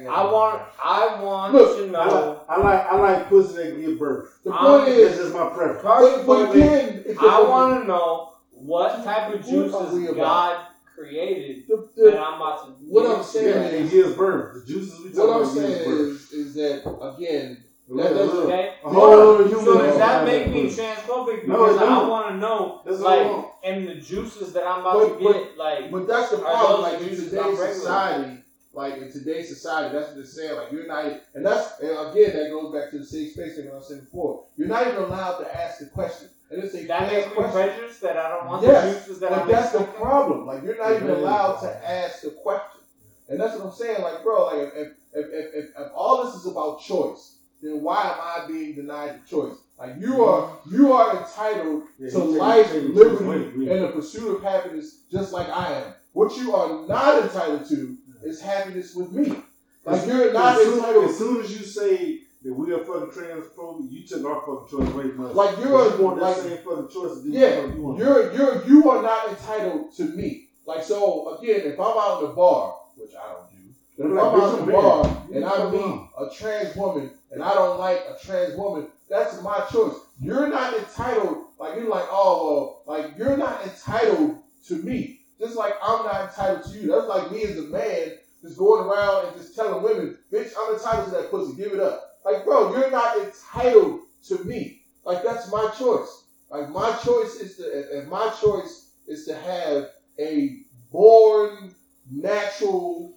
I 0.07 0.21
want. 0.21 0.61
I 0.81 1.05
want 1.07 1.53
Look, 1.53 1.73
to 1.73 1.81
I 1.81 1.85
know. 1.85 1.99
like, 1.99 2.37
I 2.47 2.55
like, 2.57 2.83
I 2.85 2.95
like 2.95 3.27
pussy 3.27 3.55
that 3.55 3.75
give 3.75 3.97
birth. 3.97 4.21
The 4.43 4.51
I'm- 4.51 4.65
point 4.65 4.87
um, 4.87 5.01
That's 5.01 5.17
is, 5.17 5.31
my 5.31 5.43
preference. 5.43 5.81
But, 5.81 6.25
but 6.25 6.49
again, 6.51 7.01
I 7.19 7.39
want 7.41 7.71
to 7.71 7.79
know 7.85 8.27
what 8.51 9.03
type 9.03 9.27
of 9.27 9.33
What 9.33 9.35
are 9.35 9.39
juices 9.41 10.07
about? 10.07 10.15
God 10.15 10.55
created 10.95 11.61
the, 11.67 11.81
that 11.97 12.17
I'm 12.17 12.35
about 12.35 12.61
to. 12.61 12.67
What 12.87 13.05
I'm 13.05 13.21
saying 13.21 13.47
you. 13.47 13.53
Yeah, 13.53 13.83
it 13.83 13.89
gives 13.89 14.13
birth. 14.13 14.53
The 14.53 14.61
juices 14.61 14.97
we 15.01 15.09
what 15.09 15.15
talking 15.15 15.29
I'm 15.33 15.39
about 15.41 15.51
saying 15.51 15.71
gives 15.73 15.85
birth. 15.85 15.99
is, 15.99 16.31
is 16.31 16.53
that 16.53 16.81
again, 17.01 17.57
Look, 17.59 17.64
that- 17.89 18.15
look. 18.15 18.45
Okay. 18.45 18.73
A 18.83 18.89
whole 18.89 19.43
human 19.43 19.65
So 19.65 19.77
does 19.77 19.97
that 19.97 20.25
make 20.25 20.47
me 20.49 20.69
transphobic? 20.69 21.47
No, 21.47 21.65
Because 21.65 21.75
it 21.77 21.81
I 21.81 21.86
don't. 21.86 22.09
want 22.09 22.27
to 22.29 22.38
know, 22.38 22.81
That's 22.86 22.99
like, 22.99 23.45
and 23.63 23.88
the 23.88 23.95
juices 23.95 24.53
that 24.53 24.65
I'm 24.67 24.81
about 24.81 24.93
But- 24.99 25.19
to 25.19 25.23
but- 25.23 25.33
get, 25.33 25.57
like, 25.57 25.91
But 25.91 26.07
that's 26.07 26.31
the 26.31 26.38
problem. 26.38 26.81
those 26.81 26.93
Like 26.93 27.01
in 27.01 27.15
today's 27.15 27.75
society, 27.75 28.38
like 28.73 28.97
in 28.97 29.11
today's 29.11 29.47
society, 29.49 29.93
that's 29.95 30.07
what 30.07 30.15
they're 30.17 30.25
saying. 30.25 30.55
Like 30.57 30.71
you're 30.71 30.88
not, 30.88 31.05
and 31.33 31.45
that's 31.45 31.79
and 31.79 31.91
again 31.91 32.36
that 32.36 32.49
goes 32.51 32.73
back 32.73 32.91
to 32.91 32.99
the 32.99 33.05
safe 33.05 33.31
space 33.33 33.55
thing 33.55 33.69
I 33.71 33.75
was 33.75 33.88
saying 33.88 34.01
before. 34.01 34.43
You're 34.57 34.67
not 34.67 34.86
even 34.88 35.03
allowed 35.03 35.38
to 35.38 35.55
ask 35.63 35.79
the 35.79 35.86
question, 35.86 36.27
and 36.51 36.61
it's 36.63 36.75
a 36.75 36.86
that 36.88 37.11
makes 37.11 37.27
me 37.27 37.33
question. 37.36 37.53
prejudiced 37.69 38.01
that 38.01 38.17
I 38.17 38.29
don't 38.29 38.47
want 38.47 38.63
Yes, 38.63 38.83
the 38.83 38.99
juices 38.99 39.19
that 39.21 39.29
But 39.29 39.39
I'm 39.43 39.47
that's 39.47 39.71
the 39.71 39.83
problem. 39.83 40.45
Like 40.45 40.63
you're 40.63 40.77
not 40.77 40.91
even 40.91 41.07
Yeah. 41.07 41.15
allowed 41.17 41.61
to 41.61 41.89
ask 41.89 42.21
the 42.21 42.31
question, 42.31 42.81
and 43.29 43.39
that's 43.39 43.55
what 43.57 43.67
I'm 43.67 43.73
saying. 43.73 44.01
Like 44.01 44.23
bro, 44.23 44.45
like 44.47 44.57
if 44.57 44.73
if 44.75 44.88
if, 45.13 45.25
if, 45.33 45.55
if, 45.55 45.65
if 45.79 45.91
all 45.95 46.25
this 46.25 46.36
is 46.36 46.45
about 46.45 46.81
choice, 46.81 47.34
then 47.61 47.81
why 47.81 48.01
am 48.01 48.19
I 48.19 48.47
being 48.47 48.75
denied 48.75 49.21
the 49.21 49.27
choice? 49.27 49.55
Like 49.77 49.95
you 49.99 50.11
mm-hmm. 50.11 50.21
are 50.21 50.57
you 50.71 50.93
are 50.93 51.21
entitled 51.21 51.83
Yeah, 51.99 52.09
to 52.11 52.19
life, 52.19 52.73
liberty, 52.73 53.69
and 53.69 53.83
the 53.83 53.89
pursuit 53.89 54.35
of 54.37 54.43
happiness, 54.43 55.01
just 55.11 55.33
like 55.33 55.49
I 55.49 55.73
am. 55.81 55.93
What 56.13 56.35
you 56.37 56.55
are 56.55 56.87
not 56.87 57.23
entitled 57.23 57.67
to 57.69 57.97
is 58.23 58.41
happiness 58.41 58.95
with 58.95 59.11
me. 59.11 59.37
Like 59.83 60.07
you're 60.07 60.33
not 60.33 60.55
as 60.55 60.63
soon, 60.65 60.79
entitled. 60.79 61.05
as 61.05 61.17
soon 61.17 61.43
as 61.43 61.51
you 61.59 61.65
say 61.65 62.19
that 62.43 62.53
we 62.53 62.71
are 62.73 62.79
fucking 62.85 63.09
transphobic, 63.09 63.91
you 63.91 64.07
took 64.07 64.25
our 64.25 64.41
fucking 64.41 64.79
choice 64.79 64.93
away 64.93 65.09
from 65.09 65.25
us. 65.25 65.35
Like 65.35 65.57
you 65.57 65.65
you're 65.65 65.97
want 65.97 66.21
like 66.21 66.37
same 66.37 66.57
fucking 66.57 66.89
choice 66.89 67.21
Yeah, 67.25 67.65
you 67.65 67.81
want. 67.81 67.99
you're 67.99 68.33
you're 68.33 68.65
you 68.65 68.89
are 68.89 69.01
not 69.01 69.29
entitled 69.29 69.93
to 69.97 70.03
me. 70.05 70.47
Like 70.65 70.83
so 70.83 71.37
again, 71.37 71.61
if 71.65 71.79
I'm 71.79 71.97
out 71.97 72.21
in 72.21 72.29
the 72.29 72.33
bar, 72.33 72.79
which 72.95 73.11
I 73.13 73.33
don't 73.33 73.49
do, 73.51 73.54
if 73.97 74.05
Like, 74.11 74.33
I'm 74.33 74.41
out 74.41 74.65
the 74.65 74.71
bar 74.71 75.25
and 75.33 75.45
I 75.45 75.69
meet 75.69 76.09
a 76.17 76.29
trans 76.33 76.75
woman 76.75 77.11
and 77.31 77.43
I 77.43 77.53
don't 77.53 77.79
like 77.79 77.99
a 77.99 78.17
trans 78.25 78.55
woman, 78.57 78.87
that's 79.09 79.41
my 79.41 79.59
choice. 79.71 79.95
You're 80.19 80.47
not 80.47 80.73
entitled. 80.73 81.45
Like 81.59 81.75
you're 81.75 81.89
like, 81.89 82.07
oh 82.09 82.81
well, 82.85 82.97
like 82.97 83.17
you're 83.17 83.37
not 83.37 83.63
entitled 83.63 84.39
to 84.67 84.75
me. 84.83 85.21
Just 85.39 85.55
like 85.55 85.75
I'm 85.81 86.05
not 86.05 86.29
entitled 86.29 86.63
to 86.71 86.79
you. 86.79 86.87
That's 86.91 87.07
like 87.07 87.31
me 87.31 87.43
as 87.43 87.57
a 87.57 87.63
man 87.63 88.17
just 88.41 88.57
going 88.57 88.85
around 88.85 89.27
and 89.27 89.37
just 89.37 89.55
telling 89.55 89.83
women, 89.83 90.17
bitch, 90.31 90.51
I'm 90.59 90.75
entitled 90.75 91.05
to 91.05 91.11
that 91.11 91.31
pussy. 91.31 91.55
Give 91.55 91.73
it 91.73 91.79
up. 91.79 92.19
Like, 92.23 92.43
bro, 92.43 92.75
you're 92.75 92.91
not 92.91 93.17
entitled 93.17 94.01
to 94.27 94.43
me. 94.43 94.81
Like 95.05 95.23
that's 95.23 95.51
my 95.51 95.69
choice. 95.77 96.25
Like 96.49 96.69
my 96.69 96.91
choice 97.03 97.35
is 97.35 97.57
to, 97.57 97.97
if 97.97 98.07
my 98.07 98.29
choice 98.41 98.91
is 99.07 99.25
to 99.25 99.35
have 99.35 99.89
a 100.19 100.59
born 100.91 101.73
natural 102.11 103.15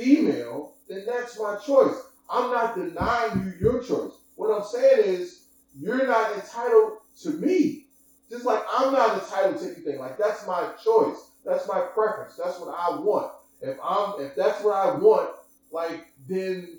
female, 0.00 0.74
then 0.88 1.04
that's 1.06 1.38
my 1.38 1.56
choice. 1.56 1.96
I'm 2.28 2.50
not 2.50 2.74
denying 2.74 3.44
you 3.44 3.52
your 3.60 3.82
choice. 3.82 4.12
What 4.36 4.54
I'm 4.56 4.64
saying 4.64 5.04
is 5.04 5.44
you're 5.78 6.06
not 6.06 6.34
entitled 6.34 6.98
to 7.22 7.30
me. 7.30 7.86
Just 8.30 8.44
like 8.44 8.62
I'm 8.72 8.92
not 8.92 9.22
entitled 9.22 9.58
to 9.58 9.66
anything. 9.66 9.98
Like 9.98 10.16
that's 10.16 10.46
my 10.46 10.70
choice. 10.82 11.30
That's 11.44 11.66
my 11.68 11.80
preference. 11.80 12.36
That's 12.36 12.60
what 12.60 12.74
I 12.76 12.96
want. 13.00 13.32
If 13.60 13.76
I'm 13.84 14.20
if 14.20 14.34
that's 14.34 14.62
what 14.62 14.74
I 14.74 14.96
want, 14.96 15.30
like 15.72 16.06
then 16.28 16.78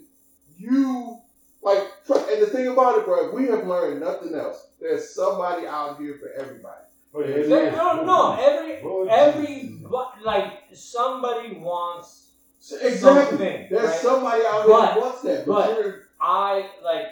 you 0.58 1.20
like 1.62 1.84
and 2.10 2.42
the 2.42 2.48
thing 2.48 2.68
about 2.68 2.98
it, 2.98 3.06
bro, 3.06 3.32
we 3.34 3.48
have 3.48 3.68
learned 3.68 4.00
nothing 4.00 4.34
else. 4.34 4.68
There's 4.80 5.14
somebody 5.14 5.68
out 5.68 6.00
here 6.00 6.18
for 6.20 6.30
everybody. 6.42 6.86
Oh, 7.14 7.20
yeah, 7.20 7.26
it 7.28 7.50
There- 7.50 7.68
is. 7.68 7.76
no, 7.76 8.04
no, 8.06 8.38
every 8.40 9.10
every 9.10 9.84
like 10.24 10.54
somebody 10.74 11.58
wants 11.58 12.21
Exactly. 12.62 12.98
something. 13.00 13.68
There's 13.72 13.84
right? 13.86 14.00
somebody 14.00 14.44
out 14.46 14.68
there 14.68 14.88
who 14.94 15.02
wants 15.02 15.22
that, 15.24 15.46
but, 15.48 15.76
but- 15.76 15.96
I 16.22 16.70
like 16.84 17.08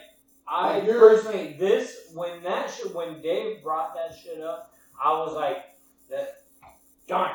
I 0.48 0.80
Like, 0.80 0.88
personally 0.88 1.56
this 1.60 2.12
when 2.14 2.44
that 2.44 2.70
shit 2.70 2.94
when 2.94 3.22
Dave 3.22 3.64
brought 3.64 3.96
that 3.96 4.16
shit 4.16 4.42
up, 4.42 4.72
I 5.04 5.14
was 5.14 5.34
like 5.34 5.58
that 6.10 6.42
darn 7.08 7.32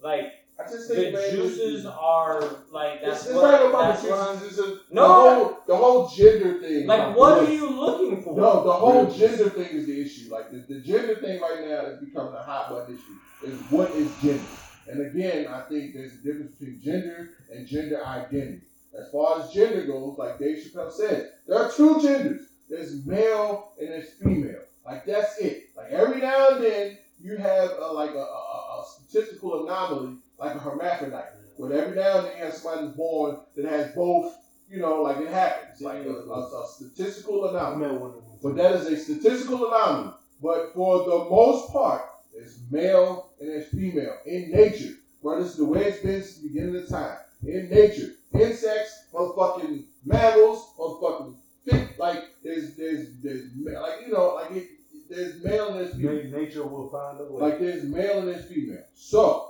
like 0.00 0.32
the 0.56 1.10
man, 1.12 1.30
juices 1.30 1.86
are 1.86 2.40
like 2.72 2.94
It's, 2.94 3.04
that's 3.04 3.26
it's 3.26 3.34
what, 3.34 3.42
not 3.50 3.66
about 3.68 3.96
the 4.02 4.08
juices. 4.08 4.58
It's 4.58 4.68
a, 4.68 4.80
No. 4.90 5.02
the 5.06 5.06
whole 5.06 5.58
the 5.66 5.76
whole 5.76 6.08
gender 6.08 6.60
thing. 6.60 6.86
like 6.86 7.14
what 7.14 7.38
are 7.38 7.50
you 7.52 7.68
looking 7.68 8.22
for? 8.22 8.36
No, 8.36 8.64
the 8.64 8.72
whole 8.72 9.04
Really? 9.04 9.18
gender 9.18 9.50
thing 9.50 9.68
is 9.68 9.86
the 9.86 10.00
issue. 10.00 10.32
Like 10.32 10.50
the, 10.50 10.58
the 10.58 10.80
gender 10.80 11.16
thing 11.16 11.40
right 11.40 11.60
now 11.60 11.86
is 11.86 12.00
becoming 12.00 12.34
a 12.34 12.42
hot 12.42 12.70
button 12.70 12.94
issue. 12.94 13.46
Is 13.52 13.60
what 13.70 13.90
is 13.92 14.10
gender? 14.22 14.42
And 14.90 15.06
again, 15.06 15.46
I 15.48 15.60
think 15.62 15.94
there's 15.94 16.14
a 16.14 16.16
difference 16.18 16.54
between 16.54 16.80
gender 16.82 17.30
and 17.52 17.66
gender 17.66 18.04
identity. 18.04 18.62
As 18.98 19.10
far 19.10 19.40
as 19.40 19.50
gender 19.52 19.84
goes, 19.84 20.16
like 20.18 20.38
Dave 20.38 20.64
Chappelle 20.64 20.90
said, 20.90 21.32
there 21.46 21.58
are 21.58 21.70
two 21.70 22.00
genders. 22.00 22.48
There's 22.68 23.04
male 23.04 23.72
and 23.78 23.88
there's 23.88 24.10
female. 24.10 24.62
Like 24.84 25.04
that's 25.04 25.38
it. 25.38 25.70
Like 25.76 25.90
every 25.90 26.20
now 26.20 26.50
and 26.50 26.64
then 26.64 26.98
you 27.20 27.36
have 27.36 27.70
a, 27.78 27.92
like 27.92 28.10
a, 28.10 28.18
a, 28.18 28.22
a 28.22 28.84
statistical 28.86 29.66
anomaly, 29.66 30.16
like 30.38 30.54
a 30.54 30.58
hermaphrodite. 30.58 31.32
But 31.58 31.72
every 31.72 31.96
now 31.96 32.18
and 32.18 32.26
then 32.26 32.38
you 32.38 32.44
have 32.44 32.54
somebody 32.54 32.86
that's 32.86 32.96
born 32.96 33.38
that 33.56 33.64
has 33.66 33.92
both. 33.94 34.34
You 34.70 34.80
know, 34.80 35.02
like 35.02 35.16
it 35.16 35.28
happens, 35.28 35.80
like 35.80 36.04
a, 36.04 36.10
a, 36.10 36.66
statistical 36.68 37.48
anomaly. 37.48 37.86
met 37.86 38.00
one 38.00 38.10
of 38.10 38.16
them. 38.16 38.24
But 38.42 38.56
that 38.56 38.72
is 38.72 38.86
a 38.86 38.96
statistical 38.98 39.66
anomaly. 39.66 40.12
But 40.42 40.74
for 40.74 40.98
the 41.04 41.30
most 41.30 41.72
part, 41.72 42.02
it's 42.38 42.60
male 42.70 43.30
and 43.40 43.50
it's 43.50 43.68
female 43.70 44.16
in 44.26 44.50
nature. 44.50 44.94
But 45.22 45.40
is 45.40 45.56
the 45.56 45.64
way 45.64 45.84
it's 45.84 46.00
been 46.00 46.22
since 46.22 46.38
the 46.38 46.48
beginning 46.48 46.76
of 46.76 46.88
time. 46.88 47.18
In 47.44 47.68
nature. 47.68 48.14
Insects, 48.32 49.06
motherfucking 49.12 49.84
mammals, 50.04 50.74
motherfucking 50.78 51.34
fish. 51.64 51.98
Like 51.98 52.24
there's 52.44 52.76
there's 52.76 53.08
there's 53.22 53.44
like 53.56 54.06
you 54.06 54.12
know 54.12 54.34
like 54.34 54.52
it, 54.52 54.68
there's 55.10 55.42
male 55.42 55.68
and 55.68 55.80
there's 55.80 55.94
female. 55.94 56.40
Nature 56.40 56.66
will 56.66 56.88
find 56.88 57.20
a 57.20 57.24
way. 57.24 57.40
Like 57.40 57.58
there's 57.58 57.84
male 57.84 58.20
and 58.20 58.28
there's 58.28 58.44
female. 58.46 58.84
So 58.94 59.48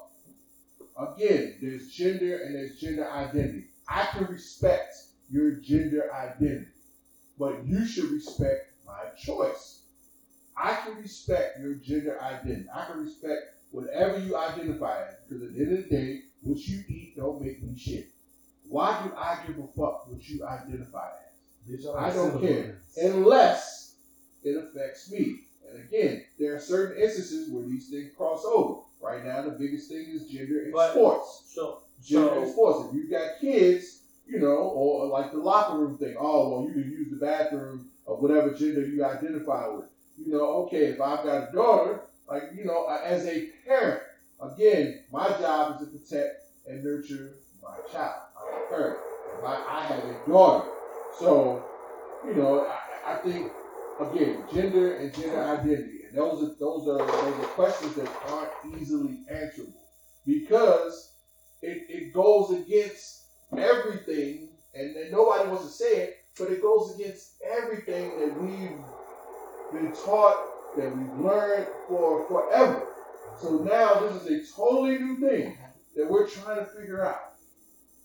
again, 0.98 1.56
there's 1.60 1.90
gender 1.90 2.38
and 2.44 2.54
there's 2.54 2.78
gender 2.78 3.10
identity. 3.10 3.66
I 3.88 4.06
can 4.12 4.26
respect 4.26 4.94
your 5.30 5.52
gender 5.52 6.12
identity, 6.14 6.66
but 7.38 7.64
you 7.66 7.86
should 7.86 8.10
respect 8.10 8.72
my 8.86 9.10
choice. 9.16 9.77
I 10.60 10.74
can 10.84 10.96
respect 11.00 11.60
your 11.60 11.74
gender 11.74 12.20
identity. 12.22 12.66
I 12.74 12.86
can 12.86 13.04
respect 13.04 13.54
whatever 13.70 14.18
you 14.18 14.36
identify 14.36 15.02
as, 15.06 15.14
because 15.28 15.44
at 15.44 15.54
the 15.54 15.60
end 15.60 15.78
of 15.78 15.84
the 15.84 15.90
day, 15.90 16.20
what 16.42 16.58
you 16.66 16.82
eat 16.88 17.14
don't 17.16 17.40
make 17.40 17.62
me 17.62 17.76
shit. 17.78 18.08
Why 18.68 19.02
do 19.04 19.12
I 19.16 19.38
give 19.46 19.58
a 19.58 19.66
fuck 19.68 20.08
what 20.10 20.28
you 20.28 20.44
identify 20.46 21.08
as? 21.08 21.86
I 21.96 22.10
don't 22.10 22.40
care. 22.40 22.80
unless 23.02 23.96
it 24.42 24.56
affects 24.56 25.10
me. 25.10 25.40
And 25.70 25.84
again, 25.84 26.24
there 26.38 26.54
are 26.56 26.60
certain 26.60 27.02
instances 27.02 27.50
where 27.50 27.64
these 27.66 27.90
things 27.90 28.10
cross 28.16 28.42
over. 28.44 28.80
Right 29.02 29.24
now, 29.24 29.42
the 29.42 29.50
biggest 29.50 29.90
thing 29.90 30.06
is 30.08 30.26
gender 30.28 30.64
in 30.64 30.72
But- 30.72 30.92
sports. 30.92 31.42
so 31.46 31.82
Gender 32.02 32.46
so 32.46 32.52
sports. 32.52 32.88
If 32.88 32.94
you've 32.94 33.10
got 33.10 33.38
kids, 33.40 34.02
you 34.26 34.38
know, 34.38 34.56
or 34.56 35.06
like 35.08 35.30
the 35.32 35.38
locker 35.38 35.78
room 35.78 35.98
thing, 35.98 36.16
oh, 36.18 36.48
well, 36.50 36.66
you 36.66 36.72
can 36.72 36.90
use 36.90 37.10
the 37.10 37.16
bathroom 37.16 37.90
of 38.06 38.20
whatever 38.22 38.52
gender 38.54 38.86
you 38.86 39.04
identify 39.04 39.68
with. 39.68 39.86
You 40.18 40.32
know, 40.32 40.44
okay, 40.64 40.86
if 40.86 41.00
I've 41.00 41.24
got 41.24 41.48
a 41.48 41.52
daughter, 41.52 42.02
like, 42.28 42.44
you 42.54 42.64
know, 42.64 42.86
as 42.86 43.26
a 43.26 43.48
parent, 43.66 44.02
again, 44.40 45.04
my 45.12 45.28
job 45.38 45.80
is 45.80 45.88
to 45.88 45.98
protect 45.98 46.42
and 46.66 46.84
nurture 46.84 47.36
my 47.62 47.76
child. 47.92 48.22
I'm 48.36 48.62
a 48.62 48.68
parent. 48.68 48.98
I, 49.44 49.64
I 49.68 49.84
have 49.84 50.04
a 50.04 50.30
daughter. 50.30 50.68
So, 51.18 51.64
you 52.26 52.34
know, 52.34 52.66
I, 52.66 53.12
I 53.12 53.16
think 53.16 53.52
again, 54.00 54.44
gender 54.52 54.96
and 54.96 55.14
gender 55.14 55.40
identity, 55.42 56.00
and 56.08 56.16
those 56.16 56.42
are 56.42 56.54
those 56.58 56.88
are 56.88 56.98
those 56.98 57.44
are 57.44 57.48
questions 57.54 57.94
that 57.94 58.08
aren't 58.28 58.80
easily 58.80 59.20
answerable 59.30 59.72
because 60.26 61.12
it, 61.62 61.86
it 61.88 62.12
goes 62.12 62.50
against 62.52 63.24
everything, 63.56 64.50
and 64.74 64.94
then 64.94 65.10
nobody 65.10 65.48
wants 65.48 65.64
to 65.66 65.70
say 65.70 65.96
it, 66.02 66.16
but 66.38 66.50
it 66.50 66.62
goes 66.62 66.94
against 66.94 67.37
been 69.88 69.96
taught, 70.04 70.76
that 70.76 70.96
we've 70.96 71.24
learned 71.24 71.66
for 71.88 72.26
forever. 72.26 72.86
So 73.40 73.58
now 73.58 74.00
this 74.00 74.22
is 74.22 74.50
a 74.50 74.56
totally 74.56 74.98
new 74.98 75.16
thing 75.16 75.56
that 75.96 76.08
we're 76.10 76.28
trying 76.28 76.58
to 76.58 76.64
figure 76.66 77.04
out. 77.04 77.20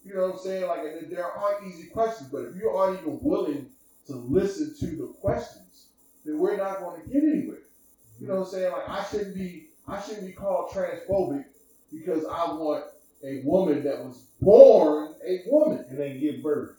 You 0.06 0.16
know 0.16 0.28
what 0.28 0.34
I'm 0.34 0.40
saying? 0.40 0.68
Like, 0.68 0.80
and 1.02 1.12
there 1.12 1.26
aren't 1.26 1.68
easy 1.68 1.88
questions, 1.90 2.30
but 2.30 2.44
if 2.44 2.56
you 2.56 2.70
aren't 2.70 3.00
even 3.00 3.20
willing 3.22 3.68
to 4.08 4.16
listen 4.16 4.74
to 4.80 4.96
the 4.96 5.08
questions, 5.22 5.88
then 6.26 6.40
we're 6.40 6.58
not 6.58 6.80
going 6.80 7.02
to 7.02 7.08
get 7.08 7.24
anywhere. 7.24 7.60
You 8.20 8.28
know 8.28 8.36
what 8.36 8.42
I'm 8.42 8.52
saying? 8.52 8.72
Like, 8.72 8.90
I 8.90 9.04
shouldn't 9.04 9.36
be, 9.36 9.68
I 9.88 10.02
shouldn't 10.02 10.26
be 10.28 10.34
called 10.34 10.70
transphobic 10.72 11.46
because 11.92 12.26
I 12.26 12.46
want 12.54 12.84
a 13.24 13.42
woman 13.46 13.84
that 13.84 14.00
was 14.04 14.26
born 14.42 15.14
a 15.26 15.42
woman. 15.48 15.86
And 15.90 15.98
they 15.98 16.18
give 16.18 16.44
birth. 16.44 16.72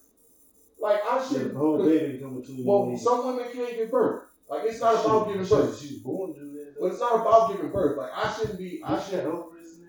Like, 0.80 1.00
I 1.08 1.18
The 1.18 1.24
shouldn't. 1.34 1.56
whole 1.56 1.82
baby 1.84 2.18
come 2.18 2.38
between 2.38 2.58
you 2.58 2.64
Well, 2.66 2.96
some 2.96 3.26
women 3.26 3.50
can't 3.52 3.76
give 3.76 3.90
birth. 3.90 4.22
Like, 4.48 4.64
it's 4.64 4.80
not 4.80 5.04
about 5.04 5.28
giving 5.28 5.46
birth. 5.46 6.02
Born 6.02 6.34
to 6.34 6.40
that. 6.40 6.74
But 6.78 6.86
it's 6.86 7.00
not 7.00 7.20
about 7.20 7.50
giving 7.50 7.70
birth. 7.70 7.96
Like, 7.96 8.10
I 8.14 8.32
shouldn't 8.32 8.58
be. 8.58 8.82
I 8.84 9.00
should. 9.00 9.10
should 9.10 9.26
ovaries 9.26 9.78
in. 9.78 9.86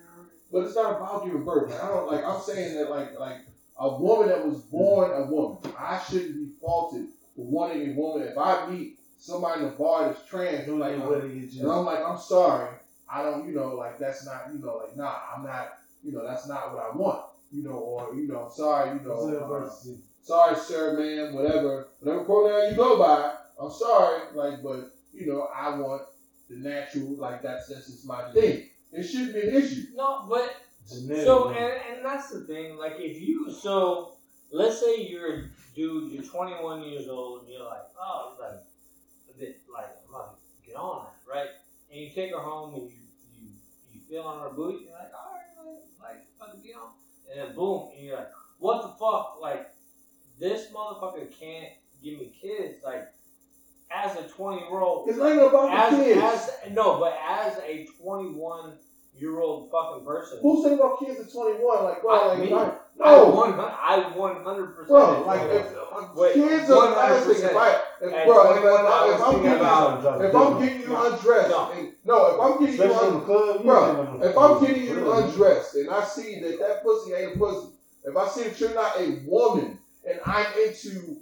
But 0.51 0.65
it's 0.65 0.75
not 0.75 0.95
about 0.95 1.25
giving 1.25 1.43
birth. 1.43 1.69
Like, 1.69 1.83
I 1.83 1.87
don't 1.89 2.11
like. 2.11 2.25
I'm 2.25 2.41
saying 2.41 2.75
that 2.75 2.89
like 2.89 3.19
like 3.19 3.39
a 3.77 3.97
woman 3.97 4.29
that 4.29 4.47
was 4.47 4.59
born 4.61 5.11
a 5.11 5.25
woman. 5.25 5.57
I 5.77 5.99
shouldn't 5.99 6.35
be 6.35 6.49
faulted 6.61 7.07
for 7.35 7.45
wanting 7.45 7.91
a 7.91 7.93
woman. 7.95 8.27
If 8.27 8.37
I 8.37 8.69
meet 8.69 8.97
somebody 9.17 9.61
in 9.61 9.69
the 9.69 9.75
bar 9.75 10.07
that's 10.07 10.25
trans, 10.27 10.67
Don't 10.67 10.79
like, 10.79 10.97
know 10.97 11.09
where 11.09 11.21
and. 11.21 11.61
I'm 11.61 11.85
like, 11.85 12.05
I'm 12.05 12.17
sorry. 12.17 12.69
I 13.09 13.23
don't. 13.23 13.47
You 13.47 13.55
know, 13.55 13.75
like 13.75 13.99
that's 13.99 14.25
not. 14.25 14.49
You 14.53 14.59
know, 14.59 14.77
like 14.77 14.95
nah. 14.95 15.15
I'm 15.35 15.43
not. 15.43 15.73
You 16.03 16.13
know, 16.13 16.25
that's 16.25 16.47
not 16.47 16.73
what 16.73 16.83
I 16.83 16.95
want. 16.95 17.25
You 17.51 17.63
know, 17.63 17.71
or 17.71 18.15
you 18.15 18.27
know, 18.27 18.49
sorry. 18.53 18.97
You 18.97 19.05
know, 19.05 19.29
uh, 19.53 19.69
sorry, 20.21 20.55
sir, 20.55 20.97
ma'am, 20.97 21.33
whatever, 21.33 21.87
whatever 21.99 22.23
pronoun 22.23 22.71
you 22.71 22.75
go 22.75 22.97
by. 22.97 23.33
I'm 23.61 23.71
sorry, 23.71 24.21
like, 24.33 24.61
but 24.63 24.95
you 25.13 25.27
know, 25.27 25.47
I 25.55 25.77
want 25.77 26.03
the 26.49 26.55
natural. 26.57 27.15
Like 27.15 27.41
that's 27.41 27.67
that's 27.67 27.87
just 27.87 28.05
my 28.05 28.31
thing. 28.31 28.69
It 28.91 29.03
shouldn't 29.03 29.33
be 29.33 29.41
an 29.41 29.55
issue. 29.55 29.83
no, 29.95 30.25
but 30.29 30.55
Genetic. 30.89 31.23
So 31.25 31.49
and, 31.49 31.73
and 31.97 32.05
that's 32.05 32.29
the 32.29 32.41
thing. 32.41 32.77
Like 32.77 32.95
if 32.99 33.21
you 33.21 33.51
so 33.51 34.13
let's 34.51 34.79
say 34.79 35.01
you're 35.01 35.33
a 35.33 35.43
dude, 35.75 36.11
you're 36.11 36.23
21 36.23 36.83
years 36.83 37.07
old, 37.07 37.41
and 37.41 37.49
you're 37.51 37.65
like, 37.65 37.87
oh, 37.99 38.35
you're 38.37 38.47
like 38.47 38.59
a 39.35 39.39
bit 39.39 39.61
like 39.73 39.87
I'm 40.07 40.13
about 40.13 40.37
to 40.37 40.67
get 40.67 40.75
on 40.75 41.05
that, 41.05 41.31
right? 41.31 41.49
And 41.91 42.01
you 42.01 42.09
take 42.11 42.31
her 42.31 42.39
home 42.39 42.75
and 42.75 42.83
you 42.83 42.97
you 43.39 43.47
you 43.93 43.99
feel 44.07 44.23
on 44.23 44.41
her 44.41 44.55
booty, 44.55 44.85
you're 44.85 44.93
like, 44.93 45.11
all 45.13 45.33
right, 45.33 45.79
like 46.01 46.27
about 46.37 46.55
to 46.55 46.61
be 46.61 46.73
on, 46.73 46.89
and 47.31 47.39
then 47.39 47.55
boom, 47.55 47.89
and 47.95 48.05
you're 48.05 48.17
like, 48.17 48.31
what 48.59 48.83
the 48.83 48.89
fuck? 48.89 49.39
Like 49.41 49.71
this 50.39 50.67
motherfucker 50.71 51.27
can't 51.39 51.73
give 52.03 52.19
me 52.19 52.31
kids. 52.39 52.83
Like 52.83 53.07
as 53.91 54.15
a 54.15 54.23
20 54.23 54.61
year 54.61 54.79
old, 54.79 55.07
It's 55.09 55.17
not 55.17 55.31
even 55.31 55.43
about 55.43 55.73
as 55.73 55.97
the 55.97 56.03
kids. 56.03 56.21
as 56.21 56.73
no, 56.73 56.99
but 56.99 57.15
as 57.29 57.57
a 57.67 57.85
21 58.01 58.75
year 59.17 59.39
old 59.39 59.69
fucking 59.71 60.03
person. 60.05 60.39
Who's 60.41 60.63
saying 60.63 60.75
about 60.75 60.99
kids 60.99 61.19
at 61.19 61.31
21? 61.31 61.83
Like, 61.83 62.01
bro, 62.01 62.11
I 62.11 62.27
like, 62.27 62.39
mean, 62.39 62.51
like, 62.51 62.73
no, 62.97 63.05
I 63.05 63.97
one 64.15 64.43
hundred 64.43 64.75
percent. 64.75 64.87
bro, 64.89 65.23
like, 65.25 65.41
if, 65.41 65.65
if 65.71 66.15
Wait, 66.15 66.33
kids 66.33 66.69
are, 66.69 66.97
honestly, 66.97 67.35
if 67.35 67.55
I, 67.55 67.75
if, 68.01 68.25
bro, 68.25 68.51
if, 68.51 68.61
21, 68.61 68.85
I 68.85 69.05
if, 69.05 69.11
was 69.11 69.13
if 69.15 69.21
I'm 69.21 69.31
thinking 69.31 69.43
getting, 69.43 69.59
about- 69.61 70.21
if 70.21 70.35
I'm 70.35 70.59
getting 70.59 70.79
you 70.81 70.87
No. 70.89 71.05
undressed, 71.05 71.49
No. 71.49 71.69
and, 71.73 71.87
no, 72.03 72.25
if 72.27 72.39
I'm 72.39 72.59
getting 72.59 72.75
you 72.75 72.83
Especially 72.83 73.07
in 73.07 73.13
un, 73.13 73.19
the 73.19 73.25
club. 73.25 73.57
you 73.59 73.65
Bro, 73.65 74.19
if 74.21 74.37
I'm 74.37 74.59
getting 74.59 74.83
you 74.83 75.11
undressed 75.11 75.75
and 75.75 75.89
I 75.89 76.01
see 76.01 76.39
that 76.41 76.59
that 76.59 76.81
pussy 76.83 77.13
ain't 77.13 77.27
a 77.35 77.37
pussy, 77.37 77.69
if 78.03 78.15
I 78.17 78.25
see 78.27 78.43
that 78.43 78.59
you're 78.59 78.73
not 78.73 78.97
a 78.97 79.09
woman 79.25 79.77
and 80.05 80.19
I'm 80.25 80.45
into, 80.63 81.15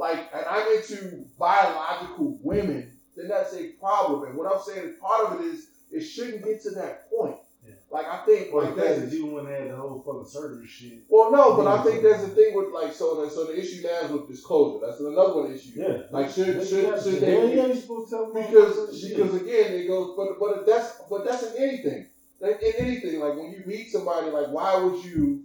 like, 0.00 0.30
and 0.34 0.46
I'm 0.46 0.66
into 0.76 1.24
biological 1.38 2.38
women, 2.42 2.90
then 3.16 3.28
that's 3.28 3.54
a 3.54 3.68
problem. 3.78 4.24
And 4.28 4.34
what 4.36 4.50
I'm 4.52 4.62
saying 4.62 4.88
is 4.88 4.96
part 4.98 5.26
of 5.26 5.40
it 5.40 5.44
is 5.44 5.68
it 5.92 6.00
shouldn't 6.00 6.42
get 6.44 6.62
to 6.62 6.70
that 6.70 7.10
point. 7.10 7.36
Yeah. 7.66 7.74
Like 7.90 8.06
I 8.06 8.24
think, 8.24 8.54
Or 8.54 8.62
like 8.64 8.76
that's 8.76 9.12
you 9.12 9.26
wouldn't 9.26 9.52
have 9.52 9.68
the 9.68 9.76
whole 9.76 10.00
fucking 10.06 10.26
surgery 10.26 10.66
shit. 10.66 11.00
well, 11.10 11.30
no, 11.30 11.54
but 11.58 11.66
I 11.66 11.82
think 11.82 12.02
there's 12.02 12.22
a 12.24 12.28
thing 12.28 12.54
with 12.54 12.72
like 12.72 12.94
so. 12.94 13.22
The, 13.22 13.30
so 13.30 13.44
the 13.44 13.60
issue 13.60 13.82
now 13.82 14.06
is 14.06 14.10
with 14.12 14.28
disclosure. 14.28 14.86
That's 14.86 15.00
another 15.00 15.34
one 15.42 15.52
issue. 15.52 15.72
Yeah. 15.74 16.02
Like, 16.10 16.30
should- 16.30 16.58
They 16.60 16.64
should- 16.64 17.02
should 17.02 17.20
they- 17.20 17.60
ain't 17.60 17.78
supposed 17.78 18.08
to 18.10 18.16
tell 18.16 18.32
Because 18.32 19.04
because 19.06 19.34
again 19.34 19.74
it 19.74 19.86
goes, 19.86 20.14
but 20.16 20.40
but 20.40 20.64
that's 20.66 21.02
but 21.10 21.26
that's 21.26 21.42
in 21.54 21.62
anything. 21.62 22.06
Like 22.40 22.62
in 22.62 22.72
anything, 22.78 23.20
like 23.20 23.36
when 23.36 23.50
you 23.52 23.62
meet 23.66 23.92
somebody, 23.92 24.30
like 24.30 24.48
why 24.48 24.82
would 24.82 25.04
you, 25.04 25.42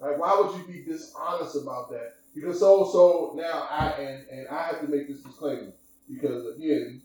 like 0.00 0.18
why 0.18 0.40
would 0.40 0.56
you 0.58 0.64
be 0.72 0.82
dishonest 0.90 1.56
about 1.56 1.90
that? 1.90 2.14
Because 2.40 2.60
so 2.60 2.88
so 2.90 3.32
now 3.36 3.66
I 3.70 3.88
and 4.00 4.26
and 4.28 4.48
I 4.48 4.62
have 4.62 4.80
to 4.80 4.88
make 4.88 5.08
this 5.08 5.22
disclaimer 5.22 5.72
because 6.08 6.46
again, 6.56 7.02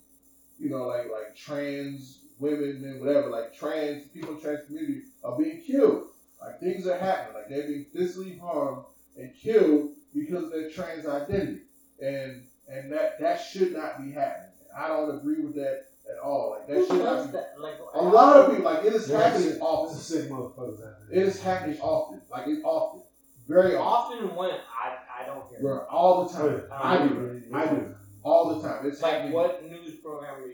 you 0.60 0.70
know, 0.70 0.88
like 0.88 1.10
like 1.12 1.36
trans 1.36 2.20
women 2.40 2.84
and 2.84 3.00
whatever, 3.00 3.30
like 3.30 3.54
trans 3.56 4.08
people, 4.08 4.36
in 4.36 4.42
trans 4.42 4.66
community 4.66 5.02
are 5.24 5.38
being 5.38 5.62
killed. 5.62 6.04
Like 6.42 6.60
things 6.60 6.88
are 6.88 6.98
happening. 6.98 7.36
Like 7.36 7.50
they're 7.50 7.68
being 7.68 7.86
physically 7.94 8.38
harmed 8.38 8.84
and 9.18 9.32
killed 9.36 9.92
because 10.14 10.44
of 10.46 10.52
their 10.52 10.70
trans 10.70 11.06
identity, 11.08 11.62
and 12.02 12.44
and 12.68 12.92
that 12.92 13.20
that 13.20 13.38
should 13.42 13.74
not 13.74 14.04
be 14.04 14.12
happening. 14.12 14.50
I 14.78 14.88
don't 14.88 15.16
agree 15.18 15.40
with 15.42 15.56
that 15.56 15.86
at 16.12 16.20
all. 16.22 16.58
Like 16.58 16.68
that 16.68 16.76
Who 16.78 16.86
should 16.88 17.04
not 17.04 17.26
be. 17.28 17.32
that? 17.34 17.54
Like 17.60 17.76
A 17.94 18.02
lot 18.02 18.38
of 18.38 18.50
people 18.50 18.66
like 18.66 18.84
it 18.86 18.94
is 18.94 19.10
Yeah, 19.10 19.20
happening 19.30 19.62
often. 19.62 19.96
is 19.98 20.06
sick 20.06 20.30
motherfuckers 20.30 20.84
out 20.86 20.96
there. 21.10 21.22
It 21.22 21.28
is 21.28 21.42
happening 21.42 21.80
often. 21.80 22.22
Like 22.30 22.48
it's 22.48 22.62
often, 22.64 23.04
very 23.48 23.76
often, 23.76 24.18
often 24.20 24.36
when 24.36 24.52
I 24.52 24.98
I 25.34 25.40
don't 25.40 25.50
hear. 25.50 25.60
bro. 25.62 25.80
All 25.90 26.26
the 26.26 26.34
time. 26.34 26.64
yeah. 26.70 26.76
I 26.82 27.08
do. 27.08 27.44
I 27.54 27.66
do. 27.68 27.96
All 28.24 28.56
the 28.62 28.68
time. 28.68 28.86
It's 28.86 29.02
Like 29.02 29.14
happening. 29.14 29.34
what 29.34 29.70
news 29.70 29.96
program 29.96 30.36
are 30.44 30.48
you? 30.48 30.54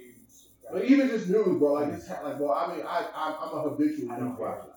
But 0.72 0.86
even 0.86 1.08
just 1.10 1.28
news, 1.30 1.58
bro. 1.58 1.74
Like 1.74 1.94
it's 1.94 2.08
ha- 2.08 2.22
like, 2.24 2.38
bro. 2.38 2.54
I 2.54 2.76
mean, 2.76 2.86
I 2.86 3.06
I'm, 3.16 3.34
I'm 3.42 3.58
a 3.58 3.70
habitual 3.70 4.12
I 4.12 4.16
news 4.16 4.24
don't 4.30 4.40
watcher. 4.40 4.70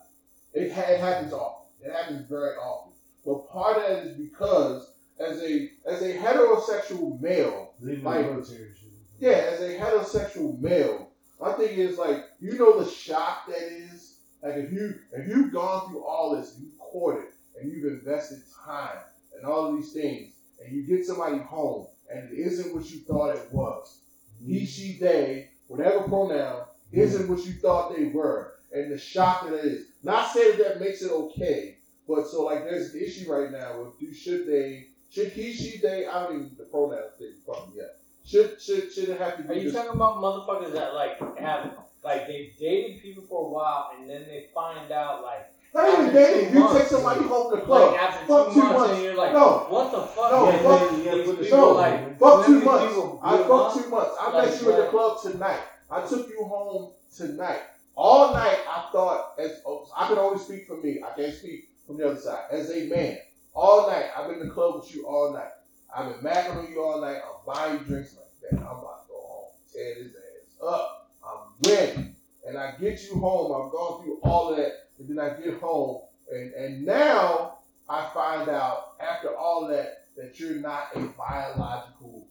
It, 0.55 0.73
ha- 0.73 0.91
it 0.91 1.01
happens 1.01 1.33
often. 1.33 1.67
It 1.87 1.93
happens 1.93 2.27
very 2.29 2.57
often. 2.57 2.93
But 3.27 3.49
part 3.51 3.77
of 3.77 3.83
that 3.83 4.07
is 4.07 4.17
because 4.17 4.91
as 5.21 5.43
a 5.43 5.71
as 5.87 6.03
a 6.03 6.17
heterosexual 6.17 7.21
male, 7.21 7.75
Like- 7.81 7.99
the 8.03 8.03
military 8.03 8.39
and 8.69 8.77
shit. 8.77 8.89
yeah, 9.21 9.51
as 9.53 9.61
a 9.61 9.79
heterosexual 9.79 10.59
male, 10.61 11.11
my 11.41 11.53
thing 11.55 11.77
is 11.79 11.99
like, 11.99 12.25
you 12.41 12.59
know 12.59 12.83
the 12.83 12.91
shock 12.91 13.47
that 13.49 13.61
is. 13.63 14.17
Like 14.43 14.55
if 14.57 14.73
you 14.73 14.95
if 15.13 15.29
you've 15.29 15.53
gone 15.53 15.89
through 15.91 16.03
all 16.05 16.35
this, 16.37 16.57
you 16.59 16.69
courted 16.81 17.29
and 17.61 17.71
you've 17.71 17.85
invested 17.93 18.39
time 18.67 18.99
and 19.43 19.51
all 19.51 19.69
of 19.69 19.77
these 19.77 19.93
things, 19.93 20.33
and 20.65 20.75
you 20.75 20.83
get 20.85 21.05
somebody 21.05 21.39
home 21.39 21.87
and 22.13 22.31
it 22.31 22.39
isn't 22.39 22.75
what 22.75 22.89
you 22.91 23.01
thought 23.01 23.35
it 23.35 23.49
was. 23.53 23.99
He, 24.45 24.57
mm-hmm. 24.57 24.65
she, 24.65 24.99
they, 25.01 25.49
whatever 25.67 26.01
pronoun, 26.01 26.63
mm-hmm. 26.63 27.01
isn't 27.01 27.29
what 27.29 27.45
you 27.45 27.55
thought 27.55 27.97
they 27.97 28.07
were, 28.07 28.55
and 28.73 28.91
the 28.93 28.99
shock 28.99 29.45
that 29.45 29.55
it 29.55 29.65
is. 29.65 29.87
Not 30.03 30.33
saying 30.33 30.59
that 30.59 30.81
makes 30.81 31.03
it 31.03 31.11
okay, 31.11 31.79
but 32.09 32.27
so 32.27 32.45
like 32.45 32.65
there's 32.65 32.95
an 32.95 33.01
issue 33.01 33.33
right 33.33 33.51
now 33.51 33.81
with 33.81 33.99
do 33.99 34.13
should 34.13 34.47
they 34.47 34.87
should 35.11 35.29
he, 35.33 35.53
she, 35.53 35.79
they? 35.79 36.07
I 36.07 36.25
don't 36.25 36.35
even 36.35 36.51
the 36.57 36.65
pronoun 36.65 37.03
thing 37.19 37.35
fucking 37.47 37.75
yet. 37.77 37.99
Should 38.25 38.61
should 38.61 38.93
should 38.93 39.09
it 39.11 39.21
have 39.21 39.37
to 39.37 39.43
be? 39.43 39.49
Are 39.51 39.55
you 39.55 39.71
just- 39.71 39.77
talking 39.77 39.93
about 39.93 40.17
motherfuckers 40.17 40.73
that 40.73 40.95
like 40.95 41.19
have 41.39 41.73
like 42.03 42.27
they've 42.27 42.53
dated 42.59 43.03
people 43.03 43.23
for 43.29 43.47
a 43.47 43.49
while 43.49 43.93
and 43.99 44.09
then 44.11 44.23
they 44.23 44.49
find 44.55 44.91
out 44.91 45.23
like 45.23 45.53
Not 45.75 45.89
even 45.89 46.07
after 46.07 46.13
dating. 46.13 46.55
You 46.55 46.61
months. 46.61 46.79
take 46.79 46.89
somebody 46.89 47.21
home 47.25 47.51
from 47.51 47.61
the 47.61 47.65
club. 47.67 47.93
like 47.93 48.13
fuck 48.27 48.53
two 48.53 48.61
months, 48.61 48.79
months. 48.79 48.93
and 48.95 49.03
you're 49.03 49.15
like, 49.17 49.33
No. 49.33 49.67
what 49.69 49.91
the 49.93 50.03
fuck? 50.03 50.31
No, 50.31 50.47
man? 50.47 50.63
fuck- 50.63 51.05
yeah, 51.05 51.15
the 51.15 51.23
people, 51.25 51.45
show. 51.45 51.73
like 51.73 52.19
Fuck 52.19 52.47
two 52.47 52.61
months. 52.61 52.95
people 52.95 53.21
I 53.23 53.37
fuck 53.39 53.75
two 53.75 53.89
months. 53.91 54.15
I 54.21 54.31
Like 54.33 54.51
met 54.51 54.63
you 54.63 54.71
at 54.73 54.77
the 54.79 54.87
club 54.89 55.23
tonight. 55.23 55.61
I 55.91 56.07
took 56.07 56.29
you 56.29 56.45
home 56.45 56.93
tonight. 57.17 57.61
All 57.95 58.33
night 58.35 58.59
I 58.69 58.89
thought 58.93 59.35
as 59.39 59.61
oh, 59.67 59.87
I 59.97 60.09
can 60.09 60.19
only 60.19 60.39
speak 60.39 60.67
for 60.67 60.77
me. 60.79 61.01
I 61.03 61.15
can't 61.19 61.35
speak 61.35 61.69
from 61.87 61.97
the 61.99 62.07
other 62.07 62.21
side. 62.21 62.45
As 62.51 62.71
a 62.71 62.89
man, 62.89 63.19
all 63.55 63.87
night 63.89 64.07
I've 64.17 64.29
been 64.29 64.41
in 64.41 64.49
the 64.49 64.55
club 64.55 64.77
with 64.77 64.95
you 64.95 65.07
all 65.07 65.33
night. 65.33 65.51
I've 65.95 66.09
been 66.23 66.31
macking 66.31 66.57
on 66.57 66.71
you 66.73 66.83
all 66.83 67.01
night. 67.01 67.17
I'm 67.17 67.55
buying 67.55 67.79
you 67.81 67.85
drinks 67.85 68.15
like 68.17 68.51
that. 68.51 68.59
I'm 68.61 68.79
about 68.79 69.03
to 69.07 69.09
go 69.09 69.21
home, 69.21 69.49
tear 69.73 69.95
his 69.97 70.15
ass 70.17 70.63
up. 70.67 71.11
I'm 71.23 71.71
ready, 71.71 72.13
and 72.49 72.57
I 72.59 72.73
get 72.81 73.03
you 73.05 73.19
home. 73.21 73.53
I've 73.53 73.71
gone 73.73 74.03
through 74.03 74.19
all 74.23 74.51
of 74.51 74.57
that, 74.57 74.73
and 75.09 75.19
then 75.19 75.25
I 75.25 75.41
get 75.41 75.59
home, 75.61 76.03
and 76.33 76.53
and 76.53 76.87
now 76.87 77.59
I 77.89 78.09
find 78.15 78.49
out 78.49 78.95
after 79.01 79.37
all 79.37 79.67
that 79.69 80.07
that 80.17 80.39
you're 80.39 80.57
not 80.57 80.89
a 80.95 81.01
biological 81.01 82.29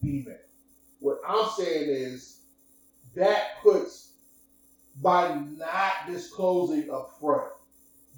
female. 0.00 0.36
What 0.98 1.18
I'm 1.26 1.48
saying 1.56 1.88
is 1.88 2.40
that 3.14 3.62
puts 3.62 4.12
by 5.00 5.34
not 5.56 5.92
disclosing 6.08 6.90
up 6.90 7.16
front, 7.20 7.52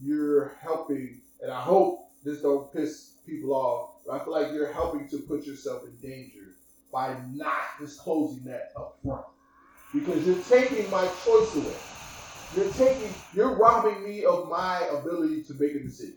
you're 0.00 0.56
helping, 0.62 1.20
and 1.42 1.50
I 1.50 1.60
hope 1.60 2.08
this 2.24 2.40
don't 2.40 2.72
piss 2.72 3.18
people 3.26 3.52
off, 3.52 3.90
but 4.06 4.14
I 4.14 4.24
feel 4.24 4.32
like 4.32 4.52
you're 4.52 4.72
helping 4.72 5.08
to 5.08 5.18
put 5.18 5.44
yourself 5.44 5.82
in 5.84 6.08
danger 6.08 6.54
by 6.90 7.16
not 7.34 7.78
disclosing 7.78 8.44
that 8.44 8.72
up 8.76 8.98
front. 9.04 9.26
Because 9.92 10.24
you're 10.24 10.42
taking 10.42 10.88
my 10.88 11.06
choice 11.06 11.54
away. 11.56 11.80
You're 12.56 12.72
taking, 12.72 13.14
you're 13.34 13.54
robbing 13.56 14.02
me 14.02 14.24
of 14.24 14.48
my 14.48 14.80
ability 14.92 15.42
to 15.44 15.54
make 15.54 15.74
a 15.74 15.80
decision. 15.80 16.14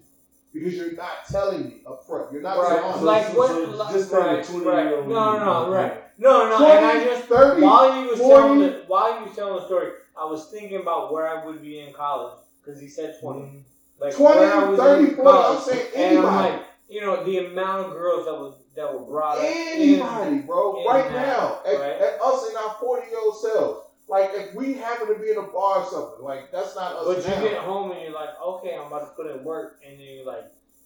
Because 0.53 0.75
you're 0.75 0.93
not 0.93 1.25
telling 1.31 1.63
me 1.65 1.73
up 1.87 2.05
front. 2.05 2.31
You're 2.31 2.41
not 2.43 2.57
Right, 2.57 2.69
being 2.73 2.83
honest. 2.83 3.03
like 3.03 3.35
what? 3.37 3.49
so 3.49 3.63
like- 3.71 3.93
just 3.93 4.11
like 4.11 4.21
a 4.23 4.25
right, 4.35 4.43
20 4.45 4.65
right. 4.65 4.85
year 4.85 4.97
old 4.97 5.07
No, 5.07 5.37
no, 5.39 5.45
no, 5.65 5.71
right. 5.71 6.03
No, 6.19 6.47
no, 6.49 6.67
and 6.71 6.85
I 6.85 7.03
just 7.03 7.23
30, 7.25 7.61
while 7.61 8.01
you 8.03 8.09
was 8.09 8.19
40. 8.19 8.35
telling 8.35 8.59
the 8.59 8.83
while 8.87 9.19
you 9.19 9.25
was 9.25 9.35
telling 9.35 9.55
the 9.55 9.65
story, 9.65 9.91
I 10.15 10.25
was 10.25 10.45
thinking 10.51 10.79
about 10.79 11.11
where 11.11 11.27
I 11.27 11.43
would 11.43 11.59
be 11.61 11.79
in 11.79 11.91
college 11.91 12.37
because 12.63 12.79
he 12.79 12.87
said 12.87 13.15
twenty. 13.19 13.41
Mm-hmm. 13.41 13.57
Like 13.99 14.15
20, 14.15 14.39
I 14.45 14.69
was 14.69 14.79
30, 14.79 15.03
in 15.09 15.15
40, 15.15 15.29
I'm 15.29 15.35
college, 15.35 15.63
saying 15.63 15.87
and 15.95 16.17
I'm 16.19 16.25
anybody. 16.25 16.53
like, 16.53 16.61
you 16.89 17.01
know, 17.01 17.23
the 17.23 17.37
amount 17.47 17.87
of 17.87 17.93
girls 17.93 18.25
that 18.25 18.33
was 18.33 18.53
that 18.75 18.93
were 18.93 18.99
brought 19.07 19.37
up. 19.39 19.43
in- 19.43 19.81
Anybody, 19.81 20.37
bro, 20.41 20.81
in 20.81 20.85
right 20.85 21.11
now, 21.11 21.61
at, 21.65 21.79
right? 21.79 21.91
at 21.99 22.21
us 22.21 22.49
in 22.49 22.55
our 22.57 22.75
40 22.79 23.09
year 23.09 23.19
old 23.23 23.41
selves. 23.41 23.82
Like, 24.13 24.29
if 24.35 24.53
we 24.53 24.73
happen 24.73 25.07
to 25.07 25.15
be 25.15 25.31
in 25.31 25.37
a 25.37 25.41
bar 25.41 25.79
or 25.79 25.85
something, 25.89 26.23
like, 26.23 26.51
that's 26.51 26.75
not 26.75 26.93
us 26.93 27.07
But 27.07 27.17
you 27.17 27.49
get 27.49 27.57
home 27.57 27.89
and 27.93 27.99
you're 27.99 28.11
like, 28.11 28.39
okay, 28.39 28.77
I'm 28.79 28.85
about 28.85 29.09
to 29.09 29.15
put 29.15 29.35
in 29.35 29.43
work, 29.43 29.81
and 29.83 29.99
then 29.99 30.05
you're 30.17 30.25
like, 30.25 30.45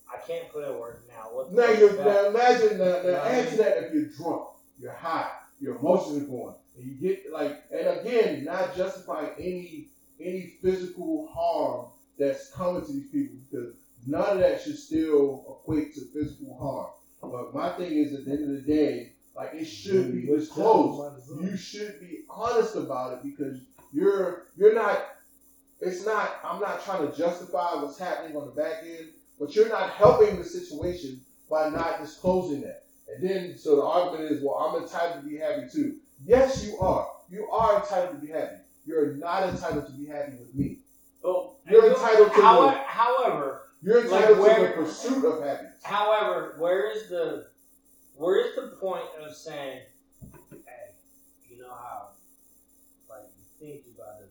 I 0.10 0.26
can't 0.26 0.50
put 0.50 0.64
in 0.64 0.80
work 0.80 1.04
now. 1.10 1.24
What? 1.34 1.52
Now, 1.52 1.64
is 1.64 2.00
now 2.00 2.28
imagine, 2.28 2.78
now, 2.78 2.86
now 2.86 3.02
Know 3.02 3.12
what 3.12 3.22
I 3.22 3.30
add 3.32 3.44
to 3.44 3.50
mean? 3.50 3.58
that 3.58 3.78
if 3.84 3.94
you're 3.94 4.06
drunk, 4.06 4.48
you're 4.80 4.94
high, 4.94 5.30
your 5.60 5.76
emotions 5.76 6.24
are 6.24 6.26
going, 6.28 6.56
and 6.78 6.86
you 6.86 6.94
get, 7.02 7.30
like, 7.34 7.66
and 7.70 8.00
again, 8.00 8.46
not 8.46 8.78
justifying 8.78 9.32
any 9.38 9.90
any 10.22 10.54
physical 10.62 11.28
harm 11.28 11.88
that's 12.18 12.50
coming 12.52 12.86
to 12.86 12.94
these 12.94 13.10
people, 13.10 13.36
because 13.52 13.74
none 14.08 14.30
of 14.30 14.40
that 14.40 14.62
should 14.62 14.80
still 14.80 15.44
equate 15.50 15.94
to 15.96 16.02
physical 16.14 16.58
harm. 16.58 16.88
But 17.22 17.54
my 17.54 17.72
thing 17.72 17.92
is, 17.92 18.14
at 18.14 18.24
the 18.24 18.32
end 18.32 18.44
of 18.44 18.66
the 18.66 18.74
day, 18.74 19.12
like, 19.38 19.54
it 19.54 19.66
should 19.66 20.12
be. 20.14 20.26
disclosed. 20.26 21.22
you 21.42 21.56
should 21.56 22.00
be 22.00 22.22
honest 22.30 22.76
about 22.76 23.14
it 23.14 23.20
because 23.24 23.60
you're 23.94 24.48
you're 24.58 24.74
not 24.76 25.06
it's 25.80 26.06
not 26.06 26.40
i'm 26.44 26.60
not 26.60 26.84
trying 26.84 27.10
to 27.10 27.16
justify 27.18 27.76
what's 27.76 27.98
happening 27.98 28.36
on 28.36 28.46
the 28.48 28.52
back 28.52 28.84
end 28.84 29.10
but 29.40 29.56
you're 29.56 29.70
not 29.70 29.92
helping 29.92 30.36
the 30.38 30.44
situation 30.44 31.22
by 31.50 31.70
not 31.70 32.00
disclosing 32.02 32.62
that. 32.62 32.84
And 33.08 33.24
then 33.30 33.58
so 33.58 33.76
the 33.78 33.84
argument 33.84 34.32
is 34.32 34.44
well 34.44 34.56
i'm 34.56 34.82
entitled 34.84 35.24
to 35.24 35.30
be 35.30 35.38
happy 35.38 35.68
too. 35.72 35.96
Yes 36.26 36.66
you 36.66 36.78
are. 36.80 37.08
You 37.30 37.48
are 37.50 37.80
entitled 37.80 38.20
to 38.20 38.26
be 38.26 38.32
happy. 38.34 38.58
You're 38.86 39.14
not 39.16 39.44
entitled 39.50 39.86
to 39.86 39.92
be 39.94 40.06
happy 40.06 40.32
with 40.40 40.54
me. 40.56 40.78
But 41.22 41.52
You're 41.70 41.92
entitled 41.92 42.34
to 42.34 42.42
However, 42.42 42.82
however, 42.86 43.62
you're 43.82 43.98
Like 43.98 44.06
entitled 44.06 44.38
to 44.38 44.42
where- 44.42 44.68
the 44.68 44.74
pursuit 44.74 45.26
of 45.26 45.44
happiness. 45.44 45.74
However, 45.84 46.56
where 46.58 46.92
is 46.92 47.08
the 47.10 47.48
where 48.18 48.38
is 48.48 48.56
the 48.56 48.76
point 48.80 49.04
of 49.24 49.36
saying, 49.36 49.82
hey, 50.52 50.94
you 51.50 51.62
know 51.62 51.70
how 51.70 52.10
like 53.10 53.24
you 53.38 53.44
think 53.60 53.84
you're 53.86 53.96
about 54.06 54.20
to 54.20 54.26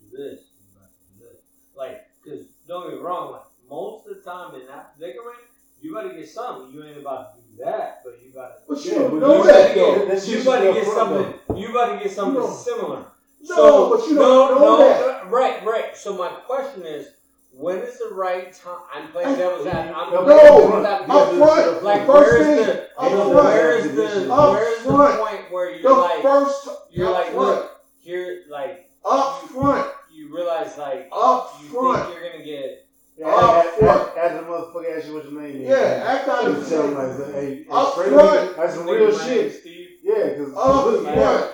do 0.00 0.16
this, 0.16 0.40
you 0.58 0.76
about 0.76 0.90
to 0.90 1.18
do 1.18 1.24
this. 1.28 1.40
Like, 1.76 2.06
cause 2.24 2.46
don't 2.68 2.88
get 2.90 2.98
me 2.98 3.02
wrong, 3.02 3.32
like 3.32 3.42
most 3.68 4.06
of 4.06 4.16
the 4.16 4.22
time 4.22 4.54
in 4.54 4.66
that 4.66 4.96
predicament, 4.96 5.36
you 5.80 5.92
gotta 5.94 6.14
get 6.14 6.28
something. 6.28 6.72
You 6.72 6.84
ain't 6.84 6.98
about 6.98 7.34
to 7.34 7.40
do 7.42 7.64
that, 7.64 8.02
but 8.04 8.14
you 8.24 8.30
gotta 8.32 8.54
but 8.68 8.84
you 8.84 8.92
Yeah, 8.92 8.98
don't 8.98 9.20
know 9.20 9.38
you 9.38 9.44
that 9.44 9.74
gotta 9.74 9.80
though. 9.80 9.96
get, 9.98 10.08
That's 10.08 10.28
you 10.28 10.34
just 10.36 10.46
gotta 10.46 10.72
get 10.72 10.84
front, 10.84 10.98
something 10.98 11.58
you 11.60 11.72
gotta 11.72 12.02
get 12.02 12.12
something 12.12 12.40
don't- 12.42 12.56
similar. 12.56 13.04
no 13.42 13.90
but 13.96 14.08
you 14.08 14.14
don't 14.14 14.50
no, 14.52 14.58
know 14.58 14.78
no, 14.78 14.78
that 14.78 15.26
right, 15.30 15.64
right. 15.64 15.96
So 15.96 16.16
my 16.16 16.28
question 16.46 16.86
is, 16.86 17.08
when 17.52 17.78
is 17.78 17.98
the 17.98 18.14
right 18.14 18.52
time? 18.52 18.78
I'm 18.94 19.08
playing 19.08 19.28
oh, 19.30 19.36
devil's 19.36 19.66
advocate. 19.66 19.96
I'm 19.96 20.12
No, 20.12 20.26
devil's 20.26 20.70
no, 20.70 20.86
advocate. 20.86 21.10
up 21.10 21.48
front 21.72 21.84
Like 21.84 22.06
first 22.06 22.32
where 22.32 22.44
thing 22.44 22.66
the 22.66 22.82
up 22.98 23.10
front 23.12 23.34
where 23.34 23.78
is 23.78 23.94
the 23.96 24.32
Up 24.32 24.50
where 24.52 24.72
is 24.76 24.82
the 24.84 24.90
front. 24.90 25.20
point 25.20 25.52
where 25.52 25.70
you're 25.76 25.96
like 26.00 26.22
first 26.22 26.68
you're 26.90 27.06
up 27.08 27.12
like 27.14 27.26
front. 27.32 27.36
look 27.48 27.70
you're 28.02 28.36
like 28.50 28.90
up 29.04 29.42
front 29.50 29.90
you 30.12 30.34
realize 30.34 30.76
like 30.78 31.08
up 31.12 31.54
you 31.62 31.68
front 31.68 32.06
think 32.08 32.20
you're 32.20 32.32
gonna 32.32 32.44
get 32.44 32.86
Yeah, 33.18 33.26
Up 33.28 33.64
ask, 33.66 33.78
front. 33.78 34.00
ask, 34.00 34.16
ask 34.18 34.34
the 34.40 34.42
motherfucker 34.50 34.98
ask 34.98 35.06
you 35.08 35.14
what 35.14 35.30
your 35.30 35.42
name 35.42 35.56
is. 35.62 35.68
Yeah, 35.68 36.04
act 36.06 36.28
out 36.28 36.44
Just 36.44 36.62
of 36.62 36.68
tell 36.68 36.88
him 36.88 36.94
like, 36.94 37.34
hey, 37.34 37.54
hey, 37.56 37.66
Up 37.70 37.94
front. 37.94 38.56
That's 38.56 38.74
some 38.74 38.86
real 38.88 39.18
shit. 39.18 39.60
Steve. 39.60 39.88
Yeah, 40.02 40.28
because 40.30 40.52
up 40.56 41.02
front. 41.04 41.52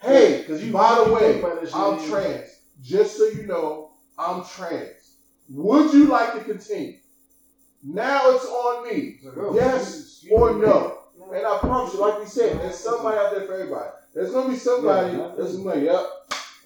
Hey, 0.00 0.38
Because 0.38 0.64
you 0.64 0.72
by 0.72 1.02
the 1.04 1.12
way, 1.12 1.32
think 1.32 1.44
about 1.44 1.60
this 1.60 1.70
shit, 1.70 1.78
I'm 1.80 2.08
trans. 2.08 2.48
Just 2.82 3.16
so 3.18 3.24
you 3.26 3.46
know, 3.46 3.90
I'm 4.18 4.44
trans. 4.44 4.88
Would 5.50 5.92
you 5.94 6.06
like 6.06 6.34
to 6.34 6.44
continue? 6.44 6.96
Now 7.82 8.30
it's 8.36 8.44
on 8.46 8.84
me. 8.88 9.18
Oh, 9.36 9.54
Yes 9.54 10.24
or 10.30 10.54
no? 10.54 10.98
And 11.34 11.46
I 11.46 11.58
promise 11.58 11.94
you, 11.94 12.00
like 12.00 12.18
we 12.18 12.26
said, 12.26 12.60
there's 12.60 12.76
somebody 12.76 13.16
out 13.18 13.30
there 13.34 13.46
for 13.46 13.54
everybody. 13.54 13.90
There's 14.14 14.32
gonna 14.32 14.48
be 14.50 14.56
somebody 14.56 15.16
Yeah. 15.16 15.32
that's 15.36 15.52
gonna 15.56 15.68
like, 15.74 15.82
yep, 15.84 16.06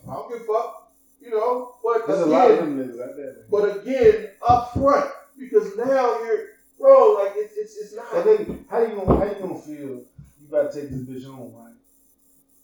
I 0.09 0.15
don't 0.15 0.33
give 0.33 0.41
a 0.43 0.45
fuck. 0.45 0.93
You 1.21 1.31
know, 1.31 1.75
but 1.83 2.07
There's 2.07 2.21
a 2.21 2.27
lot 2.27 2.51
of 2.51 2.59
again, 2.59 2.77
them 2.79 2.89
niggas 2.89 3.03
out 3.03 3.17
there. 3.17 3.37
but 3.51 3.77
again, 3.79 4.29
up 4.47 4.75
front, 4.75 5.11
because 5.39 5.75
now 5.77 6.19
you're, 6.23 6.41
bro, 6.79 7.15
like 7.23 7.33
it's 7.37 7.55
it's, 7.57 7.77
it's 7.79 7.95
not. 7.97 8.13
And 8.15 8.25
then, 8.27 8.65
how 8.71 8.81
you 8.81 8.95
gonna 8.97 9.17
how 9.19 9.25
you 9.25 9.41
gonna 9.41 9.59
feel? 9.61 9.77
You 10.41 10.49
gotta 10.51 10.69
take 10.73 10.91
this 10.91 11.01
bitch 11.01 11.25
home, 11.25 11.55
right? 11.55 11.73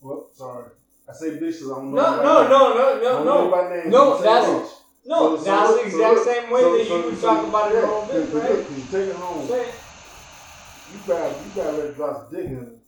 Well, 0.02 0.28
sorry, 0.34 0.66
I 1.08 1.12
say 1.14 1.30
bitch 1.38 1.60
'cause 1.60 1.70
I 1.70 1.74
don't 1.76 1.94
know. 1.94 2.02
No, 2.02 2.12
anybody 2.12 2.24
no, 2.24 2.40
name. 2.42 2.50
no, 2.50 2.74
no, 2.74 2.90
I 2.90 3.00
no, 3.00 3.02
don't 3.02 3.24
know 3.24 3.34
no. 3.34 3.42
anybody 3.62 3.80
name. 3.82 3.90
No, 3.90 4.14
I 4.14 4.18
say 4.18 4.24
that's- 4.24 4.48
bitch. 4.50 4.76
No, 5.06 5.36
So- 5.36 5.42
that's 5.44 5.70
so- 5.70 5.76
the 5.76 5.82
exact 5.86 6.18
so- 6.18 6.24
same 6.24 6.50
way 6.50 6.60
so- 6.60 6.76
that 6.78 6.86
so- 6.86 6.96
you 6.98 7.10
was 7.10 7.20
so- 7.20 7.26
talking 7.26 7.48
about 7.48 7.72
it 7.72 7.74
yeah, 7.74 7.80
a 7.80 7.90
little 7.90 8.06
bit, 8.06 8.34
right? 8.34 8.66
cause 8.66 8.76
you 8.78 8.84
Take 8.90 9.08
it 9.08 9.16
home. 9.16 9.48
Say 9.48 9.60
it. 9.62 9.74
You 10.92 10.98
better, 11.06 11.28
you 11.28 11.50
better 11.54 11.72
let 11.72 11.86
it 11.86 11.96
drop 11.96 12.30
the 12.30 12.36
dick 12.36 12.46
in. 12.46 12.80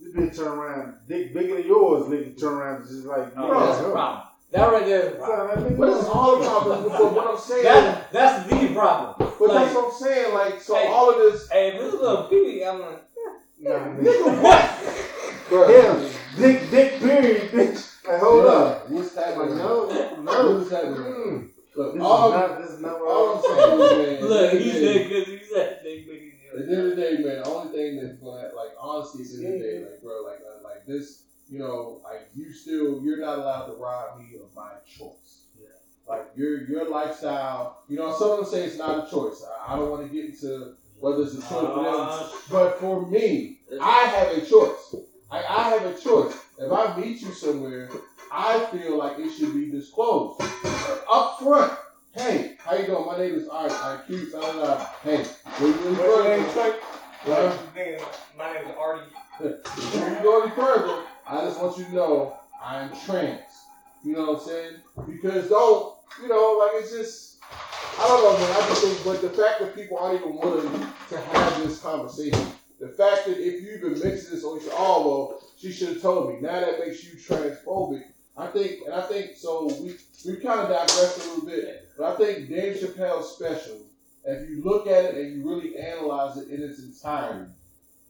This 0.00 0.14
bitch 0.14 0.36
turn 0.36 0.48
around, 0.58 0.94
dick 1.06 1.34
bigger 1.34 1.56
than 1.56 1.66
yours, 1.66 2.04
nigga 2.04 2.38
turn 2.40 2.54
around 2.54 2.82
just 2.88 3.04
like, 3.04 3.28
Oh, 3.36 3.48
bro, 3.48 3.60
that's 3.66 3.80
a 3.80 3.90
problem. 3.90 4.22
That 4.52 4.72
right 4.72 4.84
there 4.86 5.00
is 5.00 5.06
a 5.12 5.16
problem. 5.16 5.76
But 5.78 5.88
it's 5.90 6.08
all 6.08 6.42
about 6.42 6.64
but 6.88 7.12
what 7.14 7.26
I'm 7.28 7.38
saying. 7.48 7.64
That, 7.64 8.12
that's 8.12 8.50
the 8.50 8.74
problem. 8.74 9.14
but 9.38 9.48
like- 9.48 9.64
that's 9.64 9.74
what 9.76 9.84
I'm 9.84 9.92
saying. 9.92 10.34
Like, 10.34 10.60
so 10.60 10.74
Hey. 10.74 10.86
all 10.88 11.10
of 11.10 11.18
this, 11.18 11.48
Hey, 11.50 11.68
if 11.68 11.74
it's 11.82 11.94
a 11.94 11.96
little 11.98 12.24
pee, 12.24 12.64
I'm 12.64 12.80
like, 12.80 13.02
Nah, 13.60 13.70
nigga. 13.78 14.02
nigga, 14.02 14.42
what? 14.42 14.70
Bro, 15.50 15.68
Yeah, 15.68 16.08
dick, 16.38 16.70
dick, 16.70 16.98
period, 17.00 17.50
bitch. 17.52 17.86
Like, 18.08 18.20
hold 18.20 18.44
yeah, 18.44 18.50
up. 18.50 18.90
What's 18.90 19.14
Like, 19.16 19.24
happening? 19.26 19.58
no, 19.58 19.84
What 19.84 20.18
no. 20.24 20.56
is 20.56 20.70
happening? 20.70 20.96
Mm. 20.96 21.48
Look, 21.80 21.94
This 21.94 22.02
is 22.02 22.08
not, 22.08 22.60
this 22.62 22.70
is 22.72 22.80
not 22.80 23.00
what 23.00 23.08
all 23.08 23.30
I'm 23.30 23.36
I'm 23.36 23.42
saying. 23.42 23.88
saying 23.88 24.20
man. 24.20 24.28
look, 24.28 24.44
at 24.44 24.52
the 24.52 24.58
he 24.60 24.70
end 24.70 24.78
said 24.80 25.08
because 25.08 25.26
he 25.28 25.40
said 25.52 25.80
they 25.82 25.96
big 26.00 26.34
At 26.52 26.66
the 26.66 26.72
end 26.72 26.80
of 26.82 26.90
the 26.90 26.96
day, 26.96 27.12
man, 27.24 27.42
the 27.42 27.48
only 27.48 27.72
thing 27.72 27.96
that's 28.02 28.18
gonna 28.18 28.50
like 28.54 28.72
honestly, 28.80 29.22
at 29.24 29.28
the 29.30 29.36
end 29.46 29.54
of 29.54 29.60
the 29.60 29.66
day, 29.66 29.78
like 29.88 30.02
bro, 30.02 30.22
like 30.24 30.40
uh, 30.44 30.62
like 30.62 30.86
this, 30.86 31.22
you 31.48 31.58
know, 31.58 32.00
like 32.04 32.28
you 32.34 32.52
still 32.52 33.00
you're 33.02 33.20
not 33.20 33.38
allowed 33.38 33.66
to 33.66 33.72
rob 33.74 34.18
me 34.18 34.26
of 34.42 34.54
my 34.54 34.70
choice. 34.86 35.44
Yeah. 35.58 35.68
Like 36.06 36.26
your 36.36 36.68
your 36.68 36.90
lifestyle, 36.90 37.82
you 37.88 37.96
know, 37.96 38.12
some 38.16 38.30
of 38.32 38.36
them 38.38 38.46
say 38.46 38.64
it's 38.64 38.76
not 38.78 39.06
a 39.06 39.10
choice. 39.10 39.42
I, 39.66 39.72
I 39.74 39.76
don't 39.78 39.90
want 39.90 40.06
to 40.06 40.12
get 40.14 40.26
into 40.26 40.74
whether 40.98 41.22
it's 41.22 41.32
a 41.34 41.40
choice 41.40 41.48
for 41.48 41.82
them, 41.82 41.94
Uh, 41.96 42.28
but 42.50 42.78
for 42.78 43.06
me, 43.06 43.60
I 43.80 44.00
have 44.04 44.36
a 44.36 44.40
choice. 44.44 44.96
I, 45.30 45.38
I 45.38 45.62
have 45.70 45.86
a 45.86 45.98
choice. 45.98 46.34
If 46.58 46.70
I 46.70 46.94
meet 47.00 47.22
you 47.22 47.32
somewhere, 47.32 47.88
I 48.32 48.60
feel 48.66 48.96
like 48.96 49.18
it 49.18 49.30
should 49.32 49.54
be 49.54 49.70
disclosed 49.70 50.40
up 51.10 51.40
front. 51.40 51.72
Hey, 52.14 52.56
how 52.58 52.76
you 52.76 52.86
doing? 52.86 53.06
My 53.06 53.18
name 53.18 53.34
is 53.34 53.48
Art. 53.48 53.72
I 53.72 54.00
cute. 54.06 54.32
Da, 54.32 54.40
da, 54.40 54.52
da. 54.52 54.84
Hey, 55.02 55.24
where 55.58 55.68
you 55.68 55.88
in 55.88 55.96
What's 55.96 56.14
your 56.14 56.24
name? 56.24 56.44
Well, 57.26 57.58
My 58.38 58.52
name 58.54 58.66
is 58.66 58.76
Artie. 58.78 59.10
Before 59.40 60.08
you 60.08 60.22
go 60.22 60.42
any 60.42 60.50
further, 60.54 61.02
I 61.26 61.40
just 61.42 61.60
want 61.60 61.76
you 61.78 61.84
to 61.84 61.94
know 61.94 62.36
I'm 62.62 62.90
trans. 63.04 63.40
You 64.04 64.14
know 64.14 64.32
what 64.32 64.42
I'm 64.42 64.46
saying? 64.46 64.74
Because 65.06 65.48
don't, 65.48 65.96
you 66.22 66.28
know, 66.28 66.56
like 66.60 66.82
it's 66.82 66.92
just, 66.92 67.38
I 67.98 68.06
don't 68.06 68.22
know, 68.22 68.38
man. 68.38 68.56
I 68.56 68.68
just 68.68 68.82
think, 68.82 69.04
but 69.04 69.20
the 69.20 69.42
fact 69.42 69.60
that 69.60 69.74
people 69.74 69.98
aren't 69.98 70.20
even 70.20 70.36
willing 70.36 70.86
to 71.10 71.18
have 71.18 71.62
this 71.62 71.80
conversation, 71.80 72.46
the 72.80 72.88
fact 72.88 73.26
that 73.26 73.38
if 73.38 73.62
you 73.62 73.72
even 73.76 73.92
mention 73.92 74.30
this, 74.30 74.42
or 74.44 74.56
you 74.56 74.62
say, 74.62 74.70
oh, 74.72 75.06
well, 75.06 75.42
she 75.56 75.70
should 75.70 75.88
have 75.88 76.02
told 76.02 76.32
me. 76.32 76.40
Now 76.40 76.60
that 76.60 76.78
makes 76.78 77.04
you 77.04 77.18
transphobic. 77.18 78.04
I 78.36 78.46
think, 78.46 78.82
and 78.86 78.94
I 78.94 79.02
think, 79.02 79.36
so 79.36 79.66
we, 79.82 79.96
we 80.26 80.36
kind 80.36 80.60
of 80.60 80.68
digressed 80.68 81.18
a 81.18 81.28
little 81.28 81.46
bit, 81.46 81.90
but 81.98 82.12
I 82.12 82.16
think 82.16 82.48
Dave 82.48 82.76
Chappelle's 82.76 83.34
special, 83.34 83.78
if 84.24 84.48
you 84.48 84.62
look 84.62 84.86
at 84.86 85.04
it 85.04 85.14
and 85.16 85.36
you 85.36 85.48
really 85.48 85.76
analyze 85.76 86.36
it 86.36 86.48
in 86.48 86.62
its 86.62 86.78
entirety, 86.78 87.50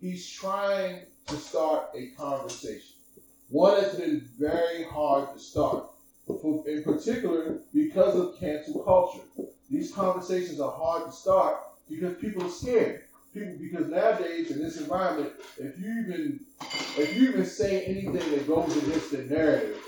he's 0.01 0.29
trying 0.29 1.01
to 1.27 1.37
start 1.37 1.91
a 1.95 2.09
conversation. 2.09 2.97
One 3.49 3.81
that's 3.81 3.97
been 3.97 4.29
very 4.39 4.85
hard 4.85 5.33
to 5.33 5.39
start, 5.41 5.87
in 6.29 6.83
particular 6.85 7.59
because 7.75 8.17
of 8.17 8.39
cancel 8.39 8.83
culture. 8.83 9.23
These 9.71 9.93
conversations 9.93 10.61
are 10.61 10.71
hard 10.71 11.07
to 11.07 11.13
start 11.13 11.59
because 11.89 12.17
people 12.19 12.45
are 12.45 12.51
scared. 12.51 13.05
People 13.35 13.55
because 13.61 13.89
nowadays 13.89 14.51
in 14.51 14.59
this 14.59 14.81
environment, 14.81 15.33
if 15.59 15.79
you 15.79 16.01
even 16.01 16.41
if 16.97 17.17
you 17.17 17.29
even 17.29 17.47
say 17.47 17.85
anything 17.85 18.31
that 18.31 18.47
goes 18.47 18.77
against 18.77 19.13
the 19.13 19.19
narrative, 19.19 19.81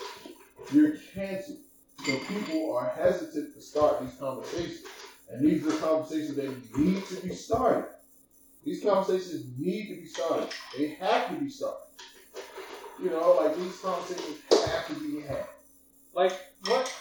you're 0.72 0.97
canceled. 1.14 1.59
So 2.05 2.18
people 2.18 2.76
are 2.76 2.93
hesitant 2.97 3.55
to 3.55 3.60
start 3.60 4.01
these 4.01 4.14
conversations. 4.18 4.82
And 5.30 5.44
these 5.44 5.66
are 5.66 5.76
conversations 5.78 6.34
that 6.36 6.78
need 6.78 7.05
to 7.06 7.16
be 7.26 7.34
started. 7.34 7.89
These 8.64 8.82
conversations 8.82 9.47
need 9.59 9.89
to 9.89 10.01
be 10.02 10.06
started. 10.06 10.48
They 10.76 10.89
have 11.01 11.28
to 11.30 11.34
be 11.36 11.48
started. 11.48 11.78
You 13.02 13.10
know, 13.10 13.39
like 13.43 13.56
these 13.56 13.78
conversations 13.80 14.39
have 14.51 14.86
to 14.89 14.94
be 14.94 15.22
had. 15.22 15.47
Like 16.14 16.39
what? 16.66 16.94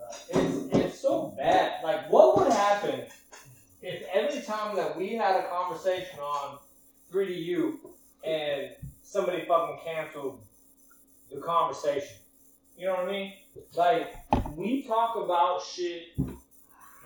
Uh, 0.00 0.14
it's 0.30 0.56
it's 0.72 1.00
so 1.00 1.34
bad. 1.36 1.82
Like 1.82 2.10
what 2.10 2.38
would 2.38 2.52
happen 2.52 3.02
if 3.82 4.02
every 4.12 4.42
time 4.42 4.76
that 4.76 4.96
we 4.96 5.14
had 5.14 5.36
a 5.36 5.48
conversation 5.48 6.18
on 6.20 6.58
3DU 7.12 7.76
and 8.24 8.70
somebody 9.02 9.44
fucking 9.46 9.78
canceled 9.84 10.40
the 11.32 11.40
conversation? 11.40 12.16
You 12.76 12.86
know 12.86 12.94
what 12.94 13.08
I 13.08 13.12
mean? 13.12 13.32
Like 13.76 14.14
we 14.56 14.82
talk 14.84 15.16
about 15.16 15.62
shit 15.62 16.02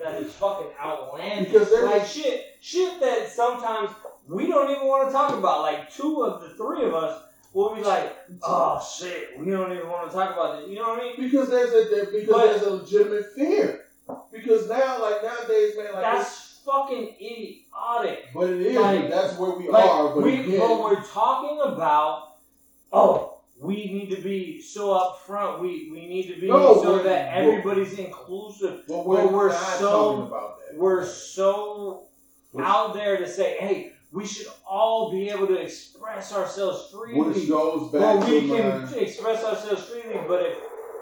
that 0.01 0.21
is 0.23 0.33
fucking 0.35 0.69
outlandish. 0.83 1.53
Because 1.53 1.71
there's- 1.71 1.85
like 1.91 2.07
shit, 2.07 2.45
shit 2.61 3.01
that 3.01 3.29
sometimes 3.31 3.91
we 4.29 4.47
don't 4.47 4.71
even 4.71 4.87
want 4.87 5.09
to 5.09 5.13
talk 5.13 5.37
about. 5.37 5.63
Like 5.63 5.91
two 5.93 6.23
of 6.25 6.43
the 6.43 6.51
three 6.51 6.85
of 6.85 6.95
us 6.95 7.23
will 7.53 7.75
be 7.75 7.83
like, 7.83 8.17
"Oh 8.43 8.81
shit, 8.99 9.39
we 9.39 9.51
don't 9.51 9.73
even 9.73 9.89
want 9.89 10.11
to 10.11 10.17
talk 10.17 10.33
about 10.33 10.63
it." 10.63 10.69
You 10.69 10.77
know 10.77 10.89
what 10.91 11.01
I 11.01 11.05
mean? 11.05 11.15
Because 11.19 11.49
there's 11.49 11.71
a 11.73 11.89
there- 11.95 12.07
because 12.07 12.29
But- 12.29 12.47
there's 12.47 12.63
a 12.63 12.71
legitimate 12.71 13.33
fear. 13.35 13.81
Because 14.33 14.69
now, 14.69 15.01
like 15.01 15.23
nowadays, 15.23 15.75
man, 15.77 15.93
like 15.95 15.95
this, 15.95 16.03
That's 16.03 16.61
fucking 16.65 17.17
idiotic. 17.21 18.25
but 18.35 18.51
it 18.51 18.61
is. 18.63 18.77
like- 18.77 19.09
that's 19.11 19.39
where 19.39 19.51
we 19.53 19.69
Like 19.69 19.85
are. 19.85 20.09
But 20.15 20.23
we, 20.25 20.41
again, 20.41 20.59
but 20.61 20.81
we're 20.83 21.03
talking 21.03 21.61
about, 21.65 22.37
oh, 22.93 23.34
we 23.65 23.77
need 23.97 24.09
to 24.15 24.21
be 24.21 24.61
so 24.61 24.89
upfront. 25.01 25.61
We 25.61 25.89
we 25.91 26.07
need 26.07 26.27
to 26.35 26.41
be 26.41 26.49
No, 26.49 26.83
so 26.83 26.93
we're- 26.95 27.05
that 27.05 27.35
everybody's 27.35 27.99
inclusive. 27.99 28.83
but 28.89 29.07
we're, 29.07 29.27
we're 29.27 29.49
not 29.49 29.79
so- 29.79 29.91
talking 29.91 30.27
about 30.27 30.59
that. 30.61 30.77
We're 30.79 31.05
so 31.07 32.07
out 32.59 32.95
there 32.95 33.17
to 33.17 33.27
say, 33.29 33.57
hey, 33.59 33.93
we 34.13 34.27
should 34.27 34.47
all 34.69 35.11
be 35.11 35.29
able 35.31 35.47
to 35.49 35.55
express 35.55 36.33
ourselves 36.33 36.91
freely. 36.93 37.21
Which 37.21 37.49
goes 37.49 37.91
Well, 37.93 38.19
we 38.31 38.41
to 38.43 38.47
can 38.57 38.83
my, 38.85 38.97
express 38.99 39.43
ourselves 39.45 39.85
freely, 39.89 40.21
but 40.29 40.43
if 40.43 40.57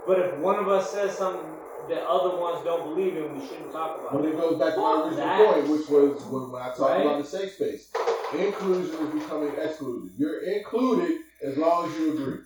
but 0.07 0.19
if 0.19 0.37
one 0.39 0.57
of 0.59 0.69
us 0.69 0.91
says 0.91 1.17
something 1.17 1.49
that 1.89 2.03
other 2.07 2.37
ones 2.37 2.65
don't 2.65 2.85
believe 2.95 3.17
in, 3.17 3.39
we 3.39 3.47
shouldn't 3.47 3.73
talk 3.73 4.01
about 4.01 4.15
it. 4.15 4.23
But 4.23 4.25
it. 4.31 4.41
goes 4.41 4.59
back 4.59 4.75
to 4.75 4.81
my 4.81 5.03
original 5.03 5.17
that. 5.27 5.55
point, 5.55 5.69
which 5.69 5.89
was 5.89 6.23
when, 6.25 6.51
when 6.53 6.63
I 6.63 6.67
talked 6.69 6.81
Right? 6.81 7.01
about 7.07 7.23
the 7.23 7.29
safe 7.29 7.53
space. 7.55 7.91
Inclusion 8.35 8.95
is 9.07 9.15
becoming 9.23 9.53
exclusion. 9.59 10.11
You're 10.17 10.41
included 10.41 11.19
as 11.45 11.57
long 11.59 11.91
as 11.91 11.99
you 11.99 12.13
agree. 12.15 12.39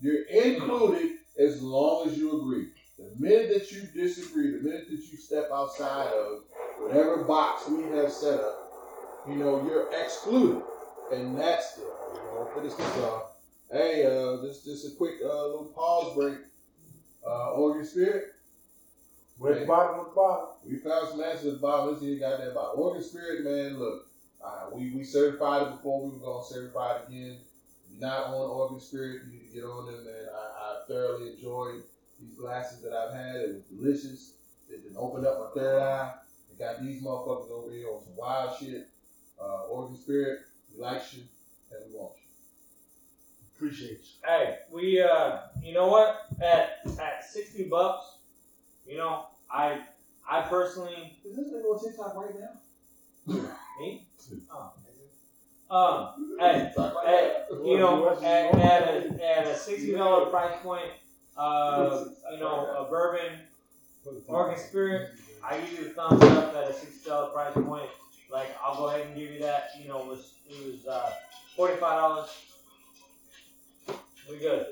You're 0.00 0.24
included 0.24 1.12
as 1.38 1.62
long 1.62 2.08
as 2.08 2.16
you 2.18 2.40
agree. 2.40 2.68
The 2.98 3.10
minute 3.18 3.50
that 3.52 3.72
you 3.72 3.82
disagree, 3.94 4.52
the 4.52 4.62
minute 4.62 4.86
that 4.88 4.96
you 4.96 5.18
step 5.18 5.48
outside 5.52 6.08
of 6.08 6.44
whatever 6.78 7.24
box 7.24 7.68
we 7.68 7.82
have 7.96 8.10
set 8.10 8.40
up, 8.40 9.24
you 9.28 9.34
know, 9.36 9.62
you're 9.66 9.92
excluded. 9.92 10.62
And 11.12 11.38
that's 11.38 11.78
it. 11.78 11.84
You 11.84 12.20
know, 12.34 12.50
finish 12.54 12.74
this 12.74 12.96
off. 13.04 13.32
Hey, 13.70 14.06
uh, 14.06 14.40
this 14.42 14.64
just 14.64 14.86
a 14.86 14.96
quick 14.96 15.14
uh, 15.22 15.46
little 15.46 15.72
pause 15.74 16.14
break. 16.14 16.38
Uh, 17.26 17.52
Oregon 17.52 17.84
Spirit, 17.84 18.24
Where's 19.38 19.60
the 19.60 19.66
bottom 19.66 20.00
of 20.00 20.06
the 20.06 20.12
bottom? 20.12 20.46
we 20.64 20.76
found 20.78 21.08
some 21.08 21.20
answers 21.20 21.46
at 21.46 21.52
the 21.54 21.58
bottom. 21.58 21.88
Let's 21.88 22.00
see 22.00 22.06
you 22.06 22.20
got 22.20 22.38
that 22.38 22.52
about 22.52 22.76
Oregon 22.76 23.02
Spirit, 23.02 23.44
man. 23.44 23.78
Look, 23.78 24.06
uh, 24.42 24.70
we, 24.72 24.92
we 24.92 25.04
certified 25.04 25.62
it 25.62 25.70
before. 25.72 26.04
We 26.04 26.12
were 26.12 26.24
going 26.24 26.42
to 26.42 26.54
certify 26.54 26.96
it 26.96 27.08
again. 27.08 27.36
Not 27.98 28.28
on 28.28 28.34
Oregon 28.34 28.80
Spirit, 28.80 29.22
you 29.30 29.40
get 29.56 29.64
on 29.64 29.86
them, 29.86 30.04
man. 30.04 30.26
I, 30.34 30.36
I 30.36 30.80
thoroughly 30.86 31.30
enjoyed 31.32 31.82
these 32.20 32.34
glasses 32.38 32.82
that 32.82 32.92
I've 32.92 33.14
had. 33.14 33.36
It 33.36 33.54
was 33.54 33.62
delicious. 33.64 34.34
It 34.68 34.82
didn't 34.82 34.98
open 34.98 35.24
up 35.24 35.38
my 35.40 35.60
third 35.60 35.80
eye. 35.80 36.12
They 36.50 36.64
got 36.64 36.82
these 36.82 37.02
motherfuckers 37.02 37.50
over 37.50 37.72
here 37.72 37.88
on 37.88 38.02
some 38.02 38.16
wild 38.16 38.58
shit. 38.58 38.88
Uh, 39.40 39.64
Oregon 39.70 39.96
Spirit, 39.96 40.40
we 40.74 40.82
like 40.82 41.02
you 41.14 41.22
and 41.70 41.80
we 41.90 41.98
want 41.98 42.12
you. 42.16 42.22
Appreciate 43.54 44.00
you. 44.00 44.26
Hey, 44.26 44.58
we 44.70 45.00
uh, 45.00 45.38
you 45.62 45.72
know 45.72 45.86
what? 45.88 46.26
At 46.42 46.80
at 47.00 47.24
sixty 47.24 47.64
bucks, 47.64 48.18
you 48.86 48.98
know, 48.98 49.26
I 49.50 49.80
I 50.28 50.42
personally 50.42 51.16
Is 51.24 51.36
this 51.36 51.46
nigga 51.48 51.64
on 51.64 51.82
TikTok 51.82 52.14
right 52.16 52.34
now? 52.38 53.34
me. 53.80 54.06
Oh, 54.52 54.72
um, 55.70 56.36
hey, 56.38 56.64
TikTok 56.66 56.94
right 56.94 57.06
at, 57.08 57.46
you 57.64 57.78
know, 57.78 58.08
at, 58.10 58.54
at 58.54 58.82
a 58.82 59.38
at 59.38 59.46
a 59.46 59.56
sixty 59.56 59.92
dollar 59.92 60.26
price 60.26 60.54
point, 60.62 60.90
uh, 61.36 62.04
you 62.32 62.38
know, 62.38 62.74
a 62.78 62.88
bourbon 62.90 63.32
Oregon 64.28 64.58
Spirit, 64.58 65.10
I 65.44 65.58
give 65.58 65.72
you 65.72 65.86
a 65.86 65.90
thumbs 65.90 66.22
up 66.22 66.54
at 66.54 66.70
a 66.70 66.72
sixty 66.72 67.08
dollar 67.08 67.30
price 67.30 67.54
point. 67.54 67.90
Like 68.30 68.56
I'll 68.62 68.76
go 68.76 68.88
ahead 68.88 69.06
and 69.06 69.16
give 69.16 69.30
you 69.30 69.40
that. 69.40 69.70
You 69.80 69.88
know, 69.88 70.02
it 70.02 70.06
was 70.06 70.34
it 70.48 70.66
was 70.66 70.86
uh, 70.86 71.10
forty 71.56 71.74
five 71.74 72.00
dollars. 72.00 72.28
We 74.30 74.38
good. 74.38 74.66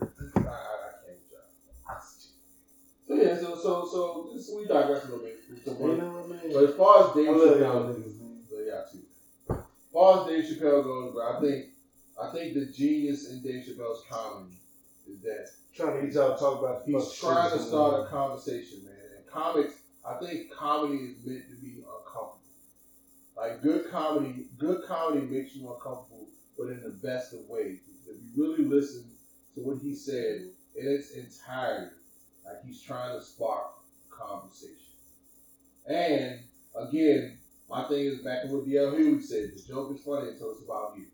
I, 0.00 0.04
I, 0.06 0.50
I 0.50 0.90
can't 1.06 1.18
judge. 1.30 2.02
So 3.06 3.14
yeah, 3.14 3.36
so 3.36 3.56
so 3.56 3.88
so 3.90 4.30
this, 4.34 4.50
we 4.54 4.66
digress 4.66 5.04
a 5.04 5.08
little 5.08 5.24
bit. 5.24 5.38
So, 5.64 5.72
You 5.72 5.96
know 5.96 6.08
what 6.08 6.38
I 6.38 6.42
mean? 6.42 6.52
But 6.54 6.64
as 6.70 6.74
far 6.76 7.08
as 7.08 7.14
Dave 7.14 7.28
I 7.28 7.32
love 7.32 7.60
y'all 7.60 7.84
niggas, 7.84 8.20
man. 8.20 8.40
so 8.48 8.56
yeah, 8.58 8.80
too. 8.90 8.98
As 9.92 9.94
far 9.94 10.20
as 10.22 10.26
Dave 10.26 10.44
Chappelle 10.58 10.84
goes, 10.84 11.12
bro, 11.12 11.36
I 11.36 11.40
think 11.40 11.66
I 12.18 12.30
think 12.32 12.54
the 12.54 12.64
genius 12.64 13.30
in 13.30 13.42
Dave 13.42 13.66
Chappelle's 13.66 14.02
comedy 14.08 14.56
is 15.06 15.20
that 15.20 15.50
trying 15.74 16.00
to 16.00 16.06
get 16.06 16.14
y'all 16.14 16.38
talk 16.38 16.60
about 16.60 16.84
He's 16.86 17.12
trying 17.12 17.50
to 17.50 17.58
start 17.58 18.06
a 18.06 18.08
conversation, 18.08 18.84
man. 18.86 18.94
And 19.18 19.26
comics, 19.30 19.74
I 20.02 20.14
think 20.14 20.50
comedy 20.50 20.94
is 20.96 21.26
meant 21.26 21.46
to 21.50 21.56
be 21.56 21.84
uncomfortable. 21.84 22.40
Like 23.36 23.60
good 23.60 23.90
comedy, 23.90 24.46
good 24.56 24.82
comedy 24.86 25.26
makes 25.26 25.54
you 25.54 25.70
uncomfortable, 25.70 26.26
but 26.56 26.68
in 26.68 26.82
the 26.82 26.98
best 27.06 27.34
of 27.34 27.40
ways. 27.48 27.80
If 28.08 28.16
you 28.34 28.42
really 28.42 28.64
listen 28.64 29.04
to 29.56 29.60
what 29.60 29.76
he 29.82 29.94
said 29.94 30.48
in 30.74 30.88
its 30.88 31.10
entirety, 31.10 31.92
like 32.46 32.64
he's 32.64 32.80
trying 32.80 33.18
to 33.18 33.22
spark 33.22 33.72
conversation. 34.08 34.76
And 35.86 36.40
again, 36.74 37.38
my 37.72 37.84
thing 37.84 38.04
is 38.04 38.20
back 38.20 38.42
to 38.42 38.48
what 38.48 38.68
DL 38.68 38.98
Hughes 38.98 39.30
said: 39.30 39.52
the 39.56 39.62
joke 39.66 39.96
is 39.96 40.04
funny 40.04 40.28
until 40.28 40.52
it's 40.52 40.62
about 40.62 40.92
you. 40.94 41.06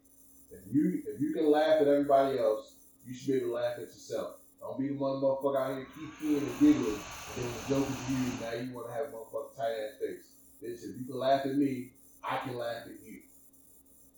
If 0.51 0.75
you 0.75 1.03
if 1.07 1.21
you 1.21 1.33
can 1.33 1.49
laugh 1.53 1.81
at 1.81 1.87
everybody 1.87 2.37
else, 2.37 2.75
you 3.07 3.15
should 3.15 3.29
be 3.29 3.33
able 3.35 3.49
to 3.51 3.55
laugh 3.55 3.75
at 3.77 3.87
yourself. 3.87 4.41
Don't 4.59 4.77
be 4.77 4.89
the 4.89 4.95
one 4.95 5.23
motherfucker 5.23 5.57
out 5.57 5.77
here 5.77 5.87
kikiing 5.97 6.51
and 6.51 6.59
giggling, 6.59 7.05
and 7.37 7.55
the 7.55 7.63
joke 7.69 7.93
is 7.93 8.03
you. 8.03 8.41
Now 8.41 8.55
you 8.55 8.75
want 8.75 8.89
to 8.89 8.93
have 8.93 9.07
a 9.07 9.11
motherfucking 9.11 9.57
tight 9.57 9.71
ass 9.71 10.01
face. 10.01 10.35
Bitch, 10.61 10.83
if 10.83 10.99
you 10.99 11.07
can 11.07 11.21
laugh 11.21 11.47
at 11.47 11.55
me, 11.55 11.93
I 12.25 12.39
can 12.39 12.59
laugh 12.59 12.83
at 12.87 13.07
you. 13.07 13.21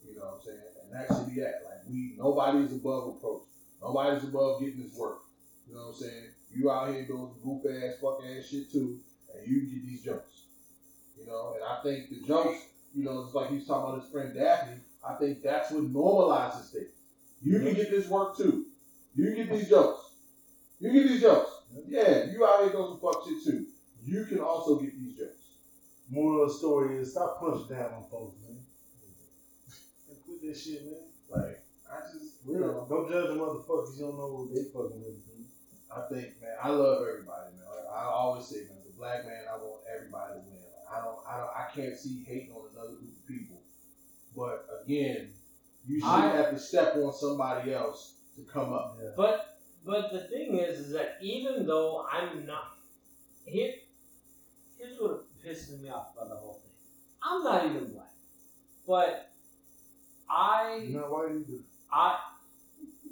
You 0.09 0.17
know 0.17 0.25
what 0.25 0.35
I'm 0.37 0.41
saying? 0.41 0.59
And 0.83 0.93
that 0.97 1.15
should 1.15 1.35
be 1.35 1.43
that. 1.43 1.61
Like 1.67 1.85
we, 1.91 2.15
nobody's 2.17 2.73
above 2.73 3.15
reproach. 3.15 3.43
Nobody's 3.83 4.25
above 4.25 4.61
getting 4.61 4.83
this 4.83 4.97
work. 4.97 5.19
You 5.69 5.75
know 5.75 5.83
what 5.83 5.89
I'm 5.89 5.95
saying? 5.95 6.25
You 6.57 6.71
out 6.71 6.89
here 6.89 7.05
doing 7.05 7.33
goof 7.45 7.63
ass, 7.69 8.01
fuck 8.01 8.23
ass 8.25 8.47
shit 8.47 8.73
too, 8.73 8.99
and 9.35 9.47
you 9.47 9.61
get 9.69 9.85
these 9.85 10.03
jokes. 10.03 10.40
You 11.21 11.27
know, 11.27 11.55
and 11.55 11.65
I 11.65 11.83
think 11.83 12.09
the 12.09 12.27
jokes, 12.27 12.59
you 12.95 13.05
know, 13.05 13.21
it's 13.23 13.35
like 13.35 13.51
he's 13.51 13.67
talking 13.67 13.91
about 13.91 14.03
his 14.03 14.11
friend 14.11 14.35
Daphne. 14.35 14.81
I 15.07 15.15
think 15.15 15.43
that's 15.43 15.71
what 15.71 15.85
normalizes 15.93 16.71
things. 16.73 16.91
You 17.43 17.61
can 17.61 17.75
get 17.75 17.91
this 17.91 18.09
work 18.09 18.37
too. 18.37 18.67
You 19.15 19.27
can 19.27 19.35
get 19.37 19.51
these 19.51 19.69
jokes. 19.69 20.13
You 20.79 20.93
get 20.93 21.09
these 21.09 21.21
jokes. 21.21 21.51
Yeah, 21.87 22.25
you 22.33 22.45
out 22.45 22.63
here 22.63 22.73
doing 22.73 22.89
some 22.89 23.01
fuck 23.01 23.25
shit 23.27 23.45
too. 23.45 23.67
You 24.05 24.25
can 24.25 24.41
also 24.41 24.81
get 24.81 24.99
these 24.99 25.17
jokes. 25.17 25.37
Moral 26.11 26.43
of 26.45 26.49
the 26.49 26.55
story 26.55 26.97
is 26.97 27.13
stop 27.13 27.39
punching 27.39 27.69
down 27.69 27.95
on 27.95 28.05
folks, 28.11 28.37
man. 28.43 28.59
Quit 30.27 30.43
that 30.43 30.59
shit, 30.59 30.85
man. 30.85 31.07
Like, 31.31 31.63
I 31.87 32.01
just, 32.13 32.43
you 32.47 32.59
know, 32.59 32.87
Don't 32.89 33.09
judge 33.09 33.29
the 33.29 33.35
motherfuckers. 33.35 33.95
You 33.97 34.07
don't 34.11 34.19
know 34.19 34.43
what 34.43 34.55
they 34.55 34.65
fucking 34.75 35.01
with. 35.01 35.23
man. 35.27 35.47
I 35.91 36.01
think, 36.09 36.41
man, 36.43 36.57
I 36.63 36.71
love 36.71 37.03
everybody, 37.03 37.55
man. 37.55 37.67
Like, 37.67 37.87
I 37.95 38.05
always 38.11 38.47
say, 38.47 38.67
man, 38.67 38.79
as 38.79 38.91
a 38.91 38.97
black 38.99 39.27
man, 39.27 39.43
I 39.47 39.57
want 39.59 39.83
everybody 39.87 40.35
to 40.35 40.41
win. 40.47 40.60
Like, 40.91 40.99
I 41.01 41.05
don't, 41.05 41.19
I 41.29 41.37
don't, 41.39 41.51
I 41.51 41.69
can't 41.75 41.99
see 41.99 42.25
hating 42.27 42.53
on 42.53 42.69
another 42.73 42.97
group 42.97 43.13
of 43.17 43.27
people. 43.29 43.61
But 44.37 44.67
again, 44.85 45.31
you 45.87 46.01
should 46.01 46.09
I- 46.09 46.37
have 46.37 46.51
to 46.51 46.59
step 46.59 46.97
on 46.97 47.13
somebody 47.13 47.73
else 47.73 48.15
to 48.37 48.43
come 48.43 48.73
up. 48.73 48.99
Yeah. 49.03 49.11
But 49.17 49.59
but 49.85 50.13
the 50.13 50.21
thing 50.21 50.57
is, 50.57 50.79
is 50.79 50.93
that 50.93 51.17
even 51.23 51.67
though 51.67 52.07
I'm 52.11 52.47
not 52.47 52.77
here, 53.47 53.73
here's 54.79 54.99
what 55.01 55.25
pisses 55.45 55.81
me 55.81 55.89
off 55.89 56.09
about 56.15 56.29
the 56.29 56.37
whole 56.37 56.55
thing. 56.55 56.71
I'm 57.23 57.43
not 57.43 57.67
even 57.67 57.91
black, 57.93 58.13
but 58.87 59.31
I 60.29 60.83
You 60.87 60.95
know 60.95 61.07
why 61.09 61.27
you 61.33 61.45
do? 61.47 61.61
I 61.93 62.19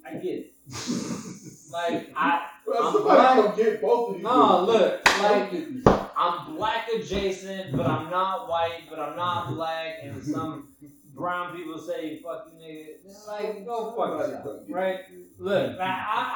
I 0.06 0.14
get 0.14 0.24
it. 0.24 0.55
Like 1.73 2.11
I 2.16 2.47
Well, 2.66 2.86
I'm 2.86 2.93
somebody 2.93 3.43
black. 3.43 3.57
get 3.57 3.82
both 3.82 4.09
of 4.11 4.15
these. 4.16 4.24
no 4.24 4.65
look 4.65 5.23
like. 5.23 5.53
I'm 6.16 6.57
black 6.57 6.89
adjacent, 6.93 7.77
but 7.77 7.86
I'm 7.86 8.11
not 8.11 8.49
white, 8.49 8.82
but 8.90 8.99
I'm 8.99 9.16
not 9.16 9.49
black, 9.55 9.99
and 10.03 10.23
some 10.24 10.69
brown 11.15 11.57
people 11.57 11.78
say 11.78 12.20
"fuck 12.23 12.49
you, 12.53 12.59
nigga." 12.66 13.27
Like 13.28 13.65
go 13.65 13.93
fuck 13.97 14.19
yourself, 14.19 14.62
right? 14.69 15.01
Look, 15.39 15.78
I, 15.81 15.85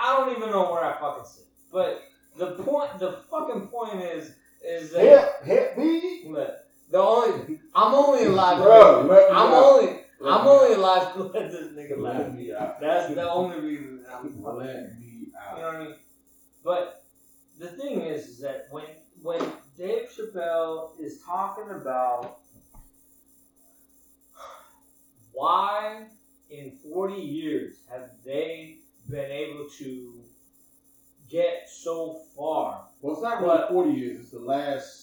I 0.05 0.17
don't 0.19 0.37
even 0.37 0.51
know 0.51 0.71
where 0.73 0.85
I 0.85 0.99
fucking 1.01 1.25
sit. 1.25 1.45
But 1.73 2.03
the 2.37 2.53
point, 2.53 2.99
the 2.99 3.13
fucking 3.31 3.69
point 3.69 3.95
is, 4.03 4.35
is 4.65 4.93
that 4.93 5.05
Help, 5.05 5.43
help 5.45 5.79
me. 5.79 6.23
look, 6.29 6.55
the 6.91 6.99
only 6.99 7.59
I'm 7.75 7.95
only 7.95 8.25
alive. 8.25 8.59
Bro, 8.63 9.03
me 9.05 9.17
I'm 9.33 9.53
only 9.53 9.99
I'm 10.25 10.47
only 10.47 10.75
alive 10.75 11.15
to 11.15 11.23
let 11.25 11.51
this 11.51 11.69
nigga 11.73 11.99
laugh. 11.99 12.33
me 12.33 12.53
out. 12.55 12.81
That's 12.81 13.13
the 13.15 13.29
only 13.29 13.59
reason 13.61 14.05
I'm. 14.13 14.25
Me 14.27 15.12
You 15.57 15.63
know 15.63 15.67
what 15.69 15.77
I 15.77 15.85
mean? 15.85 15.95
But 16.65 17.05
the 17.59 17.69
thing 17.69 18.01
is, 18.03 18.27
is 18.29 18.39
that 18.41 18.67
when 18.71 18.85
when 19.23 19.41
Dave 19.77 20.09
Chappelle 20.11 20.99
is 21.01 21.21
talking 21.25 21.71
about 21.71 22.39
why 25.33 26.07
in 26.51 26.73
40 26.93 27.15
years 27.15 27.75
have 27.91 28.11
they 28.25 28.79
been 29.09 29.31
able 29.31 29.69
to 29.79 30.21
get 31.31 31.69
so 31.71 32.21
far? 32.37 32.87
Well, 33.01 33.15
it's 33.15 33.23
not 33.23 33.43
really 33.43 33.63
40 33.69 33.91
years. 33.93 34.21
It's 34.21 34.31
the 34.31 34.39
last. 34.41 34.99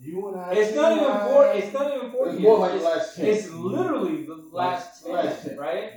You 0.00 0.28
and 0.28 0.36
I. 0.40 0.52
It's 0.54 0.74
not 0.74 0.92
even 0.96 1.32
40. 1.32 1.58
It's 1.58 1.72
not 1.72 1.96
even 1.96 2.10
40 2.10 2.30
It's 2.30 2.40
years. 2.40 2.42
more 2.42 2.58
like 2.58 2.70
the 2.70 2.76
it's, 2.76 2.84
last 2.84 3.16
10. 3.16 3.26
it's 3.26 3.50
literally 3.50 4.24
the 4.24 4.44
last 4.50 5.04
10, 5.04 5.12
Last 5.14 5.44
10. 5.46 5.56
right? 5.58 5.92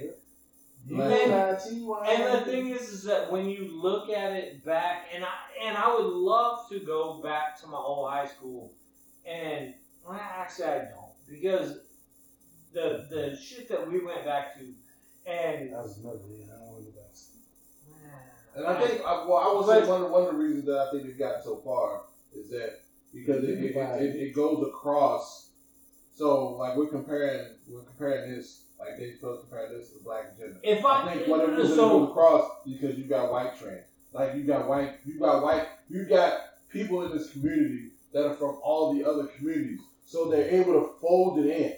You 0.87 1.01
And- 1.01 1.13
and 1.13 1.33
I, 1.33 1.55
T.Y. 1.55 2.07
And 2.07 2.41
the 2.41 2.45
thing 2.45 2.69
is, 2.69 2.89
is 2.89 3.03
that 3.03 3.31
when 3.31 3.49
you 3.49 3.67
look 3.81 4.09
at 4.09 4.33
it 4.33 4.63
back, 4.63 5.07
and 5.13 5.23
I 5.23 5.33
and 5.63 5.75
I 5.77 5.95
would 5.95 6.05
love 6.05 6.69
to 6.69 6.79
go 6.79 7.21
back 7.21 7.59
to 7.61 7.67
my 7.67 7.77
old 7.77 8.11
high 8.11 8.27
school, 8.27 8.71
and 9.25 9.73
well, 10.07 10.19
actually 10.21 10.65
I 10.65 10.77
don't 10.77 11.13
because 11.27 11.79
the 12.73 13.07
the 13.09 13.35
shit 13.35 13.67
that 13.69 13.91
we 13.91 14.03
went 14.05 14.25
back 14.25 14.55
to, 14.59 14.61
and 15.25 15.73
That 15.73 15.83
was 15.83 15.97
another 15.97 16.19
day. 16.19 16.45
I 16.45 16.59
don't 16.59 16.67
want 16.71 16.85
to 16.85 16.91
go 16.91 16.99
back. 16.99 17.01
And 18.55 18.65
I 18.65 18.79
think, 18.87 19.01
I, 19.05 19.25
well, 19.27 19.37
I 19.37 19.53
would 19.53 19.65
say 19.65 19.89
one 19.89 20.03
of, 20.03 20.11
one 20.11 20.21
of 20.21 20.27
the 20.29 20.37
reasons 20.37 20.65
that 20.65 20.79
I 20.79 20.91
think 20.91 21.03
they've 21.03 21.19
gotten 21.19 21.43
so 21.43 21.57
far 21.57 22.03
is 22.33 22.49
that 22.51 22.79
because 23.13 23.43
it, 23.43 23.49
it, 23.49 23.75
it, 23.75 24.01
it, 24.01 24.15
it 24.15 24.33
goes 24.33 24.65
across. 24.65 25.49
So, 26.13 26.53
like, 26.55 26.77
we're 26.77 26.87
comparing, 26.87 27.49
we're 27.67 27.81
comparing 27.81 28.33
this, 28.33 28.64
like, 28.79 28.97
they 28.97 29.11
supposed 29.13 29.41
to 29.41 29.47
compare 29.47 29.69
this 29.69 29.89
to 29.91 30.03
black 30.03 30.33
agenda. 30.37 30.57
if 30.63 30.83
I 30.85 31.03
I, 31.09 31.13
think 31.13 31.27
one 31.27 31.41
of 31.41 31.51
the 31.51 31.55
reasons 31.57 31.71
it 31.73 31.75
so 31.75 31.99
goes 31.99 32.09
across 32.09 32.51
because 32.65 32.97
you 32.97 33.05
got 33.05 33.31
white 33.31 33.57
trans. 33.59 33.85
Like, 34.13 34.35
you 34.35 34.43
got 34.43 34.67
white, 34.67 34.99
you 35.05 35.19
got 35.19 35.43
white, 35.43 35.67
you 35.89 36.05
got 36.05 36.39
people 36.69 37.03
in 37.05 37.17
this 37.17 37.31
community 37.31 37.89
that 38.13 38.25
are 38.25 38.33
from 38.35 38.57
all 38.63 38.93
the 38.93 39.03
other 39.03 39.27
communities. 39.27 39.79
So 40.05 40.29
they're 40.29 40.49
able 40.49 40.73
to 40.73 40.89
fold 41.01 41.39
it 41.39 41.47
in. 41.47 41.73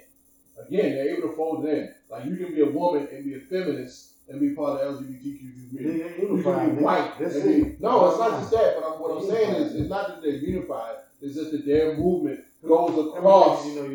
Again, 0.68 0.96
they're 0.96 1.18
able 1.18 1.30
to 1.30 1.36
fold 1.36 1.66
it 1.66 1.74
in. 1.78 1.94
Like, 2.10 2.26
you 2.26 2.36
can 2.38 2.54
be 2.54 2.62
a 2.62 2.66
woman 2.70 3.08
and 3.12 3.24
be 3.26 3.36
a 3.36 3.40
feminist 3.40 4.14
and 4.30 4.40
be 4.42 4.54
part 4.54 4.82
of 4.82 4.98
the 5.00 5.06
LGBTQ 5.06 5.70
community. 5.70 6.04
Nigga, 6.04 6.18
You 6.22 6.28
unified, 6.30 6.68
can 6.68 6.76
be 6.76 6.84
white. 6.84 7.12
That's 7.20 7.36
and 7.36 7.64
be- 7.64 7.76
No, 7.80 8.10
it's 8.10 8.20
not 8.20 8.32
just 8.40 8.52
that. 8.52 8.76
But 8.82 8.88
I'm, 8.94 9.00
what 9.00 9.18
I'm 9.24 9.30
saying 9.30 9.56
is, 9.56 9.76
it's 9.76 9.90
not 9.90 10.08
that 10.10 10.22
they're 10.22 10.32
unified. 10.36 10.96
It's 11.22 11.36
just 11.36 11.52
that 11.52 11.66
their 11.66 11.96
movement 11.96 12.42
goes 12.66 13.08
across. 13.08 13.66
You 13.68 13.76
know. 13.76 13.88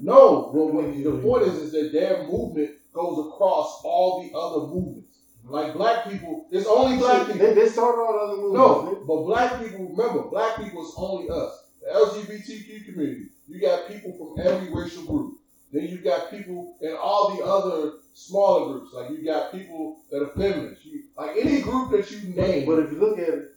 No, 0.00 0.50
well, 0.54 0.68
what, 0.68 0.94
the 0.94 1.18
point 1.22 1.42
is, 1.44 1.58
is 1.58 1.72
that 1.72 1.92
their 1.92 2.22
movement 2.26 2.70
goes 2.92 3.26
across 3.26 3.80
all 3.84 4.22
the 4.22 4.36
other 4.36 4.66
movements. 4.66 5.08
Like 5.44 5.74
black 5.74 6.04
people, 6.04 6.46
it's 6.50 6.66
only 6.66 6.98
black 6.98 7.26
people. 7.26 7.54
they 7.54 7.68
started 7.68 8.00
all 8.00 8.12
the 8.12 8.18
other 8.18 8.42
movies. 8.42 8.54
No, 8.54 9.04
but 9.06 9.24
black 9.24 9.58
people, 9.58 9.88
remember, 9.96 10.28
black 10.28 10.56
people 10.56 10.82
is 10.84 10.92
only 10.96 11.28
us. 11.30 11.64
The 11.80 11.88
LGBTQ 11.88 12.84
community. 12.84 13.28
You 13.48 13.60
got 13.60 13.88
people 13.88 14.12
from 14.18 14.46
every 14.46 14.70
racial 14.72 15.04
group. 15.04 15.38
Then 15.72 15.84
you 15.84 15.98
got 15.98 16.30
people 16.30 16.76
in 16.80 16.94
all 17.00 17.34
the 17.34 17.42
other 17.42 17.92
smaller 18.12 18.72
groups. 18.72 18.92
Like 18.92 19.10
you 19.10 19.24
got 19.24 19.52
people 19.52 19.98
that 20.10 20.22
are 20.22 20.30
feminists. 20.36 20.84
You, 20.84 21.02
like 21.16 21.36
any 21.36 21.60
group 21.60 21.90
that 21.92 22.10
you 22.10 22.34
name. 22.34 22.66
But 22.66 22.80
if 22.80 22.92
you 22.92 22.98
look 22.98 23.18
at 23.18 23.28
it, 23.28 23.54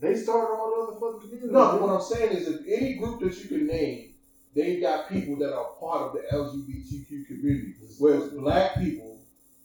they 0.00 0.14
started 0.14 0.54
all 0.54 0.70
the 0.70 0.82
other 0.82 1.00
fucking 1.00 1.20
communities. 1.20 1.52
No, 1.52 1.76
what 1.78 1.90
I'm 1.94 2.00
saying 2.00 2.32
is, 2.36 2.48
if 2.48 2.60
any 2.66 2.94
group 2.94 3.20
that 3.20 3.36
you 3.38 3.48
can 3.48 3.66
name, 3.66 4.14
they 4.54 4.80
got 4.80 5.08
people 5.08 5.36
that 5.38 5.52
are 5.52 5.66
part 5.78 6.02
of 6.08 6.12
the 6.14 6.22
LGBTQ 6.32 7.26
community. 7.26 7.74
Whereas 7.98 8.28
black 8.30 8.76
people, 8.78 9.18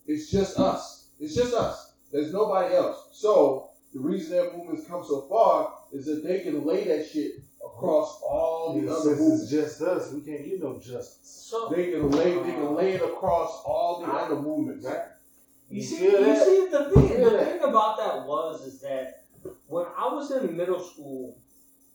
it's 0.05 0.29
just 0.29 0.59
us. 0.59 1.07
It's 1.19 1.35
just 1.35 1.53
us. 1.53 1.93
There's 2.11 2.31
nobody 2.33 2.75
else. 2.75 3.09
So 3.13 3.69
the 3.93 3.99
reason 4.01 4.31
their 4.35 4.51
movements 4.53 4.85
come 4.87 5.03
so 5.03 5.21
far 5.29 5.73
is 5.91 6.05
that 6.05 6.23
they 6.23 6.41
can 6.41 6.65
lay 6.65 6.83
that 6.85 7.05
shit 7.07 7.31
across 7.65 8.19
all 8.21 8.73
the 8.75 8.81
Yeah, 8.85 8.91
other 8.91 9.01
since 9.01 9.19
it's 9.19 9.19
movements. 9.21 9.51
just 9.51 9.81
us, 9.81 10.13
we 10.13 10.21
can't 10.21 10.45
get 10.45 10.61
no 10.61 10.77
justice. 10.77 11.17
so 11.23 11.69
They 11.69 11.91
can 11.91 12.11
lay 12.11 12.33
they 12.33 12.51
can 12.51 12.75
lay 12.75 12.93
it 12.93 13.01
uh, 13.01 13.07
across 13.07 13.63
all 13.65 14.01
the 14.01 14.11
other 14.11 14.35
movements. 14.35 14.85
You 14.85 15.77
You 15.77 15.81
see, 15.83 16.03
you 16.03 16.19
that? 16.25 16.45
see, 16.45 16.67
the 16.69 16.89
thing, 16.91 17.07
Feel 17.07 17.29
the 17.31 17.37
that? 17.37 17.47
thing 17.51 17.61
about 17.69 17.97
that 17.97 18.27
was 18.27 18.65
is 18.67 18.81
that 18.81 19.24
when 19.67 19.85
I 19.97 20.13
was 20.13 20.31
in 20.31 20.55
middle 20.55 20.79
school, 20.79 21.37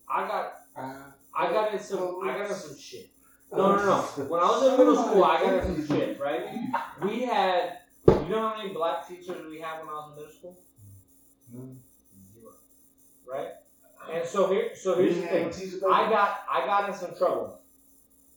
I 0.09 0.27
got 0.27 0.53
I 0.75 1.51
got 1.51 1.73
in 1.73 1.79
some 1.79 2.19
I 2.23 2.37
got 2.37 2.49
in 2.49 2.55
some 2.55 2.77
shit. 2.77 3.11
No, 3.51 3.75
no, 3.75 3.85
no. 3.85 4.01
When 4.25 4.39
I 4.39 4.45
was 4.45 4.67
in 4.67 4.77
middle 4.77 4.95
school, 4.95 5.23
I 5.23 5.41
got 5.41 5.53
in 5.65 5.85
some 5.85 5.97
shit. 5.97 6.19
Right? 6.19 6.45
We 7.03 7.23
had, 7.23 7.79
you 8.07 8.29
know 8.29 8.47
how 8.47 8.57
many 8.57 8.73
black 8.73 9.07
teachers 9.07 9.45
we 9.49 9.59
had 9.59 9.79
when 9.79 9.89
I 9.89 9.93
was 9.93 10.11
in 10.11 10.15
middle 10.15 10.33
school? 10.33 10.59
Zero. 12.33 12.53
Right? 13.27 13.49
And 14.11 14.25
so 14.25 14.49
here, 14.51 14.71
so 14.75 14.95
here's 14.95 15.15
the 15.15 15.27
thing. 15.27 15.51
I 15.91 16.09
got 16.09 16.39
I 16.49 16.65
got 16.65 16.89
in 16.89 16.95
some 16.95 17.15
trouble, 17.15 17.61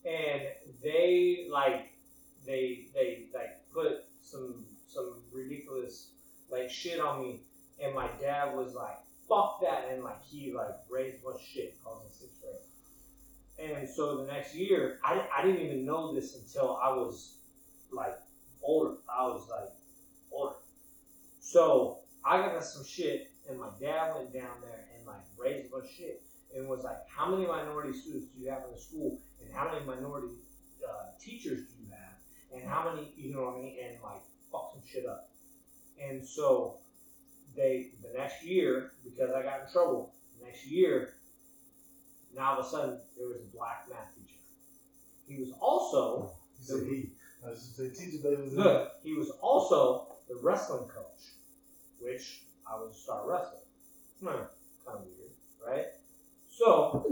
and 0.05 0.43
they 0.83 1.47
like 1.51 1.93
they 2.45 2.87
they 2.93 3.27
like 3.33 3.61
put 3.73 4.05
some 4.21 4.67
some 4.87 5.23
ridiculous 5.33 6.11
like 6.51 6.71
shit 6.71 7.01
on 7.01 7.23
me, 7.23 7.41
and 7.83 7.95
my 7.95 8.09
dad 8.21 8.55
was 8.55 8.75
like, 8.75 8.99
"Fuck 9.29 9.61
that," 9.63 9.89
and 9.91 10.05
like 10.05 10.23
he 10.23 10.53
like 10.53 10.75
raised 10.91 11.25
much 11.25 11.43
shit. 11.43 11.77
Was 11.85 12.05
in 12.05 12.13
sixth 12.13 12.43
grade, 12.43 13.71
and 13.71 13.89
so 13.89 14.25
the 14.25 14.33
next 14.33 14.55
year, 14.55 14.99
I, 15.05 15.27
I 15.37 15.45
didn't 15.45 15.61
even 15.61 15.85
know 15.85 16.15
this 16.15 16.37
until 16.37 16.79
I 16.83 16.91
was 16.93 17.37
like 17.93 18.15
older. 18.63 18.97
I 19.09 19.25
was 19.25 19.49
like 19.49 19.71
older, 20.33 20.57
so 21.41 21.99
I 22.25 22.39
got 22.39 22.65
some 22.65 22.85
shit, 22.85 23.31
and 23.49 23.59
my 23.59 23.69
dad 23.81 24.15
went 24.15 24.33
down 24.33 24.61
there 24.63 24.85
and 24.97 25.07
like 25.07 25.23
raised 25.37 25.71
bunch 25.71 25.91
shit, 25.97 26.23
and 26.55 26.69
was 26.69 26.83
like, 26.85 26.99
"How 27.09 27.31
many 27.31 27.47
minority 27.47 27.93
students 27.99 28.27
do 28.27 28.43
you 28.43 28.51
have 28.51 28.65
in 28.65 28.73
the 28.73 28.81
school, 28.81 29.19
and 29.41 29.55
how 29.55 29.73
many 29.73 29.85
minority 29.85 30.35
uh, 30.87 31.07
teachers 31.21 31.61
do 31.69 31.83
you 31.83 31.91
have, 31.91 32.15
and 32.53 32.69
how 32.69 32.91
many, 32.91 33.13
you 33.17 33.35
know 33.35 33.45
what 33.45 33.55
I 33.55 33.59
mean, 33.59 33.77
and 33.85 34.03
like 34.03 34.23
fuck 34.51 34.73
some 34.73 34.83
shit 34.87 35.07
up." 35.07 35.31
And 36.03 36.27
so 36.27 36.79
they 37.57 37.91
the 38.03 38.19
next 38.19 38.45
year, 38.45 38.93
because 39.05 39.31
I 39.31 39.43
got 39.43 39.61
in 39.67 39.73
trouble, 39.73 40.15
the 40.39 40.47
next 40.47 40.67
year, 40.67 41.15
now 42.35 42.53
all 42.55 42.61
of 42.61 42.67
a 42.67 42.69
sudden 42.69 43.01
there 43.17 43.29
was 43.29 43.37
a 43.37 43.57
black 43.57 43.87
math 43.89 44.15
teacher. 44.15 44.41
He 45.29 45.41
was 45.41 45.53
also 45.61 46.33
He 46.59 46.65
said 46.65 46.87
he. 46.89 47.11
I 47.47 47.55
say 47.55 47.91
teacher 47.91 48.23
baby 48.23 48.43
was 48.43 48.55
good. 48.55 48.89
He 49.03 49.15
was 49.15 49.31
also 49.43 50.17
the 50.29 50.37
wrestling 50.43 50.89
coach, 50.89 51.33
which 52.01 52.43
I 52.67 52.77
was 52.77 52.95
a 52.97 52.99
star 52.99 53.29
wrestler. 53.29 53.59
Hmm, 54.21 54.27
kind 54.87 54.99
of 54.99 55.05
weird, 55.05 55.33
right? 55.67 55.87
So 56.49 57.05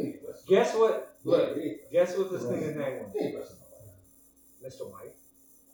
guess 0.48 0.74
what? 0.74 1.16
Look, 1.24 1.58
guess 1.92 2.16
what 2.16 2.30
this 2.32 2.42
nigga's 2.44 2.76
name 2.76 3.02
was? 3.34 3.56
Mr. 4.64 4.90
Mike. 4.92 5.14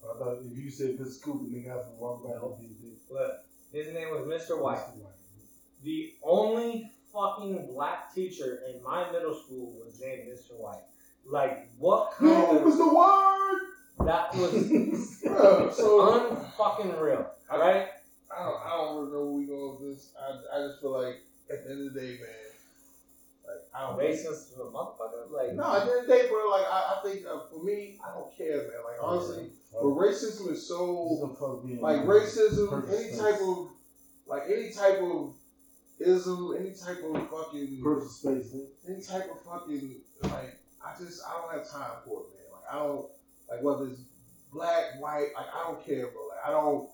I 0.03 0.19
thought 0.19 0.39
if 0.43 0.57
you 0.57 0.71
said 0.71 0.99
this 0.99 1.21
school, 1.21 1.39
the 1.39 1.55
nigga 1.55 1.69
has 1.77 1.85
to 1.85 1.93
walk 1.99 2.25
back 2.25 2.37
up. 2.37 2.59
Look, 3.11 3.33
his 3.73 3.93
name 3.93 4.11
was 4.11 4.27
Mr. 4.27 4.61
White. 4.61 4.83
The 5.83 6.13
only 6.23 6.91
fucking 7.13 7.69
black 7.73 8.15
teacher 8.15 8.61
in 8.69 8.83
my 8.83 9.11
middle 9.13 9.35
school 9.35 9.75
was 9.85 10.01
named 10.01 10.29
Mr. 10.29 10.59
White. 10.59 10.83
Like, 11.27 11.69
what 11.79 12.13
kind 12.13 12.31
No, 12.33 12.57
of. 12.59 12.63
was 12.65 12.79
the 12.79 12.89
word. 12.89 14.07
That 14.07 14.35
was 14.35 15.21
Bro, 15.25 15.71
so 15.73 16.31
unfucking 16.57 17.01
real, 17.01 17.27
Alright? 17.51 17.89
I 18.37 18.45
don't, 18.45 18.61
I 18.65 18.69
don't 18.77 18.97
really 18.97 19.13
know 19.13 19.25
where 19.25 19.33
we 19.33 19.47
go 19.47 19.77
with 19.81 19.95
this. 19.97 20.13
I, 20.19 20.57
I 20.57 20.67
just 20.69 20.81
feel 20.81 20.93
like 21.03 21.17
at 21.51 21.65
the 21.65 21.71
end 21.73 21.89
of 21.89 21.95
the 21.95 22.01
day, 22.01 22.19
man, 22.21 22.48
like 23.73 23.83
I 23.83 23.87
don't. 23.91 23.99
Racist 23.99 24.55
to 24.55 24.63
a 24.63 24.73
motherfucker. 24.73 25.31
Like, 25.31 25.55
No, 25.55 25.77
at 25.77 25.87
the 25.87 25.93
end 25.93 26.01
of 26.01 26.07
the 26.07 26.13
day, 26.13 26.29
bro. 26.29 26.51
Like 26.51 26.67
I, 26.67 26.97
I 26.97 27.01
think 27.05 27.27
uh, 27.27 27.41
for 27.51 27.63
me, 27.63 27.99
I 28.05 28.15
don't 28.15 28.37
care, 28.37 28.57
man. 28.59 28.83
Like 28.85 28.97
honestly, 29.03 29.51
but 29.73 29.83
racism 29.83 30.51
is 30.53 30.67
so 30.67 31.37
like 31.81 32.03
racism, 32.05 32.89
any 32.89 33.17
type 33.17 33.41
of 33.43 33.69
like 34.27 34.43
any 34.47 34.71
type 34.73 35.01
of 35.01 35.35
ism, 36.01 36.57
any 36.59 36.73
type 36.73 37.03
of 37.05 37.29
fucking 37.29 37.81
personal 37.83 38.43
space. 38.43 38.55
any 38.89 39.03
type 39.03 39.31
of 39.31 39.43
fucking 39.45 39.97
like 40.25 40.59
I 40.85 40.99
just 40.99 41.23
I 41.27 41.41
don't 41.41 41.53
have 41.53 41.71
time 41.71 41.91
for 42.07 42.23
it, 42.23 42.27
man. 42.35 42.53
Like 42.53 42.73
I 42.73 42.79
don't 42.79 43.07
like 43.51 43.63
whether 43.63 43.87
it's 43.87 44.01
black, 44.53 45.01
white, 45.01 45.29
like 45.35 45.47
I 45.55 45.65
don't 45.67 45.85
care, 45.85 46.07
bro. 46.09 46.29
Like 46.29 46.47
I 46.47 46.51
don't 46.51 46.89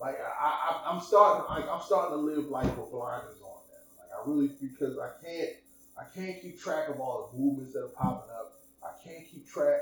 like 0.00 0.16
I, 0.18 0.46
I 0.46 0.90
I'm 0.92 1.00
starting 1.00 1.44
like 1.48 1.68
I'm 1.70 1.82
starting 1.82 2.16
to 2.16 2.22
live 2.22 2.46
life 2.46 2.76
with 2.76 2.90
blinders 2.90 3.40
on 3.42 3.60
now. 3.68 3.84
Like 3.98 4.10
I 4.16 4.30
really 4.30 4.50
because 4.60 4.98
I 4.98 5.10
can't 5.24 5.50
I 6.00 6.04
can't 6.14 6.40
keep 6.40 6.60
track 6.60 6.88
of 6.88 6.98
all 6.98 7.30
the 7.32 7.38
movements 7.38 7.74
that 7.74 7.84
are 7.84 7.88
popping 7.88 8.30
up. 8.32 8.54
I 8.82 8.90
can't 9.06 9.28
keep 9.30 9.48
track 9.48 9.80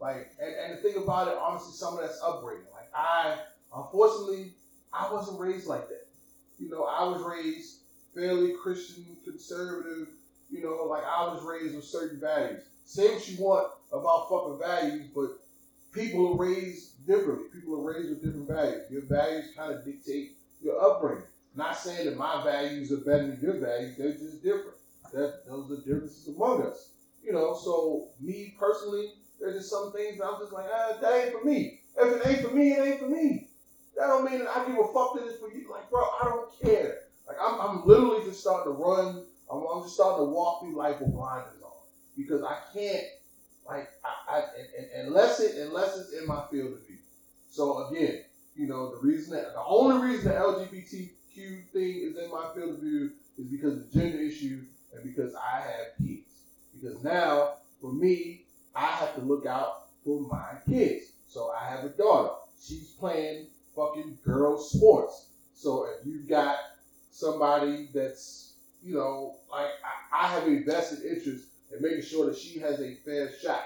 like 0.00 0.32
and, 0.40 0.54
and 0.54 0.78
the 0.78 0.82
thing 0.82 1.02
about 1.02 1.28
it, 1.28 1.38
honestly, 1.40 1.72
some 1.72 1.94
of 1.94 2.00
that's 2.00 2.20
upbringing. 2.22 2.66
Like 2.72 2.90
I 2.94 3.38
unfortunately 3.74 4.52
I 4.92 5.12
wasn't 5.12 5.40
raised 5.40 5.66
like 5.66 5.88
that. 5.88 6.06
You 6.58 6.70
know, 6.70 6.84
I 6.84 7.04
was 7.04 7.22
raised 7.22 7.78
fairly 8.14 8.52
Christian, 8.62 9.16
conservative, 9.24 10.08
you 10.50 10.62
know, 10.62 10.84
like 10.88 11.02
I 11.04 11.24
was 11.24 11.42
raised 11.42 11.74
with 11.74 11.84
certain 11.84 12.20
values. 12.20 12.62
Say 12.84 13.12
what 13.14 13.28
you 13.28 13.42
want 13.42 13.72
about 13.92 14.28
fucking 14.28 14.58
values, 14.58 15.10
but 15.14 15.38
people 15.92 16.32
are 16.32 16.36
raised 16.36 17.06
differently. 17.06 17.46
People 17.52 17.80
are 17.80 17.92
raised 17.92 18.10
with 18.10 18.22
different 18.22 18.48
values. 18.48 18.82
Your 18.90 19.02
values 19.02 19.46
kind 19.56 19.72
of 19.72 19.84
dictate 19.84 20.32
your 20.62 20.80
upbringing. 20.80 21.24
Not 21.56 21.76
saying 21.76 22.06
that 22.06 22.16
my 22.16 22.42
values 22.42 22.92
are 22.92 22.98
better 22.98 23.28
than 23.28 23.40
your 23.40 23.54
values, 23.54 23.96
they're 23.96 24.12
just 24.12 24.42
different. 24.42 24.76
That 25.14 25.46
those 25.48 25.70
are 25.70 25.76
differences 25.76 26.34
among 26.34 26.62
us. 26.66 26.90
You 27.22 27.32
know, 27.32 27.54
so 27.54 28.08
me 28.20 28.54
personally, 28.58 29.12
there's 29.40 29.54
just 29.56 29.70
some 29.70 29.92
things 29.92 30.20
I'm 30.20 30.40
just 30.40 30.52
like, 30.52 30.66
ah, 30.72 30.98
that 31.00 31.24
ain't 31.24 31.32
for 31.32 31.44
me. 31.44 31.80
If 31.96 32.20
it 32.20 32.28
ain't 32.28 32.48
for 32.48 32.54
me, 32.54 32.72
it 32.72 32.84
ain't 32.84 33.00
for 33.00 33.08
me. 33.08 33.48
That 33.96 34.08
don't 34.08 34.24
mean 34.28 34.40
that 34.40 34.48
I 34.56 34.66
give 34.66 34.76
a 34.78 34.92
fuck 34.92 35.14
that 35.14 35.24
it's 35.24 35.38
for 35.38 35.50
you. 35.50 35.70
Like, 35.70 35.88
bro, 35.88 36.00
I 36.00 36.24
don't 36.24 36.50
care. 36.60 36.98
Like, 37.28 37.36
I'm, 37.40 37.60
I'm 37.60 37.86
literally 37.86 38.24
just 38.24 38.40
starting 38.40 38.72
to 38.72 38.78
run. 38.78 39.22
I'm, 39.50 39.62
I'm 39.72 39.82
just 39.82 39.94
starting 39.94 40.26
to 40.26 40.32
walk 40.32 40.60
through 40.60 40.76
life 40.76 41.00
with 41.00 41.12
blinders 41.12 41.62
on 41.64 41.70
because 42.16 42.42
I 42.42 42.56
can't, 42.72 43.04
like, 43.68 43.88
I, 44.04 44.38
I 44.38 44.42
and, 44.96 45.06
unless 45.06 45.40
it 45.40 45.56
unless 45.56 45.96
it's 45.96 46.12
in 46.12 46.26
my 46.26 46.42
field 46.50 46.72
of 46.72 46.86
view. 46.86 46.98
So 47.48 47.86
again, 47.86 48.18
you 48.56 48.66
know, 48.66 48.90
the 48.90 49.06
reason 49.06 49.34
that 49.34 49.54
the 49.54 49.62
only 49.64 50.10
reason 50.10 50.32
the 50.32 50.38
LGBTQ 50.38 51.70
thing 51.72 52.00
is 52.02 52.16
in 52.16 52.30
my 52.32 52.46
field 52.54 52.70
of 52.70 52.80
view 52.80 53.12
is 53.38 53.46
because 53.46 53.74
of 53.74 53.92
the 53.92 53.98
gender 54.00 54.18
issue 54.18 54.64
and 54.94 55.04
because 55.04 55.34
I 55.34 55.60
have 55.60 56.06
kids. 56.06 56.30
Because 56.74 57.02
now, 57.02 57.54
for 57.80 57.92
me, 57.92 58.44
I 58.74 58.86
have 58.86 59.14
to 59.16 59.20
look 59.22 59.46
out 59.46 59.86
for 60.04 60.20
my 60.20 60.58
kids. 60.68 61.12
So 61.28 61.50
I 61.50 61.68
have 61.70 61.84
a 61.84 61.90
daughter. 61.90 62.30
She's 62.62 62.90
playing 62.90 63.46
fucking 63.74 64.18
girl 64.24 64.58
sports. 64.58 65.28
So 65.54 65.86
if 65.86 66.06
you 66.06 66.20
got 66.28 66.56
somebody 67.10 67.88
that's, 67.94 68.54
you 68.82 68.94
know, 68.94 69.36
like 69.50 69.70
I, 70.12 70.26
I 70.26 70.28
have 70.28 70.48
a 70.48 70.62
vested 70.62 71.04
interest 71.04 71.46
in 71.74 71.82
making 71.82 72.02
sure 72.02 72.26
that 72.26 72.36
she 72.36 72.58
has 72.60 72.80
a 72.80 72.94
fair 73.04 73.30
shot. 73.42 73.62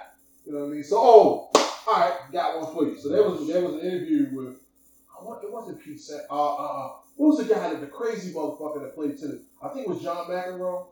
You 0.47 0.53
know 0.53 0.61
what 0.61 0.67
I 0.67 0.71
mean? 0.71 0.85
So, 0.85 0.97
oh, 0.99 1.51
all 1.87 1.95
right, 2.01 2.15
got 2.33 2.61
one 2.61 2.75
for 2.75 2.85
you. 2.85 2.99
So 2.99 3.09
there 3.09 3.23
was 3.23 3.47
there 3.49 3.63
was 3.63 3.75
an 3.75 3.81
interview 3.81 4.29
with, 4.33 4.61
I 5.19 5.25
want 5.25 5.43
it 5.43 5.53
wasn't 5.53 5.83
Pete. 5.83 6.01
Uh, 6.31 6.35
uh, 6.35 6.55
uh, 6.55 6.93
what 7.17 7.29
was 7.29 7.39
the 7.39 7.53
guy 7.53 7.71
that 7.71 7.81
the 7.81 7.87
crazy 7.87 8.33
motherfucker 8.33 8.81
that 8.83 8.95
played 8.95 9.19
tennis? 9.19 9.43
I 9.63 9.69
think 9.69 9.87
it 9.87 9.89
was 9.89 10.03
John 10.03 10.27
McEnroe. 10.27 10.87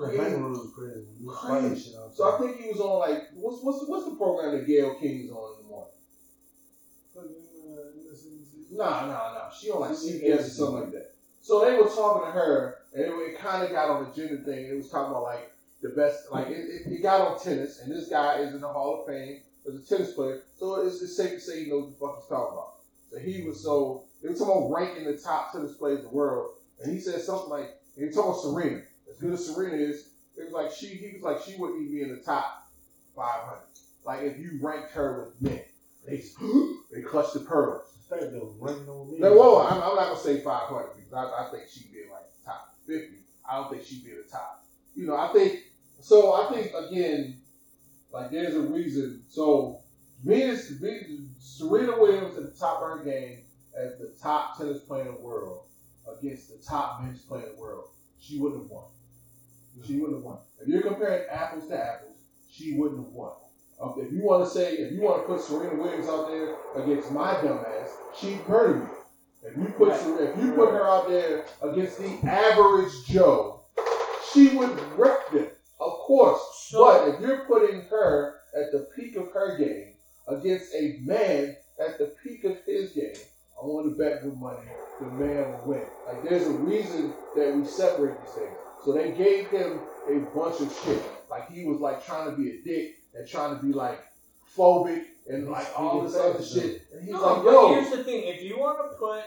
The 0.00 0.12
Yeah, 0.12 0.18
crazy. 0.18 0.36
Was 0.36 0.72
crazy. 0.74 1.06
Was 1.24 1.36
Crazy. 1.38 1.62
fighting 1.62 1.78
shit 1.80 1.94
out 1.96 2.14
So 2.14 2.34
I 2.34 2.38
think 2.38 2.60
he 2.60 2.68
was 2.68 2.80
on 2.80 2.98
like 2.98 3.28
what's 3.34 3.62
what's 3.62 3.80
the, 3.80 3.86
what's 3.86 4.04
the 4.04 4.14
program 4.16 4.56
that 4.56 4.66
Gayle 4.66 4.94
King's 5.00 5.30
on 5.30 5.56
in 5.56 5.62
the 5.64 5.68
morning? 5.70 5.92
Nah, 8.72 9.06
nah, 9.06 9.32
nah. 9.32 9.50
She 9.50 9.70
on 9.70 9.80
like 9.80 9.92
CBS 9.92 10.40
or 10.40 10.42
something 10.42 10.80
like 10.80 10.92
that. 10.92 11.12
So 11.40 11.64
they 11.64 11.76
were 11.76 11.88
talking 11.88 12.26
to 12.26 12.32
her, 12.32 12.78
and 12.92 13.04
it, 13.04 13.08
it 13.10 13.38
kind 13.38 13.62
of 13.62 13.70
got 13.70 13.88
on 13.88 14.04
the 14.04 14.14
gender 14.14 14.42
thing. 14.42 14.66
It 14.66 14.76
was 14.76 14.90
talking 14.90 15.12
about 15.12 15.22
like 15.22 15.52
the 15.80 15.90
best, 15.90 16.30
like 16.32 16.48
it, 16.48 16.58
it, 16.58 16.92
it 16.92 17.02
got 17.02 17.20
on 17.20 17.38
tennis, 17.38 17.80
and 17.80 17.90
this 17.92 18.08
guy 18.08 18.40
is 18.40 18.54
in 18.54 18.60
the 18.60 18.68
Hall 18.68 19.00
of 19.00 19.06
Fame 19.06 19.40
as 19.66 19.74
a 19.74 19.86
tennis 19.88 20.12
player. 20.14 20.42
So 20.56 20.86
it's, 20.86 21.00
it's 21.02 21.16
safe 21.16 21.32
to 21.32 21.40
say 21.40 21.64
he 21.64 21.70
knows 21.70 21.84
what 21.84 21.94
the 21.98 22.06
fuck 22.06 22.16
he's 22.20 22.28
talking 22.28 22.52
about. 22.52 22.74
So 23.10 23.18
he 23.18 23.46
was 23.46 23.62
so 23.62 24.04
they 24.22 24.28
were 24.28 24.34
talking 24.34 24.66
about 24.66 24.72
ranking 24.72 25.04
the 25.04 25.16
top 25.16 25.52
tennis 25.52 25.74
players 25.74 26.00
in 26.00 26.06
the 26.06 26.10
world, 26.10 26.50
and 26.82 26.92
he 26.92 27.00
said 27.00 27.20
something 27.20 27.48
like, 27.50 27.76
and 27.96 28.08
he 28.08 28.14
talking 28.14 28.30
about 28.30 28.42
Serena. 28.42 28.82
As 29.16 29.22
good 29.22 29.32
as 29.32 29.46
Serena 29.46 29.76
is, 29.76 30.10
it 30.36 30.44
was 30.44 30.52
like 30.52 30.70
she, 30.70 30.88
he 30.88 31.12
was 31.14 31.22
like 31.22 31.42
she 31.42 31.58
wouldn't 31.58 31.80
even 31.80 31.94
be 31.94 32.02
in 32.02 32.10
the 32.10 32.22
top 32.22 32.68
500. 33.14 33.60
Like 34.04 34.22
if 34.22 34.38
you 34.38 34.58
ranked 34.60 34.92
her 34.92 35.32
with 35.40 35.50
men, 35.50 35.62
they 36.06 36.22
they 36.92 37.00
clutched 37.00 37.34
the 37.34 37.40
pearls. 37.40 37.94
Fact 38.10 38.32
though, 38.32 38.54
ranking 38.60 38.88
on 38.88 39.10
me. 39.10 39.18
Now, 39.18 39.30
whoa, 39.30 39.66
I'm, 39.66 39.82
I'm 39.82 39.96
not 39.96 40.08
gonna 40.08 40.20
say 40.20 40.40
500 40.40 40.90
because 40.96 41.12
I, 41.12 41.46
I 41.46 41.50
think 41.50 41.64
she'd 41.68 41.90
be 41.90 42.02
in 42.02 42.10
like 42.10 42.30
the 42.38 42.50
top 42.50 42.74
50. 42.86 43.16
I 43.50 43.56
don't 43.56 43.70
think 43.70 43.84
she'd 43.84 44.04
be 44.04 44.10
in 44.10 44.18
the 44.18 44.30
top. 44.30 44.64
You 44.94 45.06
know, 45.06 45.16
I 45.16 45.32
think 45.32 45.60
so. 46.00 46.34
I 46.34 46.52
think 46.52 46.72
again, 46.74 47.40
like 48.12 48.30
there's 48.30 48.54
a 48.54 48.60
reason. 48.60 49.22
So 49.28 49.80
Venus, 50.22 50.68
Venus 50.68 51.30
Serena 51.40 51.98
Williams 51.98 52.36
at 52.36 52.44
the 52.44 52.58
top 52.58 52.82
of 52.82 52.98
her 52.98 53.04
game 53.04 53.38
as 53.76 53.98
the 53.98 54.14
top 54.20 54.58
tennis 54.58 54.80
player 54.80 55.08
in 55.08 55.14
the 55.14 55.20
world 55.20 55.62
against 56.18 56.48
the 56.48 56.64
top 56.64 57.02
men's 57.02 57.22
player 57.22 57.46
in 57.46 57.56
the 57.56 57.60
world, 57.60 57.88
she 58.20 58.38
wouldn't 58.38 58.62
have 58.62 58.70
won. 58.70 58.84
She 59.84 59.98
wouldn't 60.00 60.18
have 60.18 60.24
won. 60.24 60.38
If 60.60 60.68
you're 60.68 60.82
comparing 60.82 61.26
apples 61.30 61.68
to 61.68 61.78
apples, 61.78 62.16
she 62.50 62.76
wouldn't 62.78 63.04
have 63.04 63.12
won. 63.12 63.32
If 63.98 64.12
you 64.12 64.22
want 64.22 64.44
to 64.44 64.50
say, 64.50 64.74
if 64.74 64.92
you 64.92 65.02
want 65.02 65.22
to 65.22 65.26
put 65.26 65.40
Serena 65.40 65.80
Williams 65.80 66.08
out 66.08 66.28
there 66.28 66.56
against 66.76 67.12
my 67.12 67.34
dumbass, 67.34 67.90
she'd 68.18 68.46
murder 68.48 68.76
me. 68.76 68.86
If 69.42 69.56
you 69.56 69.66
put 69.76 69.94
Ser- 69.94 70.30
if 70.30 70.36
you 70.42 70.52
put 70.52 70.70
her 70.70 70.88
out 70.88 71.08
there 71.08 71.44
against 71.62 71.98
the 71.98 72.18
average 72.26 73.04
Joe, 73.06 73.60
she 74.32 74.56
would 74.56 74.78
wreck 74.98 75.30
them. 75.30 75.48
Of 75.78 75.92
course. 75.98 76.40
But 76.72 77.08
if 77.08 77.20
you're 77.20 77.44
putting 77.44 77.82
her 77.82 78.36
at 78.56 78.72
the 78.72 78.88
peak 78.96 79.16
of 79.16 79.30
her 79.32 79.56
game 79.58 79.92
against 80.26 80.74
a 80.74 80.98
man 81.04 81.56
at 81.78 81.98
the 81.98 82.12
peak 82.24 82.44
of 82.44 82.56
his 82.66 82.92
game, 82.92 83.14
I 83.62 83.66
want 83.66 83.92
to 83.92 83.98
bet 83.98 84.22
good 84.22 84.36
money 84.38 84.66
the 85.00 85.06
man 85.06 85.52
will 85.52 85.64
win. 85.66 85.86
Like 86.06 86.28
there's 86.28 86.46
a 86.46 86.52
reason 86.52 87.12
that 87.36 87.54
we 87.54 87.64
separate 87.66 88.18
these 88.24 88.34
things. 88.34 88.56
So 88.84 88.92
they 88.92 89.12
gave 89.12 89.48
him 89.48 89.80
a 90.08 90.18
bunch 90.36 90.60
of 90.60 90.72
shit. 90.84 91.02
Like 91.30 91.50
he 91.50 91.64
was 91.64 91.80
like 91.80 92.04
trying 92.06 92.30
to 92.30 92.36
be 92.36 92.50
a 92.50 92.62
dick 92.62 92.96
and 93.14 93.28
trying 93.28 93.56
to 93.56 93.62
be 93.62 93.72
like 93.72 94.00
phobic 94.56 95.04
and 95.28 95.48
like 95.48 95.68
all 95.76 96.02
this 96.02 96.14
other 96.16 96.42
shit. 96.42 96.82
And 96.92 97.02
he's 97.02 97.12
No, 97.12 97.20
like, 97.20 97.44
but 97.44 97.50
yo, 97.50 97.74
here's 97.74 97.90
the 97.90 98.04
thing: 98.04 98.22
if 98.24 98.42
you 98.42 98.58
want 98.58 98.78
to 98.78 98.96
put, 98.96 99.24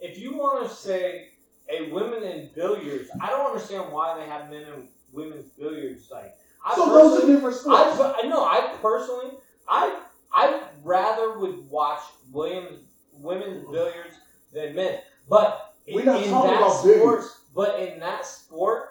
if 0.00 0.18
you 0.18 0.36
want 0.36 0.68
to 0.68 0.74
say 0.74 1.28
a 1.70 1.90
women 1.90 2.22
in 2.22 2.50
billiards. 2.54 3.10
I 3.20 3.28
don't 3.30 3.46
understand 3.46 3.92
why 3.92 4.18
they 4.18 4.26
have 4.26 4.50
men 4.50 4.64
and 4.64 4.88
women's 5.12 5.50
billiards. 5.50 6.10
Like, 6.10 6.36
I 6.64 6.74
So 6.74 6.86
those 6.86 7.22
are 7.22 7.26
different 7.26 7.56
sports. 7.56 8.00
I, 8.00 8.20
I 8.22 8.28
know. 8.28 8.44
I 8.44 8.74
personally, 8.80 9.32
I 9.68 10.00
I 10.32 10.62
rather 10.82 11.38
would 11.38 11.68
watch 11.70 12.02
Williams 12.32 12.80
women's 13.12 13.64
billiards 13.70 14.14
than 14.52 14.74
men. 14.74 15.00
But 15.28 15.74
We're 15.90 16.00
in, 16.00 16.06
not 16.06 16.22
in 16.22 16.30
talking 16.30 16.50
that 16.50 16.58
about 16.58 16.72
sport, 16.72 16.94
billiards. 16.94 17.36
But 17.58 17.80
in 17.80 17.98
that 17.98 18.24
sport, 18.24 18.82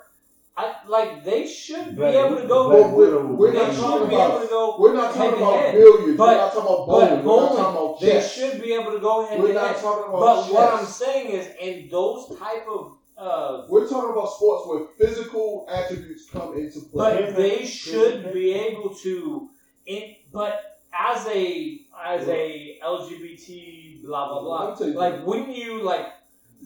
I 0.58 0.74
like 0.88 1.24
they 1.24 1.48
should 1.48 1.96
be 1.96 2.04
able 2.04 2.36
to 2.42 2.46
go. 2.48 2.68
Black 2.70 2.82
But 2.82 2.98
we're, 2.98 3.06
Widow. 3.06 3.28
we're 3.40 3.52
they 3.54 3.60
not 3.60 3.74
should 3.74 3.82
talking 3.82 4.08
be 4.10 4.16
able 4.16 4.26
about. 4.26 4.42
to 4.42 4.48
go. 4.50 4.76
We're 4.78 4.94
not 4.94 5.14
talking 5.14 5.22
head 5.22 5.32
to 5.32 5.38
about 5.38 5.60
head. 5.62 5.74
billiards. 5.76 6.18
But- 6.18 6.28
we're 6.28 6.36
not 6.44 6.54
talking 6.54 6.62
about 6.74 6.80
But 6.80 6.86
bowling. 6.88 7.10
We're 7.10 7.16
not 7.16 7.24
bowling, 7.24 7.58
talking 7.64 7.78
about 7.78 8.02
they 8.02 8.22
should 8.22 8.62
be 8.62 8.74
able 8.74 8.92
to 8.92 9.00
go 9.00 9.24
ahead. 9.24 9.40
We're 9.40 9.48
to 9.48 9.54
not 9.54 9.68
head. 9.76 9.82
talking 9.82 10.04
about 10.10 10.20
But 10.20 10.44
chess. 10.44 10.52
what 10.54 10.74
I'm 10.74 10.86
saying 10.86 11.28
is, 11.30 11.48
in 11.62 11.88
those 11.90 12.38
type 12.38 12.66
of 12.68 12.82
uh, 13.18 13.64
We're 13.70 13.88
talking 13.88 14.12
about 14.12 14.30
sports 14.34 14.68
where 14.68 14.82
physical 15.00 15.66
attributes 15.72 16.30
come 16.30 16.58
into 16.58 16.82
play. 16.92 17.22
But 17.26 17.36
they 17.38 17.66
should 17.66 18.34
be 18.34 18.52
able 18.54 18.90
to, 19.06 19.50
in, 19.86 20.04
but 20.34 20.54
as 20.94 21.26
a 21.28 21.80
as 22.06 22.28
a 22.28 22.80
LGBT 22.84 24.04
blah 24.04 24.28
blah 24.28 24.76
blah, 24.76 24.88
like 25.04 25.26
wouldn't 25.26 25.56
you 25.56 25.82
like 25.84 26.06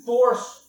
force 0.06 0.61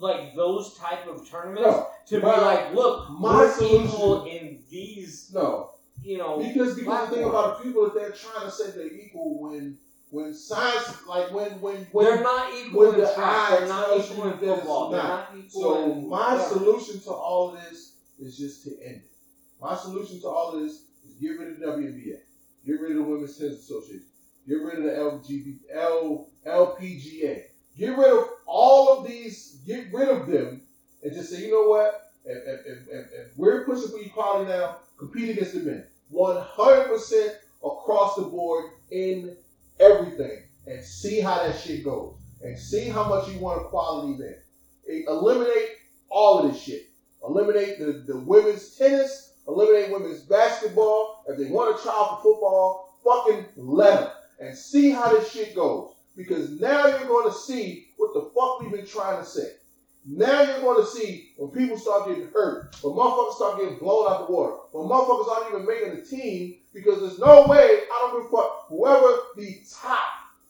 like 0.00 0.34
those 0.34 0.74
type 0.74 1.06
of 1.06 1.28
tournaments 1.28 1.62
No, 1.62 1.86
to 2.06 2.20
be 2.20 2.26
like, 2.26 2.74
look, 2.74 3.10
my 3.10 3.54
equal 3.60 4.24
in 4.24 4.58
these, 4.70 5.30
no, 5.32 5.70
you 6.02 6.18
know, 6.18 6.38
because 6.38 6.74
because 6.74 7.10
the 7.10 7.16
thing 7.16 7.24
about 7.24 7.62
people 7.62 7.84
that 7.84 7.94
they're 7.94 8.10
trying 8.10 8.44
to 8.44 8.50
say 8.50 8.70
they're 8.70 8.86
equal 8.92 9.40
when 9.40 9.76
when 10.10 10.34
science 10.34 10.92
like 11.06 11.30
when 11.30 11.60
when 11.60 11.86
when 11.92 12.06
they're 12.06 12.22
not 12.22 12.52
equal 12.52 12.80
when 12.80 12.94
in 12.94 13.00
the 13.00 13.06
track, 13.14 13.50
they're 13.50 13.68
not 13.68 13.96
equal 13.96 14.26
in 14.26 14.38
football, 14.38 14.90
not. 14.90 15.06
not 15.08 15.38
equal 15.38 15.62
So 15.62 15.92
in 15.92 16.08
my 16.08 16.32
whatever. 16.34 16.48
solution 16.54 17.00
to 17.00 17.10
all 17.12 17.50
of 17.54 17.60
this 17.62 17.92
is 18.18 18.36
just 18.36 18.62
to 18.64 18.70
end 18.82 18.96
it. 18.96 19.10
My 19.60 19.74
solution 19.74 20.18
to 20.20 20.28
all 20.28 20.50
of 20.54 20.60
this 20.60 20.80
is 21.04 21.14
get 21.20 21.38
rid 21.38 21.48
of 21.50 21.58
the 21.58 21.66
WNBA, 21.66 22.16
get 22.66 22.80
rid 22.80 22.90
of 22.92 22.96
the 22.96 23.02
Women's 23.02 23.36
Tennis 23.36 23.58
Association, 23.58 24.02
get 24.48 24.54
rid 24.60 24.78
of 24.78 24.84
the 24.84 24.96
L, 25.72 26.26
LPGA, 26.46 27.42
get 27.80 27.96
rid 27.96 28.12
of 28.12 28.28
all 28.46 28.98
of 28.98 29.08
these, 29.08 29.58
get 29.66 29.92
rid 29.92 30.08
of 30.08 30.26
them, 30.26 30.60
and 31.02 31.12
just 31.14 31.30
say, 31.30 31.40
you 31.40 31.50
know 31.50 31.68
what? 31.68 32.12
If, 32.26 32.36
if, 32.46 32.66
if, 32.66 33.12
if, 33.12 33.38
we're 33.38 33.64
pushing 33.64 33.88
for 33.88 33.98
equality 33.98 34.50
now, 34.50 34.76
compete 34.98 35.30
against 35.30 35.54
the 35.54 35.60
men, 35.60 35.86
one 36.10 36.36
hundred 36.36 36.88
percent 36.88 37.32
across 37.64 38.16
the 38.16 38.22
board 38.22 38.66
in 38.90 39.34
everything, 39.80 40.42
and 40.66 40.84
see 40.84 41.20
how 41.20 41.36
that 41.42 41.58
shit 41.58 41.82
goes, 41.82 42.14
and 42.44 42.58
see 42.58 42.84
how 42.84 43.08
much 43.08 43.28
you 43.28 43.38
want 43.38 43.62
equality. 43.62 44.22
Eh, 44.88 45.02
Eliminate 45.08 45.70
all 46.10 46.38
of 46.38 46.52
this 46.52 46.60
shit. 46.60 46.82
Eliminate 47.26 47.78
the, 47.78 48.04
the 48.06 48.18
women's 48.18 48.76
tennis. 48.76 49.32
Eliminate 49.48 49.90
women's 49.90 50.20
basketball. 50.20 51.24
If 51.28 51.38
they 51.38 51.46
want 51.46 51.80
try 51.80 51.92
out 51.92 52.22
for 52.22 52.32
football, 52.32 52.98
fucking 53.02 53.46
let 53.56 54.00
them. 54.00 54.10
And 54.40 54.56
see 54.56 54.90
how 54.90 55.08
this 55.08 55.30
shit 55.30 55.54
goes. 55.54 55.94
Because 56.16 56.60
now 56.60 56.86
you're 56.86 57.08
going 57.08 57.30
to 57.30 57.36
see 57.36 57.88
what 57.96 58.14
the 58.14 58.30
fuck 58.34 58.60
we've 58.60 58.72
been 58.72 58.86
trying 58.86 59.18
to 59.18 59.24
say. 59.24 59.52
Now 60.06 60.42
you're 60.42 60.62
going 60.62 60.82
to 60.82 60.86
see 60.86 61.30
when 61.36 61.50
people 61.50 61.76
start 61.76 62.08
getting 62.08 62.28
hurt, 62.32 62.74
when 62.82 62.94
motherfuckers 62.94 63.34
start 63.34 63.60
getting 63.60 63.78
blown 63.78 64.10
out 64.10 64.26
the 64.26 64.32
water, 64.32 64.54
when 64.72 64.88
motherfuckers 64.88 65.28
aren't 65.28 65.54
even 65.54 65.66
making 65.66 65.94
the 65.94 66.02
team 66.02 66.56
because 66.72 67.00
there's 67.00 67.18
no 67.18 67.46
way, 67.46 67.82
I 67.92 67.98
don't 68.00 68.22
give 68.22 68.32
a 68.32 68.36
fuck, 68.36 68.66
whoever 68.68 69.14
the 69.36 69.58
top, 69.70 70.08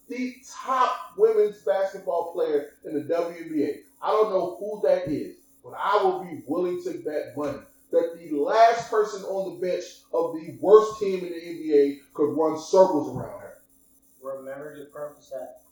the 0.09 0.37
top 0.65 0.95
women's 1.17 1.59
basketball 1.63 2.33
player 2.33 2.69
in 2.85 2.95
the 2.95 3.01
WNBA, 3.01 3.79
I 4.03 4.11
don't 4.13 4.31
know 4.31 4.57
who 4.59 4.81
that 4.85 5.09
is, 5.09 5.37
but 5.65 5.75
I 5.77 6.03
will 6.03 6.23
be 6.23 6.43
willing 6.47 6.83
to 6.85 7.03
bet 7.05 7.37
money 7.37 7.59
that 7.91 8.17
the 8.17 8.37
last 8.37 8.89
person 8.91 9.23
on 9.25 9.55
the 9.55 9.67
bench 9.67 9.83
of 10.13 10.35
the 10.35 10.57
worst 10.61 11.01
team 11.01 11.25
in 11.25 11.31
the 11.31 11.41
NBA 11.41 11.99
could 12.15 12.37
run 12.37 12.57
circles 12.57 13.17
around. 13.17 13.40
Remember 14.23 14.77
to 14.77 14.85
preface 14.87 15.31
that 15.31 15.63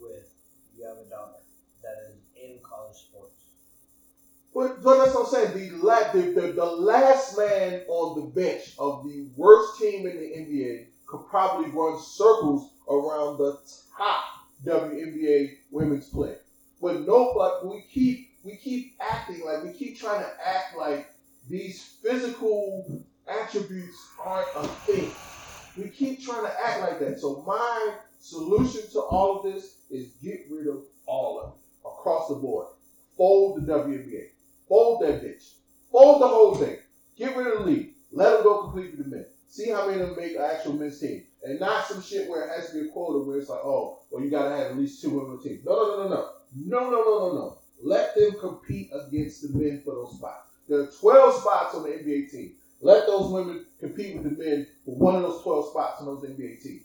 with 0.00 0.32
you 0.76 0.86
have 0.86 0.96
a 0.98 1.08
daughter 1.08 1.38
that 1.82 2.10
is 2.10 2.16
in 2.36 2.58
college 2.62 2.96
sports. 2.96 3.30
But, 4.54 4.82
but 4.82 4.98
that's 4.98 5.14
what 5.14 5.26
I'm 5.26 5.30
saying. 5.30 5.70
The, 5.70 5.76
la- 5.78 6.12
the, 6.12 6.20
the, 6.32 6.52
the 6.52 6.64
last 6.64 7.36
man 7.36 7.82
on 7.88 8.20
the 8.20 8.26
bench 8.28 8.74
of 8.78 9.04
the 9.04 9.26
worst 9.36 9.80
team 9.80 10.06
in 10.06 10.16
the 10.16 10.22
NBA 10.22 10.86
could 11.06 11.26
probably 11.28 11.70
run 11.70 11.98
circles 12.00 12.70
around 12.88 13.38
the 13.38 13.58
top 13.96 14.24
WNBA 14.64 15.56
women's 15.70 16.08
player. 16.08 16.38
But 16.80 17.00
no, 17.06 17.32
but 17.34 17.66
we 17.66 17.82
keep 17.90 18.30
we 18.44 18.56
keep 18.56 18.94
acting 19.00 19.44
like 19.44 19.64
we 19.64 19.72
keep 19.72 19.98
trying 19.98 20.20
to 20.20 20.30
act 20.44 20.76
like 20.76 21.10
these 21.48 21.82
physical 22.02 23.02
attributes 23.26 23.96
aren't 24.24 24.48
a 24.54 24.68
thing. 24.86 25.16
We 25.76 25.88
keep 25.88 26.22
trying 26.22 26.44
to 26.44 26.52
act 26.66 26.80
like 26.80 27.00
that. 27.00 27.20
So 27.20 27.44
my 27.46 27.94
solution 28.20 28.88
to 28.92 29.00
all 29.00 29.38
of 29.38 29.52
this 29.52 29.78
is 29.90 30.12
get 30.22 30.46
rid 30.50 30.68
of 30.68 30.82
all 31.06 31.40
of 31.40 31.52
it 31.54 31.88
across 31.88 32.28
the 32.28 32.36
board. 32.36 32.66
Fold 33.16 33.64
the 33.64 33.72
WNBA. 33.72 34.28
Fold 34.68 35.02
that 35.02 35.22
bitch. 35.22 35.54
Fold 35.90 36.22
the 36.22 36.28
whole 36.28 36.54
thing. 36.54 36.78
Get 37.16 37.36
rid 37.36 37.46
of 37.46 37.60
the 37.60 37.70
league. 37.70 37.90
Let 38.12 38.32
them 38.32 38.42
go 38.42 38.62
completely 38.62 39.02
to 39.02 39.08
men. 39.08 39.26
See 39.48 39.70
how 39.70 39.86
many 39.86 40.00
of 40.00 40.08
them 40.08 40.18
make 40.18 40.34
an 40.34 40.42
actual 40.42 40.72
men's 40.72 40.98
team. 40.98 41.24
And 41.44 41.60
not 41.60 41.86
some 41.86 42.02
shit 42.02 42.28
where 42.28 42.44
it 42.44 42.56
has 42.56 42.70
to 42.70 42.80
be 42.80 42.88
a 42.88 42.92
quota 42.92 43.24
where 43.24 43.38
it's 43.38 43.48
like, 43.48 43.60
oh, 43.62 44.00
well, 44.10 44.24
you 44.24 44.30
gotta 44.30 44.56
have 44.56 44.72
at 44.72 44.78
least 44.78 45.02
two 45.02 45.10
women 45.10 45.32
on 45.32 45.36
the 45.36 45.48
team. 45.48 45.60
No, 45.64 45.74
no, 45.74 45.96
no, 45.96 46.08
no, 46.08 46.08
no. 46.08 46.30
No, 46.56 46.90
no, 46.90 47.04
no, 47.04 47.18
no, 47.18 47.34
no. 47.34 47.58
Let 47.82 48.14
them 48.16 48.32
compete 48.40 48.90
against 48.92 49.42
the 49.42 49.58
men 49.58 49.82
for 49.84 49.94
those 49.94 50.16
spots. 50.16 50.50
There 50.68 50.80
are 50.80 50.86
12 50.86 51.40
spots 51.40 51.74
on 51.74 51.82
the 51.82 51.90
NBA 51.90 52.30
team. 52.30 52.54
Let 52.84 53.06
those 53.06 53.32
women 53.32 53.64
compete 53.80 54.14
with 54.14 54.24
the 54.24 54.44
men 54.44 54.66
for 54.84 54.94
one 54.96 55.16
of 55.16 55.22
those 55.22 55.42
12 55.42 55.70
spots 55.70 56.02
on 56.02 56.06
those 56.06 56.22
NBA 56.22 56.62
teams. 56.62 56.82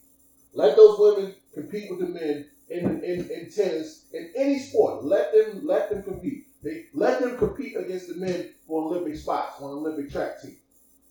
Let 0.53 0.77
those 0.77 0.97
women 0.97 1.35
compete 1.53 1.89
with 1.89 1.99
the 1.99 2.07
men 2.07 2.45
in, 2.69 3.03
in, 3.03 3.29
in 3.29 3.49
tennis, 3.51 4.05
in 4.13 4.31
any 4.33 4.59
sport. 4.59 5.03
Let 5.03 5.33
them 5.33 5.67
let 5.67 5.89
them 5.89 6.01
compete. 6.01 6.45
They 6.63 6.85
let 6.93 7.19
them 7.19 7.37
compete 7.37 7.75
against 7.75 8.07
the 8.07 8.15
men 8.15 8.49
for 8.65 8.81
Olympic 8.83 9.17
spots 9.17 9.61
on 9.61 9.71
Olympic 9.71 10.09
track 10.09 10.41
team. 10.41 10.55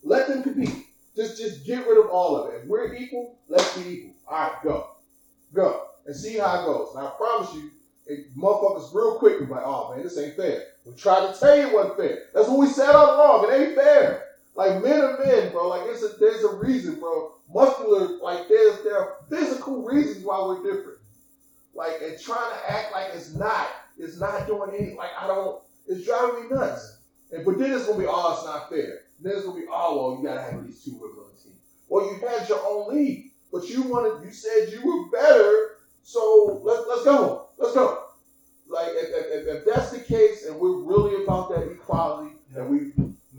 Let 0.04 0.26
them 0.26 0.42
compete. 0.42 0.86
Just 1.14 1.36
just 1.36 1.66
get 1.66 1.86
rid 1.86 1.98
of 1.98 2.08
all 2.08 2.36
of 2.36 2.50
it. 2.50 2.62
If 2.62 2.66
we're 2.66 2.94
equal, 2.94 3.36
let's 3.46 3.76
be 3.76 3.90
equal. 3.90 4.14
All 4.26 4.38
right, 4.38 4.52
go, 4.64 4.86
go, 5.52 5.82
and 6.06 6.16
see 6.16 6.38
how 6.38 6.62
it 6.62 6.64
goes. 6.64 6.94
And 6.94 7.06
I 7.06 7.10
promise 7.10 7.52
you, 7.52 7.70
it, 8.06 8.34
motherfuckers 8.34 8.94
real 8.94 9.18
quick 9.18 9.38
be 9.38 9.44
like, 9.44 9.64
oh 9.66 9.92
man, 9.92 10.02
this 10.02 10.16
ain't 10.16 10.34
fair. 10.34 10.62
We 10.86 10.94
tried 10.94 11.30
to 11.30 11.38
tell 11.38 11.54
you 11.58 11.68
it 11.68 11.74
wasn't 11.74 11.98
fair. 11.98 12.18
That's 12.32 12.48
what 12.48 12.58
we 12.58 12.68
said 12.68 12.92
all 12.94 13.16
along. 13.16 13.52
It 13.52 13.54
ain't 13.54 13.74
fair. 13.74 14.22
Like 14.58 14.82
men 14.82 15.00
are 15.00 15.16
men, 15.24 15.52
bro. 15.52 15.68
Like 15.68 15.82
it's 15.84 16.02
a, 16.02 16.08
there's 16.18 16.42
a 16.42 16.56
reason, 16.56 16.98
bro. 16.98 17.34
Muscular, 17.48 18.18
like 18.20 18.48
there's 18.48 18.82
there 18.82 18.98
are 18.98 19.14
physical 19.30 19.84
reasons 19.84 20.24
why 20.24 20.44
we're 20.44 20.64
different. 20.64 20.98
Like 21.74 21.92
and 22.02 22.20
trying 22.20 22.50
to 22.50 22.72
act 22.72 22.90
like 22.92 23.06
it's 23.14 23.36
not, 23.36 23.68
it's 23.98 24.18
not 24.18 24.48
doing 24.48 24.70
any. 24.76 24.96
Like 24.96 25.10
I 25.16 25.28
don't. 25.28 25.62
It's 25.86 26.04
driving 26.04 26.42
me 26.42 26.56
nuts. 26.56 26.98
And 27.30 27.44
but 27.44 27.56
then 27.56 27.72
it's 27.72 27.86
gonna 27.86 28.00
be, 28.00 28.06
oh, 28.08 28.32
it's 28.32 28.44
not 28.46 28.68
fair. 28.68 29.02
Then 29.20 29.34
it's 29.36 29.46
gonna 29.46 29.60
be, 29.60 29.66
oh, 29.70 29.96
well, 29.96 30.18
you 30.18 30.26
gotta 30.26 30.42
have 30.42 30.66
least 30.66 30.84
two 30.84 30.94
women 30.94 31.18
on 31.18 31.30
the 31.36 31.40
team. 31.40 31.52
Well, 31.88 32.06
you 32.06 32.26
had 32.26 32.48
your 32.48 32.60
own 32.66 32.92
league, 32.92 33.30
but 33.52 33.68
you 33.68 33.82
wanted, 33.82 34.26
you 34.26 34.32
said 34.32 34.72
you 34.72 34.84
were 34.84 35.08
better, 35.16 35.76
so 36.02 36.60
let's 36.64 36.84
let's 36.88 37.04
go, 37.04 37.46
let's 37.58 37.74
go. 37.76 38.06
Like 38.68 38.88
if, 38.88 39.08
if, 39.08 39.56
if 39.58 39.64
that's 39.64 39.92
the 39.92 40.00
case, 40.00 40.46
and 40.46 40.58
we're 40.58 40.82
really 40.82 41.22
about 41.22 41.48
that 41.50 41.62
equality, 41.70 42.32
and 42.56 42.68
we 42.68 42.92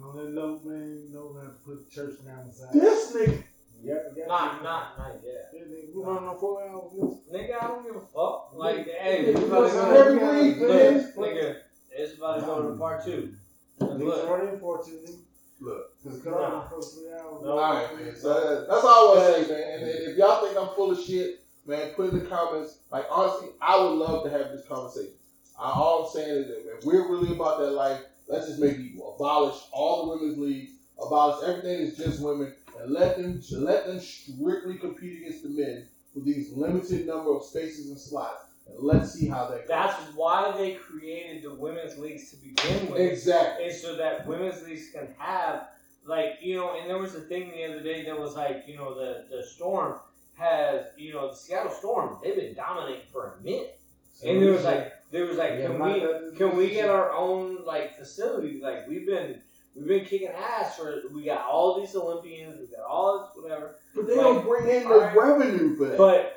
On 0.10 0.18
that 0.18 0.31
note, 0.31 0.65
man, 0.65 1.03
you 1.07 1.14
know 1.14 1.36
how 1.40 1.48
to 1.48 1.53
put 1.65 1.91
church 1.91 2.15
down 2.26 2.48
the 2.48 2.53
side. 2.53 2.69
this 2.73 3.11
nigga, 3.14 3.44
Yeah, 3.84 3.94
yeah. 4.15 4.26
Not, 4.27 4.64
not, 4.64 4.98
not 4.98 5.11
yet. 5.23 5.52
Yeah, 5.53 5.61
nigga, 5.61 5.94
We 5.95 6.02
run 6.03 6.23
on 6.23 6.40
four 6.40 6.64
hours. 6.68 7.19
Nigga, 7.31 7.61
I 7.61 7.68
don't 7.68 7.84
give 7.86 7.95
a 7.95 7.99
fuck. 8.02 8.52
Like, 8.56 8.88
hey, 8.88 9.26
we 9.34 9.40
you 9.40 9.45
about 9.48 9.68
to 9.68 9.73
go 9.73 9.91
to 9.94 9.99
every 9.99 10.14
week, 10.49 10.60
Look, 10.61 10.69
man. 10.69 11.14
nigga, 11.15 11.56
it's 11.91 12.18
about 12.18 12.40
to 12.40 12.45
go 12.45 12.72
to 12.72 12.77
part 12.77 13.06
two. 13.06 13.34
Niggas 13.81 13.99
Look, 13.99 14.30
running 14.30 14.60
for 14.60 14.84
two, 14.84 14.91
nigga. 14.94 15.15
look. 15.61 16.03
Cause 16.03 16.22
cut 16.23 16.34
off 16.34 16.69
the 16.72 16.81
three 16.81 17.11
hours. 17.14 17.44
No. 17.44 17.57
All 17.60 17.73
right, 17.73 17.95
man. 18.06 18.15
So 18.15 18.34
that- 18.34 18.68
that's 18.68 18.84
all 18.84 19.11
I 19.11 19.15
want 19.15 19.36
to 19.38 19.45
say, 19.45 19.52
man. 19.53 19.80
And 19.80 19.90
if 19.90 20.18
y'all 20.18 20.44
think 20.45 20.57
I'm 20.57 20.73
full 20.76 20.91
of 20.91 20.99
shit, 20.99 21.41
man, 21.68 21.94
put 21.94 22.11
in 22.14 22.19
the 22.19 22.26
comments. 22.26 22.80
Like 22.91 23.06
honestly, 23.11 23.49
I 23.61 23.77
would 23.80 23.91
love 23.94 24.23
to 24.23 24.30
have 24.31 24.52
this 24.52 24.65
conversation. 24.68 25.14
I, 25.60 25.69
all 25.72 26.06
I'm 26.06 26.11
saying 26.14 26.36
is 26.36 26.48
that 26.48 26.77
if 26.80 26.86
we're 26.86 27.07
really 27.11 27.36
about 27.36 27.60
that 27.60 27.72
life, 27.72 28.02
let's 28.30 28.48
just 28.48 28.60
make 28.60 28.78
it 28.78 28.82
equal. 28.82 29.16
Abolish 29.16 29.60
all 29.72 30.06
the 30.06 30.18
women's 30.18 30.38
leagues. 30.38 30.72
Abolish 31.02 31.48
everything 31.48 31.86
that's 31.86 31.98
just 31.98 32.22
women, 32.22 32.54
and 32.80 32.92
let 32.92 33.18
them 33.18 33.42
let 33.54 33.88
them 33.88 34.00
strictly 34.00 34.76
compete 34.76 35.22
against 35.22 35.44
the 35.44 35.50
men 35.50 35.88
for 36.14 36.20
these 36.20 36.52
limited 36.54 37.08
number 37.08 37.36
of 37.36 37.44
spaces 37.44 37.90
and 37.90 38.00
slots. 38.00 38.44
And 38.68 38.78
let's 38.80 39.14
see 39.14 39.28
how 39.28 39.48
that 39.48 39.60
goes. 39.60 39.68
that's 39.68 39.96
why 40.16 40.54
they 40.58 40.74
created 40.74 41.44
the 41.44 41.54
women's 41.54 41.98
leagues 41.98 42.30
to 42.32 42.38
begin 42.38 42.92
with. 42.92 43.00
exactly. 43.00 43.66
is 43.66 43.82
so 43.82 43.96
that 43.96 44.28
women's 44.28 44.62
leagues 44.64 44.92
can 44.94 45.08
have 45.18 45.68
like 46.06 46.40
you 46.42 46.56
know 46.56 46.78
and 46.78 46.90
there 46.90 46.98
was 46.98 47.16
a 47.16 47.22
thing 47.22 47.52
the 47.52 47.64
other 47.64 47.82
day 47.82 48.04
that 48.06 48.20
was 48.20 48.36
like 48.36 48.64
you 48.68 48.76
know 48.76 48.94
the 48.94 49.26
the 49.30 49.44
storm 49.44 50.00
has 50.36 50.86
you 50.98 51.14
know 51.14 51.30
the 51.30 51.36
seattle 51.36 51.72
storm 51.72 52.18
they've 52.24 52.36
been 52.36 52.54
dominating 52.54 53.06
for 53.12 53.38
a 53.40 53.44
minute 53.44 53.80
and 54.24 54.44
it 54.44 54.50
was 54.50 54.64
like 54.64 54.94
there 55.11 55.26
was 55.26 55.38
like, 55.38 55.53
Yeah, 55.57 55.68
can 55.68 55.80
we 55.80 55.99
that- 55.99 56.34
can 56.38 56.56
we 56.56 56.69
get 56.69 56.90
our 56.90 57.11
own 57.11 57.64
like 57.65 57.95
facilities? 57.98 58.61
Like 58.61 58.88
we've 58.88 59.06
been 59.06 59.41
we've 59.76 59.88
been 59.88 60.06
kicking 60.06 60.30
ass 60.30 60.76
for 60.76 61.02
we 61.14 61.23
got 61.23 61.45
all 61.45 61.80
these 61.80 61.95
Olympians, 61.95 62.60
we 62.60 62.68
got 62.68 62.86
all 62.86 63.19
this 63.34 63.44
whatever. 63.44 63.76
But 63.95 64.07
they 64.07 64.15
Like, 64.15 64.23
don't 64.26 64.45
bring 64.48 64.68
in 64.69 64.84
the 64.88 64.94
alright. 64.94 65.15
revenue 65.15 65.76
for 65.76 65.86
that. 65.88 65.98
But 65.98 66.36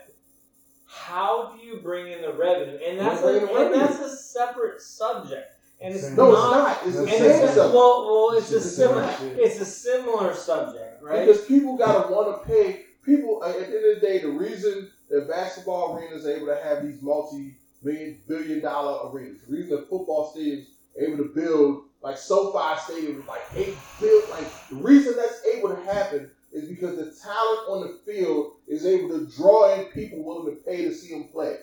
how 0.86 1.54
do 1.54 1.64
you 1.66 1.80
bring 1.82 2.08
in 2.12 2.20
the 2.22 2.32
revenue? 2.32 2.78
And 2.84 2.98
that's 2.98 3.22
a, 3.22 3.36
in 3.50 3.56
and 3.56 3.74
that's 3.74 3.98
a 4.00 4.14
separate 4.14 4.80
subject. 4.80 5.48
And 5.80 5.94
it's 5.94 6.10
No, 6.10 6.30
no, 6.30 6.32
not. 6.32 6.78
it's 6.86 6.86
not. 6.86 6.86
It's 6.86 6.96
the 6.96 7.00
And 7.02 7.10
same 7.10 7.24
it's 7.24 7.42
a, 7.42 7.54
subject. 7.54 7.74
well, 7.74 8.06
well, 8.06 8.30
it's 8.38 8.52
a 8.52 8.56
It's 8.56 8.64
the 8.64 8.70
similar, 8.70 9.14
it's 9.36 9.60
a 9.60 9.64
similar 9.64 10.32
subject, 10.34 11.02
right? 11.02 11.26
Because 11.26 11.44
people 11.44 11.76
gotta 11.76 12.12
want 12.12 12.40
to 12.42 12.46
pay. 12.48 12.84
People 13.02 13.42
at 13.42 13.54
the 13.58 13.64
end 13.64 13.74
of 13.74 14.00
the 14.00 14.06
day, 14.06 14.18
the 14.20 14.28
reason 14.28 14.88
that 15.10 15.26
basketball 15.26 15.96
arenas 15.96 16.24
are 16.24 16.30
able 16.30 16.46
to 16.46 16.54
have 16.56 16.82
these 16.82 17.02
multi-million, 17.82 18.16
billion-dollar 18.26 19.09
arenas, 19.09 19.40
the 19.40 19.52
reason 19.52 19.70
that 19.70 19.88
football 19.88 20.22
stadiums 20.22 20.66
are 20.96 21.02
able 21.02 21.16
to 21.16 21.24
build 21.24 21.78
like 22.02 22.16
SoFi 22.16 22.76
Stadium 22.76 23.16
is 23.16 23.26
like 23.26 23.44
eight 23.54 23.82
billion. 23.98 24.28
Like 24.28 24.50
the 24.68 24.76
reason 24.76 25.14
that's 25.16 25.38
able 25.44 25.68
to 25.68 25.76
happen 25.76 26.28
is 26.52 26.64
because 26.64 26.94
the 26.94 27.04
talent 27.04 27.60
on 27.66 27.80
the 27.80 27.88
field 27.88 28.46
is 28.66 28.84
able 28.84 29.09
to 29.09 29.20
draw 29.20 29.66
in 29.66 29.82
people 29.84 30.22
willing 30.22 30.44
to 30.46 30.52
pay 30.52 30.82
to 30.82 30.90
see 30.90 31.10
them 31.10 31.24
play. 31.24 31.56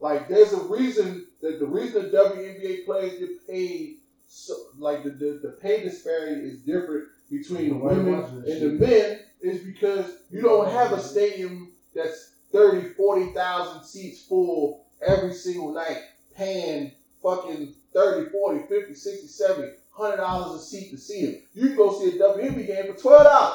Like 0.00 0.26
there's 0.26 0.52
a 0.52 0.58
reason 0.58 1.22
that 1.40 1.58
the 1.58 1.66
reason 1.66 1.94
the 1.94 2.04
WNBA 2.04 2.82
players 2.84 3.14
get 3.14 3.30
paid 3.46 3.92
so 4.26 4.54
like 4.76 5.02
the, 5.02 5.10
the, 5.10 5.38
the 5.40 5.48
pay 5.48 5.78
disparity 5.80 6.40
is 6.42 6.56
different 6.56 7.04
between 7.30 7.66
the 7.66 7.74
women 7.74 8.22
and 8.44 8.60
the 8.60 8.68
men 8.68 9.18
is 9.40 9.58
because 9.58 10.14
you 10.30 10.40
don't 10.42 10.68
have 10.68 10.92
a 10.92 10.98
stadium 10.98 11.68
that's 11.94 12.26
30, 12.52 12.84
40,000 12.84 13.82
seats 13.82 14.18
full 14.18 14.74
every 15.02 15.32
single 15.32 15.72
night 15.72 15.98
paying 16.34 16.92
fucking 17.22 17.72
30, 17.92 18.28
40, 18.30 18.58
50, 18.60 18.94
60, 18.94 19.26
70, 19.26 19.68
100 19.94 20.16
dollars 20.16 20.52
a 20.54 20.58
seat 20.58 20.90
to 20.90 20.96
see 20.96 21.20
him. 21.20 21.34
You 21.52 21.66
can 21.68 21.76
go 21.76 21.90
see 21.90 22.08
a 22.08 22.12
WNBA 22.12 22.66
game 22.66 22.86
for 22.86 22.94
12 22.94 23.24
dollars. 23.24 23.54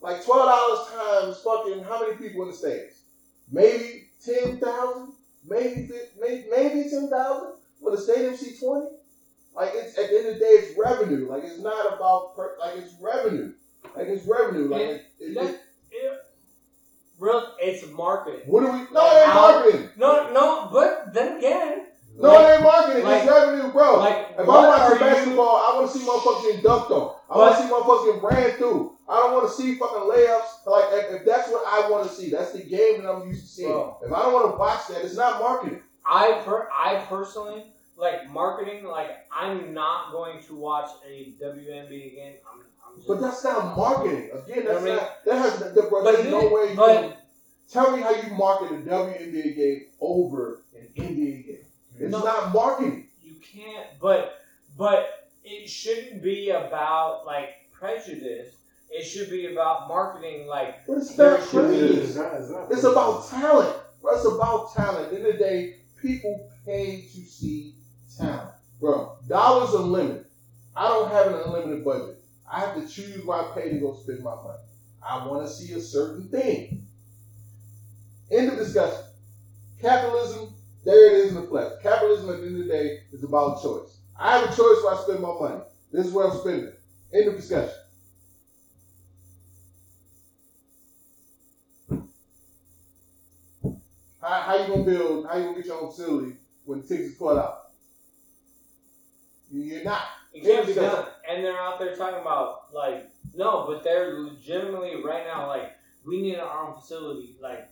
Like 0.00 0.22
12 0.22 0.46
dollars 0.46 0.80
times 0.88 1.38
fucking 1.38 1.80
how 1.80 1.98
many 1.98 2.12
people 2.12 2.42
in 2.42 2.48
the 2.48 2.54
stands? 2.54 3.02
Maybe 3.50 4.04
10,000? 4.20 5.12
Maybe, 5.44 5.88
maybe, 6.18 6.44
maybe 6.48 6.88
10,000? 6.88 7.52
For 7.82 7.90
the 7.90 7.98
stadium 7.98 8.34
seat 8.34 8.58
20? 8.58 8.86
Like 9.54 9.70
it's 9.74 9.98
at 9.98 10.08
the 10.10 10.16
end 10.16 10.26
of 10.26 10.34
the 10.34 10.38
day, 10.38 10.46
it's 10.52 10.76
revenue. 10.76 11.26
Like 11.26 11.42
it's 11.44 11.58
not 11.58 11.92
about 11.92 12.34
per, 12.34 12.52
like 12.58 12.74
it's 12.76 12.94
revenue. 13.00 13.50
Like 13.94 14.08
it's 14.08 14.24
revenue. 14.26 14.68
Like 14.68 14.82
it, 14.82 15.02
it- 15.18 15.36
it- 15.36 15.56
real, 17.18 17.54
it's 17.60 17.86
marketing. 17.92 18.40
what 18.46 18.60
do 18.60 18.66
we? 18.72 18.78
No, 18.92 19.00
Like 19.00 19.12
it 19.12 19.16
ain't 19.18 19.26
how- 19.30 19.52
marketing. 19.60 19.88
No, 19.96 20.32
no, 20.32 20.68
but 20.72 21.12
then 21.14 21.38
again, 21.38 21.86
No, 22.16 22.28
like- 22.32 22.46
it 22.46 22.52
ain't 22.54 22.62
marketing. 22.62 23.04
like- 23.04 23.22
it's 23.22 23.30
revenue, 23.30 23.72
bro. 23.72 23.98
like, 23.98 24.30
if 24.32 24.40
I'm 24.40 24.48
are 24.50 24.68
watching 24.68 24.94
you- 24.94 25.00
basketball, 25.00 25.56
I 25.56 25.74
want 25.76 25.90
to 25.92 25.98
see 25.98 26.04
motherfuckers 26.04 26.42
getting 26.42 26.60
dunked 26.62 26.90
on. 26.90 27.14
I 27.30 27.38
want 27.38 27.56
to 27.56 27.62
see 27.62 27.68
motherfuckers 27.68 28.04
getting 28.06 28.22
ran 28.44 28.50
through. 28.58 28.92
I 29.08 29.16
don't 29.20 29.32
want 29.32 29.48
to 29.48 29.54
see 29.54 29.74
fucking 29.76 30.02
layups. 30.02 30.66
Like 30.66 30.84
if, 30.92 31.20
if 31.20 31.26
that's 31.26 31.48
what 31.50 31.62
I 31.66 31.88
want 31.90 32.08
to 32.08 32.14
see, 32.14 32.30
that's 32.30 32.52
the 32.52 32.62
game 32.62 33.02
that 33.02 33.10
I'm 33.10 33.26
used 33.28 33.42
to 33.42 33.48
seeing. 33.48 33.68
Bro. 33.70 33.96
If 34.04 34.12
I 34.12 34.22
don't 34.22 34.32
want 34.34 34.50
to 34.52 34.56
watch 34.58 34.86
that, 34.88 35.02
it's 35.04 35.16
not 35.16 35.40
marketing. 35.40 35.82
I 36.04 36.40
per 36.44 36.68
I 36.76 37.04
personally 37.08 37.64
like 37.96 38.28
marketing. 38.30 38.84
Like 38.84 39.10
I'm 39.34 39.72
not 39.72 40.12
going 40.12 40.42
to 40.42 40.54
watch 40.56 40.90
a 41.06 41.32
WNBA 41.42 42.14
game. 42.16 42.34
I'm, 42.52 42.60
I'm 42.86 42.96
just, 42.96 43.08
But 43.08 43.20
that's 43.22 43.42
not 43.44 43.76
marketing. 43.76 44.30
Again, 44.34 44.64
that's 44.66 44.80
I 44.82 44.84
mean- 44.84 44.96
not. 44.96 45.24
That 45.24 45.38
has 45.38 45.58
the, 45.58 45.70
bro. 45.72 45.82
But 45.82 45.90
There's 46.16 46.28
no 46.28 46.40
it- 46.46 46.52
way. 46.52 46.70
You 46.70 46.76
but- 46.76 47.00
can, 47.02 47.14
tell 47.70 47.96
me 47.96 48.02
how 48.02 48.10
you 48.10 48.30
market 48.34 48.72
a 48.72 48.76
WNBA 48.82 49.54
game 49.56 49.86
over 50.00 50.62
an 50.76 50.88
NBA 50.96 51.46
game. 51.46 51.58
It's 51.98 52.12
No. 52.12 52.22
not 52.24 52.52
marketing. 52.52 53.08
you 53.22 53.34
can't. 53.40 53.86
But 54.00 54.34
but 54.76 55.28
it 55.44 55.68
shouldn't 55.68 56.22
be 56.22 56.50
about 56.50 57.26
like 57.26 57.50
prejudice. 57.72 58.54
It 58.90 59.02
should 59.04 59.28
be 59.30 59.52
about 59.52 59.88
marketing. 59.88 60.46
Like 60.46 60.86
But 60.86 60.98
it's 60.98 61.14
There 61.14 61.38
not 61.38 61.48
should 61.48 61.70
be- 61.70 61.78
prejudice. 61.78 62.08
It's 62.10 62.16
not- 62.16 62.34
it's 62.40 62.50
not 62.50 62.72
It's 62.72 62.84
about 62.84 63.28
talent. 63.28 63.76
Bro, 64.00 64.14
it's 64.16 64.24
about 64.26 64.72
talent. 64.74 65.04
At 65.06 65.10
the 65.10 65.16
end 65.18 65.26
of 65.26 65.32
the 65.34 65.38
day, 65.38 65.76
people 66.00 66.48
pay 66.64 67.00
to 67.02 67.20
see 67.26 67.74
talent. 68.16 68.50
Bro, 68.80 69.16
dollars 69.26 69.74
are 69.74 69.82
limited. 69.82 70.24
I 70.76 70.88
don't 70.88 71.10
have 71.10 71.26
an 71.26 71.40
unlimited 71.44 71.84
budget. 71.84 72.22
I 72.50 72.60
have 72.60 72.74
to 72.76 72.86
choose 72.88 73.24
where 73.26 73.38
I 73.38 73.50
pay 73.54 73.70
to 73.70 73.78
go 73.80 73.94
spend 73.94 74.22
my 74.22 74.34
money. 74.36 74.58
I 75.02 75.26
want 75.26 75.42
to 75.42 75.48
see 75.48 75.72
a 75.74 75.80
certain 75.80 76.28
thing. 76.28 76.82
End 78.30 78.48
of 78.48 78.56
discussion. 78.56 79.00
Capitalism, 79.80 80.54
there 80.84 81.06
it 81.06 81.12
is 81.14 81.28
in 81.30 81.34
the 81.36 81.42
flesh. 81.42 81.68
Capitalism 81.82 82.30
at 82.30 82.40
the 82.40 82.46
end 82.46 82.56
of 82.56 82.66
the 82.66 82.72
day 82.72 82.90
is 83.12 83.22
about 83.22 83.56
choice. 83.62 83.98
I 84.16 84.32
have 84.32 84.42
a 84.42 84.48
choice 84.48 84.82
where 84.82 84.92
I 84.92 84.96
spend 84.96 85.20
my 85.20 85.32
money. 85.32 85.60
This 85.92 86.06
is 86.06 86.12
where 86.12 86.24
I'm 86.26 86.32
spending 86.32 86.64
it. 86.66 86.74
End 87.12 87.28
of 87.28 87.34
discussion. 87.36 87.72
How, 94.20 94.40
how 94.42 94.54
you 94.54 94.66
gonna 94.66 94.82
build? 94.82 95.22
How 95.24 95.36
you 95.36 95.44
gonna 95.44 95.56
get 95.56 95.66
your 95.66 95.76
own 95.80 95.86
facility 95.86 96.34
when 96.64 96.78
the 96.78 96.84
tickets 96.84 97.08
is 97.08 97.14
twelve 97.14 97.38
out? 97.38 97.52
You, 99.50 99.62
you're 99.62 99.82
not. 99.82 100.02
it 100.32 100.42
can't 100.42 100.66
be 100.66 100.74
done. 100.74 101.04
And 101.28 101.42
they're 101.44 101.58
out 101.58 101.78
there 101.78 101.90
talking 101.90 102.18
about 102.20 102.52
like 102.72 103.02
no, 103.38 103.64
but 103.66 103.82
they're 103.84 104.18
legitimately 104.20 105.02
right 105.02 105.24
now 105.26 105.46
like 105.46 105.72
we 106.04 106.20
need 106.20 106.36
our 106.36 106.66
own 106.68 106.74
facility. 106.80 107.36
Like 107.40 107.68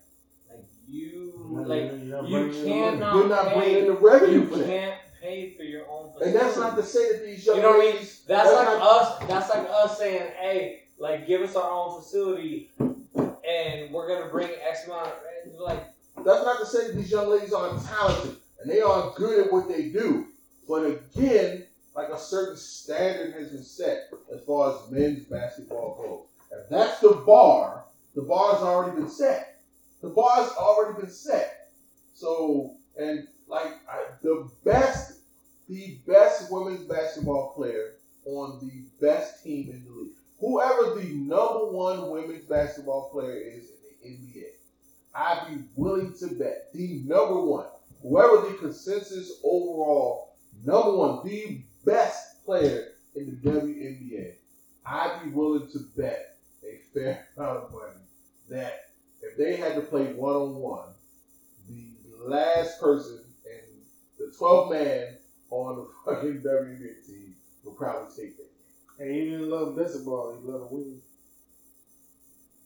like 0.49 0.65
you 0.87 1.33
like 1.67 1.93
you 2.31 2.53
cannot 2.65 3.15
You're 3.17 3.29
not 3.29 3.49
pay, 3.49 3.59
bringing 3.59 3.77
in 3.79 3.87
the 3.87 3.93
revenue 3.93 4.41
you 4.41 4.47
for 4.47 4.57
that. 4.59 4.67
can't 4.67 4.95
pay 5.21 5.51
for 5.51 5.65
your 5.65 5.87
own 5.91 6.13
And 6.23 6.35
that's 6.35 6.57
not 6.57 6.77
to 6.77 6.83
say 6.83 7.13
that 7.13 7.25
these 7.25 7.45
young 7.45 7.57
You 7.57 7.63
know 7.63 7.71
what 7.73 7.81
I 7.81 7.85
mean? 7.85 7.95
ladies. 7.95 8.23
That's, 8.29 8.53
like 8.53 8.67
not- 8.67 8.83
us. 8.83 9.29
That's 9.29 9.51
like 9.51 9.69
us 9.71 9.99
saying, 9.99 10.31
"Hey, 10.41 10.83
like, 10.99 11.27
give 11.27 11.43
us 11.43 11.57
our 11.57 11.71
own 11.71 12.01
facility, 12.01 12.71
and 12.79 13.93
we're 13.93 14.07
gonna 14.09 14.31
bring 14.31 14.49
X 14.67 14.87
amount." 14.87 15.09
Of, 15.09 15.61
like, 15.61 15.85
That's 16.25 16.45
not 16.45 16.59
to 16.61 16.67
say 16.67 16.87
that 16.89 16.97
these 16.97 17.11
young 17.11 17.29
ladies 17.29 17.53
aren't 17.53 17.85
talented 17.85 18.37
and 18.61 18.71
they 18.71 18.81
are 18.81 19.13
good 19.17 19.47
at 19.47 19.53
what 19.53 19.69
they 19.69 19.89
do. 19.91 20.27
But 20.69 20.85
again, 20.85 21.66
like 21.97 22.11
a 22.11 22.19
certain 22.19 22.57
standard 22.57 23.33
has 23.33 23.51
been 23.51 23.63
set 23.63 24.11
as 24.33 24.43
far 24.45 24.71
as 24.71 24.91
men's 24.91 25.25
basketball 25.25 25.97
goes. 25.97 26.59
If 26.61 26.69
that's 26.69 27.01
the 27.01 27.23
bar, 27.27 27.85
the 28.15 28.23
bar's 28.23 28.63
already 28.63 29.01
been 29.01 29.09
set. 29.09 29.63
The 30.03 30.11
bar's 30.11 30.51
already 30.53 31.01
been 31.01 31.11
set. 31.11 31.71
So, 32.13 32.75
and 32.99 33.27
like 33.49 33.73
I, 33.91 34.05
the 34.23 34.49
best, 34.65 35.21
the 35.69 35.99
best 36.07 36.53
women's 36.53 36.87
basketball 36.87 37.55
player 37.57 37.95
on 38.27 38.61
the 38.61 38.85
best 39.05 39.43
team 39.43 39.71
in 39.71 39.85
the 39.85 39.91
league, 39.91 40.13
whoever 40.39 41.01
the 41.01 41.15
number 41.15 41.67
one 41.71 42.11
women's 42.11 42.45
basketball 42.45 43.09
player 43.11 43.37
is 43.37 43.71
in 44.05 44.21
the 44.33 44.39
NBA, 44.39 44.45
I'd 45.15 45.49
be 45.49 45.65
willing 45.77 46.13
to 46.19 46.27
bet 46.35 46.73
the 46.75 47.03
number 47.07 47.41
one, 47.41 47.67
whoever 48.03 48.49
the 48.49 48.59
consensus 48.59 49.41
overall 49.43 50.37
number 50.65 50.97
one, 50.97 51.25
the 51.25 51.63
best 51.87 52.45
player 52.45 52.89
in 53.15 53.41
the 53.43 53.51
WNBA, 53.51 54.35
I'd 54.85 55.23
be 55.25 55.31
willing 55.31 55.71
to 55.73 55.79
bet 55.97 56.37
a 56.63 56.81
fair 56.93 57.27
amount 57.37 57.65
of 57.65 57.73
money 57.73 57.93
that 58.51 58.91
if 59.23 59.39
they 59.39 59.57
had 59.57 59.77
to 59.77 59.81
play 59.81 60.13
one 60.13 60.35
on 60.35 60.57
one, 60.57 60.89
the 61.69 62.29
last 62.29 62.81
person 62.81 63.21
and 63.45 63.63
the 64.19 64.37
12th 64.39 64.71
man 64.71 65.17
on 65.51 65.77
the 65.77 65.89
fucking 66.05 66.43
WNBA 66.43 67.07
team 67.07 67.35
would 67.65 67.79
probably 67.79 68.09
take 68.15 68.37
that 68.37 68.43
game. 68.43 69.09
And 69.09 69.11
he 69.11 69.31
didn't 69.31 69.51
love 69.51 69.77
basketball. 69.77 70.37
He 70.41 70.47
loved 70.47 70.73
winning. 70.73 71.01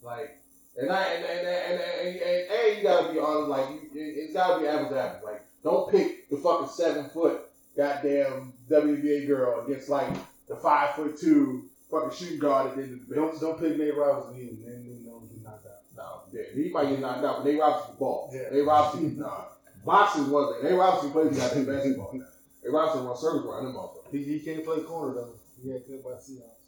Like, 0.03 0.39
and 0.77 0.91
I 0.91 1.03
and 1.03 1.25
and 1.25 1.47
and, 1.47 1.81
and, 1.81 2.17
and, 2.17 2.51
and 2.51 2.77
you 2.77 2.83
gotta 2.83 3.13
be 3.13 3.19
honest. 3.19 3.49
Like, 3.49 3.69
you, 3.71 4.01
it, 4.01 4.15
it's 4.17 4.33
gotta 4.33 4.61
be 4.61 4.69
apples 4.69 4.93
to 4.93 5.01
apples. 5.01 5.25
Like, 5.25 5.45
don't 5.63 5.91
pick 5.91 6.31
the 6.31 6.37
fucking 6.39 6.69
seven 6.69 7.11
foot 7.11 7.50
goddamn 7.77 8.53
WNBA 8.71 9.27
girl 9.27 9.65
against 9.65 9.89
like 9.89 10.09
the 10.49 10.57
five 10.57 10.95
foot 10.95 11.19
two 11.19 11.69
fucking 11.91 12.17
shooting 12.17 12.39
guard 12.39 12.71
at 12.71 12.77
the 12.77 12.83
end 12.83 12.93
of 12.95 13.09
the 13.09 13.15
bench. 13.15 13.41
Don't 13.41 13.41
don't 13.41 13.61
pick 13.61 13.79
Nate 13.79 13.97
Robinson 13.97 14.41
either. 14.41 14.71
Nate 14.71 14.85
Nate 14.85 15.07
don't 15.07 15.29
get 15.29 15.43
knocked 15.43 15.67
out. 15.67 15.81
No, 15.97 16.23
yeah, 16.33 16.43
he 16.55 16.71
might 16.71 16.89
get 16.89 17.01
knocked 17.01 17.25
out, 17.25 17.37
but 17.39 17.45
they 17.45 17.57
Robinson 17.57 17.95
ball. 17.99 18.31
Yeah. 18.33 18.51
Nate 18.53 18.67
Robinson, 18.67 19.19
nah. 19.19 19.45
Boxing 19.85 20.31
one 20.31 20.53
thing. 20.53 20.71
Nate 20.71 20.79
Robinson 20.79 21.11
plays 21.11 21.37
goddamn 21.37 21.67
basketball. 21.67 22.13
Nate 22.13 22.73
Robinson 22.73 23.07
run 23.07 23.17
circles 23.17 23.47
around 23.47 23.65
them 23.65 23.75
motherfuckers. 23.75 24.13
He, 24.13 24.25
he 24.25 24.41
can't 24.41 24.65
play 24.65 24.81
corner 24.81 25.15
though. 25.15 25.33
He 25.63 25.71
got 25.71 25.87
cut 25.87 26.05
by 26.05 26.11
Seahawks. 26.11 26.61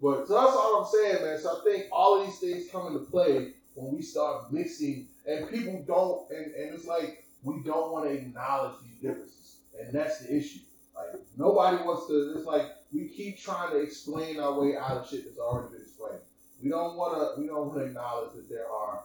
But 0.00 0.28
so 0.28 0.34
that's 0.34 0.56
all 0.56 0.82
I'm 0.82 0.92
saying, 0.92 1.24
man. 1.24 1.38
So 1.38 1.58
I 1.58 1.64
think 1.64 1.86
all 1.90 2.20
of 2.20 2.26
these 2.26 2.38
things 2.38 2.70
come 2.70 2.88
into 2.88 3.00
play 3.00 3.54
when 3.74 3.94
we 3.94 4.02
start 4.02 4.52
mixing, 4.52 5.08
and 5.26 5.48
people 5.50 5.82
don't, 5.86 6.30
and, 6.30 6.54
and 6.54 6.74
it's 6.74 6.86
like 6.86 7.24
we 7.42 7.62
don't 7.64 7.92
want 7.92 8.06
to 8.06 8.12
acknowledge 8.12 8.74
these 8.82 8.98
differences, 9.00 9.43
and 9.80 9.92
that's 9.92 10.20
the 10.20 10.36
issue. 10.36 10.60
Like 10.94 11.20
nobody 11.36 11.82
wants 11.82 12.06
to. 12.08 12.34
It's 12.36 12.46
like 12.46 12.70
we 12.92 13.08
keep 13.08 13.40
trying 13.40 13.72
to 13.72 13.78
explain 13.78 14.38
our 14.38 14.58
way 14.60 14.76
out 14.76 14.98
of 14.98 15.08
shit 15.08 15.24
that's 15.24 15.38
already 15.38 15.74
been 15.74 15.82
explained. 15.82 16.22
We 16.62 16.70
don't 16.70 16.96
want 16.96 17.18
to. 17.18 17.40
We 17.40 17.46
don't 17.46 17.68
want 17.68 17.78
to 17.80 17.84
acknowledge 17.86 18.32
that 18.34 18.48
there 18.48 18.70
are 18.70 19.04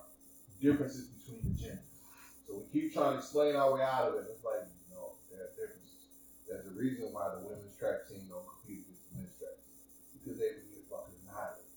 differences 0.61 1.07
between 1.07 1.41
the 1.43 1.55
genders. 1.57 1.89
So 2.45 2.61
we 2.61 2.65
keep 2.73 2.93
trying 2.93 3.13
to 3.13 3.17
explain 3.17 3.55
our 3.55 3.73
way 3.73 3.81
out 3.81 4.09
of 4.09 4.15
it. 4.21 4.25
It's 4.29 4.43
like, 4.43 4.65
you 4.65 4.89
know, 4.93 5.17
there 5.29 5.45
are 5.45 5.53
differences. 5.53 6.01
There's 6.49 6.65
a 6.65 6.75
reason 6.75 7.13
why 7.13 7.29
the 7.37 7.45
women's 7.45 7.77
track 7.77 8.09
team 8.09 8.25
don't 8.25 8.41
compete 8.41 8.85
with 8.89 8.97
the 8.97 9.21
men's 9.21 9.37
track 9.37 9.53
team. 9.61 9.77
Because 10.17 10.37
they 10.41 10.57
would 10.57 10.69
get 10.73 10.85
fucking 10.89 11.19
annihilated. 11.29 11.69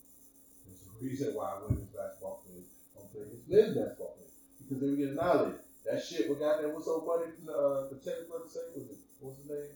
There's 0.65 0.83
a 0.89 0.93
reason 0.97 1.29
why 1.37 1.61
women's 1.61 1.93
basketball 1.93 2.41
players 2.45 2.73
don't 2.97 3.09
play 3.13 3.29
against 3.29 3.49
men's 3.53 3.77
basketball 3.77 4.17
players. 4.17 4.35
Because 4.61 4.79
they 4.81 4.89
would 4.89 5.01
get 5.01 5.13
annihilated. 5.13 5.61
That 5.85 6.03
shit, 6.03 6.29
what 6.29 6.39
got 6.39 6.61
there, 6.61 6.71
what's 6.71 6.87
so 6.87 7.01
funny 7.01 7.33
from 7.37 7.47
the, 7.47 7.53
uh, 7.53 7.89
the 7.89 7.97
tennis 7.97 8.29
player 8.29 8.47
say? 8.49 8.61
Was 8.77 8.91
it, 8.91 8.97
what's 9.21 9.39
his 9.39 9.49
name? 9.49 9.75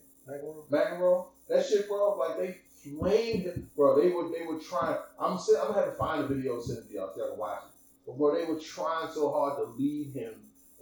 McEnroe. 0.70 1.26
That 1.48 1.64
shit, 1.64 1.88
bro, 1.88 2.16
like 2.16 2.38
they 2.38 2.56
flamed 2.82 3.44
him, 3.44 3.70
bro. 3.76 4.00
They 4.00 4.10
were 4.10 4.28
they 4.28 4.44
were 4.44 4.58
trying. 4.58 4.96
I'm 5.20 5.38
saying 5.38 5.58
I'm 5.60 5.68
gonna 5.68 5.80
have 5.80 5.90
to 5.90 5.96
find 5.96 6.24
the 6.24 6.34
video 6.34 6.54
and 6.54 6.62
send 6.62 6.78
it 6.78 6.88
to 6.88 6.94
y'all 6.94 7.12
so 7.14 7.20
y'all 7.20 7.30
can 7.30 7.38
watch 7.38 7.62
it. 7.64 7.70
But 8.06 8.18
bro, 8.18 8.34
they 8.34 8.44
were 8.44 8.58
trying 8.58 9.10
so 9.12 9.30
hard 9.32 9.58
to 9.58 9.64
lead 9.80 10.12
him 10.12 10.34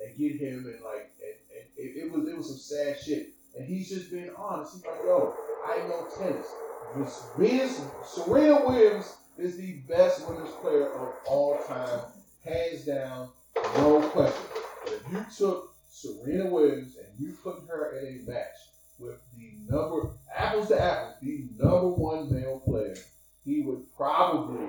and 0.03 0.17
get 0.17 0.37
him 0.37 0.67
and 0.67 0.83
like 0.83 1.13
and, 1.21 1.37
and 1.57 1.67
it, 1.77 2.05
it 2.05 2.13
was 2.13 2.27
it 2.29 2.37
was 2.37 2.49
some 2.49 2.59
sad 2.59 2.99
shit. 2.99 3.31
And 3.57 3.67
he's 3.67 3.89
just 3.89 4.11
being 4.11 4.31
honest. 4.37 4.75
He's 4.75 4.85
like, 4.85 5.01
yo, 5.05 5.35
I 5.67 5.79
know 5.89 6.09
tennis. 6.19 6.47
Miss 6.97 7.25
Venus 7.37 7.81
Serena 8.07 8.67
Williams 8.67 9.17
is 9.39 9.57
the 9.57 9.75
best 9.89 10.29
women's 10.29 10.55
player 10.57 10.93
of 10.93 11.13
all 11.27 11.59
time, 11.67 12.01
hands 12.45 12.85
down, 12.85 13.31
no 13.77 14.01
question. 14.11 14.64
But 15.05 15.20
if 15.20 15.26
you 15.26 15.47
took 15.47 15.74
Serena 15.90 16.51
Williams 16.51 16.97
and 16.97 17.06
you 17.18 17.36
put 17.43 17.56
her 17.68 17.98
in 17.98 18.06
a 18.06 18.31
match 18.31 18.55
with 18.98 19.20
the 19.36 19.52
number 19.68 20.10
apples 20.35 20.68
to 20.68 20.81
apples, 20.81 21.14
the 21.22 21.48
number 21.59 21.89
one 21.90 22.32
male 22.32 22.60
player, 22.60 22.97
he 23.44 23.62
would 23.62 23.85
probably 23.97 24.66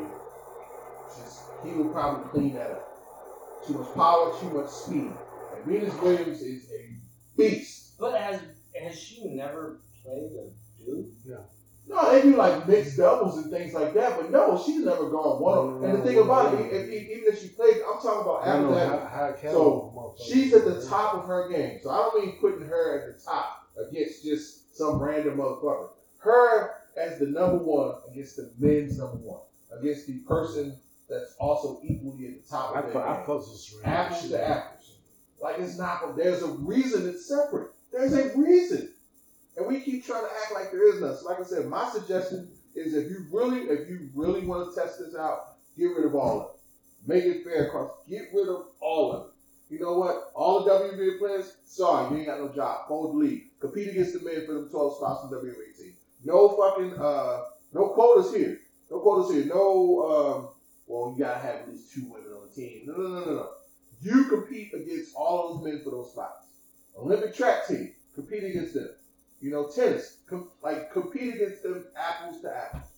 just 1.18 1.44
he 1.64 1.72
would 1.72 1.92
probably 1.92 2.30
clean 2.30 2.54
that 2.56 2.72
up. 2.72 3.66
Too 3.66 3.74
much 3.74 3.94
power, 3.96 4.34
too 4.40 4.50
much 4.52 4.70
speed. 4.70 5.12
And 5.56 5.66
Venus 5.66 5.96
Williams 6.02 6.42
is 6.42 6.70
a 6.72 6.96
beast. 7.38 7.98
But 8.00 8.20
has 8.20 8.42
has 8.82 9.00
she 9.00 9.26
never 9.26 9.80
played 10.04 10.32
a 10.34 10.86
dude? 10.86 11.06
No, 11.26 11.46
they 12.12 12.22
do 12.24 12.36
like 12.36 12.68
mixed 12.68 12.98
doubles 12.98 13.38
and 13.38 13.52
things 13.52 13.74
like 13.74 13.94
that, 13.94 14.20
but 14.20 14.32
no, 14.32 14.62
she's 14.64 14.84
never 14.84 15.10
gone 15.10 15.40
one. 15.40 15.84
And 15.84 16.00
the 16.00 16.04
thing 16.04 16.18
about 16.18 16.56
it, 16.56 16.74
if, 16.74 16.90
if, 16.90 17.10
even 17.10 17.34
if 17.34 17.42
she 17.42 17.50
played, 17.50 17.76
I'm 17.88 18.02
talking 18.02 18.22
about 18.22 18.44
I 18.44 18.54
don't 18.54 18.64
apples 18.64 18.76
know 18.76 19.00
to 19.00 19.06
how, 19.06 19.08
how 19.08 19.28
So, 19.52 20.16
She's 20.26 20.54
at 20.54 20.66
the 20.66 20.84
top 20.88 21.14
of 21.14 21.26
her 21.26 21.50
game. 21.50 21.80
So 21.84 21.92
I 21.92 21.98
don't 21.98 22.26
mean 22.26 22.38
putting 22.40 22.68
her 22.68 23.00
at 23.00 23.16
the 23.18 23.24
top 23.24 23.70
against 23.78 24.24
just 24.24 24.76
some 24.78 25.00
random 25.00 25.38
motherfucker. 25.38 25.90
Her 26.20 26.72
as 26.98 27.20
the 27.20 27.28
number 27.28 27.58
one 27.58 27.96
against 28.10 28.38
the 28.38 28.52
men's 28.58 28.98
number 28.98 29.18
one. 29.18 29.42
Against 29.78 30.08
the 30.08 30.20
person 30.20 30.78
that's 31.10 31.36
also 31.40 31.82
equally 31.84 32.28
at 32.28 32.44
the 32.44 32.50
top 32.50 32.76
I, 32.76 32.80
of 32.80 32.86
I, 32.86 32.92
their 32.92 33.08
I 33.08 33.26
with 33.28 33.60
Serena. 33.60 33.88
Apples 33.88 34.30
to 34.30 34.48
apples. 34.48 34.98
Like 35.42 35.60
it's 35.60 35.78
not 35.78 36.18
there's 36.18 36.42
a 36.42 36.48
reason 36.48 37.08
it's 37.08 37.28
separate. 37.28 37.72
There's 37.92 38.14
a 38.14 38.36
reason. 38.38 38.92
And 39.58 39.68
we 39.68 39.80
keep 39.80 40.06
trying 40.06 40.24
to 40.24 40.32
act 40.44 40.54
like 40.54 40.72
there 40.72 40.94
is. 40.94 41.00
So 41.00 41.26
like 41.26 41.40
I 41.40 41.44
said, 41.44 41.68
my 41.68 41.90
suggestion 41.90 42.50
is 42.76 42.94
if 42.94 43.10
you 43.10 43.26
really, 43.32 43.62
if 43.62 43.90
you 43.90 44.10
really 44.14 44.42
want 44.42 44.74
to 44.74 44.80
test 44.80 45.00
this 45.00 45.16
out, 45.16 45.56
get 45.78 45.86
rid 45.86 46.06
of 46.06 46.16
all 46.16 46.42
of 46.42 46.48
it. 46.48 46.52
Make 47.08 47.24
it 47.24 47.44
fair 47.44 47.68
across. 47.68 47.92
Get 48.10 48.30
rid 48.34 48.50
of 48.50 48.68
all 48.82 49.14
of 49.14 49.26
it. 49.28 49.32
You 49.70 49.80
know 49.80 49.98
what? 49.98 50.32
All 50.36 50.64
the 50.64 50.72
WNBA 50.72 51.20
players, 51.20 51.58
sorry, 51.66 52.12
you 52.12 52.18
ain't 52.18 52.28
got 52.28 52.40
no 52.40 52.50
job. 52.50 52.88
Fold 52.88 53.16
the 53.16 53.20
league. 53.20 53.44
Compete 53.60 53.90
against 53.90 54.14
the 54.14 54.24
men 54.24 54.46
for 54.46 54.54
them 54.54 54.70
12 54.70 54.98
spots 54.98 55.24
in 55.24 55.38
WNBA 55.38 55.78
team. 55.78 55.94
No 56.24 56.50
fucking, 56.50 56.94
uh, 57.00 57.42
no 57.74 57.90
quotas 57.90 58.34
here. 58.34 58.60
No 58.92 59.00
quotas 59.00 59.34
here. 59.34 59.46
No, 59.46 60.02
um, 60.06 60.50
well, 60.88 61.16
you 61.18 61.24
gotta 61.24 61.40
have 61.40 61.56
at 61.56 61.70
least 61.70 61.92
two 61.94 62.06
women 62.10 62.32
on 62.34 62.48
the 62.48 62.56
team. 62.56 62.84
No, 62.86 62.94
no, 62.96 63.08
no, 63.08 63.26
no, 63.26 63.34
no. 63.34 63.50
You 64.02 64.26
compete 64.26 64.74
against 64.74 65.16
all 65.16 65.56
those 65.56 65.64
men 65.64 65.82
for 65.84 65.92
those 65.92 66.12
spots. 66.12 66.48
Olympic 66.98 67.36
track 67.36 67.68
team, 67.68 67.92
compete 68.14 68.44
against 68.44 68.76
them. 68.76 68.90
You 69.46 69.52
know, 69.52 69.68
tennis, 69.68 70.24
com- 70.28 70.50
like 70.64 70.92
compete 70.92 71.36
against 71.36 71.62
them 71.62 71.86
apples 71.96 72.42
to 72.42 72.52
apples. 72.52 72.90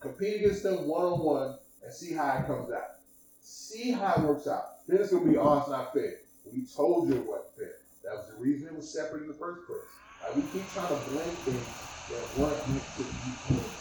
Compete 0.00 0.40
against 0.40 0.64
them 0.64 0.88
one 0.88 1.04
on 1.04 1.20
one 1.20 1.58
and 1.84 1.94
see 1.94 2.12
how 2.12 2.38
it 2.38 2.46
comes 2.48 2.72
out. 2.72 2.96
See 3.40 3.92
how 3.92 4.14
it 4.14 4.22
works 4.22 4.48
out. 4.48 4.84
Then 4.88 5.00
it's 5.00 5.12
gonna 5.12 5.30
be, 5.30 5.36
oh, 5.36 5.64
not 5.70 5.92
fair. 5.92 6.14
We 6.52 6.66
told 6.66 7.08
you 7.08 7.14
it 7.14 7.26
wasn't 7.28 7.56
fair. 7.56 7.70
That 8.02 8.16
was 8.16 8.32
the 8.34 8.42
reason 8.42 8.66
it 8.66 8.74
was 8.74 8.92
separate 8.92 9.22
in 9.22 9.28
the 9.28 9.34
first 9.34 9.64
place. 9.68 10.00
Like 10.20 10.34
we 10.34 10.50
keep 10.50 10.72
trying 10.72 10.88
to 10.88 11.08
blend 11.08 11.44
things 11.44 11.84
that 12.08 12.36
weren't 12.36 12.68
meant 12.68 12.92
to 12.96 13.04
be 13.04 13.38
blended. 13.46 13.78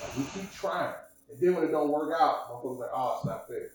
Like 0.00 0.16
we 0.16 0.24
keep 0.24 0.52
trying, 0.52 0.94
and 1.30 1.40
then 1.40 1.54
when 1.54 1.62
it 1.62 1.70
don't 1.70 1.92
work 1.92 2.12
out, 2.20 2.50
motherfuckers 2.50 2.78
like, 2.80 2.90
oh, 2.92 3.14
it's 3.18 3.24
not 3.24 3.46
fair. 3.46 3.70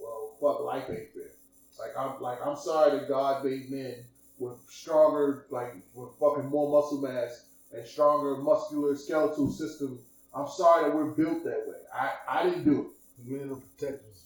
Well, 0.00 0.38
fuck, 0.40 0.64
life 0.64 0.84
ain't 0.88 1.12
fair. 1.12 1.32
Like 1.78 1.98
I'm, 1.98 2.22
like 2.22 2.38
I'm 2.42 2.56
sorry 2.56 2.92
that 2.98 3.08
God 3.10 3.44
made 3.44 3.70
men 3.70 4.06
with 4.40 4.58
stronger, 4.68 5.46
like 5.50 5.74
with 5.94 6.10
fucking 6.18 6.48
more 6.48 6.70
muscle 6.70 7.00
mass 7.00 7.46
and 7.72 7.86
stronger 7.86 8.36
muscular 8.38 8.96
skeletal 8.96 9.50
system. 9.50 10.00
I'm 10.34 10.48
sorry 10.48 10.84
that 10.84 10.96
we're 10.96 11.10
built 11.10 11.44
that 11.44 11.64
way. 11.66 11.76
I, 11.94 12.10
I 12.28 12.42
didn't 12.44 12.64
do 12.64 12.80
it. 12.80 12.86
The 13.24 13.36
men 13.36 13.50
are 13.50 13.56
protectors. 13.56 14.24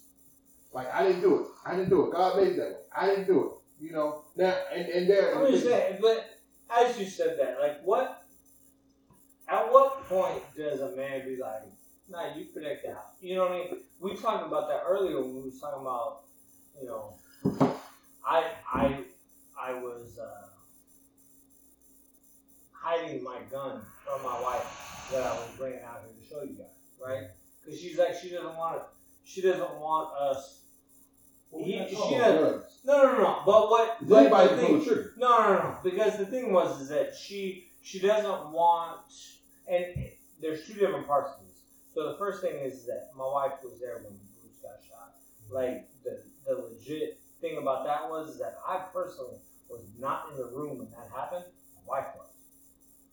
Like 0.72 0.92
I 0.94 1.02
didn't 1.06 1.20
do 1.20 1.40
it. 1.40 1.46
I 1.66 1.76
didn't 1.76 1.90
do 1.90 2.06
it. 2.06 2.12
God 2.12 2.36
made 2.36 2.48
it 2.48 2.56
that 2.56 2.70
way. 2.70 2.76
I 2.96 3.06
didn't 3.06 3.26
do 3.26 3.44
it. 3.44 3.84
You 3.84 3.92
know. 3.92 4.24
Now 4.36 4.56
and 4.72 4.88
and 4.88 5.10
there. 5.10 5.36
I'm 5.36 5.50
just 5.50 5.64
saying, 5.64 5.98
but 6.00 6.30
as 6.70 6.98
you 6.98 7.06
said 7.06 7.38
that, 7.38 7.58
like 7.60 7.82
what? 7.82 8.22
At 9.48 9.70
what 9.70 10.08
point 10.08 10.42
does 10.56 10.80
a 10.80 10.96
man 10.96 11.26
be 11.26 11.36
like, 11.36 11.62
"Nah, 12.08 12.34
you 12.34 12.46
protect 12.46 12.84
the 12.84 12.94
house"? 12.94 13.14
You 13.20 13.36
know 13.36 13.42
what 13.42 13.52
I 13.52 13.56
mean? 13.56 13.76
We 14.00 14.16
talked 14.16 14.46
about 14.46 14.68
that 14.68 14.82
earlier 14.86 15.20
when 15.20 15.34
we 15.34 15.42
was 15.42 15.60
talking 15.60 15.82
about, 15.82 16.22
you 16.80 16.88
know, 16.88 17.14
I 18.26 18.50
I 18.72 19.04
I 19.64 19.72
was 19.74 20.18
uh, 20.18 20.48
hiding 22.72 23.22
my 23.22 23.38
gun 23.50 23.80
from 24.04 24.22
my 24.22 24.38
wife 24.38 24.66
that 25.10 25.22
I 25.22 25.32
was 25.34 25.54
bringing 25.56 25.80
out 25.82 26.02
here 26.04 26.12
to 26.20 26.28
show 26.28 26.42
you 26.42 26.58
guys, 26.58 26.66
right? 27.02 27.28
Because 27.62 27.80
she's 27.80 27.98
like, 27.98 28.14
she 28.20 28.30
doesn't 28.30 28.56
want 28.56 28.76
it. 28.76 28.82
She 29.24 29.40
doesn't 29.40 29.80
want 29.80 30.12
us. 30.20 30.60
He, 31.56 31.78
she 31.88 32.14
doesn't. 32.18 32.62
No, 32.84 33.02
no, 33.02 33.12
no, 33.12 33.18
no. 33.22 33.42
But 33.46 33.70
what? 33.70 34.00
Does 34.00 34.08
but 34.08 34.18
anybody 34.18 34.48
the 34.48 34.60
thing- 34.60 34.78
the 34.80 34.84
trigger? 34.84 35.14
no, 35.16 35.28
no, 35.38 35.52
no. 35.54 35.76
Because 35.82 36.18
the 36.18 36.26
thing 36.26 36.52
was 36.52 36.82
is 36.82 36.88
that 36.90 37.14
she 37.14 37.68
she 37.80 38.00
doesn't 38.00 38.50
want, 38.50 39.00
and 39.66 39.84
there's 40.42 40.66
two 40.66 40.74
different 40.74 41.06
parts 41.06 41.30
of 41.38 41.46
this. 41.46 41.62
So 41.94 42.10
the 42.12 42.18
first 42.18 42.42
thing 42.42 42.56
is 42.56 42.84
that 42.86 43.10
my 43.16 43.24
wife 43.24 43.52
was 43.62 43.80
there 43.80 43.98
when 44.02 44.18
Bruce 44.40 44.58
got 44.62 44.82
shot. 44.86 45.14
Like 45.48 45.88
the 46.02 46.22
the 46.46 46.60
legit 46.60 47.18
thing 47.40 47.56
about 47.56 47.84
that 47.86 48.10
was 48.10 48.30
is 48.30 48.38
that 48.40 48.58
I 48.68 48.82
personally 48.92 49.38
was 49.68 49.82
not 49.98 50.28
in 50.30 50.36
the 50.36 50.46
room 50.46 50.78
when 50.78 50.90
that 50.90 51.08
happened. 51.14 51.44
My 51.86 51.98
wife 51.98 52.08
was. 52.16 52.28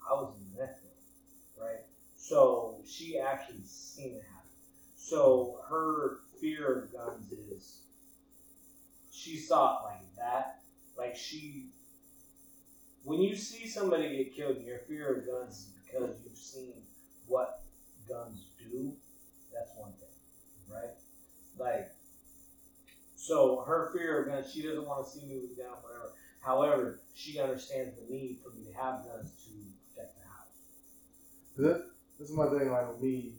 I 0.10 0.14
was 0.14 0.34
in 0.38 0.56
the 0.56 0.64
next 0.64 0.82
room, 0.84 1.68
right? 1.68 1.82
So 2.16 2.78
she 2.86 3.18
actually 3.18 3.64
seen 3.66 4.16
it 4.16 4.24
happen. 4.34 4.50
So 4.96 5.60
her 5.70 6.20
fear 6.40 6.84
of 6.84 6.94
guns 6.94 7.32
is 7.32 7.82
she 9.12 9.38
saw 9.38 9.80
it 9.80 9.84
like 9.86 10.16
that. 10.18 10.60
Like 10.98 11.16
she 11.16 11.68
when 13.04 13.22
you 13.22 13.36
see 13.36 13.68
somebody 13.68 14.18
get 14.18 14.36
killed 14.36 14.62
your 14.64 14.80
fear 14.80 15.16
of 15.16 15.26
guns 15.26 15.58
is 15.58 15.70
because 15.86 16.16
you've 16.24 16.38
seen 16.38 16.74
what 17.28 17.64
guns 18.08 18.46
do, 18.60 18.94
that's 19.54 19.72
one 19.78 19.94
thing. 19.94 20.10
Right? 20.72 20.96
Like 21.58 21.92
so 23.16 23.64
her 23.68 23.92
fear 23.94 24.22
of 24.22 24.28
guns, 24.28 24.52
she 24.52 24.64
doesn't 24.64 24.86
want 24.86 25.06
to 25.06 25.12
see 25.12 25.26
me 25.26 25.40
with 25.42 25.52
a 25.52 25.62
gun, 25.62 25.78
whatever. 25.82 26.12
However, 26.42 27.02
she 27.14 27.40
understands 27.40 27.96
the 27.96 28.14
need 28.14 28.40
for 28.44 28.50
me 28.50 28.66
to 28.72 28.78
have 28.78 29.06
guns 29.06 29.32
to 29.44 29.52
protect 29.94 30.16
the 30.18 30.28
house. 30.28 30.58
That, 31.58 31.86
this 32.20 32.30
is 32.30 32.36
my 32.36 32.48
thing. 32.48 32.72
Like 32.72 32.88
with 32.90 33.02
me, 33.02 33.34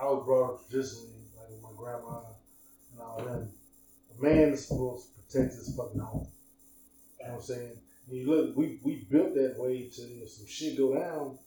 I 0.00 0.04
was 0.04 0.24
brought 0.24 0.50
up 0.50 0.68
traditionally, 0.68 1.08
like 1.36 1.50
with 1.50 1.62
my 1.62 1.76
grandma 1.76 2.20
and 2.92 3.00
all 3.00 3.18
them. 3.24 3.48
A 4.16 4.22
man 4.22 4.50
is 4.50 4.66
supposed 4.68 5.06
to 5.06 5.22
protect 5.22 5.54
his 5.54 5.74
fucking 5.76 6.00
home. 6.00 6.26
You 7.18 7.26
know 7.26 7.32
what 7.32 7.38
I'm 7.38 7.42
saying? 7.42 7.78
And 8.08 8.16
you 8.16 8.26
look, 8.28 8.56
we 8.56 8.78
we 8.82 9.06
built 9.10 9.34
that 9.34 9.54
way 9.58 9.88
to 9.94 10.26
some 10.26 10.46
shit 10.46 10.76
go 10.76 10.94
down. 10.94 11.38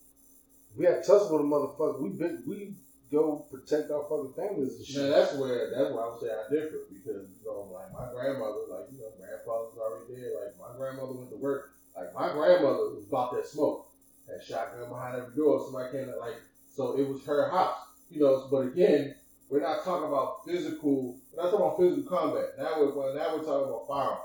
We 0.76 0.86
got 0.86 1.06
touch 1.06 1.30
with 1.30 1.42
a 1.42 1.44
motherfucker. 1.44 2.02
We 2.02 2.10
been, 2.10 2.44
we 2.46 2.74
go 3.12 3.46
protect 3.52 3.92
our 3.92 4.04
fucking 4.10 4.34
families 4.36 4.76
and 4.82 5.10
Now 5.10 5.16
that's 5.16 5.36
where 5.36 5.72
that's 5.72 5.94
where 5.94 6.04
I 6.04 6.10
would 6.10 6.22
say 6.22 6.30
I 6.34 6.44
differ 6.50 6.90
because 6.90 7.30
you 7.30 7.46
know 7.46 7.70
like 7.72 7.94
my 7.94 8.12
grandmother 8.12 8.66
like 8.70 8.90
you 8.92 9.00
know 9.00 9.14
grandfather's 9.18 9.78
already 9.78 10.16
dead 10.16 10.32
like 10.34 10.58
my 10.58 10.78
grandmother 10.78 11.14
went 11.14 11.30
to 11.30 11.38
work. 11.38 11.72
Like 11.96 12.14
my 12.14 12.34
grandmother 12.34 12.92
was 12.92 13.06
about 13.08 13.34
that 13.36 13.48
smoke. 13.48 13.88
That 14.28 14.44
shotgun 14.44 14.90
behind 14.90 15.16
every 15.16 15.36
door. 15.36 15.62
Somebody 15.64 15.92
came 15.92 16.10
in, 16.10 16.20
like 16.20 16.42
so 16.70 16.98
it 16.98 17.08
was 17.08 17.24
her 17.26 17.50
house 17.50 17.78
you 18.10 18.20
know 18.20 18.48
but 18.52 18.68
again 18.68 19.16
we're 19.50 19.62
not 19.62 19.84
talking 19.84 20.08
about 20.08 20.46
physical 20.46 21.18
we're 21.34 21.44
not 21.44 21.52
talking 21.52 21.66
about 21.66 21.78
physical 21.78 22.18
combat. 22.18 22.46
Now 22.58 22.80
we're 22.80 22.94
well, 22.94 23.14
now 23.14 23.36
we're 23.36 23.44
talking 23.44 23.70
about 23.70 23.88
firearms. 23.88 24.22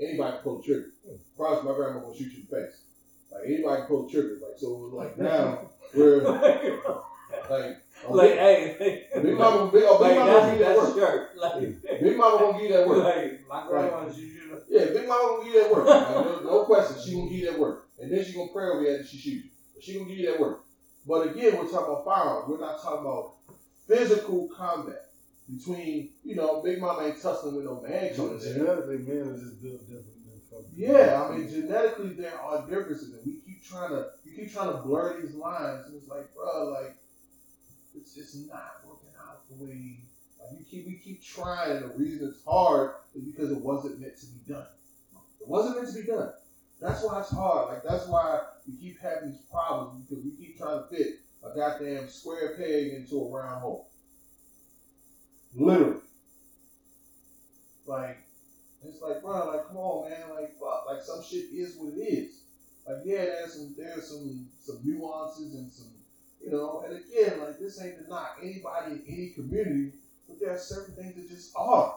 Anybody 0.00 0.32
can 0.32 0.40
pull 0.42 0.56
the 0.58 0.62
trigger. 0.64 0.86
Hmm. 1.06 1.16
Promise 1.36 1.64
my 1.64 1.74
grandma 1.74 2.00
will 2.00 2.14
shoot 2.14 2.32
you 2.32 2.42
in 2.42 2.46
the 2.50 2.56
face. 2.56 2.80
Like 3.30 3.42
anybody 3.46 3.76
can 3.80 3.86
pull 3.86 4.06
the 4.06 4.12
trigger. 4.12 4.38
Like 4.42 4.58
so 4.58 4.66
it 4.66 4.80
was 4.80 4.92
like 4.92 5.18
now 5.18 5.70
we're 5.94 6.22
like 7.50 7.83
Oh, 8.08 8.12
like, 8.14 8.32
hey, 8.32 9.06
Big 9.14 9.36
Mama, 9.36 9.70
big, 9.72 9.84
oh, 9.86 9.98
big 9.98 10.16
like 10.16 10.18
Mama 10.18 10.32
gonna 10.32 10.50
give 10.50 10.58
you 10.58 10.64
that 10.64 10.76
work. 10.76 10.94
shirt. 10.94 11.30
Like, 11.36 12.00
Big 12.00 12.16
Mama 12.16 12.38
gonna 12.38 12.58
give 12.58 12.70
you 12.70 12.76
that 12.76 12.88
work. 12.88 13.04
like, 13.04 13.48
My 13.48 13.66
grandma 13.68 14.04
was 14.04 14.18
usually. 14.18 14.60
Yeah, 14.68 14.84
Big 14.86 15.08
Mama 15.08 15.28
gonna 15.28 15.44
give 15.44 15.54
you 15.54 15.62
that 15.62 15.72
work. 15.72 15.86
Like, 15.86 16.10
no, 16.10 16.40
no 16.44 16.64
question, 16.64 16.96
she 17.04 17.14
gonna 17.14 17.28
give 17.30 17.38
you 17.38 17.50
that 17.50 17.58
work, 17.58 17.86
and 18.00 18.12
then 18.12 18.24
she 18.24 18.32
gonna 18.32 18.52
pray 18.52 18.66
over 18.66 18.82
you 18.82 18.94
after 18.94 19.06
she 19.06 19.18
shoot 19.18 19.44
you. 19.44 19.50
But 19.74 19.84
she 19.84 19.94
gonna 19.94 20.08
give 20.08 20.18
you 20.18 20.30
that 20.30 20.40
work. 20.40 20.60
But 21.06 21.28
again, 21.28 21.56
we're 21.56 21.68
talking 21.70 21.92
about 21.92 22.04
firearms. 22.04 22.48
We're 22.48 22.60
not 22.60 22.82
talking 22.82 23.00
about 23.00 23.34
physical 23.86 24.48
combat 24.56 25.10
between. 25.48 26.10
You 26.24 26.36
know, 26.36 26.62
Big 26.62 26.80
Mama 26.80 27.02
ain't 27.04 27.20
tussling 27.20 27.56
with 27.56 27.64
no 27.66 27.80
man 27.80 28.14
coming 28.14 28.38
there. 28.38 28.54
Genetically, 28.54 28.98
men 28.98 29.28
are 29.28 29.38
just 29.38 29.62
built 29.62 29.80
different 29.80 30.06
than. 30.06 30.64
Yeah, 30.76 31.28
I 31.28 31.36
mean, 31.36 31.48
genetically 31.48 32.10
there 32.10 32.38
are 32.40 32.66
differences, 32.68 33.12
and 33.14 33.22
we 33.26 33.40
keep 33.40 33.64
trying 33.64 33.90
to 33.90 34.06
we 34.24 34.32
keep 34.32 34.52
trying 34.52 34.72
to 34.72 34.78
blur 34.78 35.20
these 35.20 35.34
lines, 35.34 35.86
and 35.86 35.96
it's 35.96 36.08
like, 36.08 36.32
bro, 36.34 36.70
like 36.70 36.96
it's 37.96 38.14
just 38.14 38.48
not 38.48 38.82
working 38.86 39.10
out 39.20 39.48
the 39.48 39.64
way. 39.64 40.00
Like 40.38 40.58
you 40.58 40.64
keep 40.68 40.86
we 40.86 40.94
keep 40.94 41.24
trying, 41.24 41.72
and 41.72 41.90
the 41.90 41.94
reason 41.96 42.28
it's 42.28 42.44
hard 42.44 42.92
is 43.14 43.22
because 43.24 43.50
it 43.50 43.60
wasn't 43.60 44.00
meant 44.00 44.18
to 44.18 44.26
be 44.26 44.52
done. 44.52 44.66
It 45.40 45.48
wasn't 45.48 45.76
meant 45.76 45.94
to 45.94 46.02
be 46.02 46.06
done. 46.06 46.32
That's 46.80 47.02
why 47.02 47.20
it's 47.20 47.30
hard. 47.30 47.68
Like 47.68 47.82
that's 47.82 48.06
why 48.06 48.40
we 48.66 48.76
keep 48.76 49.00
having 49.00 49.30
these 49.30 49.40
problems 49.50 50.04
because 50.04 50.24
we 50.24 50.32
keep 50.32 50.58
trying 50.58 50.82
to 50.82 50.96
fit 50.96 51.20
a 51.42 51.54
goddamn 51.54 52.08
square 52.08 52.56
peg 52.56 52.92
into 52.92 53.16
a 53.16 53.30
round 53.30 53.62
hole. 53.62 53.88
Literally. 55.54 56.00
Like 57.86 58.24
it's 58.86 59.00
like, 59.00 59.22
bro, 59.22 59.48
like, 59.48 59.66
come 59.68 59.78
on, 59.78 60.10
man, 60.10 60.28
like, 60.34 60.52
fuck, 60.58 60.84
like, 60.86 61.02
some 61.02 61.22
shit 61.24 61.46
is 61.52 61.76
what 61.76 61.94
it 61.94 62.00
is. 62.00 62.42
Like, 62.86 62.98
yeah, 63.04 63.24
there's 63.24 63.54
some, 63.54 63.74
there's 63.78 64.08
some, 64.08 64.46
some 64.60 64.80
nuances 64.84 65.54
and 65.54 65.72
some, 65.72 65.88
you 66.44 66.50
know, 66.50 66.84
and 66.86 66.96
again, 66.96 67.40
like, 67.40 67.58
this 67.58 67.80
ain't 67.82 68.02
to 68.02 68.08
knock 68.08 68.38
anybody 68.42 68.92
in 68.92 69.02
any 69.08 69.30
community, 69.30 69.92
but 70.28 70.38
there 70.38 70.54
are 70.54 70.58
certain 70.58 70.94
things 70.94 71.14
that 71.14 71.28
just 71.28 71.52
are. 71.56 71.94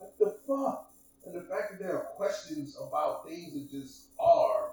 Like, 0.00 0.18
the 0.18 0.34
fuck? 0.46 0.90
And 1.24 1.34
the 1.34 1.42
fact 1.42 1.70
that 1.70 1.78
there 1.78 1.96
are 1.96 2.04
questions 2.16 2.76
about 2.76 3.26
things 3.26 3.54
that 3.54 3.70
just 3.70 4.06
are. 4.18 4.72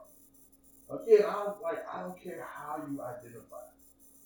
Again, 0.89 1.23
I 1.26 1.45
don't 1.45 1.61
like. 1.61 1.85
I 1.93 2.02
don't 2.02 2.22
care 2.22 2.45
how 2.53 2.84
you 2.89 3.02
identify. 3.02 3.64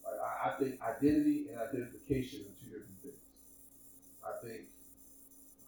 Like, 0.04 0.20
I, 0.20 0.50
I 0.50 0.54
think 0.58 0.82
identity 0.82 1.48
and 1.52 1.60
identification 1.60 2.40
are 2.40 2.56
two 2.60 2.72
different 2.72 3.02
things. 3.04 3.14
I 4.26 4.48
think 4.48 4.62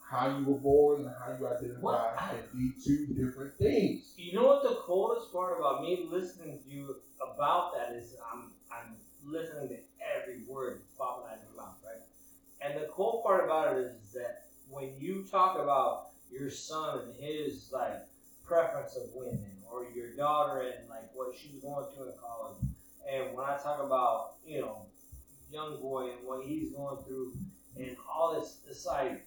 how 0.09 0.37
you 0.39 0.45
were 0.45 0.57
born 0.57 1.01
and 1.01 1.09
how 1.09 1.37
you 1.37 1.47
identify 1.47 1.81
What? 1.81 2.17
Can 2.17 2.57
be 2.57 2.71
two 2.83 3.07
different 3.13 3.53
things. 3.57 4.13
You 4.17 4.33
know 4.33 4.47
what 4.47 4.63
the 4.63 4.75
coolest 4.81 5.31
part 5.31 5.59
about 5.59 5.83
me 5.83 6.07
listening 6.09 6.57
to 6.63 6.69
you 6.73 6.95
about 7.21 7.75
that 7.75 7.93
is 7.93 8.15
I'm 8.33 8.51
I'm 8.71 8.95
listening 9.27 9.69
to 9.69 9.77
every 10.15 10.41
word 10.47 10.81
popping 10.97 11.29
out 11.29 11.37
of 11.37 11.43
your 11.43 11.63
mouth, 11.63 11.75
right? 11.85 12.01
And 12.61 12.81
the 12.81 12.87
cool 12.87 13.21
part 13.25 13.43
about 13.45 13.77
it 13.77 13.79
is 13.79 14.13
that 14.13 14.45
when 14.69 14.91
you 14.97 15.25
talk 15.29 15.57
about 15.57 16.09
your 16.31 16.49
son 16.49 16.99
and 16.99 17.15
his 17.15 17.69
like 17.71 18.05
preference 18.45 18.95
of 18.95 19.09
women, 19.13 19.51
or 19.71 19.85
your 19.93 20.13
daughter 20.15 20.61
and 20.61 20.89
like 20.89 21.09
what 21.13 21.35
she's 21.35 21.61
going 21.61 21.85
through 21.93 22.07
in 22.07 22.13
college, 22.19 22.57
and 23.11 23.35
when 23.35 23.45
I 23.45 23.57
talk 23.57 23.83
about 23.83 24.35
you 24.45 24.61
know 24.61 24.85
young 25.51 25.79
boy 25.81 26.11
and 26.11 26.25
what 26.27 26.45
he's 26.45 26.71
going 26.71 27.03
through 27.05 27.33
and 27.77 27.95
all 28.11 28.39
this, 28.39 28.59
it's 28.69 28.85
like 28.85 29.25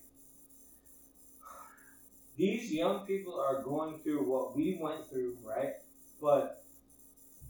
these 2.37 2.73
young 2.73 3.07
people 3.07 3.39
are 3.39 3.63
going 3.63 3.99
through 3.99 4.25
what 4.25 4.57
we 4.57 4.79
went 4.81 5.07
through, 5.09 5.37
right? 5.45 5.75
But 6.21 6.63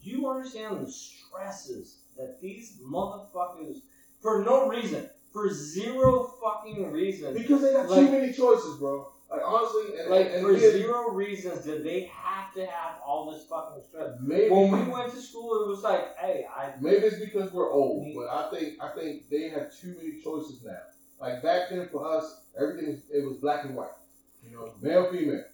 do 0.03 0.11
you 0.11 0.29
understand 0.29 0.85
the 0.85 0.91
stresses 0.91 2.00
that 2.17 2.41
these 2.41 2.79
motherfuckers, 2.85 3.79
for 4.21 4.45
no 4.45 4.69
reason, 4.69 5.09
for 5.33 5.53
zero 5.53 6.35
fucking 6.43 6.91
reason, 6.93 7.35
Because 7.35 7.63
they 7.63 7.73
got 7.73 7.89
Like- 7.89 8.07
too 8.07 8.13
many 8.13 8.33
choices, 8.33 8.79
bro. 8.79 9.13
Like 9.31 9.43
honestly, 9.45 9.97
and 10.01 10.11
like 10.11 10.27
and 10.33 10.43
for 10.45 10.59
zero 10.59 11.11
reasons 11.13 11.65
did 11.65 11.85
they 11.85 12.01
have 12.13 12.53
to 12.55 12.67
have 12.67 12.97
all 13.07 13.31
this 13.31 13.45
fucking 13.45 13.81
stress? 13.89 14.17
maybe 14.21 14.51
When 14.51 14.73
we 14.73 14.93
went 14.93 15.13
to 15.13 15.21
school, 15.23 15.63
it 15.63 15.69
was 15.69 15.85
like, 15.85 16.17
hey, 16.17 16.49
I 16.53 16.73
maybe 16.81 17.07
it's 17.07 17.21
because 17.21 17.53
we're 17.53 17.71
old, 17.71 18.09
but 18.17 18.27
I 18.29 18.51
think 18.51 18.83
I 18.83 18.89
think 18.89 19.29
they 19.29 19.49
have 19.51 19.73
too 19.73 19.95
many 19.97 20.21
choices 20.21 20.65
now. 20.65 20.81
Like 21.21 21.45
back 21.45 21.71
then 21.71 21.89
for 21.93 22.05
us, 22.09 22.41
everything 22.61 22.91
was 22.91 23.03
it 23.13 23.25
was 23.25 23.37
black 23.37 23.65
and 23.67 23.77
white. 23.77 23.91
You 24.45 24.51
know, 24.57 24.73
male, 24.83 25.13
female. 25.13 25.45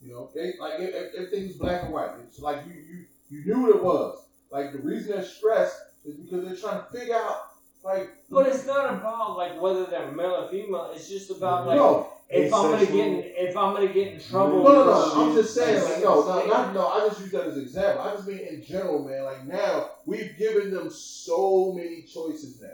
You 0.00 0.12
know, 0.12 0.30
they 0.32 0.52
like 0.60 0.78
it, 0.78 0.94
it- 0.94 1.12
everything 1.16 1.48
was 1.48 1.56
black 1.56 1.82
and 1.82 1.92
white. 1.92 2.10
It's 2.28 2.38
like 2.38 2.58
you 2.68 2.74
you 2.74 3.04
you 3.28 3.44
knew 3.44 3.62
what 3.62 3.74
it 3.74 3.82
was. 3.82 4.24
Like 4.52 4.70
the 4.70 4.78
reason 4.78 5.10
they're 5.16 5.24
stressed 5.24 5.76
is 6.06 6.16
because 6.16 6.44
they're 6.44 6.56
trying 6.56 6.82
to 6.84 6.98
figure 6.98 7.14
out 7.14 7.36
like. 7.84 8.10
But 8.30 8.48
it's 8.48 8.66
not 8.66 8.94
about 8.94 9.36
like 9.36 9.60
whether 9.60 9.86
they're 9.86 10.10
male 10.12 10.44
or 10.44 10.48
female. 10.48 10.92
It's 10.94 11.08
just 11.08 11.30
about 11.30 11.66
like 11.66 11.76
no, 11.76 12.12
if 12.28 12.52
I'm 12.52 12.70
gonna 12.70 12.86
get 12.86 12.94
in, 12.94 13.22
if 13.24 13.56
I'm 13.56 13.74
gonna 13.74 13.92
get 13.92 14.14
in 14.14 14.20
trouble. 14.20 14.62
no, 14.62 14.64
with 14.64 14.86
no. 14.86 15.12
I'm 15.14 15.34
just 15.34 15.54
saying, 15.54 15.82
like, 15.84 16.02
no, 16.02 16.26
no, 16.26 16.38
it's- 16.38 16.48
not, 16.48 16.74
no. 16.74 16.86
I 16.88 17.08
just 17.08 17.20
use 17.20 17.30
that 17.32 17.46
as 17.46 17.56
an 17.56 17.62
example. 17.62 18.02
I 18.02 18.12
just 18.14 18.26
mean 18.26 18.38
in 18.40 18.64
general, 18.64 19.04
man. 19.04 19.24
Like 19.24 19.46
now, 19.46 19.90
we've 20.06 20.36
given 20.38 20.70
them 20.70 20.90
so 20.90 21.72
many 21.76 22.02
choices 22.02 22.60
now. 22.60 22.68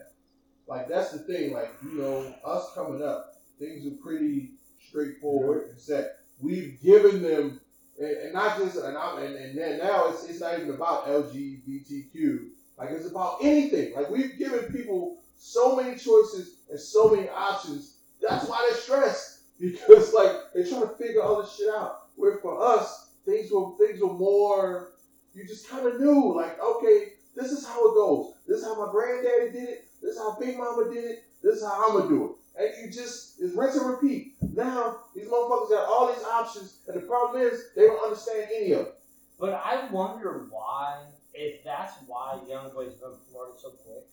Like 0.66 0.88
that's 0.88 1.12
the 1.12 1.18
thing. 1.18 1.52
Like 1.52 1.72
you 1.82 1.98
know, 1.98 2.34
us 2.44 2.70
coming 2.74 3.02
up, 3.02 3.34
things 3.58 3.86
are 3.86 3.96
pretty 4.02 4.52
straightforward 4.88 5.68
and 5.70 5.78
set. 5.78 6.16
We've 6.40 6.80
given 6.82 7.22
them, 7.22 7.60
and, 7.98 8.10
and 8.10 8.32
not 8.32 8.58
just, 8.58 8.76
and 8.76 8.96
I'm, 8.96 9.18
and, 9.22 9.34
and 9.36 9.56
then 9.58 9.78
now 9.78 10.08
it's 10.08 10.24
it's 10.24 10.40
not 10.40 10.58
even 10.58 10.70
about 10.70 11.06
LGBTQ. 11.06 12.48
Like 12.82 12.90
it's 12.90 13.06
about 13.06 13.36
anything. 13.40 13.94
Like 13.94 14.10
we've 14.10 14.36
given 14.36 14.72
people 14.72 15.18
so 15.36 15.76
many 15.76 15.96
choices 15.96 16.56
and 16.68 16.80
so 16.80 17.08
many 17.08 17.28
options. 17.28 17.98
That's 18.20 18.48
why 18.48 18.66
they're 18.68 18.78
stressed 18.78 19.42
because 19.60 20.12
like 20.12 20.32
they're 20.52 20.66
trying 20.66 20.82
to 20.82 20.94
figure 20.96 21.22
all 21.22 21.40
this 21.40 21.54
shit 21.54 21.68
out. 21.68 22.08
Where 22.16 22.38
for 22.38 22.60
us, 22.60 23.12
things 23.24 23.52
were 23.52 23.76
things 23.78 24.00
were 24.00 24.12
more. 24.12 24.88
You 25.32 25.46
just 25.46 25.68
kind 25.68 25.86
of 25.86 25.98
knew, 25.98 26.34
like, 26.36 26.60
okay, 26.62 27.12
this 27.34 27.52
is 27.52 27.64
how 27.64 27.88
it 27.88 27.94
goes. 27.94 28.34
This 28.46 28.58
is 28.58 28.64
how 28.64 28.84
my 28.84 28.90
granddaddy 28.90 29.52
did 29.52 29.68
it. 29.68 29.84
This 30.02 30.16
is 30.16 30.18
how 30.18 30.36
Big 30.38 30.58
Mama 30.58 30.92
did 30.92 31.04
it. 31.04 31.24
This 31.40 31.56
is 31.56 31.64
how 31.64 31.88
I'm 31.88 31.96
gonna 31.96 32.08
do 32.08 32.24
it. 32.24 32.30
And 32.60 32.84
you 32.84 32.92
just 32.92 33.40
it's 33.40 33.54
rinse 33.54 33.76
and 33.76 33.88
repeat. 33.88 34.34
Now 34.42 34.96
these 35.14 35.26
motherfuckers 35.26 35.70
got 35.70 35.88
all 35.88 36.12
these 36.12 36.24
options, 36.24 36.80
and 36.88 36.96
the 36.96 37.06
problem 37.06 37.40
is 37.42 37.68
they 37.76 37.86
don't 37.86 38.02
understand 38.02 38.48
any 38.52 38.72
of 38.72 38.80
it. 38.80 38.98
But 39.38 39.54
I 39.54 39.88
wonder 39.90 40.46
why, 40.50 41.04
if 41.34 41.64
that's 41.64 41.94
why 42.06 42.38
Young 42.48 42.70
Boy's 42.72 42.94
been 42.94 43.12
promoted 43.30 43.60
so 43.60 43.70
quick, 43.70 44.04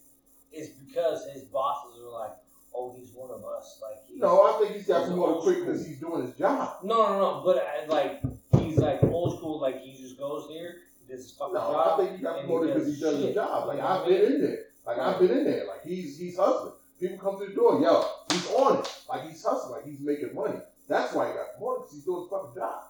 is 0.52 0.70
because 0.70 1.28
his 1.34 1.44
bosses 1.44 2.02
are 2.02 2.12
like, 2.12 2.32
"Oh, 2.74 2.96
he's 2.98 3.12
one 3.14 3.30
of 3.32 3.44
us." 3.46 3.80
Like, 3.82 4.06
he's, 4.08 4.20
No, 4.22 4.44
I 4.44 4.60
think 4.60 4.76
he's 4.76 4.88
got 4.88 5.08
promoted 5.08 5.44
quick 5.44 5.60
because 5.66 5.86
he's 5.86 6.00
doing 6.00 6.26
his 6.26 6.36
job. 6.36 6.78
no, 6.84 7.04
no, 7.04 7.20
no. 7.20 7.42
But 7.46 7.58
I, 7.68 7.86
like, 7.88 8.22
he's 8.60 8.78
like 8.78 9.04
old 9.04 9.38
school. 9.38 9.60
Like, 9.60 9.82
he 9.82 9.98
just 10.02 10.18
goes 10.18 10.50
here, 10.50 10.78
does 11.10 11.24
his 11.24 11.32
fucking 11.34 11.54
No, 11.56 11.60
job. 11.72 12.00
I 12.00 12.04
think 12.06 12.18
he 12.18 12.24
got 12.24 12.40
promoted 12.40 12.74
because 12.74 12.96
he 12.96 13.02
does 13.02 13.24
his 13.24 13.36
job. 13.36 13.68
Like 13.68 13.80
I've 13.80 14.06
been 14.08 14.34
in 14.34 14.42
there. 14.42 14.66
Like 14.86 14.98
I've 15.00 15.20
been 15.20 15.32
in 15.32 15.44
there. 15.44 15.68
Like 15.68 15.84
he's 15.84 16.18
he's 16.18 16.38
hustling. 16.38 16.74
People 17.00 17.18
come 17.18 17.38
through 17.38 17.48
the 17.50 17.56
door, 17.56 17.80
yo, 17.82 18.04
he's 18.32 18.48
on 18.52 18.80
it. 18.80 19.02
Like 19.08 19.28
he's 19.30 19.44
hustling. 19.44 19.72
Like 19.74 19.86
he's 19.86 20.00
making 20.02 20.34
money. 20.36 20.60
That's 20.88 21.14
why 21.14 21.28
he 21.28 21.34
got 21.34 21.54
promoted 21.58 21.84
because 21.84 21.94
he's 21.96 22.04
doing 22.06 22.22
his 22.24 22.30
fucking 22.30 22.56
job. 22.56 22.84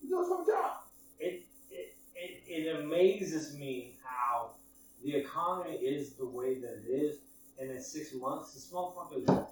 He's 0.00 0.10
doing 0.10 0.22
his 0.22 0.28
fucking 0.30 0.46
job. 0.46 0.70
it, 1.20 1.42
it, 2.24 2.42
it, 2.46 2.80
amazes 2.80 3.56
me 3.58 3.94
how 4.02 4.50
the 5.04 5.14
economy 5.14 5.76
is 5.76 6.14
the 6.14 6.26
way 6.26 6.54
that 6.60 6.82
it 6.86 6.90
is, 6.90 7.18
and 7.60 7.70
in 7.70 7.80
six 7.80 8.14
months, 8.14 8.54
this 8.54 8.70
motherfucker 8.72 9.46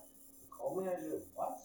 call 0.51 0.81
me 0.81 0.89
as 0.89 1.05
what? 1.35 1.59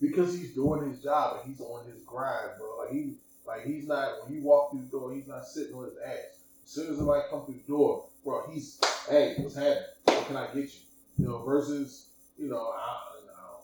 Because 0.00 0.36
he's 0.36 0.54
doing 0.54 0.90
his 0.90 1.02
job 1.02 1.40
and 1.40 1.50
he's 1.50 1.60
on 1.60 1.86
his 1.86 2.02
grind, 2.02 2.50
bro. 2.58 2.84
Like 2.84 2.90
he 2.90 3.14
like 3.46 3.64
he's 3.64 3.86
not 3.86 4.24
when 4.24 4.34
you 4.34 4.42
walk 4.42 4.70
through 4.70 4.82
the 4.82 4.90
door, 4.90 5.14
he's 5.14 5.28
not 5.28 5.46
sitting 5.46 5.74
on 5.74 5.84
his 5.84 5.94
ass. 6.04 6.40
As 6.64 6.70
soon 6.70 6.90
as 6.90 6.98
somebody 6.98 7.22
comes 7.30 7.46
through 7.46 7.60
the 7.66 7.72
door, 7.72 8.06
bro, 8.24 8.50
he's 8.52 8.80
hey, 9.08 9.34
what's 9.38 9.56
happening? 9.56 9.82
What 10.04 10.26
can 10.26 10.36
I 10.36 10.46
get 10.46 10.64
you? 10.64 10.80
You 11.18 11.26
know, 11.26 11.38
versus, 11.44 12.08
you 12.38 12.48
know, 12.48 12.58
I, 12.58 13.00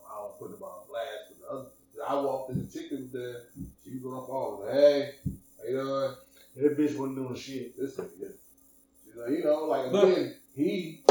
I, 0.09 0.21
don't, 0.21 0.39
put 0.39 0.57
him 0.57 0.63
on 0.63 0.87
blast, 0.89 1.09
but 1.29 1.41
the 1.41 1.53
other, 1.53 1.69
I 2.09 2.15
walked 2.15 2.53
in, 2.53 2.65
the 2.65 2.71
chicken 2.71 3.03
was 3.03 3.13
there, 3.13 3.43
she 3.83 3.97
was 3.97 4.05
on 4.05 4.15
the 4.15 4.27
phone, 4.27 4.73
hey, 4.73 5.15
how 5.59 5.69
you 5.69 5.77
doing? 5.77 6.15
That 6.61 6.77
bitch 6.77 6.97
wasn't 6.97 7.17
doing 7.17 7.35
shit. 7.37 7.79
This 7.79 7.97
nigga, 7.97 8.11
yeah. 8.21 8.29
She's 9.03 9.39
you 9.39 9.45
know, 9.45 9.65
like 9.65 9.91
Look. 9.91 10.11
again, 10.11 10.35
he, 10.55 11.03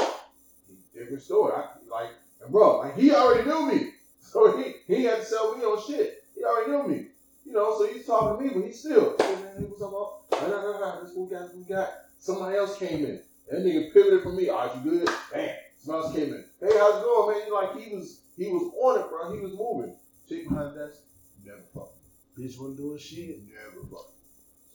he 0.67 0.99
different 0.99 1.23
story. 1.23 1.53
I, 1.53 1.65
like, 1.89 2.11
and 2.43 2.51
bro, 2.51 2.79
like 2.79 2.95
he 2.95 3.11
already 3.11 3.49
knew 3.49 3.65
me, 3.65 3.91
so 4.19 4.55
he 4.57 4.75
he 4.85 5.03
had 5.05 5.17
to 5.17 5.25
sell 5.25 5.57
me 5.57 5.63
on 5.63 5.81
shit. 5.85 6.23
He 6.35 6.43
already 6.43 6.71
knew 6.71 6.87
me, 6.87 7.07
you 7.45 7.53
know. 7.53 7.75
So 7.77 7.87
he's 7.91 8.05
talking 8.05 8.47
to 8.47 8.53
me, 8.53 8.61
but 8.61 8.67
he 8.67 8.73
still, 8.73 9.15
hey 9.19 9.33
man, 9.35 9.53
hey, 9.57 9.63
what's 9.63 9.81
up? 9.81 9.91
Nah, 10.31 10.47
nah, 10.47 10.71
nah, 10.71 10.79
nah, 10.79 11.01
this 11.01 11.13
what 11.15 11.29
we 11.29 11.35
got, 11.35 11.55
we 11.55 11.63
got. 11.63 11.89
Somebody 12.19 12.57
else 12.57 12.77
came 12.77 13.05
in. 13.05 13.21
That 13.49 13.61
nigga 13.61 13.91
pivoted 13.91 14.21
from 14.21 14.35
me. 14.35 14.49
All 14.49 14.67
right, 14.67 14.75
you 14.75 14.91
good? 14.91 15.09
Bam. 15.33 15.49
Somebody 15.77 16.05
else 16.05 16.15
came 16.15 16.33
in. 16.33 16.45
Hey, 16.61 16.77
how's 16.77 17.01
it 17.01 17.05
going, 17.05 17.37
man? 17.37 17.47
You 17.47 17.53
like 17.55 17.75
he 17.75 17.95
was 17.95 18.21
he 18.37 18.47
was 18.49 18.71
on 18.79 18.99
it, 18.99 19.09
bro. 19.09 19.33
He 19.33 19.39
was 19.39 19.53
moving. 19.53 19.95
Chick 20.27 20.47
behind 20.47 20.75
the 20.75 20.85
desk, 20.85 21.01
never 21.43 21.63
fuck. 21.73 21.89
Bitch 22.37 22.59
wasn't 22.59 22.77
doing 22.77 22.99
shit. 22.99 23.39
Never 23.47 23.87
fuck. 23.87 24.13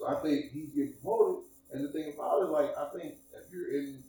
So 0.05 0.17
I 0.17 0.21
think 0.21 0.53
he's 0.53 0.69
getting 0.71 0.93
promoted. 1.03 1.45
And 1.73 1.85
the 1.85 1.93
thing 1.93 2.13
about 2.15 2.43
it, 2.43 2.51
like, 2.51 2.77
I 2.77 2.89
think 2.97 3.15
if 3.33 3.53
you're 3.53 3.73
in, 3.73 4.03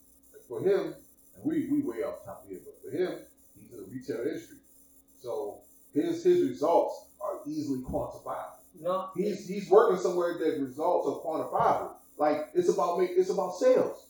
for 0.47 0.59
him, 0.59 0.93
and 1.35 1.43
we, 1.43 1.67
we 1.67 1.81
way 1.81 2.03
off 2.03 2.19
the 2.21 2.25
top 2.25 2.45
here, 2.47 2.59
but 2.63 2.75
for 2.83 2.95
him, 2.95 3.19
he's 3.59 3.71
in 3.71 3.77
the 3.77 3.89
retail 3.91 4.19
industry. 4.27 4.57
So 5.21 5.59
his 5.93 6.23
his 6.23 6.47
results 6.47 7.07
are 7.19 7.39
easily 7.47 7.79
quantifiable. 7.79 8.59
No, 8.79 9.09
He's 9.15 9.47
he's 9.47 9.69
working 9.69 9.97
somewhere 9.99 10.37
that 10.37 10.59
results 10.61 11.07
are 11.07 11.19
quantifiable. 11.25 11.93
Like 12.17 12.49
it's 12.53 12.69
about 12.69 12.99
make 12.99 13.11
it's 13.15 13.31
about 13.31 13.55
sales. 13.55 14.05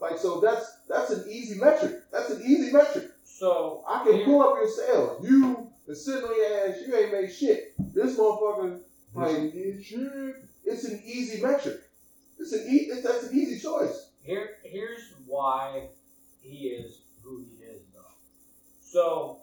Like 0.00 0.18
so 0.18 0.40
that's 0.40 0.78
that's 0.88 1.10
an 1.10 1.30
easy 1.30 1.60
metric. 1.60 2.02
That's 2.10 2.30
an 2.30 2.42
easy 2.44 2.72
metric. 2.72 3.10
so 3.24 3.84
I 3.88 4.04
can 4.04 4.24
pull 4.24 4.42
up 4.42 4.56
your 4.56 4.68
sales. 4.68 5.24
You 5.24 5.70
been 5.86 5.94
sitting 5.94 6.24
on 6.24 6.36
your 6.36 6.68
ass, 6.68 6.76
you 6.84 6.96
ain't 6.96 7.12
made 7.12 7.32
shit. 7.32 7.74
This 7.94 8.18
motherfucker 8.18 8.80
like 9.14 9.52
shit. 9.84 10.36
It's 10.66 10.84
an 10.84 11.00
easy 11.04 11.40
metric. 11.42 11.80
It's 12.38 12.52
an 12.52 12.66
e- 12.68 12.88
it's, 12.90 13.02
that's 13.02 13.24
an 13.28 13.38
easy 13.38 13.58
choice. 13.60 14.10
here 14.22 14.50
here's 14.64 15.14
why 15.26 15.88
he 16.40 16.68
is 16.68 17.02
who 17.22 17.38
he 17.38 17.64
is 17.64 17.82
though. 17.94 18.00
So 18.80 19.40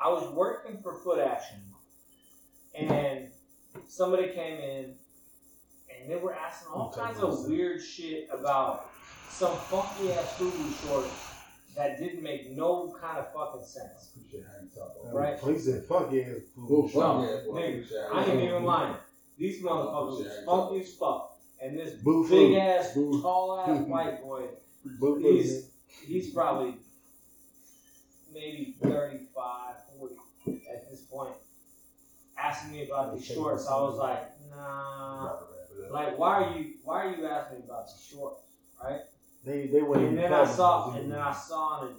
I 0.00 0.08
was 0.08 0.32
working 0.34 0.78
for 0.82 0.94
Foot 0.94 1.20
Action 1.20 1.58
and 2.74 3.28
somebody 3.86 4.28
came 4.28 4.58
in 4.60 4.94
and 6.00 6.10
they 6.10 6.16
were 6.16 6.34
asking 6.34 6.72
all 6.72 6.88
Okay, 6.92 7.00
kinds 7.06 7.20
of 7.20 7.30
listen. 7.30 7.50
weird 7.50 7.82
shit 7.82 8.28
about 8.32 8.92
some 9.26 9.60
funky 9.70 10.12
ass 10.12 10.36
Fubu 10.38 10.72
shorts 10.72 11.34
that 11.76 11.98
didn't 11.98 12.22
make 12.22 12.50
no 12.56 12.94
kind 13.00 13.18
of 13.18 13.32
fucking 13.32 13.64
sense. 13.64 14.10
Appreciate 14.16 14.44
how 14.44 14.62
you 14.62 14.68
talk 14.74 14.96
about 15.02 15.14
Right. 15.14 15.38
He 15.38 15.58
said, 15.58 15.84
fuck 15.84 16.08
yeah, 16.12 16.22
it's 16.22 16.46
Well, 16.56 16.88
food. 16.88 16.90
fuck 16.92 17.00
No, 17.18 17.42
nigga, 17.60 18.12
I 18.12 18.24
ain't 18.24 18.42
even 18.42 18.64
lying. 18.64 18.96
These 19.38 19.62
motherfuckers 19.62 20.24
was 20.24 20.44
funky 20.44 20.80
as 20.80 20.94
fuck. 20.94 21.36
And 21.60 21.78
this 21.78 21.94
Boo 22.02 22.28
big 22.28 22.54
ass, 22.54 22.92
Boo. 22.94 23.20
tall 23.22 23.60
ass 23.60 23.80
white 23.86 24.22
boy, 24.22 24.42
he's 25.20 25.70
he's 26.06 26.32
probably 26.32 26.74
maybe 28.32 28.76
35, 28.82 29.74
40 29.98 30.14
at 30.72 30.90
this 30.90 31.00
point. 31.02 31.34
Asking 32.36 32.72
me 32.72 32.86
about 32.86 33.16
the 33.16 33.22
shorts, 33.22 33.66
I 33.66 33.74
was 33.80 33.98
like, 33.98 34.30
nah. 34.50 35.38
Like, 35.90 36.18
why 36.18 36.42
are 36.42 36.58
you 36.58 36.74
why 36.84 37.04
are 37.04 37.16
you 37.16 37.26
asking 37.26 37.58
me 37.58 37.64
about 37.64 37.86
the 37.88 38.00
shorts, 38.00 38.42
right? 38.82 39.00
They 39.44 39.66
they 39.66 39.82
went 39.82 40.04
And 40.04 40.18
then 40.18 40.32
I 40.32 40.44
saw, 40.44 40.92
and 40.94 41.10
then 41.10 41.18
I 41.18 41.32
saw 41.32 41.82
him, 41.82 41.88
and 41.88 41.96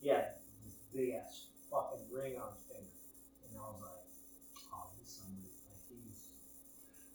he 0.00 0.08
had 0.08 0.34
this 0.64 0.74
big 0.94 1.10
ass 1.10 1.46
fucking 1.70 2.06
ring 2.10 2.36
on 2.36 2.52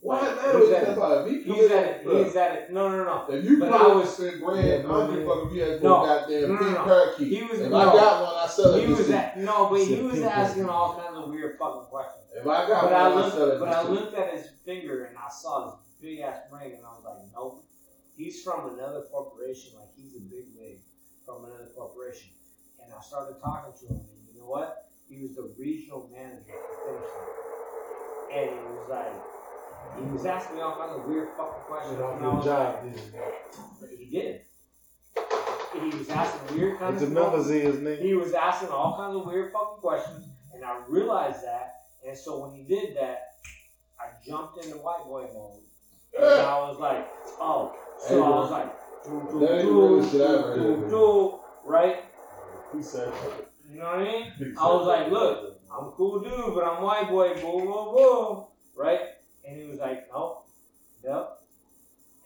Why 0.00 0.20
Like, 0.20 0.36
that 0.36 0.54
he's 0.54 0.54
was 0.54 0.70
at 0.70 0.82
it. 0.84 0.88
about 0.96 1.26
if 1.28 1.44
he 1.44 1.52
he's 1.52 1.70
at 1.72 1.84
it, 1.86 2.04
bro, 2.04 2.22
he's 2.24 2.36
at 2.36 2.52
it. 2.54 2.70
No, 2.70 2.88
no, 2.88 3.02
no. 3.04 3.34
If 3.34 3.44
you 3.44 3.58
But 3.58 3.72
put 3.72 3.80
I 3.80 3.84
on 3.90 3.98
was- 3.98 4.14
spend 4.16 4.40
bread, 4.40 4.84
I 4.84 4.88
don't 4.88 5.10
give 5.14 5.26
a 5.26 5.34
fuck 5.34 5.46
if 5.46 5.52
you 5.52 5.62
had 5.62 5.82
No. 5.82 5.88
no 5.88 6.06
goddamn 6.06 6.42
No, 6.42 6.54
no, 6.54 6.58
pink 6.58 6.72
no. 6.78 6.84
parakeet. 6.84 7.28
He 7.28 7.42
was- 7.42 7.60
if 7.60 7.70
no. 7.70 7.76
I 7.76 7.84
got 7.84 8.22
one, 8.22 8.34
I 8.36 8.46
sell 8.46 8.74
it. 8.74 8.86
He 8.86 8.92
was 8.94 9.10
at 9.10 9.38
no, 9.38 9.66
but 9.70 9.80
he 9.80 10.00
was 10.02 10.20
asking 10.22 10.68
all 10.68 10.94
kinds 10.94 11.18
of 11.18 11.28
weird 11.30 11.58
fucking 11.58 11.86
questions. 11.90 12.24
If 12.32 12.46
I 12.46 12.68
got 12.68 12.82
But 12.82 12.92
one, 12.92 13.00
I 13.00 13.04
I, 13.10 13.14
looked, 13.14 13.34
sell 13.34 13.50
it. 13.50 13.58
but 13.58 13.68
I 13.68 13.82
looked 13.88 14.14
at 14.14 14.34
his 14.34 14.46
finger 14.64 15.04
and 15.06 15.16
I 15.18 15.28
saw 15.30 15.66
this 15.66 15.74
big 16.00 16.20
ass 16.20 16.42
ring, 16.52 16.74
and 16.74 16.86
I 16.86 16.90
was 16.94 17.02
like, 17.04 17.18
nope. 17.34 17.64
He's 18.16 18.42
from 18.42 18.74
another 18.78 19.02
corporation, 19.10 19.72
like 19.78 19.90
he's 19.96 20.14
a 20.16 20.20
big 20.20 20.46
wig 20.56 20.78
from 21.26 21.44
another 21.44 21.70
corporation. 21.74 22.30
And 22.82 22.92
I 22.96 23.00
started 23.02 23.40
talking 23.42 23.72
to 23.80 23.86
him, 23.94 24.00
and 24.00 24.20
you 24.32 24.40
know 24.40 24.46
what? 24.46 24.86
He 25.08 25.22
was 25.22 25.34
the 25.34 25.52
regional 25.58 26.08
manager 26.12 26.54
for 26.54 26.86
Finish 26.86 27.10
Line. 27.18 28.38
And 28.38 28.50
he 28.50 28.78
was 28.78 28.88
like, 28.90 29.12
he 29.98 30.04
was 30.12 30.24
asking 30.26 30.56
me 30.56 30.62
all 30.62 30.76
kinds 30.76 30.96
of 30.96 31.04
weird 31.06 31.28
fucking 31.36 31.62
questions. 31.66 31.96
Shit 31.96 32.04
off 32.04 32.20
your 32.22 32.42
job, 32.44 32.84
like, 32.84 32.94
didn't 32.94 33.98
he 33.98 34.06
did. 34.10 34.40
He 35.74 35.96
was 35.98 36.08
asking 36.08 36.56
weird 36.56 36.78
kinds 36.78 37.00
What 37.00 37.00
the 37.00 37.06
of 37.06 37.12
numbers 37.12 37.50
is, 37.50 37.76
nigga? 37.76 38.02
he 38.02 38.14
was 38.14 38.32
asking 38.32 38.70
all 38.70 38.96
kinds 38.96 39.16
of 39.16 39.26
weird 39.26 39.52
fucking 39.52 39.80
questions, 39.80 40.26
and 40.54 40.64
I 40.64 40.80
realized 40.88 41.44
that. 41.44 41.74
And 42.06 42.16
so 42.16 42.38
when 42.38 42.52
he 42.56 42.62
did 42.62 42.96
that, 42.96 43.34
I 44.00 44.06
jumped 44.26 44.64
into 44.64 44.78
white 44.78 45.04
boy 45.04 45.26
mode, 45.34 45.60
and 46.16 46.40
I 46.42 46.58
was 46.68 46.78
like, 46.78 47.06
"Oh!" 47.40 47.74
So 48.00 48.22
I 48.22 48.28
was 48.30 48.50
like, 48.50 49.04
"Do 49.04 49.28
do 49.30 49.40
That 49.40 49.50
ain't 49.52 49.58
the 49.58 49.64
do 49.64 49.86
realest 49.88 50.12
shit 50.12 50.20
I 50.20 50.24
ever 50.24 50.54
do 50.54 50.76
do 50.76 50.88
do," 50.88 51.40
right? 51.64 52.04
He 52.74 52.82
said, 52.82 53.12
You 53.68 53.78
know 53.80 53.86
what 53.86 53.98
I 53.98 54.04
mean? 54.04 54.32
I 54.58 54.66
was 54.72 54.86
like, 54.86 55.10
"Look, 55.10 55.60
I'm 55.70 55.88
a 55.88 55.90
cool 55.92 56.20
dude, 56.20 56.54
but 56.54 56.64
I'm 56.64 56.82
white 56.82 57.08
boy, 57.10 57.34
boo 57.34 57.60
boo 57.60 57.92
boo," 57.94 58.46
right? 58.76 59.00
And 59.48 59.56
he 59.56 59.64
was 59.64 59.78
like, 59.78 60.08
"Nope, 60.12 60.46
yep." 61.02 61.40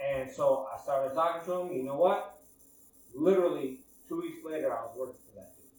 And 0.02 0.30
so 0.30 0.66
I 0.66 0.82
started 0.82 1.14
talking 1.14 1.46
to 1.46 1.60
him. 1.60 1.72
You 1.72 1.84
know 1.84 1.96
what? 1.96 2.40
Literally 3.14 3.78
two 4.08 4.20
weeks 4.20 4.44
later, 4.44 4.72
I 4.72 4.82
was 4.82 4.96
working 4.98 5.20
for 5.30 5.38
that 5.38 5.54
dude. 5.54 5.70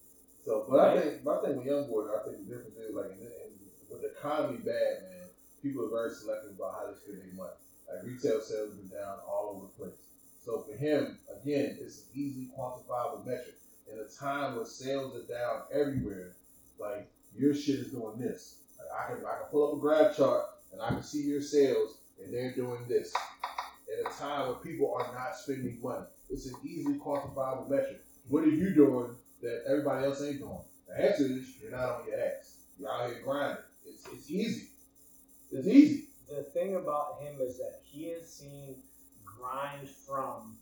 So, 0.45 0.65
but 0.70 0.80
I 0.80 0.99
think, 0.99 1.24
but 1.24 1.40
I 1.40 1.48
think 1.48 1.57
with 1.57 1.65
young 1.65 1.90
boys, 1.90 2.07
I 2.07 2.24
think 2.24 2.48
the 2.48 2.56
difference 2.56 2.78
is 2.78 2.95
like 2.95 3.11
in, 3.20 3.28
in, 3.28 3.52
with 3.91 4.02
the 4.02 4.15
economy 4.15 4.60
bad, 4.64 5.03
man. 5.03 5.28
People 5.61 5.86
are 5.86 5.90
very 5.91 6.15
selective 6.15 6.56
about 6.56 6.76
how 6.80 6.88
they 6.88 6.95
spend 6.95 7.20
their 7.20 7.36
money. 7.36 7.60
Like 7.88 8.03
retail 8.03 8.40
sales 8.40 8.72
have 8.72 8.80
been 8.80 8.90
down 8.90 9.20
all 9.28 9.56
over 9.56 9.68
the 9.68 9.74
place. 9.76 9.99
So 10.40 10.64
for 10.64 10.76
him, 10.76 11.20
again, 11.28 11.78
it's 11.80 12.03
an 12.03 12.06
easily 12.15 12.52
quantifiable 12.57 13.26
metric. 13.26 13.60
In 13.91 13.99
a 13.99 14.07
time 14.07 14.56
where 14.56 14.65
sales 14.65 15.15
are 15.15 15.28
down 15.28 15.64
everywhere, 15.72 16.36
like 16.80 17.11
your 17.36 17.53
shit 17.53 17.80
is 17.80 17.91
doing 17.91 18.20
this. 18.20 18.60
Like 18.80 18.88
I 18.91 19.11
can 19.11 19.26
I 19.26 19.44
can 19.44 19.48
pull 19.52 19.68
up 19.68 19.78
a 19.78 19.80
graph 19.80 20.15
chart 20.15 20.45
and 20.73 20.81
I 20.81 20.89
can 20.89 21.03
see 21.03 21.21
your 21.21 21.41
sales 21.41 21.97
and 22.23 22.33
they're 22.33 22.53
doing 22.53 22.85
this. 22.87 23.13
At 23.93 24.11
a 24.11 24.17
time 24.17 24.47
where 24.47 24.55
people 24.55 24.95
are 24.95 25.13
not 25.13 25.35
spending 25.35 25.79
money, 25.81 26.05
it's 26.29 26.47
an 26.47 26.55
easily 26.65 26.95
quantifiable 26.95 27.69
metric. 27.69 28.01
What 28.27 28.43
are 28.43 28.49
you 28.49 28.73
doing 28.73 29.15
that 29.41 29.63
everybody 29.69 30.05
else 30.05 30.21
ain't 30.23 30.39
doing? 30.39 30.59
The 30.87 31.09
answer 31.09 31.25
is 31.25 31.53
you're 31.61 31.71
not 31.71 32.01
on 32.01 32.07
your 32.07 32.19
ass. 32.19 32.57
You're 32.79 32.91
out 32.91 33.09
here 33.09 33.21
grinding. 33.23 33.63
It's 33.85 34.07
it's 34.11 34.31
easy. 34.31 34.67
It's 35.51 35.67
easy. 35.67 36.05
the 36.27 36.41
thing 36.41 36.75
about 36.75 37.21
him 37.21 37.35
is 37.39 37.57
that 37.57 37.81
he 37.83 38.09
has 38.09 38.27
seen 38.27 38.75
grind 39.23 39.87
from, 39.87 40.57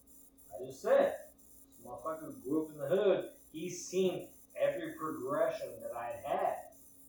I 0.53 0.65
just 0.65 0.81
said, 0.81 1.15
motherfucker 1.88 2.43
grew 2.43 2.65
up 2.65 2.71
in 2.73 2.77
the 2.79 2.88
hood. 2.88 3.29
He's 3.53 3.85
seen 3.85 4.27
every 4.59 4.93
progression 4.93 5.69
that 5.81 5.95
I 5.95 6.11
had. 6.27 6.55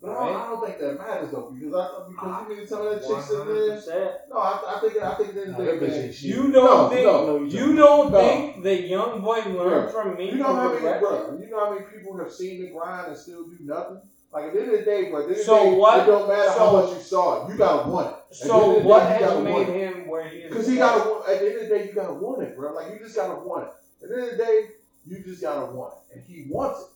But 0.02 0.10
I, 0.10 0.26
don't, 0.26 0.36
I 0.36 0.46
don't 0.48 0.66
think 0.66 0.78
that 0.80 0.98
matters 0.98 1.30
though, 1.30 1.50
because 1.54 1.74
I 1.74 2.08
because 2.08 2.42
you 2.42 2.48
mean 2.48 2.58
to 2.58 2.66
tell 2.66 2.82
me 2.82 2.88
that 2.90 3.00
chick 3.02 3.10
One 3.10 3.22
sitting 3.22 3.44
hundred 3.46 3.82
there. 3.86 4.18
No, 4.30 4.36
I, 4.36 4.62
I 4.76 4.80
think 4.80 5.02
I 5.02 5.14
think 5.14 5.34
that 5.34 5.48
Nah, 5.50 5.58
they, 5.58 5.64
that 5.66 5.80
bitch 5.80 5.88
man, 5.90 6.00
ain't 6.02 6.14
shit. 6.14 6.30
You 6.30 6.52
don't 6.52 6.64
No, 6.64 6.88
think 6.88 7.04
no, 7.04 7.38
you 7.44 7.76
don't 7.76 8.10
no. 8.12 8.18
think 8.18 8.62
the 8.64 8.82
young 8.82 9.20
boy 9.20 9.38
learned 9.46 9.86
Yeah. 9.86 9.92
from 9.92 10.16
me 10.16 10.30
You 10.32 10.38
know 10.38 10.44
from 10.46 10.56
how 10.56 10.68
many, 10.70 10.98
bro? 10.98 11.38
You 11.40 11.50
know 11.50 11.64
how 11.64 11.72
many 11.72 11.86
people 11.86 12.18
have 12.18 12.32
seen 12.32 12.62
the 12.62 12.70
grind 12.70 13.08
and 13.08 13.16
still 13.16 13.44
do 13.44 13.56
nothing? 13.60 14.00
Like 14.32 14.44
at 14.46 14.54
the 14.54 14.60
end 14.62 14.70
of 14.72 14.78
the 14.80 14.84
day, 14.84 15.10
bro. 15.10 15.20
At 15.22 15.28
the 15.28 15.34
end 15.36 15.44
So 15.44 15.54
of 15.54 15.64
the 15.64 15.70
day, 15.70 15.76
what- 15.78 15.98
It 16.02 16.06
don't 16.06 16.28
matter 16.28 16.50
how 16.58 16.72
much 16.72 16.92
you 16.94 16.98
saw. 17.00 17.46
it. 17.46 17.52
You 17.52 17.58
gotta 17.58 17.88
want 17.88 18.08
it. 18.08 18.34
So 18.34 18.56
At 18.56 18.66
the 18.66 18.76
end 18.78 18.84
what 18.86 18.98
day, 19.00 19.06
you 19.06 19.12
has 19.12 19.20
gotta 19.30 19.42
made 19.44 19.52
want 19.52 19.68
it. 19.68 19.72
him 19.94 20.08
where 20.08 20.28
he 20.28 20.36
is? 20.38 20.48
Because 20.48 20.66
he 20.66 20.76
gotta. 20.76 21.30
At 21.30 21.38
the 21.40 21.46
end 21.46 21.54
of 21.62 21.68
the 21.68 21.74
day, 21.78 21.86
you 21.86 21.92
gotta 21.92 22.14
want 22.14 22.42
it, 22.42 22.56
bro. 22.56 22.72
Like 22.74 22.92
you 22.92 22.98
just 22.98 23.14
gotta 23.14 23.38
want 23.46 23.68
it. 23.68 23.70
At 24.02 24.08
the 24.08 24.14
end 24.16 24.24
of 24.32 24.36
the 24.38 24.44
day, 24.44 24.60
you 25.06 25.22
just 25.22 25.42
gotta 25.42 25.70
want 25.72 25.94
it, 26.10 26.16
and 26.16 26.24
he 26.24 26.46
wants 26.50 26.80
it. 26.80 26.88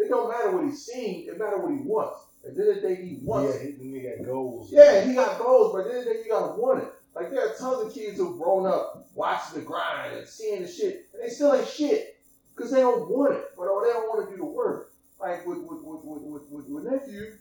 It 0.00 0.08
don't 0.08 0.28
matter 0.28 0.52
what 0.52 0.64
he's 0.64 0.86
seen. 0.86 1.28
It 1.28 1.36
matter 1.40 1.58
what 1.58 1.72
he 1.72 1.78
wants. 1.78 2.20
At 2.46 2.54
the 2.54 2.60
end 2.62 2.70
of 2.70 2.82
the 2.82 2.88
day, 2.88 2.94
he 2.96 3.18
wants 3.22 3.54
Yeah, 3.54 3.68
it. 3.68 3.76
he, 3.80 4.00
got 4.00 4.24
goals. 4.26 4.70
Yeah, 4.72 5.00
he 5.00 5.14
got 5.14 5.38
goals, 5.38 5.72
but 5.72 5.80
at 5.80 5.84
the 5.86 5.90
end 5.90 5.98
of 6.00 6.04
the 6.06 6.12
day, 6.14 6.20
you 6.24 6.30
gotta 6.30 6.60
want 6.60 6.82
it. 6.82 6.88
Like 7.14 7.30
there 7.30 7.40
are 7.48 7.54
tons 7.54 7.84
of 7.84 7.92
kids 7.92 8.18
who've 8.18 8.38
grown 8.38 8.66
up 8.66 9.06
watching 9.14 9.58
the 9.58 9.64
grind 9.66 10.16
and 10.16 10.26
seeing 10.28 10.62
the 10.62 10.68
shit, 10.68 11.06
and 11.12 11.22
they 11.22 11.28
still 11.28 11.52
ain't 11.54 11.66
shit 11.66 12.16
because 12.54 12.70
they 12.70 12.80
don't 12.80 13.08
want 13.08 13.34
it, 13.34 13.44
but 13.56 13.64
or 13.64 13.82
they 13.84 13.90
don't 13.92 14.08
want 14.08 14.24
to 14.28 14.30
do 14.32 14.38
the 14.38 14.44
work. 14.44 14.90
Like 15.20 15.44
with 15.46 15.58
with 15.58 15.82
with 15.82 16.04
with, 16.04 16.22
with, 16.22 16.42
with, 16.48 16.68
with 16.68 16.84
nephew, 16.84 17.32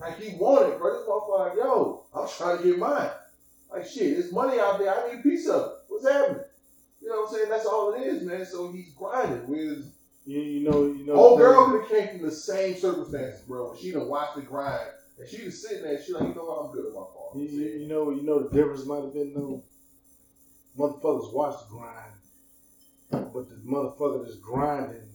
like 0.00 0.18
he 0.18 0.36
wanted, 0.36 0.76
bro. 0.78 0.92
This 0.92 1.06
motherfucker, 1.06 1.38
like, 1.38 1.56
yo, 1.56 2.02
I'm 2.12 2.26
trying 2.28 2.58
to 2.58 2.64
get 2.64 2.78
mine. 2.78 3.10
Like 3.70 3.86
shit, 3.86 4.14
there's 4.14 4.32
money 4.32 4.58
out 4.58 4.78
there. 4.80 4.92
I 4.92 5.08
need 5.12 5.20
a 5.20 5.22
piece 5.22 5.48
of 5.48 5.62
it. 5.62 5.72
What's 5.88 6.08
happening? 6.08 6.42
You 7.00 7.08
know 7.08 7.20
what 7.22 7.28
I'm 7.32 7.34
saying? 7.36 7.48
That's 7.48 7.66
all 7.66 7.94
it 7.94 8.02
is, 8.02 8.22
man. 8.22 8.44
So 8.44 8.72
he's 8.72 8.92
grinding. 8.92 9.46
With 9.48 9.91
You, 10.24 10.40
you 10.40 10.70
know, 10.70 10.86
you 10.86 11.04
know. 11.04 11.14
old 11.14 11.38
girl 11.38 11.70
could 11.70 11.80
have 11.80 11.90
came 11.90 12.18
from 12.18 12.26
the 12.26 12.34
same 12.34 12.76
circumstances, 12.76 13.40
bro. 13.42 13.74
She 13.74 13.90
done 13.90 14.08
watched 14.08 14.36
the 14.36 14.42
grind, 14.42 14.88
and 15.18 15.28
she 15.28 15.44
was 15.44 15.60
sitting 15.60 15.82
there, 15.82 16.00
she 16.00 16.12
like, 16.12 16.22
you 16.22 16.34
know 16.34 16.44
what, 16.44 16.66
I'm 16.66 16.72
good 16.72 16.86
at 16.86 16.92
my 16.92 16.98
fault. 16.98 17.32
You, 17.34 17.42
you, 17.42 17.80
you 17.80 17.88
know, 17.88 18.10
you 18.10 18.22
know 18.22 18.40
the 18.40 18.54
difference 18.56 18.86
might 18.86 19.02
have 19.02 19.14
been 19.14 19.34
though. 19.34 19.62
Motherfuckers 20.78 21.34
watch 21.34 21.56
the 21.68 21.76
grind, 21.76 22.12
but 23.10 23.48
the 23.48 23.56
motherfucker 23.66 24.24
that's 24.24 24.36
grinding 24.36 25.08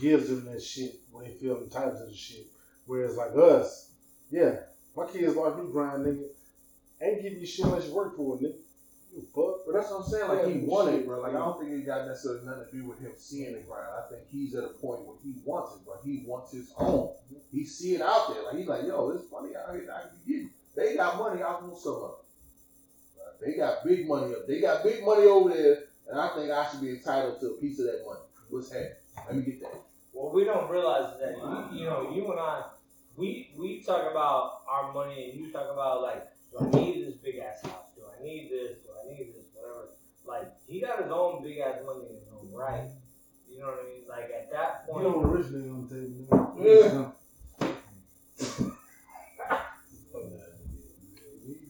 gives 0.00 0.28
them 0.28 0.44
that 0.46 0.62
shit 0.62 0.94
when 1.12 1.24
they 1.24 1.30
feel 1.32 1.58
entitled 1.58 1.98
to 1.98 2.06
the 2.06 2.14
shit. 2.14 2.46
Whereas 2.86 3.16
like 3.16 3.36
us, 3.36 3.92
yeah, 4.30 4.56
my 4.96 5.06
kids 5.06 5.34
watch 5.34 5.56
me 5.56 5.70
grind, 5.70 6.06
nigga. 6.06 6.24
Ain't 7.00 7.22
giving 7.22 7.40
you 7.40 7.46
shit 7.46 7.66
unless 7.66 7.86
you 7.86 7.94
work 7.94 8.16
for 8.16 8.36
it, 8.36 8.42
nigga. 8.42 8.54
You 9.16 9.22
fuck. 9.34 9.64
But 9.66 9.72
that's 9.74 9.90
what 9.90 10.04
I'm 10.04 10.10
saying. 10.10 10.28
Like 10.28 10.46
he 10.46 10.60
Yeah, 10.60 10.68
wanted, 10.68 10.96
shit. 10.98 11.06
bro. 11.06 11.20
Like 11.22 11.34
I 11.34 11.38
don't 11.38 11.58
think 11.58 11.72
it 11.72 11.86
got 11.86 12.06
necessarily 12.06 12.44
nothing 12.44 12.66
to 12.70 12.76
do 12.76 12.84
with 12.84 13.00
him 13.00 13.12
seeing 13.16 13.54
the 13.54 13.60
grind. 13.60 13.88
I 13.96 14.08
think 14.10 14.22
he's 14.30 14.54
at 14.54 14.64
a 14.64 14.68
point 14.68 15.00
where 15.06 15.16
he 15.24 15.32
wants 15.44 15.74
it, 15.74 15.84
bro. 15.86 15.94
He 16.04 16.22
wants 16.26 16.52
his 16.52 16.70
own. 16.76 17.10
He 17.50 17.64
see 17.64 17.94
it 17.94 18.02
out 18.02 18.34
there. 18.34 18.44
Like 18.44 18.56
he's 18.58 18.66
like, 18.68 18.84
yo, 18.86 19.10
there's 19.10 19.30
money 19.32 19.56
out 19.56 19.72
here 19.74 19.86
that 19.86 19.94
I 19.96 20.00
can 20.02 20.18
get. 20.28 20.50
They 20.76 20.94
got 20.96 21.16
money. 21.18 21.42
I 21.42 21.52
want 21.52 21.78
some 21.78 21.94
of 21.94 22.10
it. 22.10 23.16
Right? 23.18 23.40
They 23.52 23.56
got 23.56 23.84
big 23.84 24.06
money 24.06 24.34
up. 24.34 24.46
They 24.46 24.60
got 24.60 24.84
big 24.84 25.02
money 25.02 25.24
over 25.24 25.48
there, 25.48 25.84
and 26.10 26.20
I 26.20 26.28
think 26.36 26.50
I 26.50 26.70
should 26.70 26.82
be 26.82 26.90
entitled 26.90 27.40
to 27.40 27.46
a 27.46 27.54
piece 27.54 27.78
of 27.78 27.86
that 27.86 28.02
money. 28.06 28.20
What's 28.50 28.70
happening? 28.70 28.92
Let 29.26 29.36
me 29.36 29.42
get 29.42 29.60
that. 29.62 29.80
Well, 30.12 30.32
we 30.32 30.44
don't 30.44 30.70
realize 30.70 31.14
is 31.14 31.20
that 31.20 31.36
you, 31.72 31.80
you 31.80 31.84
know, 31.86 32.10
you 32.14 32.30
and 32.30 32.38
I, 32.38 32.64
we 33.16 33.50
we 33.56 33.82
talk 33.82 34.10
about 34.10 34.60
our 34.68 34.92
money, 34.92 35.30
and 35.30 35.40
you 35.40 35.50
talk 35.50 35.70
about 35.72 36.02
like, 36.02 36.22
do 36.52 36.58
I 36.60 36.70
need 36.78 37.06
this 37.06 37.14
big 37.16 37.36
ass 37.38 37.62
house? 37.62 37.88
Do 37.96 38.02
I 38.04 38.22
need 38.22 38.50
this? 38.50 38.78
Do 38.78 38.90
I 39.02 39.08
need 39.12 39.34
this? 39.34 39.44
Whatever. 39.54 39.88
Like 40.24 40.52
he 40.66 40.80
got 40.80 41.02
his 41.02 41.10
own 41.12 41.42
big 41.42 41.58
ass 41.58 41.76
money 41.86 42.06
in 42.10 42.16
his 42.16 42.28
own 42.32 42.50
right. 42.52 42.88
You 43.48 43.60
know 43.60 43.66
what 43.66 43.80
I 43.84 43.88
mean? 43.88 44.02
Like 44.08 44.30
at 44.36 44.50
that 44.52 44.86
point. 44.86 45.04
You 45.04 45.12
point, 45.12 45.24
know 45.26 45.32
the 45.32 45.38
rich 45.38 45.46
nigga 45.46 45.72
on 45.72 45.88
the 45.88 45.94
table. 45.94 47.12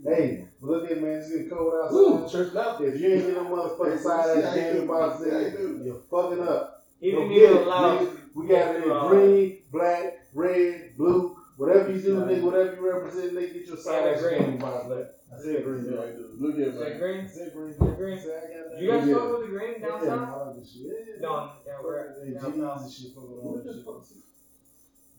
Hey, 0.05 0.45
but 0.61 0.71
look 0.71 0.91
at 0.91 1.03
man, 1.03 1.19
it's 1.19 1.31
getting 1.31 1.51
cold 1.51 1.73
Ooh, 1.93 2.19
outside. 2.25 2.31
church 2.31 2.55
now. 2.55 2.77
If 2.79 3.01
you 3.01 3.09
ain't 3.13 3.27
get 3.27 3.35
no 3.35 3.45
motherfucking 3.45 3.99
side 3.99 4.21
ass 4.21 4.35
See 4.37 4.41
how 4.43 4.55
you 4.55 4.61
candy 4.63 4.81
do. 4.81 4.87
box, 4.87 5.23
See 5.25 5.31
how 5.31 5.39
you 5.39 5.47
nigga, 5.47 5.57
do. 5.57 5.81
you're 5.85 6.01
fucking 6.11 6.41
up. 6.41 6.85
he 7.01 7.11
Go 7.11 7.19
didn't 7.19 7.35
get 7.35 7.43
even 7.43 7.57
it, 7.57 7.63
allow. 7.67 8.07
We 8.35 8.47
got 8.47 8.75
it 8.77 8.85
in 8.85 8.91
Uh, 8.91 9.09
green, 9.09 9.59
black, 9.73 10.19
red, 10.33 10.91
blue, 10.97 11.37
whatever 11.57 11.91
you 11.91 12.01
do, 12.01 12.17
nigga, 12.21 12.43
whatever 12.43 12.75
you 12.77 12.93
represent, 12.93 13.33
nigga, 13.35 13.53
get 13.55 13.67
your 13.67 13.77
side 13.77 14.05
Yeah, 14.05 14.11
ass 14.13 14.21
green. 14.23 14.39
candy 14.39 14.59
box. 14.59 14.87
I 15.33 15.37
said 15.39 15.63
green. 15.63 15.85
Yeah, 15.85 15.93
Yeah, 15.93 16.01
I 16.01 16.09
do. 16.09 16.31
Look 16.39 16.57
at 16.57 16.75
that 16.75 16.99
green? 16.99 17.23
I 17.23 17.27
said 17.27 17.53
green. 17.53 17.75
The 17.79 17.93
green. 17.93 18.17
Got 18.17 18.71
that. 18.71 18.81
You 18.81 18.87
guys 18.89 19.07
Yeah. 19.07 19.15
fuck 19.17 19.31
with 19.31 19.41
the 19.41 19.47
green 19.49 19.81
Yeah, 19.81 19.89
downtown? 19.89 20.29
I 20.31 20.33
like 20.45 20.55
this 20.55 20.69
shit. 20.71 20.83
Yeah. 20.85 21.17
No, 21.21 21.49
down 21.65 21.83
where? 21.83 22.13
Hey, 22.23 22.31
G's 22.31 22.35
Downtown. 22.35 22.79
and 22.79 22.89
shit 22.89 23.11
fucking 23.13 23.39
all 23.39 23.53
that 23.53 23.73
shit. 23.75 23.85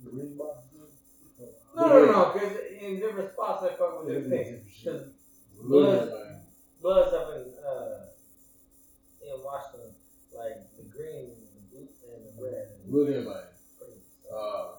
Green 0.03 0.35
box. 0.37 0.55
No, 1.75 1.87
no, 1.87 2.05
no, 2.05 2.31
because 2.33 2.55
in 2.79 2.97
different 2.97 3.27
spots 3.29 3.61
I 3.61 3.69
fuck 3.69 3.95
with 3.95 4.07
the 4.07 4.29
pink. 4.29 4.59
Because 4.83 5.03
Look. 5.59 6.09
Bloods 6.81 7.11
up 7.11 7.27
in 7.29 7.51
uh 7.65 7.97
in 9.21 9.41
Washington, 9.41 9.91
like 10.31 10.55
the 10.77 10.83
green, 10.83 11.33
the 11.53 11.59
blue, 11.71 11.87
and 12.13 12.23
the 12.23 12.41
red. 12.41 12.65
Look 12.87 13.07
at 13.07 13.23
man. 13.23 13.43
Uh, 14.31 14.76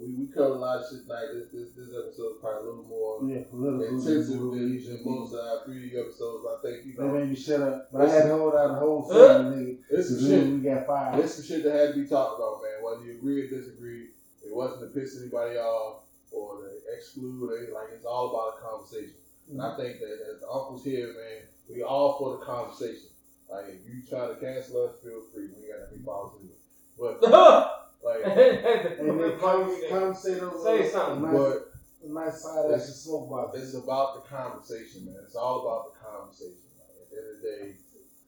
we, 0.00 0.12
we 0.14 0.26
covered 0.32 0.56
a 0.56 0.62
lot 0.62 0.78
of 0.82 0.90
shit 0.90 1.02
tonight. 1.06 1.28
This, 1.34 1.48
this, 1.52 1.68
this 1.76 1.90
episode 1.94 2.36
is 2.36 2.40
probably 2.40 2.62
a 2.62 2.66
little 2.70 2.84
more 2.88 3.12
Yeah, 3.28 3.42
political. 3.50 3.86
intensive 3.96 4.40
than 4.40 4.82
than 4.82 5.00
most 5.04 5.34
of 5.34 5.40
our 5.40 5.58
previous 5.64 5.94
episodes. 5.94 6.44
I 6.46 6.54
think, 6.62 6.86
you 6.86 6.92
They 6.96 7.02
know, 7.02 7.12
made 7.12 7.28
me 7.30 7.36
shut 7.36 7.60
up, 7.62 7.88
but 7.92 8.02
I 8.02 8.10
had 8.10 8.22
to 8.28 8.36
hold 8.36 8.54
out 8.54 8.68
the 8.74 8.80
whole 8.80 9.08
Huh? 9.10 9.50
thing, 9.50 9.52
nigga. 9.52 9.78
it's 9.90 10.08
some 10.10 10.20
shit. 10.20 10.46
we 10.48 10.58
got 10.60 10.86
fired. 10.86 11.18
There's 11.18 11.34
some 11.34 11.44
shit 11.44 11.64
that 11.64 11.74
had 11.74 11.94
to 11.94 12.00
be 12.02 12.08
talked 12.08 12.38
about, 12.38 12.62
man. 12.62 12.82
Whether 12.84 13.04
you 13.04 13.18
agree 13.18 13.42
or 13.42 13.48
disagree, 13.48 14.10
it 14.44 14.54
wasn't 14.54 14.80
to 14.82 14.98
piss 14.98 15.18
anybody 15.20 15.56
off 15.58 16.02
or 16.32 16.62
to 16.62 16.68
exclude. 16.96 17.42
Or 17.50 17.56
anything. 17.56 17.74
like 17.74 17.88
it's 17.92 18.04
all 18.04 18.30
about 18.30 18.58
a 18.58 18.62
conversation. 18.62 19.16
And 19.50 19.62
I 19.62 19.66
mm-hmm. 19.72 19.80
think 19.82 20.00
that 20.00 20.18
as 20.34 20.40
the 20.40 20.48
uncles 20.48 20.84
here, 20.84 21.08
man, 21.08 21.46
we 21.70 21.82
all 21.82 22.18
for 22.18 22.38
the 22.38 22.44
conversation. 22.44 23.10
Like 23.50 23.66
if 23.68 23.86
you 23.86 24.02
try 24.08 24.26
to 24.26 24.34
cancel 24.36 24.86
us, 24.86 24.98
feel 25.02 25.22
free. 25.32 25.46
We 25.54 25.66
ain't 25.66 25.72
got 25.72 25.88
any 25.92 26.02
problems 26.02 26.50
with. 26.50 26.58
But 26.98 27.30
like, 28.02 28.24
And 28.26 29.20
then 29.20 29.38
come, 29.38 29.88
come 29.88 30.14
say 30.14 30.34
those 30.34 30.62
Say 30.64 30.88
something. 30.88 31.22
Nice, 31.22 31.32
but 31.32 31.72
a 32.04 32.12
nice 32.12 32.42
side 32.42 32.70
ass 32.72 32.86
and 32.86 32.94
smoke 32.94 33.30
box. 33.30 33.58
it's 33.58 33.74
about 33.74 34.22
the 34.22 34.28
conversation, 34.28 35.06
man. 35.06 35.16
It's 35.24 35.34
all 35.36 35.66
about 35.66 35.94
the 35.94 35.98
conversation. 36.04 36.62
Like, 36.78 36.96
at 37.02 37.10
the 37.10 37.16
end 37.16 37.36
of 37.36 37.42
the 37.42 37.48
day, 37.48 37.74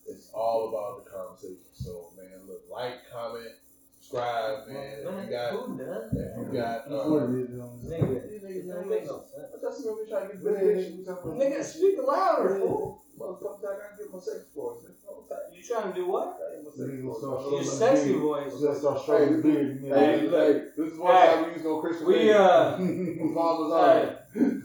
it's 0.07 0.31
all 0.33 0.69
about 0.69 1.05
the 1.05 1.11
conversation. 1.11 1.69
So, 1.73 2.11
man, 2.17 2.47
look, 2.49 2.63
like, 2.71 3.09
comment, 3.13 3.55
subscribe, 4.09 4.69
man. 4.69 4.95
If 5.05 5.25
you 5.25 5.31
got, 5.31 5.53
Who 5.53 5.79
does? 5.79 6.13
if 6.13 6.37
you 6.39 6.53
got, 6.53 6.79
uh, 6.89 7.11
what 7.11 7.23
it 7.25 7.31
is. 7.31 7.51
you. 7.51 7.61
Nigga, 7.85 8.31
These 8.31 8.43
it 8.43 8.45
niggas 8.45 8.67
don't 8.67 8.75
don't 8.75 8.91
make 8.91 9.01
make 9.01 9.07
no 9.07 9.19
sense. 9.21 9.49
But 9.53 9.61
that's 9.63 9.85
when 9.85 9.97
we 9.97 10.11
try 10.11 10.21
to 10.23 10.27
get 10.29 10.45
Man, 10.45 10.55
benediction. 10.55 10.93
nigga, 10.93 10.99
we 10.99 11.05
talking 11.05 11.31
about- 11.31 11.41
Nigga, 11.41 11.65
speak 11.65 11.97
louder, 12.07 12.59
fool. 12.59 13.03
Motherfuckers, 13.19 13.59
I 13.59 13.63
gotta 13.63 13.97
get 13.99 14.13
my 14.13 14.21
sex 14.21 14.39
voice. 14.55 14.79
That's 14.87 15.05
all 15.09 15.27
I'm 15.29 15.53
You 15.55 15.63
trying 15.65 15.93
to 15.93 15.95
do 15.99 16.07
what? 16.07 16.39
I 16.39 16.55
got 16.55 16.65
my 16.65 16.71
sex 16.71 16.89
Nigga, 16.89 17.03
voice. 17.05 17.19
start 17.19 17.53
Your 17.53 17.65
sexy 17.65 18.13
voice. 18.15 18.53
We 18.55 18.67
gotta 18.67 18.79
start 18.79 19.01
stroking 19.03 19.37
the 19.37 19.43
beard. 19.43 19.81
you. 19.83 19.95
Hey, 19.95 20.19
Hey, 20.19 20.29
hey, 20.29 20.53
this 20.77 20.93
is 20.93 20.99
one 20.99 21.15
Hey. 21.15 21.45
we 21.45 21.53
use 21.55 21.65
no 21.65 21.81
Christian 21.81 22.07
We 22.07 22.33
uh, 22.33 22.77
Farmers 23.35 23.73
hey, 23.75 24.17
only. 24.41 24.63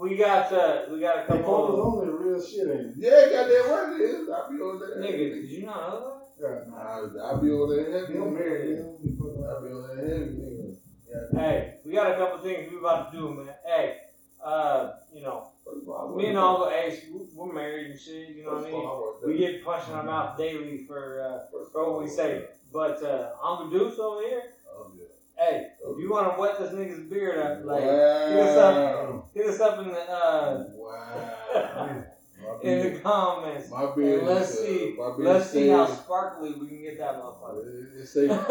we 0.00 0.16
got 0.16 0.52
uh, 0.52 0.82
we 0.90 1.00
got 1.00 1.28
a 1.28 1.32
Hey, 1.32 1.42
Paul 1.42 1.68
was 1.68 1.76
couple. 1.76 2.00
on 2.00 2.06
the 2.06 2.12
real 2.14 2.42
shit, 2.42 2.66
ain't 2.66 2.80
it? 2.80 2.92
Yeah, 2.96 3.28
goddamn 3.30 3.70
right 3.70 4.00
it 4.00 4.04
is. 4.04 4.28
I 4.30 4.48
be 4.50 4.56
on 4.56 4.80
there. 4.80 4.96
Nigga, 4.98 5.18
did 5.34 5.44
you 5.50 5.66
not 5.66 6.00
know 6.00 6.11
Yeah. 6.42 6.74
I, 6.76 6.98
I 7.36 7.40
be 7.40 7.50
on 7.50 7.68
there 7.70 7.92
heavy. 7.92 8.12
He 8.14 8.18
don't 8.18 8.34
marry, 8.34 8.70
he 8.70 8.76
don't 8.82 9.02
be 9.02 9.10
I 9.10 9.14
fucking 9.14 9.68
be 9.68 9.72
around. 9.72 9.96
there 9.96 10.18
heavy, 10.18 10.32
nigga. 10.32 11.38
Hey, 11.38 11.74
we 11.84 11.92
got 11.92 12.10
a 12.10 12.16
couple 12.16 12.38
things 12.38 12.70
we 12.70 12.78
about 12.78 13.12
to 13.12 13.18
do, 13.18 13.30
man. 13.34 13.54
Hey, 13.66 13.98
uh, 14.44 14.92
you 15.14 15.22
know, 15.22 15.48
all, 15.86 16.14
me 16.16 16.26
and 16.26 16.36
work- 16.36 16.44
Uncle 16.44 16.70
Ace, 16.70 17.02
we- 17.12 17.28
we're 17.34 17.52
married 17.52 17.90
and 17.92 18.00
shit. 18.00 18.30
You 18.30 18.44
know 18.44 18.54
what 18.54 18.64
I 18.66 18.70
mean? 18.70 18.74
all, 18.74 19.20
We 19.24 19.38
get 19.38 19.64
punched 19.64 19.88
in 19.88 19.94
our 19.94 20.02
mouth 20.04 20.36
daily 20.36 20.84
for 20.86 21.20
uh, 21.52 21.58
for 21.72 21.92
what 21.92 22.02
we 22.02 22.08
say. 22.08 22.46
But 22.72 23.02
uh, 23.04 23.30
Uncle 23.42 23.70
Deuce 23.70 23.98
over 23.98 24.22
here, 24.22 24.42
Oh, 24.74 24.90
yeah. 24.98 25.04
hey, 25.44 25.66
if 25.86 25.98
you 26.00 26.10
want 26.10 26.34
to 26.34 26.40
wet 26.40 26.58
this 26.58 26.72
nigga's 26.72 27.08
beard 27.10 27.38
up, 27.38 27.64
like 27.64 27.84
wow. 27.84 29.24
hit 29.34 29.46
us 29.46 29.60
up 29.60 29.78
in 29.80 29.88
the 29.88 30.00
uh, 30.10 30.64
Wow. 30.74 32.04
My 32.42 32.68
in 32.70 32.92
the 32.94 32.98
comments. 33.00 33.70
my 33.70 33.94
beard 33.94 34.18
And 34.20 34.26
let's 34.28 34.50
is, 34.50 34.58
uh, 34.58 34.62
see, 34.64 34.96
my 34.98 35.06
beard 35.16 35.18
let's 35.28 35.50
see 35.50 35.68
how 35.68 35.86
sparkly 35.86 36.52
we 36.52 36.66
can 36.68 36.82
get 36.82 36.98
that 36.98 37.20
motherfucker. 37.22 37.66
It, 37.66 38.00
it 38.00 38.06
stays, 38.06 38.28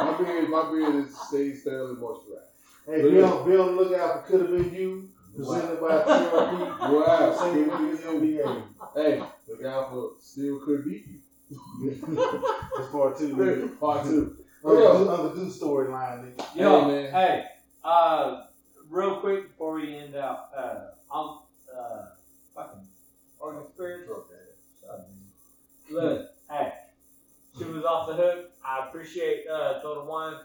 my 0.00 0.14
beard, 0.18 0.50
my 0.50 0.70
beard 0.70 0.94
is, 0.96 1.18
stays 1.28 1.62
thoroughly 1.62 1.94
moisturized. 1.96 2.50
Hey, 2.86 3.02
be 3.02 3.20
on, 3.22 3.48
be 3.48 3.56
on 3.56 3.76
the 3.76 3.82
lookout 3.82 4.26
for 4.26 4.32
Could 4.38 4.40
Have 4.42 4.50
Been 4.50 4.74
You, 4.74 5.08
presented 5.36 5.80
by 5.80 6.02
TRP. 6.02 6.80
Wow. 6.92 7.36
Same 7.38 7.70
niggas 7.70 8.00
NBA. 8.02 8.62
Hey, 8.94 9.22
look 9.48 9.64
out 9.64 9.90
for 9.90 10.10
still 10.20 10.60
could 10.60 10.84
beat 10.84 11.06
you. 11.08 11.18
That's 12.76 12.90
part 12.90 13.16
two. 13.18 13.28
nigga. 13.36 13.78
Part 13.80 14.04
two. 14.06 14.36
Other 14.64 14.80
Yeah. 14.80 14.92
do- 14.98 15.08
Other 15.08 15.34
do 15.34 15.46
storyline, 15.46 16.24
nigga. 16.36 16.56
Yo, 16.56 16.80
Hey, 16.80 16.86
man. 16.88 17.12
hey, 17.12 17.44
uh, 17.84 18.42
real 18.90 19.16
quick 19.20 19.48
before 19.48 19.74
we 19.74 19.96
end 19.96 20.14
out, 20.16 20.48
uh, 20.56 20.80
I'm 21.12 21.38
uh, 21.74 22.06
fucking 22.54 22.80
Oregon 23.44 23.70
Spirit. 23.74 24.08
Look, 25.90 26.30
hey, 26.50 26.72
she 27.58 27.64
was 27.64 27.84
off 27.84 28.08
the 28.08 28.14
hook. 28.14 28.50
I 28.64 28.88
appreciate 28.88 29.44
uh, 29.46 29.80
Total 29.82 30.06
Wine 30.06 30.36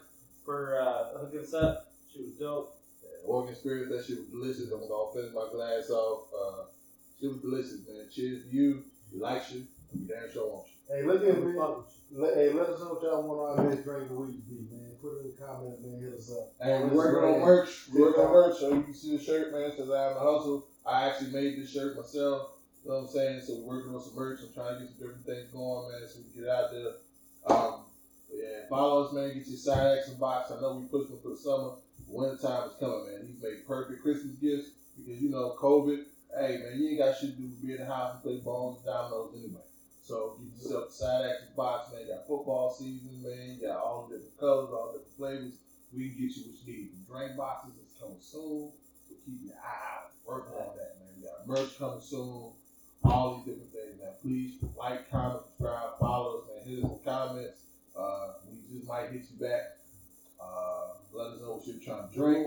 for 0.44 0.78
uh, 0.78 1.18
hooking 1.18 1.40
us 1.40 1.54
up. 1.54 1.92
She 2.12 2.20
was 2.20 2.32
dope. 2.32 2.76
Oregon 3.24 3.54
Spirit, 3.54 3.88
that 3.88 4.04
shit 4.04 4.18
was 4.18 4.28
delicious. 4.28 4.70
I'm 4.70 4.86
gonna 4.86 5.12
finish 5.14 5.32
my 5.34 5.48
glass 5.50 5.88
off. 5.88 6.28
Uh, 6.28 6.64
shit 7.18 7.30
was 7.30 7.40
delicious, 7.40 7.88
man. 7.88 8.06
Cheers 8.12 8.44
to 8.44 8.50
you. 8.50 8.84
We 9.12 9.20
like 9.20 9.50
you. 9.52 9.64
We 9.94 10.06
damn 10.06 10.30
sure 10.30 10.48
want 10.48 10.66
you. 10.68 10.94
Hey, 10.94 11.02
look 11.06 11.22
at 11.22 11.42
me. 11.42 11.56
Let, 12.12 12.34
hey, 12.34 12.52
let 12.52 12.68
us 12.68 12.80
know 12.80 12.94
what 12.94 13.02
y'all 13.02 13.22
want 13.22 13.60
our 13.60 13.70
next 13.70 13.84
drink 13.84 14.02
of 14.02 14.08
the 14.10 14.14
week 14.14 14.36
to 14.36 14.50
be, 14.50 14.66
man. 14.70 14.92
Put 15.00 15.16
it 15.16 15.24
in 15.24 15.32
the 15.32 15.40
comments, 15.40 15.80
man. 15.80 16.00
Hit 16.02 16.12
us 16.12 16.30
up. 16.32 16.52
Hey, 16.60 16.82
we're 16.84 16.94
working 16.94 17.34
on 17.34 17.40
merch. 17.40 17.88
We're 17.94 18.06
working 18.08 18.24
on 18.24 18.32
merch, 18.32 18.58
so 18.58 18.74
you 18.74 18.82
can 18.82 18.94
see 18.94 19.16
the 19.16 19.22
shirt, 19.22 19.52
man. 19.52 19.72
Says 19.74 19.90
I 19.90 20.02
have 20.02 20.16
a 20.16 20.20
hustle. 20.20 20.66
I 20.84 21.08
actually 21.08 21.30
made 21.30 21.56
this 21.58 21.72
shirt 21.72 21.96
myself. 21.96 22.59
You 22.84 22.90
know 22.90 22.96
what 22.96 23.02
I'm 23.02 23.08
saying? 23.08 23.40
So 23.42 23.60
we're 23.60 23.76
working 23.76 23.94
on 23.94 24.02
some 24.02 24.16
merch. 24.16 24.40
I'm 24.40 24.52
trying 24.54 24.74
to 24.74 24.80
get 24.80 24.88
some 24.96 25.06
different 25.06 25.26
things 25.26 25.52
going, 25.52 25.92
man, 25.92 26.08
so 26.08 26.20
we 26.24 26.32
can 26.32 26.42
get 26.42 26.50
out 26.50 26.70
there. 26.72 26.92
Um, 27.46 27.84
yeah, 28.32 28.64
follow 28.68 29.04
us, 29.04 29.12
man. 29.12 29.34
Get 29.34 29.48
your 29.48 29.58
side 29.58 29.98
action 29.98 30.16
box. 30.16 30.50
I 30.50 30.60
know 30.60 30.80
we 30.80 30.88
pushed 30.88 31.10
them 31.10 31.20
for 31.22 31.36
the 31.36 31.36
summer. 31.36 31.76
Winter 32.08 32.40
time 32.40 32.70
is 32.72 32.76
coming, 32.80 33.06
man. 33.06 33.28
He's 33.28 33.42
made 33.42 33.68
perfect 33.68 34.02
Christmas 34.02 34.34
gifts 34.40 34.70
because 34.96 35.20
you 35.20 35.28
know 35.28 35.56
COVID. 35.60 36.04
Hey, 36.32 36.62
man, 36.62 36.78
you 36.78 36.88
ain't 36.88 36.98
got 36.98 37.18
shit 37.18 37.36
to 37.36 37.42
do 37.42 37.50
be 37.60 37.72
in 37.72 37.78
the 37.78 37.86
house 37.86 38.14
and 38.14 38.22
play 38.22 38.38
bones 38.38 38.78
and 38.78 38.86
dominoes 38.86 39.34
anyway. 39.34 39.66
So 40.02 40.38
get 40.40 40.62
yourself 40.62 40.88
a 40.88 40.92
side 40.92 41.24
action 41.26 41.52
box, 41.56 41.92
man. 41.92 42.02
You 42.02 42.14
got 42.14 42.26
football 42.26 42.72
season, 42.72 43.22
man. 43.22 43.58
You 43.60 43.68
got 43.68 43.78
all 43.78 44.08
the 44.08 44.16
different 44.16 44.40
colors, 44.40 44.70
all 44.72 44.90
the 44.90 44.98
different 44.98 45.18
flavors. 45.20 45.54
We 45.92 46.10
can 46.10 46.18
get 46.18 46.34
you 46.34 46.42
what 46.48 46.56
you 46.64 46.72
need. 46.72 46.88
The 46.96 47.12
drink 47.12 47.36
boxes 47.36 47.76
is 47.76 47.94
coming 48.00 48.22
soon, 48.22 48.72
so 49.06 49.14
keep 49.26 49.38
your 49.44 49.58
eye 49.58 50.00
out. 50.00 50.10
Working 50.26 50.54
on 50.54 50.74
that, 50.78 50.98
man. 50.98 51.10
We 51.18 51.26
got 51.26 51.46
merch 51.46 51.78
coming 51.78 52.00
soon. 52.00 52.54
All 53.04 53.36
these 53.36 53.46
different 53.46 53.72
things, 53.72 53.98
man. 53.98 54.12
Please 54.22 54.62
like, 54.76 55.10
comment, 55.10 55.40
subscribe, 55.48 55.98
follow 55.98 56.38
us, 56.38 56.44
man. 56.48 56.68
Hit 56.68 56.84
us 56.84 56.90
in 56.90 56.98
the 56.98 57.10
comments. 57.10 57.60
Uh, 57.96 58.34
we 58.50 58.58
just 58.76 58.88
might 58.88 59.10
hit 59.10 59.22
you 59.30 59.40
back. 59.40 59.62
Uh, 60.40 60.94
let 61.12 61.32
us 61.32 61.40
know 61.40 61.56
what 61.56 61.66
you're 61.66 61.82
trying 61.82 62.08
to 62.08 62.14
drink. 62.14 62.46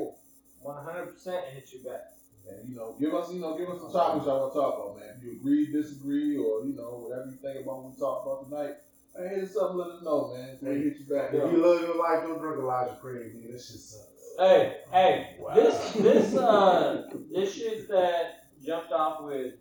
100% 0.66 1.54
hit 1.54 1.74
you 1.74 1.80
back. 1.84 2.14
And 2.48 2.70
you 2.70 2.76
know, 2.76 2.96
give 3.00 3.14
us, 3.14 3.32
you 3.34 3.40
know, 3.40 3.58
give 3.58 3.70
us 3.70 3.80
some 3.80 3.92
topics 3.92 4.26
y'all 4.26 4.42
want 4.42 4.54
to 4.54 4.60
talk 4.60 4.76
about, 4.76 5.00
man. 5.00 5.16
If 5.18 5.24
you 5.24 5.32
agree, 5.40 5.72
disagree, 5.72 6.38
or 6.38 6.66
you 6.66 6.76
know, 6.76 7.08
whatever 7.08 7.30
you 7.30 7.38
think 7.38 7.64
about 7.64 7.84
what 7.84 7.92
we 7.94 8.00
talked 8.00 8.28
about 8.28 8.50
tonight, 8.50 8.76
man, 9.16 9.30
hit 9.30 9.44
us 9.46 9.58
up 9.58 9.76
let 9.76 9.88
us 9.92 10.04
know, 10.04 10.34
man. 10.36 10.58
So 10.60 10.68
we 10.68 10.82
hit 10.84 11.00
you 11.00 11.06
back. 11.06 11.34
If 11.34 11.52
you 11.52 11.58
love 11.58 11.82
your 11.82 11.96
life, 11.96 12.24
don't 12.24 12.40
drink 12.40 12.60
Elijah 12.60 12.98
Craig, 13.00 13.34
nigga. 13.34 13.54
That 13.54 13.62
shit 13.62 13.80
sucks. 13.80 14.08
Hey, 14.38 14.78
hey, 14.92 15.38
this 15.56 15.94
this 15.94 16.36
uh 16.36 17.10
this 17.32 17.54
shit 17.54 17.88
that 17.90 18.48
jumped 18.66 18.92
off 18.92 19.24
with 19.24 19.54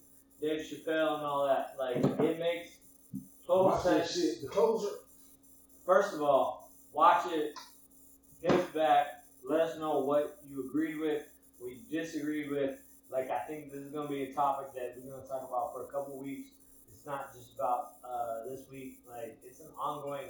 Dave 0.43 0.61
Chappelle 0.67 1.19
and 1.19 1.25
all 1.25 1.47
that, 1.47 1.77
like 1.79 1.97
it 1.99 2.39
makes 2.39 2.71
total 3.47 3.67
Watch 3.67 3.85
that 3.85 4.07
sense. 4.09 4.13
shit. 4.15 4.43
The 4.43 4.49
closure. 4.49 4.89
First 5.87 6.15
of 6.15 6.23
all, 6.23 6.71
watch 6.93 7.27
it, 7.33 7.55
hit 8.43 8.51
us 8.51 8.67
back, 8.75 9.07
let 9.49 9.61
us 9.61 9.79
know 9.79 10.01
what 10.01 10.39
you 10.49 10.65
agreed 10.69 10.99
with, 10.99 11.23
what 11.59 11.71
you 11.71 11.79
disagreed 11.91 12.51
with. 12.51 12.79
Like 13.11 13.31
I 13.31 13.39
think 13.41 13.71
this 13.73 13.83
is 13.83 13.93
gonna 13.93 14.09
be 14.09 14.25
a 14.25 14.33
topic 14.33 14.75
that 14.75 14.97
we're 14.97 15.13
gonna 15.13 15.27
talk 15.29 15.47
about 15.49 15.73
for 15.75 15.85
a 15.85 15.87
couple 15.87 16.21
weeks. 16.21 16.51
It's 16.93 17.07
not 17.07 17.33
just 17.35 17.55
about 17.55 17.93
uh, 18.05 18.49
this 18.49 18.63
week. 18.71 18.99
Like 19.09 19.39
it's 19.45 19.61
an 19.61 19.69
ongoing 19.79 20.29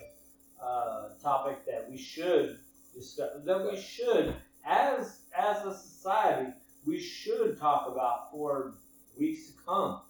uh, 0.63 1.09
topic 1.23 1.65
that 1.67 1.89
we 1.91 1.97
should 1.97 2.59
discuss. 2.95 3.31
That 3.45 3.71
we 3.71 3.81
should, 3.81 4.35
as 4.67 5.21
as 5.37 5.65
a 5.65 5.75
society, 5.75 6.53
we 6.87 7.01
should 7.01 7.59
talk 7.59 7.89
about 7.91 8.31
for 8.31 8.75
weeks 9.19 9.49
to 9.49 9.53
come. 9.65 10.01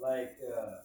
Like, 0.00 0.36
uh, 0.42 0.76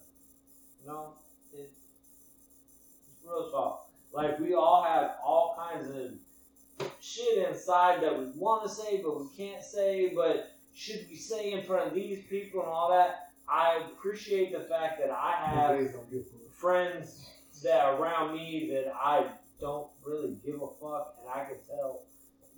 you 0.82 0.88
know, 0.88 1.14
it, 1.54 1.70
it's 1.70 3.26
real 3.26 3.50
talk. 3.52 3.90
Like, 4.14 4.40
we 4.40 4.54
all 4.54 4.84
have 4.84 5.16
all 5.24 5.56
kinds 5.58 5.90
of 5.90 6.88
shit 7.02 7.48
inside 7.48 8.02
that 8.02 8.18
we 8.18 8.28
want 8.36 8.64
to 8.64 8.70
say, 8.70 9.02
but 9.04 9.20
we 9.20 9.28
can't 9.36 9.64
say, 9.64 10.12
but 10.16 10.56
should 10.74 11.06
we 11.10 11.16
say 11.16 11.52
in 11.52 11.64
front 11.64 11.88
of 11.88 11.94
these 11.94 12.26
people 12.26 12.62
and 12.62 12.70
all 12.70 12.90
that? 12.90 13.32
I 13.50 13.82
appreciate 13.92 14.54
the 14.54 14.62
fact 14.62 15.00
that 15.00 15.10
I 15.12 15.34
have 15.46 15.78
Days 15.78 15.92
don't 15.92 16.10
get 16.12 16.26
full. 16.30 16.40
friends 16.54 17.30
that 17.64 17.82
are 17.82 17.98
around 17.98 18.36
me 18.36 18.70
that 18.72 18.94
I 18.96 19.26
don't 19.60 19.88
really 20.06 20.38
give 20.46 20.62
a 20.62 20.68
fuck, 20.80 21.16
and 21.20 21.30
I 21.34 21.46
can 21.46 21.58
tell 21.68 22.04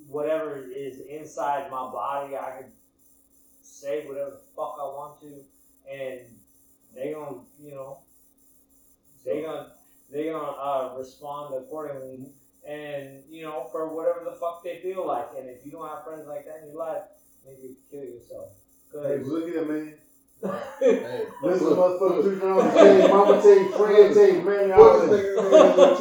whatever 0.07 0.63
is 0.63 0.99
inside 1.01 1.71
my 1.71 1.89
body, 1.91 2.35
I 2.35 2.61
can 2.61 2.71
say 3.71 4.05
whatever 4.07 4.31
the 4.31 4.41
fuck 4.55 4.75
I 4.79 4.83
want 4.83 5.21
to, 5.21 5.43
and 5.89 6.19
they 6.93 7.13
gonna, 7.13 7.37
you 7.59 7.71
know, 7.71 7.99
they 9.25 9.41
gonna 9.41 9.71
they 10.11 10.25
gonna 10.25 10.51
uh, 10.51 10.93
respond 10.97 11.55
accordingly, 11.55 12.31
and 12.67 13.23
you 13.29 13.43
know, 13.43 13.67
for 13.71 13.95
whatever 13.95 14.25
the 14.25 14.35
fuck 14.35 14.63
they 14.63 14.79
feel 14.79 15.07
like. 15.07 15.29
And 15.37 15.49
if 15.49 15.65
you 15.65 15.71
don't 15.71 15.87
have 15.87 16.03
friends 16.03 16.27
like 16.27 16.45
that 16.45 16.61
in 16.63 16.69
your 16.69 16.79
life, 16.79 17.03
maybe 17.45 17.75
kill 17.89 18.03
yourself. 18.03 18.49
Hey, 18.91 19.17
Cause 19.19 19.27
look 19.27 19.47
at 19.47 19.67
man. 19.67 19.97
Hey, 20.79 21.25
Listen, 21.43 21.67
look, 21.67 22.01
motherfucker, 22.01 22.23
two 22.23 22.39
drums, 22.39 22.73
tell 22.73 23.01
you, 23.01 23.07
mama 23.07 23.41
take, 23.41 23.59
you, 23.59 23.77
friend 23.77 24.13
take, 24.13 24.33
you, 24.33 24.41
man, 24.41 24.69
What 24.69 24.77
y'all 24.79 25.07
this 25.07 25.21
nigga 25.21 25.51
man, 25.51 25.75
gonna 25.75 25.97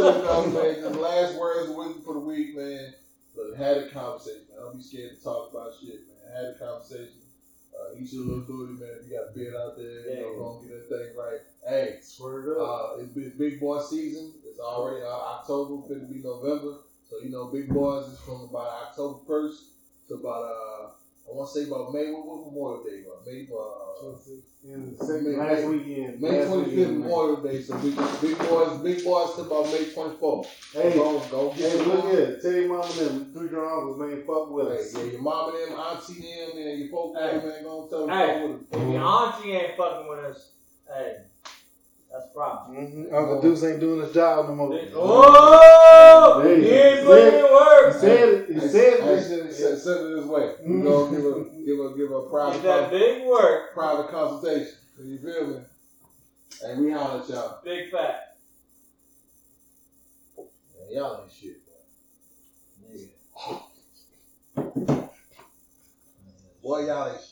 tell 0.51 0.72
you 0.72 0.86
about, 0.86 1.01
last 1.01 1.38
words 1.38 1.68
of 1.68 1.76
wisdom 1.76 2.02
for 2.02 2.14
the 2.14 2.20
week, 2.20 2.56
man. 2.56 2.94
But 3.36 3.56
had 3.56 3.76
a 3.76 3.90
conversation. 3.90 4.47
I 4.59 4.62
don't 4.62 4.76
be 4.76 4.82
scared 4.82 5.16
to 5.16 5.22
talk 5.22 5.52
about 5.52 5.72
shit, 5.78 6.01
man. 6.09 6.34
Had 6.34 6.55
a 6.55 6.59
conversation. 6.59 7.19
Uh, 7.81 7.94
eat 7.98 8.12
your 8.12 8.24
little 8.24 8.44
booty, 8.44 8.73
man. 8.81 8.90
If 9.01 9.09
you 9.11 9.16
got 9.16 9.31
a 9.31 9.39
bed 9.39 9.55
out 9.59 9.77
there, 9.77 9.86
you 10.15 10.20
know, 10.20 10.36
gonna 10.36 10.69
get 10.69 10.89
that 10.89 10.98
thing 10.98 11.16
right. 11.16 11.40
Hey, 11.66 11.98
Swear 12.02 12.52
it 12.52 12.61
up. 12.61 12.69
uh, 12.69 13.01
it's 13.01 13.12
been 13.12 13.32
big 13.39 13.61
boy 13.61 13.81
season. 13.81 14.32
It's 14.47 14.59
already 14.61 15.02
uh, 15.02 15.09
October, 15.09 15.86
finna 15.89 16.09
be 16.12 16.23
November. 16.23 16.78
So, 17.09 17.19
you 17.19 17.31
know, 17.31 17.47
big 17.47 17.69
boys 17.69 18.07
is 18.09 18.19
from 18.20 18.43
about 18.43 18.69
October 18.89 19.19
1st 19.27 19.59
to 20.09 20.15
about, 20.15 20.43
uh, 20.44 20.90
I 21.31 21.36
want 21.36 21.48
to 21.52 21.61
say 21.61 21.69
about 21.69 21.93
May, 21.93 22.11
what, 22.11 22.27
what 22.27 22.47
Memorial 22.47 22.82
Day? 22.82 23.05
About 23.07 23.24
May, 23.24 23.47
uh, 23.55 24.11
In 24.65 24.97
the 24.98 25.05
second, 25.05 25.24
May- 25.31 25.36
last 25.39 25.62
May- 25.62 25.69
weekend. 25.69 26.20
May 26.20 26.28
25th. 26.44 26.90
Memorial 26.98 27.36
Day, 27.36 27.62
so 27.62 27.78
big, 27.78 27.97
big 28.20 28.39
boys, 28.39 28.78
big 28.82 29.05
boys 29.05 29.35
to 29.36 29.43
about 29.43 29.66
May 29.66 29.85
24th. 29.94 30.47
Hey, 30.73 30.94
go, 30.94 31.19
go 31.31 31.48
get 31.51 31.59
hey, 31.70 31.77
your 31.77 31.86
look 31.86 32.05
mom. 32.05 32.12
at 32.12 32.19
it. 32.19 32.43
Tell 32.43 32.52
your 32.52 32.69
mama 32.69 32.85
and 32.85 32.98
them, 32.98 33.32
three 33.32 33.48
drums, 33.48 33.98
man, 33.98 34.23
fuck 34.27 34.51
with 34.51 34.69
Hey, 34.69 34.78
us. 34.78 34.94
yeah, 34.97 35.02
your 35.12 35.23
mom 35.23 35.55
and 35.55 35.73
them, 35.73 35.78
auntie 35.78 36.15
them, 36.20 36.51
and 36.59 36.78
your 36.81 36.89
folks, 36.89 37.19
Hey. 37.20 37.39
them, 37.39 37.48
man, 37.48 37.62
gonna 37.65 37.89
tell 37.90 38.07
them 38.07 38.09
Hey. 38.11 38.27
fuck 38.27 38.51
with 38.51 38.61
if 38.62 38.70
them. 38.70 38.93
your 38.93 39.02
auntie 39.02 39.52
ain't 39.52 39.77
fucking 39.77 40.09
with 40.09 40.19
us, 40.19 40.51
hey, 40.89 41.16
that's 42.11 42.27
a 42.31 42.35
problem. 42.35 42.77
Mm-hmm. 42.77 43.15
Uncle 43.15 43.41
Deuce 43.43 43.62
ain't 43.65 43.81
doing 43.81 44.01
his 44.03 44.12
job 44.12 44.49
no 44.49 44.55
more. 44.57 44.81
Oh, 44.95 46.41
Hey, 46.43 46.61
he 46.61 46.69
ain't 46.70 47.05
putting 47.07 47.27
it. 47.27 47.35
in 47.35 47.45
He 47.47 47.53
work. 47.53 47.95
said 47.95 48.28
it. 48.28 48.49
He 48.49 48.55
Hey, 48.55 48.69
said 48.69 49.01
hey, 49.01 49.15
it. 49.15 49.23
send, 49.23 49.53
send, 49.53 49.78
send 49.78 50.07
it 50.07 50.16
this 50.16 50.24
way. 50.27 50.55
We 50.65 50.73
Mhm. 50.74 50.85
gonna 50.85 51.11
give 51.16 51.24
a, 51.24 51.45
give 51.65 51.78
a, 51.81 51.97
give 51.97 52.11
a 52.12 52.20
Get 52.23 52.31
private, 52.31 52.62
that 52.62 52.81
con- 52.82 52.91
big 52.91 53.27
work, 53.27 53.73
private 53.74 54.09
consultation. 54.11 54.74
You 55.03 55.19
feel 55.19 55.47
me? 55.47 55.57
Hey, 56.61 56.74
we 56.78 56.91
holler 56.91 57.20
at 57.23 57.28
y'all. 57.28 57.59
big 57.65 57.91
fat. 57.91 58.37
Man, 60.37 60.47
y'all 60.91 61.23
ain't 61.23 61.32
shit, 61.32 61.57
man. 62.85 62.93
Nigga. 62.93 63.62
Boy, 66.62 66.87
y'all 66.87 67.09
ain't 67.09 67.20
shit. 67.23 67.30